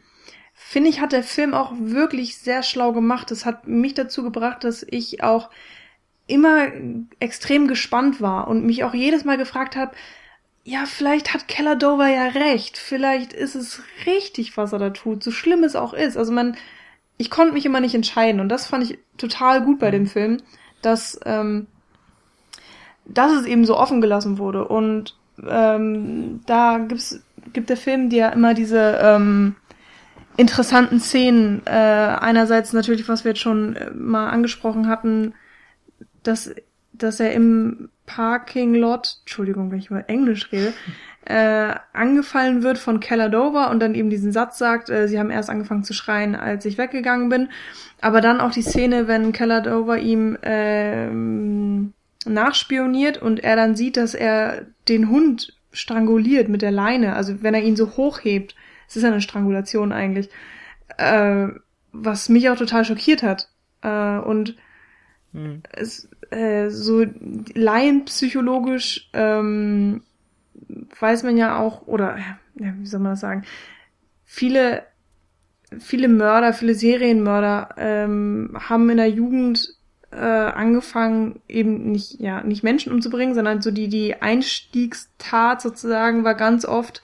finde 0.54 0.90
ich, 0.90 1.02
hat 1.02 1.12
der 1.12 1.24
Film 1.24 1.54
auch 1.54 1.74
wirklich 1.78 2.38
sehr 2.38 2.64
schlau 2.64 2.94
gemacht. 2.94 3.32
Das 3.32 3.46
hat 3.46 3.68
mich 3.68 3.94
dazu 3.94 4.24
gebracht, 4.24 4.64
dass 4.64 4.86
ich 4.90 5.24
auch 5.24 5.50
immer 6.28 6.68
extrem 7.20 7.68
gespannt 7.68 8.22
war 8.22 8.48
und 8.48 8.66
mich 8.66 8.84
auch 8.84 8.94
jedes 8.94 9.26
Mal 9.26 9.38
gefragt 9.38 9.76
habe, 9.76 9.92
ja, 10.70 10.86
vielleicht 10.86 11.34
hat 11.34 11.48
Keller 11.48 11.76
Dover 11.76 12.08
ja 12.08 12.28
recht. 12.28 12.78
Vielleicht 12.78 13.34
ist 13.34 13.56
es 13.56 13.82
richtig, 14.06 14.56
was 14.56 14.72
er 14.72 14.78
da 14.78 14.92
tut, 14.92 15.24
so 15.24 15.32
schlimm 15.32 15.64
es 15.64 15.76
auch 15.76 15.94
ist. 15.94 16.16
Also 16.16 16.32
man, 16.32 16.56
ich 17.18 17.32
konnte 17.32 17.54
mich 17.54 17.66
immer 17.66 17.80
nicht 17.80 17.96
entscheiden 17.96 18.40
und 18.40 18.50
das 18.50 18.68
fand 18.68 18.84
ich 18.84 19.00
total 19.18 19.64
gut 19.64 19.80
bei 19.80 19.90
dem 19.90 20.06
Film, 20.06 20.38
dass, 20.84 21.20
ähm, 21.26 21.66
dass 23.06 23.32
es 23.32 23.48
eben 23.48 23.66
so 23.66 23.78
offen 23.78 24.00
gelassen 24.00 24.38
wurde 24.38 24.68
und 24.68 25.18
ähm, 25.44 26.42
da 26.46 26.78
gibt's, 26.78 27.20
gibt 27.52 27.72
der 27.72 27.78
Film 27.78 28.12
dir 28.12 28.32
immer 28.32 28.54
diese 28.54 29.00
ähm, 29.02 29.56
interessanten 30.38 31.00
Szenen. 31.00 31.64
Äh, 31.66 31.72
einerseits 31.72 32.74
natürlich, 32.74 33.10
was 33.10 33.24
wir 33.24 33.32
jetzt 33.32 33.42
schon 33.42 33.76
äh, 33.76 33.90
mal 33.90 34.30
angesprochen 34.30 34.88
hatten, 34.88 35.34
dass, 36.22 36.54
dass 36.94 37.20
er 37.20 37.34
im 37.34 37.90
Parking 38.10 38.74
Lot, 38.74 39.18
Entschuldigung, 39.22 39.70
wenn 39.70 39.78
ich 39.78 39.92
mal 39.92 40.04
Englisch 40.08 40.52
rede, 40.52 40.74
äh, 41.26 41.76
angefallen 41.94 42.64
wird 42.64 42.80
von 42.80 43.00
Keller 43.00 43.30
Dover 43.30 43.70
und 43.70 43.80
dann 43.80 43.94
eben 43.94 44.10
diesen 44.10 44.32
Satz 44.32 44.58
sagt, 44.58 44.90
äh, 44.90 45.08
sie 45.08 45.20
haben 45.20 45.30
erst 45.30 45.52
angefangen 45.52 45.84
zu 45.84 45.94
schreien, 45.94 46.36
als 46.36 46.66
ich 46.66 46.80
weggegangen 46.80 47.30
bin. 47.30 47.50
Aber 48.02 48.20
dann 48.20 48.42
auch 48.42 48.50
die 48.50 48.64
Szene, 48.64 49.08
wenn 49.08 49.32
Keller 49.32 49.62
Dover 49.62 50.00
ihm 50.00 50.40
ähm, 50.42 51.94
nachspioniert 52.26 53.22
und 53.22 53.42
er 53.42 53.56
dann 53.56 53.76
sieht, 53.76 53.96
dass 53.96 54.16
er 54.16 54.66
den 54.88 55.10
Hund 55.10 55.56
stranguliert 55.72 56.50
mit 56.50 56.64
der 56.64 56.72
Leine, 56.72 57.16
also 57.16 57.44
wenn 57.44 57.54
er 57.54 57.62
ihn 57.62 57.76
so 57.76 57.96
hochhebt, 57.96 58.56
es 58.88 58.96
ist 58.96 59.04
ja 59.04 59.10
eine 59.10 59.22
Strangulation 59.22 59.92
eigentlich, 59.92 60.30
äh, 60.98 61.48
was 61.92 62.28
mich 62.28 62.50
auch 62.50 62.58
total 62.58 62.86
schockiert 62.86 63.22
hat. 63.22 63.50
Äh, 63.84 64.18
und 64.18 64.56
hm. 65.32 65.62
es, 65.72 66.10
äh, 66.32 66.70
so 66.70 67.06
laienpsychologisch 67.54 69.10
ähm, 69.14 70.02
weiß 71.00 71.24
man 71.24 71.38
ja 71.38 71.58
auch, 71.58 71.88
oder 71.88 72.18
ja, 72.56 72.74
wie 72.78 72.88
soll 72.88 73.00
man 73.00 73.14
das 73.14 73.22
sagen, 73.22 73.44
viele, 74.26 74.84
viele 75.80 76.08
Mörder, 76.08 76.54
viele 76.54 76.74
Serienmörder 76.74 77.70
ähm, 77.78 78.58
haben 78.60 78.90
in 78.90 78.98
der 78.98 79.10
Jugend 79.10 79.76
äh, 80.12 80.16
angefangen, 80.18 81.42
eben 81.48 81.92
nicht, 81.92 82.20
ja, 82.20 82.42
nicht 82.44 82.64
Menschen 82.64 82.92
umzubringen, 82.92 83.36
sondern 83.36 83.62
so 83.62 83.72
die, 83.72 83.90
die 83.90 84.22
Einstiegstat 84.22 85.62
sozusagen 85.62 86.24
war 86.24 86.36
ganz 86.36 86.66
oft, 86.66 87.02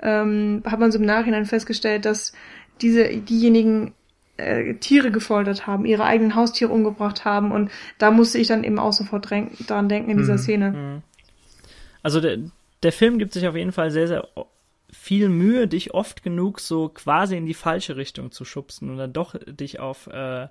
ähm, 0.00 0.62
hat 0.64 0.80
man 0.80 0.92
so 0.92 0.98
im 0.98 1.04
Nachhinein 1.04 1.46
festgestellt, 1.46 2.04
dass 2.04 2.32
diese, 2.80 3.08
diejenigen 3.08 3.94
äh, 4.36 4.74
Tiere 4.74 5.10
gefoltert 5.10 5.66
haben, 5.66 5.84
ihre 5.84 6.04
eigenen 6.04 6.34
Haustiere 6.34 6.72
umgebracht 6.72 7.24
haben 7.24 7.52
und 7.52 7.70
da 7.98 8.10
musste 8.10 8.38
ich 8.38 8.48
dann 8.48 8.64
eben 8.64 8.78
auch 8.78 8.92
sofort 8.92 9.30
daran 9.30 9.88
denken 9.88 10.10
in 10.10 10.18
dieser 10.18 10.34
mhm. 10.34 10.38
Szene. 10.38 10.70
Mhm. 10.70 11.02
Also 12.02 12.20
der, 12.20 12.38
der 12.82 12.92
Film 12.92 13.18
gibt 13.18 13.32
sich 13.32 13.46
auf 13.48 13.56
jeden 13.56 13.72
Fall 13.72 13.90
sehr, 13.90 14.08
sehr 14.08 14.28
viel 14.90 15.28
Mühe, 15.28 15.66
dich 15.66 15.94
oft 15.94 16.22
genug 16.22 16.60
so 16.60 16.88
quasi 16.88 17.36
in 17.36 17.46
die 17.46 17.54
falsche 17.54 17.96
Richtung 17.96 18.30
zu 18.30 18.44
schubsen 18.44 18.90
und 18.90 18.96
dann 18.96 19.12
doch 19.12 19.34
dich 19.46 19.80
auf 19.80 20.06
äh, 20.06 20.48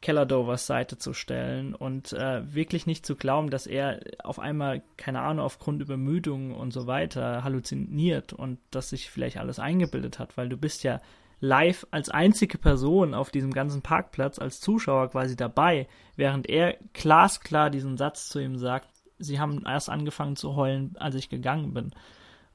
Kelladovers 0.00 0.66
Seite 0.66 0.96
zu 0.96 1.12
stellen 1.12 1.74
und 1.74 2.12
äh, 2.12 2.54
wirklich 2.54 2.86
nicht 2.86 3.04
zu 3.04 3.16
glauben, 3.16 3.50
dass 3.50 3.66
er 3.66 4.00
auf 4.24 4.38
einmal, 4.38 4.82
keine 4.96 5.20
Ahnung, 5.20 5.44
aufgrund 5.44 5.82
Übermüdung 5.82 6.54
und 6.54 6.72
so 6.72 6.86
weiter 6.86 7.44
halluziniert 7.44 8.32
und 8.32 8.58
dass 8.70 8.90
sich 8.90 9.10
vielleicht 9.10 9.36
alles 9.36 9.58
eingebildet 9.58 10.18
hat, 10.18 10.36
weil 10.36 10.48
du 10.48 10.56
bist 10.56 10.84
ja 10.84 11.02
live 11.40 11.86
als 11.90 12.10
einzige 12.10 12.58
Person 12.58 13.14
auf 13.14 13.30
diesem 13.30 13.52
ganzen 13.52 13.82
Parkplatz 13.82 14.38
als 14.38 14.60
Zuschauer 14.60 15.10
quasi 15.10 15.36
dabei, 15.36 15.88
während 16.16 16.48
er 16.48 16.76
glasklar 16.92 17.70
diesen 17.70 17.96
Satz 17.96 18.28
zu 18.28 18.38
ihm 18.38 18.56
sagt, 18.56 18.88
sie 19.18 19.40
haben 19.40 19.64
erst 19.66 19.88
angefangen 19.88 20.36
zu 20.36 20.54
heulen, 20.54 20.94
als 20.98 21.14
ich 21.14 21.28
gegangen 21.28 21.72
bin. 21.74 21.92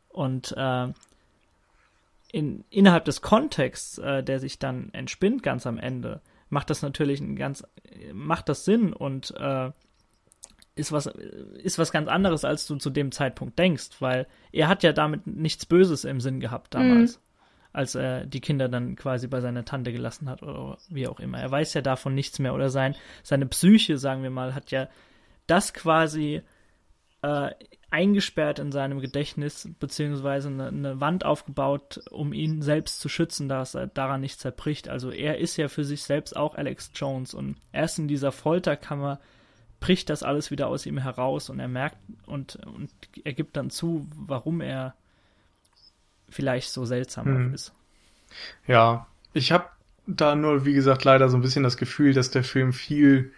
Und 0.09 0.53
äh, 0.55 0.87
in, 2.31 2.63
innerhalb 2.69 3.05
des 3.05 3.21
Kontexts, 3.21 3.97
äh, 3.97 4.23
der 4.23 4.39
sich 4.39 4.59
dann 4.59 4.89
entspinnt 4.93 5.41
ganz 5.41 5.65
am 5.65 5.77
Ende, 5.77 6.21
macht 6.49 6.69
das 6.69 6.81
natürlich 6.81 7.21
ein 7.21 7.35
ganz, 7.35 7.63
macht 8.13 8.49
das 8.49 8.65
Sinn 8.65 8.93
und 8.93 9.33
äh, 9.37 9.71
ist 10.75 10.91
was, 10.91 11.05
ist 11.05 11.79
was 11.79 11.91
ganz 11.91 12.09
anderes, 12.09 12.43
als 12.43 12.67
du 12.67 12.75
zu 12.75 12.89
dem 12.89 13.11
Zeitpunkt 13.11 13.57
denkst, 13.57 14.01
weil 14.01 14.27
er 14.51 14.67
hat 14.67 14.83
ja 14.83 14.91
damit 14.91 15.25
nichts 15.25 15.65
Böses 15.65 16.03
im 16.03 16.19
Sinn 16.19 16.39
gehabt 16.39 16.73
damals, 16.73 17.17
mhm. 17.17 17.21
Als 17.75 17.93
er 17.95 18.25
die 18.25 18.39
Kinder 18.39 18.69
dann 18.69 18.95
quasi 18.95 19.27
bei 19.27 19.41
seiner 19.41 19.65
Tante 19.65 19.91
gelassen 19.91 20.29
hat 20.29 20.41
oder 20.41 20.77
wie 20.89 21.07
auch 21.07 21.19
immer. 21.19 21.39
Er 21.39 21.51
weiß 21.51 21.73
ja 21.73 21.81
davon 21.81 22.15
nichts 22.15 22.39
mehr 22.39 22.53
oder 22.53 22.69
sein, 22.69 22.95
seine 23.21 23.45
Psyche, 23.47 23.97
sagen 23.97 24.23
wir 24.23 24.29
mal, 24.29 24.55
hat 24.55 24.71
ja 24.71 24.87
das 25.45 25.73
quasi 25.73 26.41
äh, 27.21 27.51
eingesperrt 27.91 28.59
in 28.59 28.71
seinem 28.71 29.01
Gedächtnis, 29.01 29.69
beziehungsweise 29.79 30.47
eine, 30.47 30.67
eine, 30.67 31.01
Wand 31.01 31.25
aufgebaut, 31.25 32.01
um 32.11 32.31
ihn 32.31 32.61
selbst 32.61 32.99
zu 33.01 33.09
schützen, 33.09 33.49
dass 33.49 33.75
er 33.75 33.87
daran 33.87 34.21
nicht 34.21 34.39
zerbricht. 34.39 34.87
Also 34.87 35.11
er 35.11 35.37
ist 35.37 35.57
ja 35.57 35.67
für 35.67 35.83
sich 35.83 36.03
selbst 36.03 36.35
auch 36.35 36.55
Alex 36.55 36.91
Jones 36.95 37.33
und 37.33 37.57
erst 37.73 37.99
in 37.99 38.07
dieser 38.07 38.31
Folterkammer 38.31 39.19
bricht 39.81 40.09
das 40.09 40.23
alles 40.23 40.49
wieder 40.49 40.67
aus 40.67 40.85
ihm 40.85 40.97
heraus 40.97 41.49
und 41.49 41.59
er 41.59 41.67
merkt 41.67 41.97
und, 42.25 42.55
und 42.65 42.89
er 43.23 43.33
gibt 43.33 43.57
dann 43.57 43.69
zu, 43.69 44.07
warum 44.15 44.61
er 44.61 44.95
vielleicht 46.35 46.69
so 46.69 46.85
seltsam 46.85 47.25
hm. 47.25 47.53
ist. 47.53 47.73
Ja, 48.67 49.07
ich 49.33 49.51
habe 49.51 49.69
da 50.05 50.35
nur, 50.35 50.65
wie 50.65 50.73
gesagt, 50.73 51.03
leider 51.05 51.29
so 51.29 51.37
ein 51.37 51.41
bisschen 51.41 51.63
das 51.63 51.77
Gefühl, 51.77 52.13
dass 52.13 52.29
der 52.29 52.43
Film 52.43 52.73
viel 52.73 53.31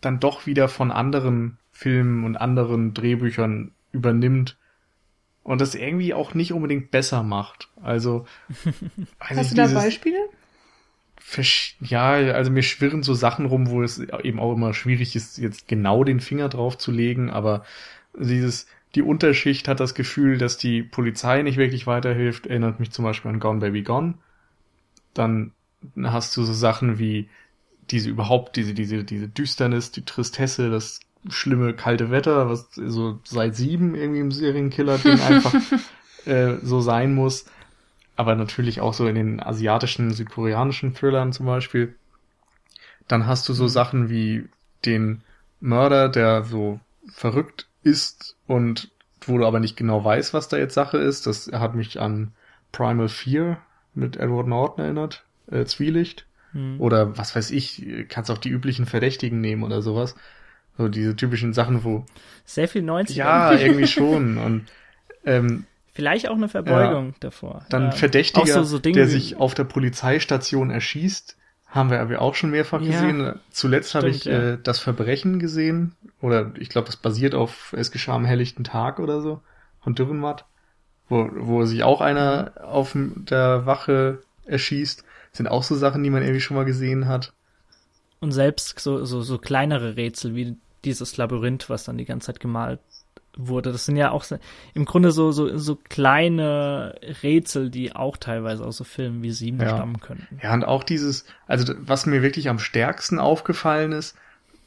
dann 0.00 0.20
doch 0.20 0.46
wieder 0.46 0.68
von 0.68 0.92
anderen 0.92 1.58
Filmen 1.72 2.24
und 2.24 2.36
anderen 2.36 2.94
Drehbüchern 2.94 3.72
übernimmt 3.90 4.56
und 5.42 5.60
das 5.60 5.74
irgendwie 5.74 6.14
auch 6.14 6.34
nicht 6.34 6.52
unbedingt 6.52 6.92
besser 6.92 7.22
macht. 7.24 7.70
Also 7.82 8.26
hast 9.20 9.50
du 9.50 9.56
da 9.56 9.66
Beispiele? 9.66 10.18
Ja, 11.80 12.12
also 12.12 12.50
mir 12.50 12.62
schwirren 12.62 13.02
so 13.02 13.14
Sachen 13.14 13.46
rum, 13.46 13.68
wo 13.68 13.82
es 13.82 13.98
eben 13.98 14.38
auch 14.38 14.54
immer 14.54 14.72
schwierig 14.72 15.16
ist, 15.16 15.38
jetzt 15.38 15.66
genau 15.66 16.04
den 16.04 16.20
Finger 16.20 16.48
drauf 16.48 16.78
zu 16.78 16.92
legen, 16.92 17.28
aber 17.30 17.64
dieses, 18.16 18.66
die 18.94 19.02
Unterschicht 19.02 19.68
hat 19.68 19.80
das 19.80 19.94
Gefühl, 19.94 20.38
dass 20.38 20.56
die 20.56 20.82
Polizei 20.82 21.42
nicht 21.42 21.58
wirklich 21.58 21.86
weiterhilft, 21.86 22.46
erinnert 22.46 22.80
mich 22.80 22.90
zum 22.90 23.04
Beispiel 23.04 23.30
an 23.30 23.40
Gone 23.40 23.60
Baby 23.60 23.82
Gone. 23.82 24.14
Dann 25.14 25.52
hast 26.02 26.36
du 26.36 26.44
so 26.44 26.52
Sachen 26.52 26.98
wie 26.98 27.28
diese 27.90 28.10
überhaupt, 28.10 28.56
diese, 28.56 28.74
diese, 28.74 29.04
diese 29.04 29.28
Düsternis, 29.28 29.90
die 29.92 30.04
Tristesse, 30.04 30.70
das 30.70 31.00
schlimme 31.28 31.74
kalte 31.74 32.10
Wetter, 32.10 32.48
was 32.48 32.70
so 32.74 33.20
seit 33.24 33.56
sieben 33.56 33.94
irgendwie 33.94 34.20
im 34.20 34.32
Serienkiller-Ding 34.32 35.20
einfach 35.28 35.54
äh, 36.24 36.56
so 36.62 36.80
sein 36.80 37.14
muss. 37.14 37.46
Aber 38.16 38.34
natürlich 38.34 38.80
auch 38.80 38.94
so 38.94 39.06
in 39.06 39.14
den 39.14 39.40
asiatischen, 39.40 40.12
südkoreanischen 40.12 40.94
Thrillern 40.94 41.32
zum 41.32 41.46
Beispiel. 41.46 41.94
Dann 43.06 43.26
hast 43.26 43.48
du 43.48 43.52
so 43.52 43.64
mhm. 43.64 43.68
Sachen 43.68 44.10
wie 44.10 44.48
den 44.84 45.22
Mörder, 45.60 46.08
der 46.08 46.44
so 46.44 46.80
verrückt 47.10 47.67
ist 47.88 48.36
und 48.46 48.90
wo 49.22 49.38
du 49.38 49.46
aber 49.46 49.60
nicht 49.60 49.76
genau 49.76 50.04
weißt, 50.04 50.32
was 50.34 50.48
da 50.48 50.56
jetzt 50.56 50.74
Sache 50.74 50.98
ist. 50.98 51.26
Das 51.26 51.50
hat 51.52 51.74
mich 51.74 52.00
an 52.00 52.32
Primal 52.72 53.08
Fear 53.08 53.58
mit 53.94 54.16
Edward 54.16 54.46
Norton 54.46 54.84
erinnert. 54.84 55.24
Äh, 55.50 55.64
Zwielicht. 55.64 56.26
Mhm. 56.52 56.80
Oder 56.80 57.18
was 57.18 57.34
weiß 57.34 57.50
ich, 57.50 57.84
kannst 58.08 58.30
auch 58.30 58.38
die 58.38 58.50
üblichen 58.50 58.86
Verdächtigen 58.86 59.40
nehmen 59.40 59.62
oder 59.62 59.82
sowas. 59.82 60.14
So 60.76 60.88
diese 60.88 61.16
typischen 61.16 61.52
Sachen, 61.52 61.84
wo. 61.84 62.06
Sehr 62.44 62.68
viel 62.68 62.82
90 62.82 63.16
Ja, 63.16 63.52
irgendwie 63.52 63.86
schon. 63.86 64.38
Und 64.44 64.66
ähm, 65.24 65.64
Vielleicht 65.92 66.28
auch 66.28 66.36
eine 66.36 66.48
Verbeugung 66.48 67.08
ja, 67.08 67.14
davor. 67.18 67.66
Dann 67.70 67.86
ja. 67.86 67.90
Verdächtiger, 67.90 68.46
so, 68.46 68.62
so 68.62 68.78
der 68.78 69.08
sich 69.08 69.36
auf 69.36 69.54
der 69.54 69.64
Polizeistation 69.64 70.70
erschießt, 70.70 71.36
haben 71.68 71.90
wir 71.90 72.00
aber 72.00 72.20
auch 72.20 72.34
schon 72.34 72.50
mehrfach 72.50 72.80
ja, 72.80 72.92
gesehen. 72.92 73.38
Zuletzt 73.50 73.94
habe 73.94 74.08
ich 74.08 74.24
ja. 74.24 74.52
äh, 74.52 74.58
das 74.62 74.78
Verbrechen 74.78 75.38
gesehen. 75.38 75.94
Oder 76.20 76.52
ich 76.58 76.70
glaube, 76.70 76.86
das 76.86 76.96
basiert 76.96 77.34
auf 77.34 77.74
Es 77.76 77.90
geschah 77.90 78.14
am 78.14 78.24
helllichten 78.24 78.64
Tag 78.64 78.98
oder 78.98 79.20
so. 79.20 79.42
Von 79.80 79.94
Dürrenmatt. 79.94 80.46
Wo, 81.08 81.28
wo 81.32 81.64
sich 81.64 81.82
auch 81.82 82.00
einer 82.00 82.52
auf 82.62 82.92
der 82.94 83.66
Wache 83.66 84.22
erschießt. 84.46 85.04
Sind 85.32 85.46
auch 85.46 85.62
so 85.62 85.74
Sachen, 85.74 86.02
die 86.02 86.10
man 86.10 86.22
irgendwie 86.22 86.40
schon 86.40 86.56
mal 86.56 86.64
gesehen 86.64 87.06
hat. 87.06 87.32
Und 88.20 88.32
selbst 88.32 88.80
so, 88.80 89.04
so, 89.04 89.20
so 89.20 89.38
kleinere 89.38 89.96
Rätsel 89.96 90.34
wie 90.34 90.56
dieses 90.84 91.16
Labyrinth, 91.16 91.68
was 91.68 91.84
dann 91.84 91.98
die 91.98 92.04
ganze 92.04 92.26
Zeit 92.26 92.40
gemalt 92.40 92.80
wurde. 93.38 93.72
Das 93.72 93.86
sind 93.86 93.96
ja 93.96 94.10
auch 94.10 94.24
im 94.74 94.84
Grunde 94.84 95.12
so, 95.12 95.32
so, 95.32 95.56
so 95.56 95.76
kleine 95.76 96.94
Rätsel, 97.22 97.70
die 97.70 97.94
auch 97.96 98.16
teilweise 98.16 98.64
aus 98.64 98.76
so 98.76 98.84
Filmen 98.84 99.22
wie 99.22 99.30
Sieben 99.30 99.60
ja. 99.60 99.70
stammen 99.70 100.00
könnten. 100.00 100.38
Ja, 100.42 100.52
und 100.52 100.64
auch 100.64 100.84
dieses, 100.84 101.24
also 101.46 101.72
was 101.78 102.04
mir 102.04 102.22
wirklich 102.22 102.48
am 102.48 102.58
stärksten 102.58 103.18
aufgefallen 103.18 103.92
ist, 103.92 104.16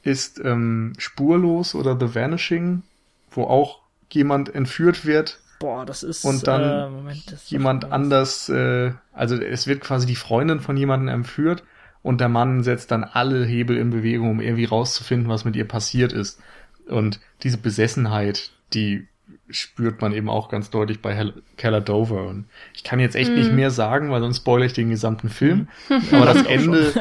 ist 0.03 0.41
ähm, 0.43 0.93
Spurlos 0.97 1.75
oder 1.75 1.99
The 1.99 2.15
Vanishing, 2.15 2.81
wo 3.29 3.43
auch 3.43 3.81
jemand 4.09 4.53
entführt 4.53 5.05
wird 5.05 5.39
Boah, 5.61 5.85
das 5.85 6.01
ist 6.01 6.25
und 6.25 6.47
dann 6.47 6.61
äh, 6.63 6.89
Moment, 6.89 7.35
jemand 7.45 7.91
anders, 7.91 8.49
äh, 8.49 8.93
also 9.13 9.35
es 9.35 9.67
wird 9.67 9.81
quasi 9.81 10.07
die 10.07 10.15
Freundin 10.15 10.59
von 10.59 10.75
jemandem 10.75 11.09
entführt 11.09 11.63
und 12.01 12.19
der 12.19 12.29
Mann 12.29 12.63
setzt 12.63 12.89
dann 12.89 13.03
alle 13.03 13.45
Hebel 13.45 13.77
in 13.77 13.91
Bewegung, 13.91 14.31
um 14.31 14.41
irgendwie 14.41 14.65
rauszufinden, 14.65 15.29
was 15.29 15.45
mit 15.45 15.55
ihr 15.55 15.67
passiert 15.67 16.13
ist. 16.13 16.41
Und 16.87 17.19
diese 17.43 17.59
Besessenheit, 17.59 18.51
die 18.73 19.07
spürt 19.49 20.01
man 20.01 20.13
eben 20.13 20.29
auch 20.29 20.49
ganz 20.49 20.69
deutlich 20.69 21.01
bei 21.01 21.13
Hel 21.13 21.43
Keller 21.57 21.81
Dover. 21.81 22.27
Und 22.27 22.45
ich 22.73 22.83
kann 22.83 22.99
jetzt 22.99 23.15
echt 23.15 23.31
mm. 23.31 23.35
nicht 23.35 23.51
mehr 23.51 23.71
sagen, 23.71 24.11
weil 24.11 24.21
sonst 24.21 24.37
spoilere 24.37 24.67
ich 24.67 24.73
den 24.73 24.89
gesamten 24.89 25.29
Film. 25.29 25.67
Aber 26.11 26.25
das 26.25 26.45
Ende 26.45 26.93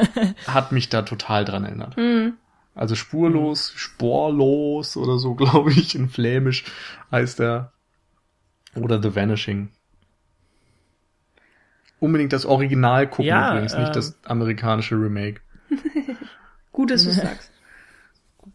hat 0.47 0.71
mich 0.71 0.89
da 0.89 1.01
total 1.03 1.45
dran 1.45 1.63
erinnert. 1.63 1.97
Mm. 1.97 2.33
Also 2.75 2.95
spurlos, 2.95 3.73
sporlos 3.75 4.97
oder 4.97 5.17
so, 5.17 5.33
glaube 5.35 5.71
ich, 5.71 5.95
in 5.95 6.09
Flämisch 6.09 6.65
heißt 7.11 7.39
er. 7.39 7.71
Oder 8.75 9.01
The 9.01 9.15
Vanishing. 9.15 9.69
Unbedingt 11.99 12.33
das 12.33 12.45
Original 12.45 13.07
gucken 13.07 13.25
ja, 13.25 13.51
übrigens, 13.51 13.73
ähm, 13.73 13.81
nicht 13.81 13.95
das 13.95 14.17
amerikanische 14.23 14.95
Remake. 14.95 15.41
Gut, 16.71 16.89
dass 16.89 17.03
du 17.03 17.11
sagst. 17.11 17.51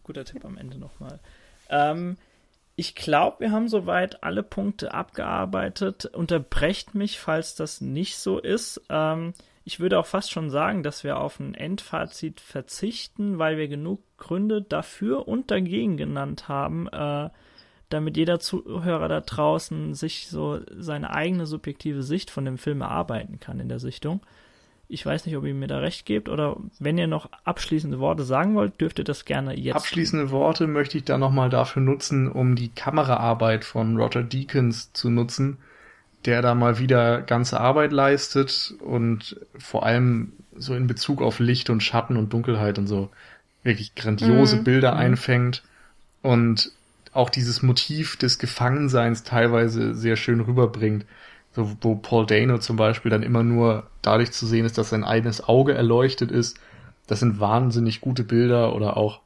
Guter 0.03 0.25
Tipp 0.25 0.43
am 0.43 0.57
Ende 0.57 0.77
nochmal. 0.77 1.19
Ähm, 1.69 2.17
ich 2.79 2.93
glaube, 2.93 3.39
wir 3.39 3.51
haben 3.51 3.67
soweit 3.67 4.23
alle 4.23 4.43
Punkte 4.43 4.93
abgearbeitet. 4.93 6.05
Unterbrecht 6.05 6.93
mich, 6.93 7.19
falls 7.19 7.55
das 7.55 7.81
nicht 7.81 8.17
so 8.17 8.37
ist. 8.37 8.79
Ähm, 8.89 9.33
ich 9.63 9.79
würde 9.79 9.97
auch 9.97 10.05
fast 10.05 10.31
schon 10.31 10.51
sagen, 10.51 10.83
dass 10.83 11.03
wir 11.03 11.17
auf 11.17 11.39
ein 11.39 11.55
Endfazit 11.55 12.39
verzichten, 12.39 13.39
weil 13.39 13.57
wir 13.57 13.67
genug 13.67 14.01
Gründe 14.17 14.61
dafür 14.61 15.27
und 15.27 15.49
dagegen 15.49 15.97
genannt 15.97 16.49
haben, 16.49 16.87
äh, 16.87 17.31
damit 17.89 18.15
jeder 18.15 18.39
Zuhörer 18.39 19.07
da 19.07 19.21
draußen 19.21 19.95
sich 19.95 20.27
so 20.27 20.59
seine 20.69 21.09
eigene 21.09 21.47
subjektive 21.47 22.03
Sicht 22.03 22.29
von 22.29 22.45
dem 22.45 22.59
Film 22.59 22.81
erarbeiten 22.81 23.39
kann 23.39 23.59
in 23.59 23.69
der 23.69 23.79
Sichtung. 23.79 24.21
Ich 24.89 25.05
weiß 25.05 25.25
nicht, 25.25 25.35
ob 25.35 25.45
ihr 25.45 25.53
mir 25.53 25.67
da 25.67 25.79
recht 25.79 26.05
gebt 26.05 26.29
oder 26.29 26.55
wenn 26.79 26.97
ihr 26.97 27.07
noch 27.07 27.29
abschließende 27.43 27.99
Worte 27.99 28.23
sagen 28.23 28.55
wollt, 28.55 28.79
dürft 28.79 28.99
ihr 28.99 29.05
das 29.05 29.25
gerne 29.25 29.53
jetzt. 29.53 29.75
Abschließende 29.75 30.31
Worte 30.31 30.65
möchte 30.65 30.97
ich 30.97 31.03
da 31.03 31.17
nochmal 31.17 31.49
dafür 31.49 31.81
nutzen, 31.81 32.31
um 32.31 32.55
die 32.55 32.69
Kameraarbeit 32.69 33.65
von 33.65 33.97
Roger 33.97 34.23
Deakins 34.23 34.93
zu 34.93 35.09
nutzen, 35.09 35.57
der 36.23 36.41
da 36.41 36.55
mal 36.55 36.79
wieder 36.79 37.21
ganze 37.21 37.59
Arbeit 37.59 37.91
leistet 37.91 38.75
und 38.79 39.37
vor 39.57 39.85
allem 39.85 40.31
so 40.55 40.73
in 40.73 40.87
Bezug 40.87 41.21
auf 41.21 41.39
Licht 41.39 41.69
und 41.69 41.83
Schatten 41.83 42.15
und 42.15 42.31
Dunkelheit 42.31 42.79
und 42.79 42.87
so 42.87 43.09
wirklich 43.63 43.93
grandiose 43.95 44.57
mhm. 44.57 44.63
Bilder 44.63 44.93
mhm. 44.93 44.99
einfängt 44.99 45.63
und 46.21 46.71
auch 47.11 47.29
dieses 47.29 47.61
Motiv 47.61 48.15
des 48.15 48.39
Gefangenseins 48.39 49.23
teilweise 49.23 49.93
sehr 49.95 50.15
schön 50.15 50.39
rüberbringt 50.39 51.05
so, 51.57 51.75
wo 51.81 51.95
Paul 51.95 52.27
Dano 52.27 52.59
zum 52.59 52.77
Beispiel 52.77 53.09
dann 53.09 53.23
immer 53.23 53.41
nur 53.41 53.87
dadurch 54.03 54.31
zu 54.31 54.45
sehen 54.45 54.63
ist, 54.63 54.77
dass 54.77 54.89
sein 54.89 55.03
eigenes 55.03 55.43
Auge 55.47 55.73
erleuchtet 55.73 56.29
ist. 56.29 56.59
Das 57.07 57.19
sind 57.19 57.39
wahnsinnig 57.39 57.99
gute 57.99 58.23
Bilder 58.23 58.75
oder 58.75 58.95
auch 58.95 59.21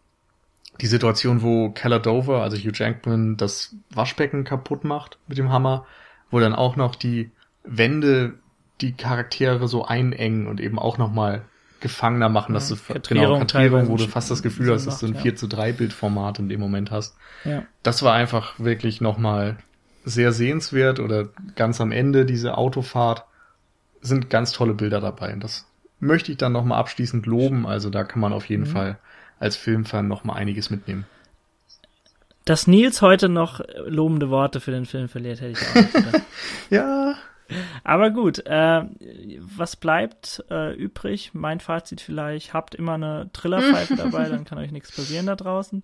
die 0.80 0.88
Situation, 0.88 1.42
wo 1.42 1.72
Keller 1.72 2.00
Dover, 2.00 2.42
also 2.42 2.56
Hugh 2.56 2.72
Jackman, 2.74 3.36
das 3.36 3.76
Waschbecken 3.90 4.46
kaputt 4.46 4.86
macht 4.86 5.20
mit 5.28 5.38
dem 5.38 5.52
Hammer, 5.52 5.86
wo 6.32 6.40
dann 6.40 6.56
auch 6.56 6.78
noch 6.78 6.96
die 6.96 7.32
Wände 7.66 8.36
die 8.80 8.94
Charaktere 8.94 9.68
so 9.68 9.86
einengen 9.86 10.48
und 10.48 10.62
eben 10.62 10.80
auch 10.80 10.98
nochmal 10.98 11.42
gefangener 11.82 12.30
machen, 12.30 12.54
dass 12.54 12.70
ja, 12.70 12.78
du 12.94 13.02
genau 13.10 13.40
Kartierung, 13.40 13.90
wo 13.90 13.98
du 13.98 14.08
fast 14.08 14.32
das 14.32 14.42
Gefühl 14.42 14.72
hast, 14.72 14.88
dass 14.88 15.00
du 15.00 15.08
ein 15.08 15.16
ja. 15.16 15.20
4 15.20 15.36
zu 15.36 15.48
3 15.48 15.74
Bildformat 15.74 16.40
in 16.40 16.48
dem 16.48 16.62
Moment 16.62 16.92
hast. 16.92 17.18
Ja. 17.44 17.64
Das 17.84 18.04
war 18.04 18.14
einfach 18.14 18.58
wirklich 18.58 19.02
nochmal 19.02 19.58
sehr 20.04 20.32
sehenswert 20.32 21.00
oder 21.00 21.30
ganz 21.56 21.82
am 21.82 21.92
Ende 21.92 22.26
diese 22.26 22.58
Autofahrt 22.58 23.26
sind 24.02 24.30
ganz 24.30 24.52
tolle 24.52 24.74
Bilder 24.74 25.00
dabei. 25.00 25.34
Und 25.34 25.44
das 25.44 25.68
möchte 26.00 26.32
ich 26.32 26.38
dann 26.38 26.52
nochmal 26.52 26.80
abschließend 26.80 27.26
loben. 27.26 27.68
Also 27.68 27.90
da 27.90 28.04
kann 28.04 28.20
man 28.20 28.34
auf 28.34 28.46
jeden 28.46 28.64
mhm. 28.64 28.68
Fall 28.68 29.00
als 29.40 29.56
Filmfan 29.56 30.08
nochmal 30.08 30.38
einiges 30.38 30.70
mitnehmen. 30.70 31.06
Dass 32.46 32.68
Nils 32.68 33.02
heute 33.02 33.30
noch 33.30 33.62
lobende 33.86 34.30
Worte 34.30 34.60
für 34.60 34.72
den 34.72 34.86
Film 34.86 35.08
verliert, 35.10 35.42
hätte 35.42 35.52
ich 35.52 35.68
auch 35.68 35.76
nicht 35.76 35.94
gedacht. 35.94 36.22
ja. 36.70 37.16
Aber 37.84 38.12
gut, 38.12 38.46
äh, 38.46 38.84
was 39.40 39.76
bleibt 39.76 40.44
äh, 40.50 40.74
übrig? 40.74 41.32
Mein 41.34 41.60
Fazit 41.60 42.02
vielleicht, 42.02 42.54
habt 42.54 42.74
immer 42.74 42.94
eine 42.94 43.30
Trillerpfeife 43.34 43.96
dabei, 43.98 44.30
dann 44.30 44.46
kann 44.46 44.58
euch 44.58 44.72
nichts 44.72 44.92
passieren 44.92 45.28
da 45.28 45.36
draußen. 45.36 45.84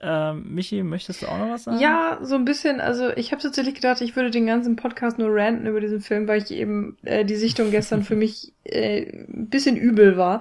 Ähm, 0.00 0.54
Michi, 0.54 0.82
möchtest 0.84 1.22
du 1.22 1.26
auch 1.26 1.38
noch 1.38 1.50
was 1.50 1.64
sagen? 1.64 1.80
Ja, 1.80 2.18
so 2.22 2.36
ein 2.36 2.44
bisschen. 2.44 2.80
Also 2.80 3.10
ich 3.10 3.32
habe 3.32 3.42
tatsächlich 3.42 3.74
gedacht, 3.74 4.00
ich 4.00 4.14
würde 4.14 4.30
den 4.30 4.46
ganzen 4.46 4.76
Podcast 4.76 5.18
nur 5.18 5.34
ranten 5.34 5.66
über 5.66 5.80
diesen 5.80 6.00
Film, 6.00 6.28
weil 6.28 6.42
ich 6.42 6.52
eben 6.52 6.96
äh, 7.02 7.24
die 7.24 7.34
Sichtung 7.34 7.70
gestern 7.70 8.04
für 8.04 8.14
mich 8.14 8.52
äh, 8.64 9.06
ein 9.10 9.48
bisschen 9.48 9.76
übel 9.76 10.16
war. 10.16 10.40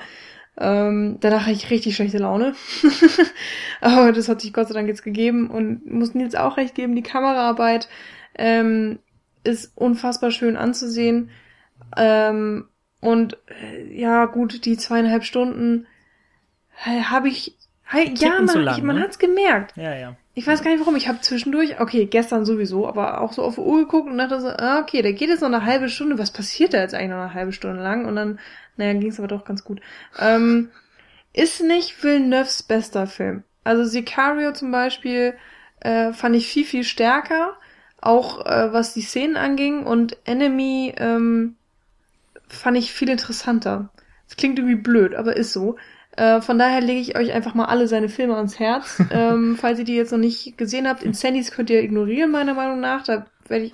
Ähm, 0.59 1.17
danach 1.19 1.41
hatte 1.41 1.53
ich 1.53 1.69
richtig 1.71 1.95
schlechte 1.95 2.19
Laune. 2.19 2.55
Aber 3.81 4.11
das 4.11 4.29
hat 4.29 4.41
sich 4.41 4.53
Gott 4.53 4.67
sei 4.67 4.75
Dank 4.75 4.87
jetzt 4.87 5.03
gegeben 5.03 5.49
und 5.49 5.85
mussten 5.91 6.19
jetzt 6.19 6.37
auch 6.37 6.57
recht 6.57 6.75
geben. 6.75 6.95
Die 6.95 7.03
Kameraarbeit 7.03 7.89
ähm, 8.35 8.99
ist 9.43 9.71
unfassbar 9.75 10.29
schön 10.29 10.55
anzusehen. 10.55 11.31
Ähm, 11.95 12.65
und 12.99 13.37
äh, 13.47 13.99
ja, 13.99 14.25
gut, 14.25 14.65
die 14.65 14.77
zweieinhalb 14.77 15.23
Stunden 15.23 15.87
äh, 16.85 17.01
habe 17.01 17.27
ich 17.27 17.55
Hey, 17.89 18.13
ja, 18.17 18.41
man, 18.41 18.63
lang, 18.63 18.77
ich, 18.77 18.83
man 18.83 18.97
ne? 18.97 19.01
hat's 19.01 19.17
gemerkt. 19.17 19.75
Ja, 19.77 19.95
ja. 19.95 20.15
Ich 20.33 20.45
weiß 20.45 20.61
gar 20.61 20.71
nicht 20.71 20.79
warum. 20.79 20.95
Ich 20.97 21.07
habe 21.07 21.21
zwischendurch, 21.21 21.79
okay, 21.79 22.05
gestern 22.05 22.45
sowieso, 22.45 22.87
aber 22.87 23.21
auch 23.21 23.33
so 23.33 23.43
auf 23.43 23.55
die 23.55 23.61
Uhr 23.61 23.79
geguckt 23.79 24.09
und 24.09 24.17
dachte 24.17 24.39
so, 24.41 24.49
ah, 24.49 24.79
okay, 24.79 25.01
der 25.01 25.13
geht 25.13 25.29
jetzt 25.29 25.41
noch 25.41 25.47
eine 25.47 25.65
halbe 25.65 25.89
Stunde. 25.89 26.19
Was 26.19 26.31
passiert 26.31 26.73
da 26.73 26.81
jetzt 26.81 26.93
eigentlich 26.93 27.11
noch 27.11 27.17
eine 27.17 27.33
halbe 27.33 27.53
Stunde 27.53 27.81
lang? 27.81 28.05
Und 28.05 28.17
dann, 28.17 28.39
naja, 28.75 28.93
ging's 28.93 29.19
aber 29.19 29.29
doch 29.29 29.45
ganz 29.45 29.63
gut. 29.63 29.79
Ähm, 30.19 30.69
ist 31.33 31.63
nicht 31.63 32.03
Villeneuves 32.03 32.63
bester 32.63 33.07
Film. 33.07 33.43
Also 33.63 33.85
Sicario 33.85 34.51
zum 34.51 34.71
Beispiel 34.71 35.35
äh, 35.79 36.11
fand 36.11 36.35
ich 36.35 36.47
viel, 36.47 36.65
viel 36.65 36.83
stärker, 36.83 37.57
auch 38.01 38.45
äh, 38.45 38.73
was 38.73 38.93
die 38.93 39.01
Szenen 39.01 39.37
anging. 39.37 39.85
Und 39.85 40.17
Enemy 40.25 40.93
ähm, 40.97 41.55
fand 42.47 42.77
ich 42.77 42.91
viel 42.91 43.09
interessanter. 43.09 43.89
Das 44.27 44.35
klingt 44.35 44.59
irgendwie 44.59 44.75
blöd, 44.75 45.15
aber 45.15 45.37
ist 45.37 45.53
so. 45.53 45.77
Äh, 46.17 46.41
von 46.41 46.57
daher 46.57 46.81
lege 46.81 46.99
ich 46.99 47.15
euch 47.15 47.31
einfach 47.31 47.53
mal 47.53 47.65
alle 47.65 47.87
seine 47.87 48.09
Filme 48.09 48.35
ans 48.35 48.59
Herz. 48.59 49.01
ähm, 49.11 49.55
falls 49.55 49.79
ihr 49.79 49.85
die 49.85 49.95
jetzt 49.95 50.11
noch 50.11 50.17
nicht 50.17 50.57
gesehen 50.57 50.87
habt, 50.87 51.03
Insanis 51.03 51.51
könnt 51.51 51.69
ihr 51.69 51.81
ignorieren, 51.81 52.31
meiner 52.31 52.55
Meinung 52.55 52.79
nach. 52.79 53.03
Da 53.03 53.27
werde 53.47 53.65
ich, 53.65 53.73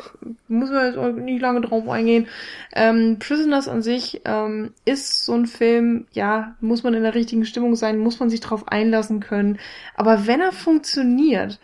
muss 0.50 0.70
man 0.70 0.86
jetzt 0.86 0.98
auch 0.98 1.12
nicht 1.14 1.42
lange 1.42 1.62
drauf 1.62 1.88
eingehen. 1.88 2.28
Ähm, 2.74 3.18
Prisoners 3.18 3.70
an 3.70 3.82
sich 3.82 4.22
ähm, 4.26 4.74
ist 4.84 5.24
so 5.24 5.34
ein 5.34 5.48
Film, 5.48 6.06
ja, 6.12 6.56
muss 6.60 6.84
man 6.84 6.94
in 6.94 7.04
der 7.04 7.16
richtigen 7.16 7.46
Stimmung 7.46 7.76
sein, 7.76 7.98
muss 7.98 8.20
man 8.20 8.30
sich 8.30 8.42
drauf 8.42 8.68
einlassen 8.68 9.22
können. 9.22 9.58
Aber 9.96 10.28
wenn 10.28 10.42
er 10.42 10.52
funktioniert, 10.52 11.60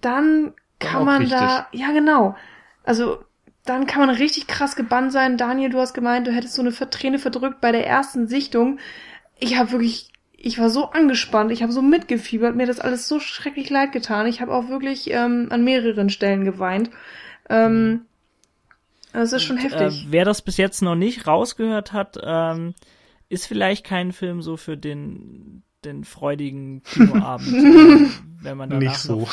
dann 0.00 0.54
kann 0.78 1.04
man 1.04 1.22
richtig. 1.22 1.38
da, 1.38 1.66
ja 1.72 1.92
genau. 1.92 2.34
Also 2.82 3.18
dann 3.66 3.86
kann 3.86 4.06
man 4.06 4.16
richtig 4.16 4.46
krass 4.46 4.74
gebannt 4.74 5.12
sein. 5.12 5.36
Daniel, 5.36 5.68
du 5.68 5.78
hast 5.78 5.92
gemeint, 5.92 6.26
du 6.26 6.32
hättest 6.32 6.54
so 6.54 6.62
eine 6.62 6.72
Träne 6.72 7.18
verdrückt 7.18 7.60
bei 7.60 7.72
der 7.72 7.86
ersten 7.86 8.26
Sichtung 8.26 8.78
ich 9.38 9.56
habe 9.56 9.72
wirklich, 9.72 10.12
ich 10.32 10.58
war 10.58 10.70
so 10.70 10.90
angespannt, 10.90 11.50
ich 11.52 11.62
habe 11.62 11.72
so 11.72 11.82
mitgefiebert, 11.82 12.56
mir 12.56 12.66
das 12.66 12.80
alles 12.80 13.08
so 13.08 13.20
schrecklich 13.20 13.70
leid 13.70 13.92
getan. 13.92 14.26
Ich 14.26 14.40
habe 14.40 14.52
auch 14.52 14.68
wirklich 14.68 15.10
ähm, 15.10 15.48
an 15.50 15.64
mehreren 15.64 16.10
Stellen 16.10 16.44
geweint. 16.44 16.90
Ähm, 17.48 18.02
das 19.12 19.32
ist 19.32 19.42
schon 19.42 19.56
Und, 19.56 19.64
heftig. 19.64 20.04
Äh, 20.04 20.06
wer 20.10 20.24
das 20.24 20.42
bis 20.42 20.56
jetzt 20.56 20.82
noch 20.82 20.94
nicht 20.94 21.26
rausgehört 21.26 21.92
hat, 21.92 22.18
ähm, 22.22 22.74
ist 23.28 23.46
vielleicht 23.46 23.84
kein 23.84 24.12
Film 24.12 24.42
so 24.42 24.56
für 24.56 24.76
den 24.76 25.62
den 25.84 26.04
freudigen 26.04 26.82
Kinoabend, 26.82 27.46
wenn 28.42 28.56
man 28.56 28.70
danach 28.70 28.90
nicht 28.90 28.98
so. 28.98 29.28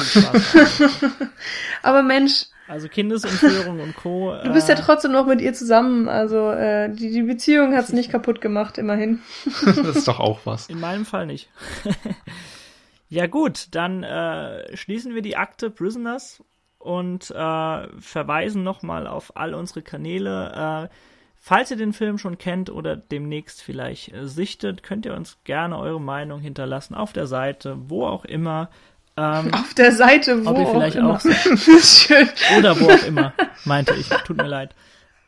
Aber 1.84 2.04
Mensch, 2.04 2.46
also 2.68 2.88
Kindesentführung 2.88 3.80
und 3.80 3.96
Co. 3.96 4.36
Du 4.44 4.52
bist 4.52 4.68
ja 4.70 4.76
äh, 4.76 4.82
trotzdem 4.82 5.12
noch 5.12 5.28
mit 5.28 5.42
ihr 5.42 5.54
zusammen, 5.54 6.10
also 6.10 6.52
äh, 6.52 6.90
die, 6.90 7.12
die 7.12 7.22
Beziehung 7.22 7.76
hat's 7.76 7.94
nicht 7.94 8.12
kaputt 8.12 8.42
gemacht, 8.42 8.78
immerhin. 8.78 9.22
das 9.66 9.78
ist 9.78 10.08
doch 10.08 10.20
auch 10.20 10.40
was. 10.46 10.68
In 10.68 10.80
meinem 10.80 11.06
Fall 11.06 11.28
nicht. 11.28 11.50
ja 13.10 13.28
gut, 13.28 13.68
dann 13.72 14.04
äh, 14.04 14.76
schließen 14.76 15.14
wir 15.14 15.22
die 15.22 15.38
Akte 15.38 15.70
Prisoners 15.70 16.44
und 16.80 17.32
äh, 17.32 17.88
verweisen 18.00 18.64
nochmal 18.64 19.08
auf 19.08 19.36
all 19.38 19.54
unsere 19.54 19.82
Kanäle. 19.84 20.90
Äh, 20.90 20.96
falls 21.36 21.70
ihr 21.70 21.78
den 21.78 21.94
Film 21.94 22.18
schon 22.18 22.40
kennt 22.40 22.72
oder 22.72 22.96
demnächst 22.96 23.62
vielleicht 23.62 24.12
äh, 24.14 24.28
sichtet, 24.28 24.82
könnt 24.82 25.06
ihr 25.06 25.16
uns 25.16 25.38
gerne 25.44 25.78
eure 25.78 26.02
Meinung 26.02 26.40
hinterlassen 26.40 26.96
auf 26.96 27.14
der 27.14 27.28
Seite, 27.28 27.78
wo 27.90 28.06
auch 28.06 28.26
immer. 28.26 28.70
Ähm, 29.18 29.54
Auf 29.54 29.74
der 29.74 29.94
Seite, 29.94 30.46
wo 30.46 30.50
ob 30.50 30.58
ihr 30.60 30.68
vielleicht 30.68 31.00
auch, 31.00 31.20
auch 31.20 32.58
Oder 32.58 32.80
wo 32.80 32.90
auch 32.90 33.04
immer, 33.06 33.34
meinte 33.64 33.94
ich. 33.96 34.10
Tut 34.10 34.38
mir 34.38 34.48
leid. 34.48 34.76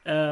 Äh, 0.07 0.31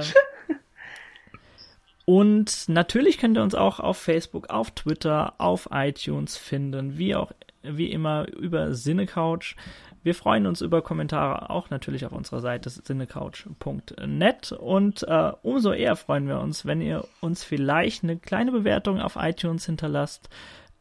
und 2.06 2.69
natürlich 2.69 3.18
könnt 3.18 3.36
ihr 3.36 3.44
uns 3.44 3.56
auch 3.56 3.82
auf 3.82 3.98
Facebook, 3.98 4.49
auf 4.49 4.72
Twitter, 4.72 5.34
auf 5.38 5.68
iTunes 5.73 6.38
finden, 6.38 6.98
wie 6.98 7.14
auch 7.14 7.34
wie 7.61 7.91
immer 7.91 8.26
über 8.30 8.72
Cinecouch. 8.72 9.57
wir 10.02 10.15
freuen 10.15 10.45
uns 10.48 10.61
über 10.61 10.82
Kommentare 10.82 11.49
auch 11.49 11.72
natürlich 11.72 12.06
auf 12.06 12.14
unserer 12.14 12.40
Seite 12.40 12.69
sinnecouch.net 12.69 14.52
und 14.53 15.03
äh, 15.03 15.32
umso 15.41 15.73
eher 15.73 15.98
freuen 15.98 16.30
wir 16.30 16.40
uns, 16.40 16.65
wenn 16.65 16.80
ihr 16.80 17.06
uns 17.19 17.44
vielleicht 17.44 18.06
eine 18.06 18.15
kleine 18.15 18.53
Bewertung 18.53 19.02
auf 19.02 19.18
iTunes 19.19 19.65
hinterlasst. 19.65 20.30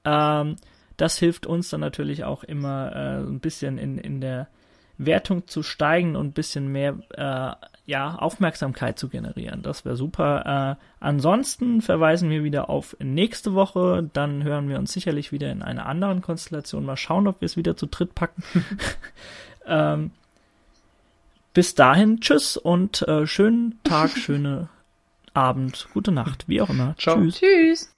Ähm, 0.05 0.55
das 0.96 1.18
hilft 1.18 1.46
uns 1.46 1.70
dann 1.70 1.80
natürlich 1.80 2.24
auch 2.24 2.44
immer 2.44 2.92
äh, 2.94 3.18
ein 3.20 3.40
bisschen 3.40 3.78
in, 3.78 3.98
in 3.98 4.20
der 4.20 4.48
Wertung 4.96 5.46
zu 5.48 5.62
steigen 5.62 6.16
und 6.16 6.28
ein 6.28 6.32
bisschen 6.32 6.68
mehr 6.68 6.96
äh, 7.10 7.66
ja, 7.86 8.14
Aufmerksamkeit 8.14 8.98
zu 8.98 9.08
generieren. 9.08 9.62
Das 9.62 9.84
wäre 9.84 9.96
super. 9.96 10.78
Äh, 10.78 10.84
ansonsten 11.00 11.82
verweisen 11.82 12.30
wir 12.30 12.44
wieder 12.44 12.70
auf 12.70 12.96
nächste 13.00 13.54
Woche. 13.54 14.08
Dann 14.12 14.42
hören 14.44 14.68
wir 14.68 14.78
uns 14.78 14.92
sicherlich 14.92 15.32
wieder 15.32 15.50
in 15.50 15.62
einer 15.62 15.86
anderen 15.86 16.22
Konstellation. 16.22 16.84
Mal 16.84 16.96
schauen, 16.96 17.26
ob 17.26 17.40
wir 17.40 17.46
es 17.46 17.56
wieder 17.56 17.76
zu 17.76 17.86
dritt 17.86 18.14
packen. 18.14 18.42
ähm, 19.66 20.12
bis 21.52 21.74
dahin, 21.74 22.20
tschüss 22.20 22.56
und 22.56 23.02
äh, 23.02 23.26
schönen 23.26 23.78
Tag, 23.84 24.10
schöne 24.16 24.68
Abend, 25.34 25.88
gute 25.92 26.12
Nacht, 26.12 26.48
wie 26.48 26.62
auch 26.62 26.70
immer. 26.70 26.94
Ciao. 26.98 27.16
Tschüss. 27.16 27.40
Tschüss. 27.40 27.93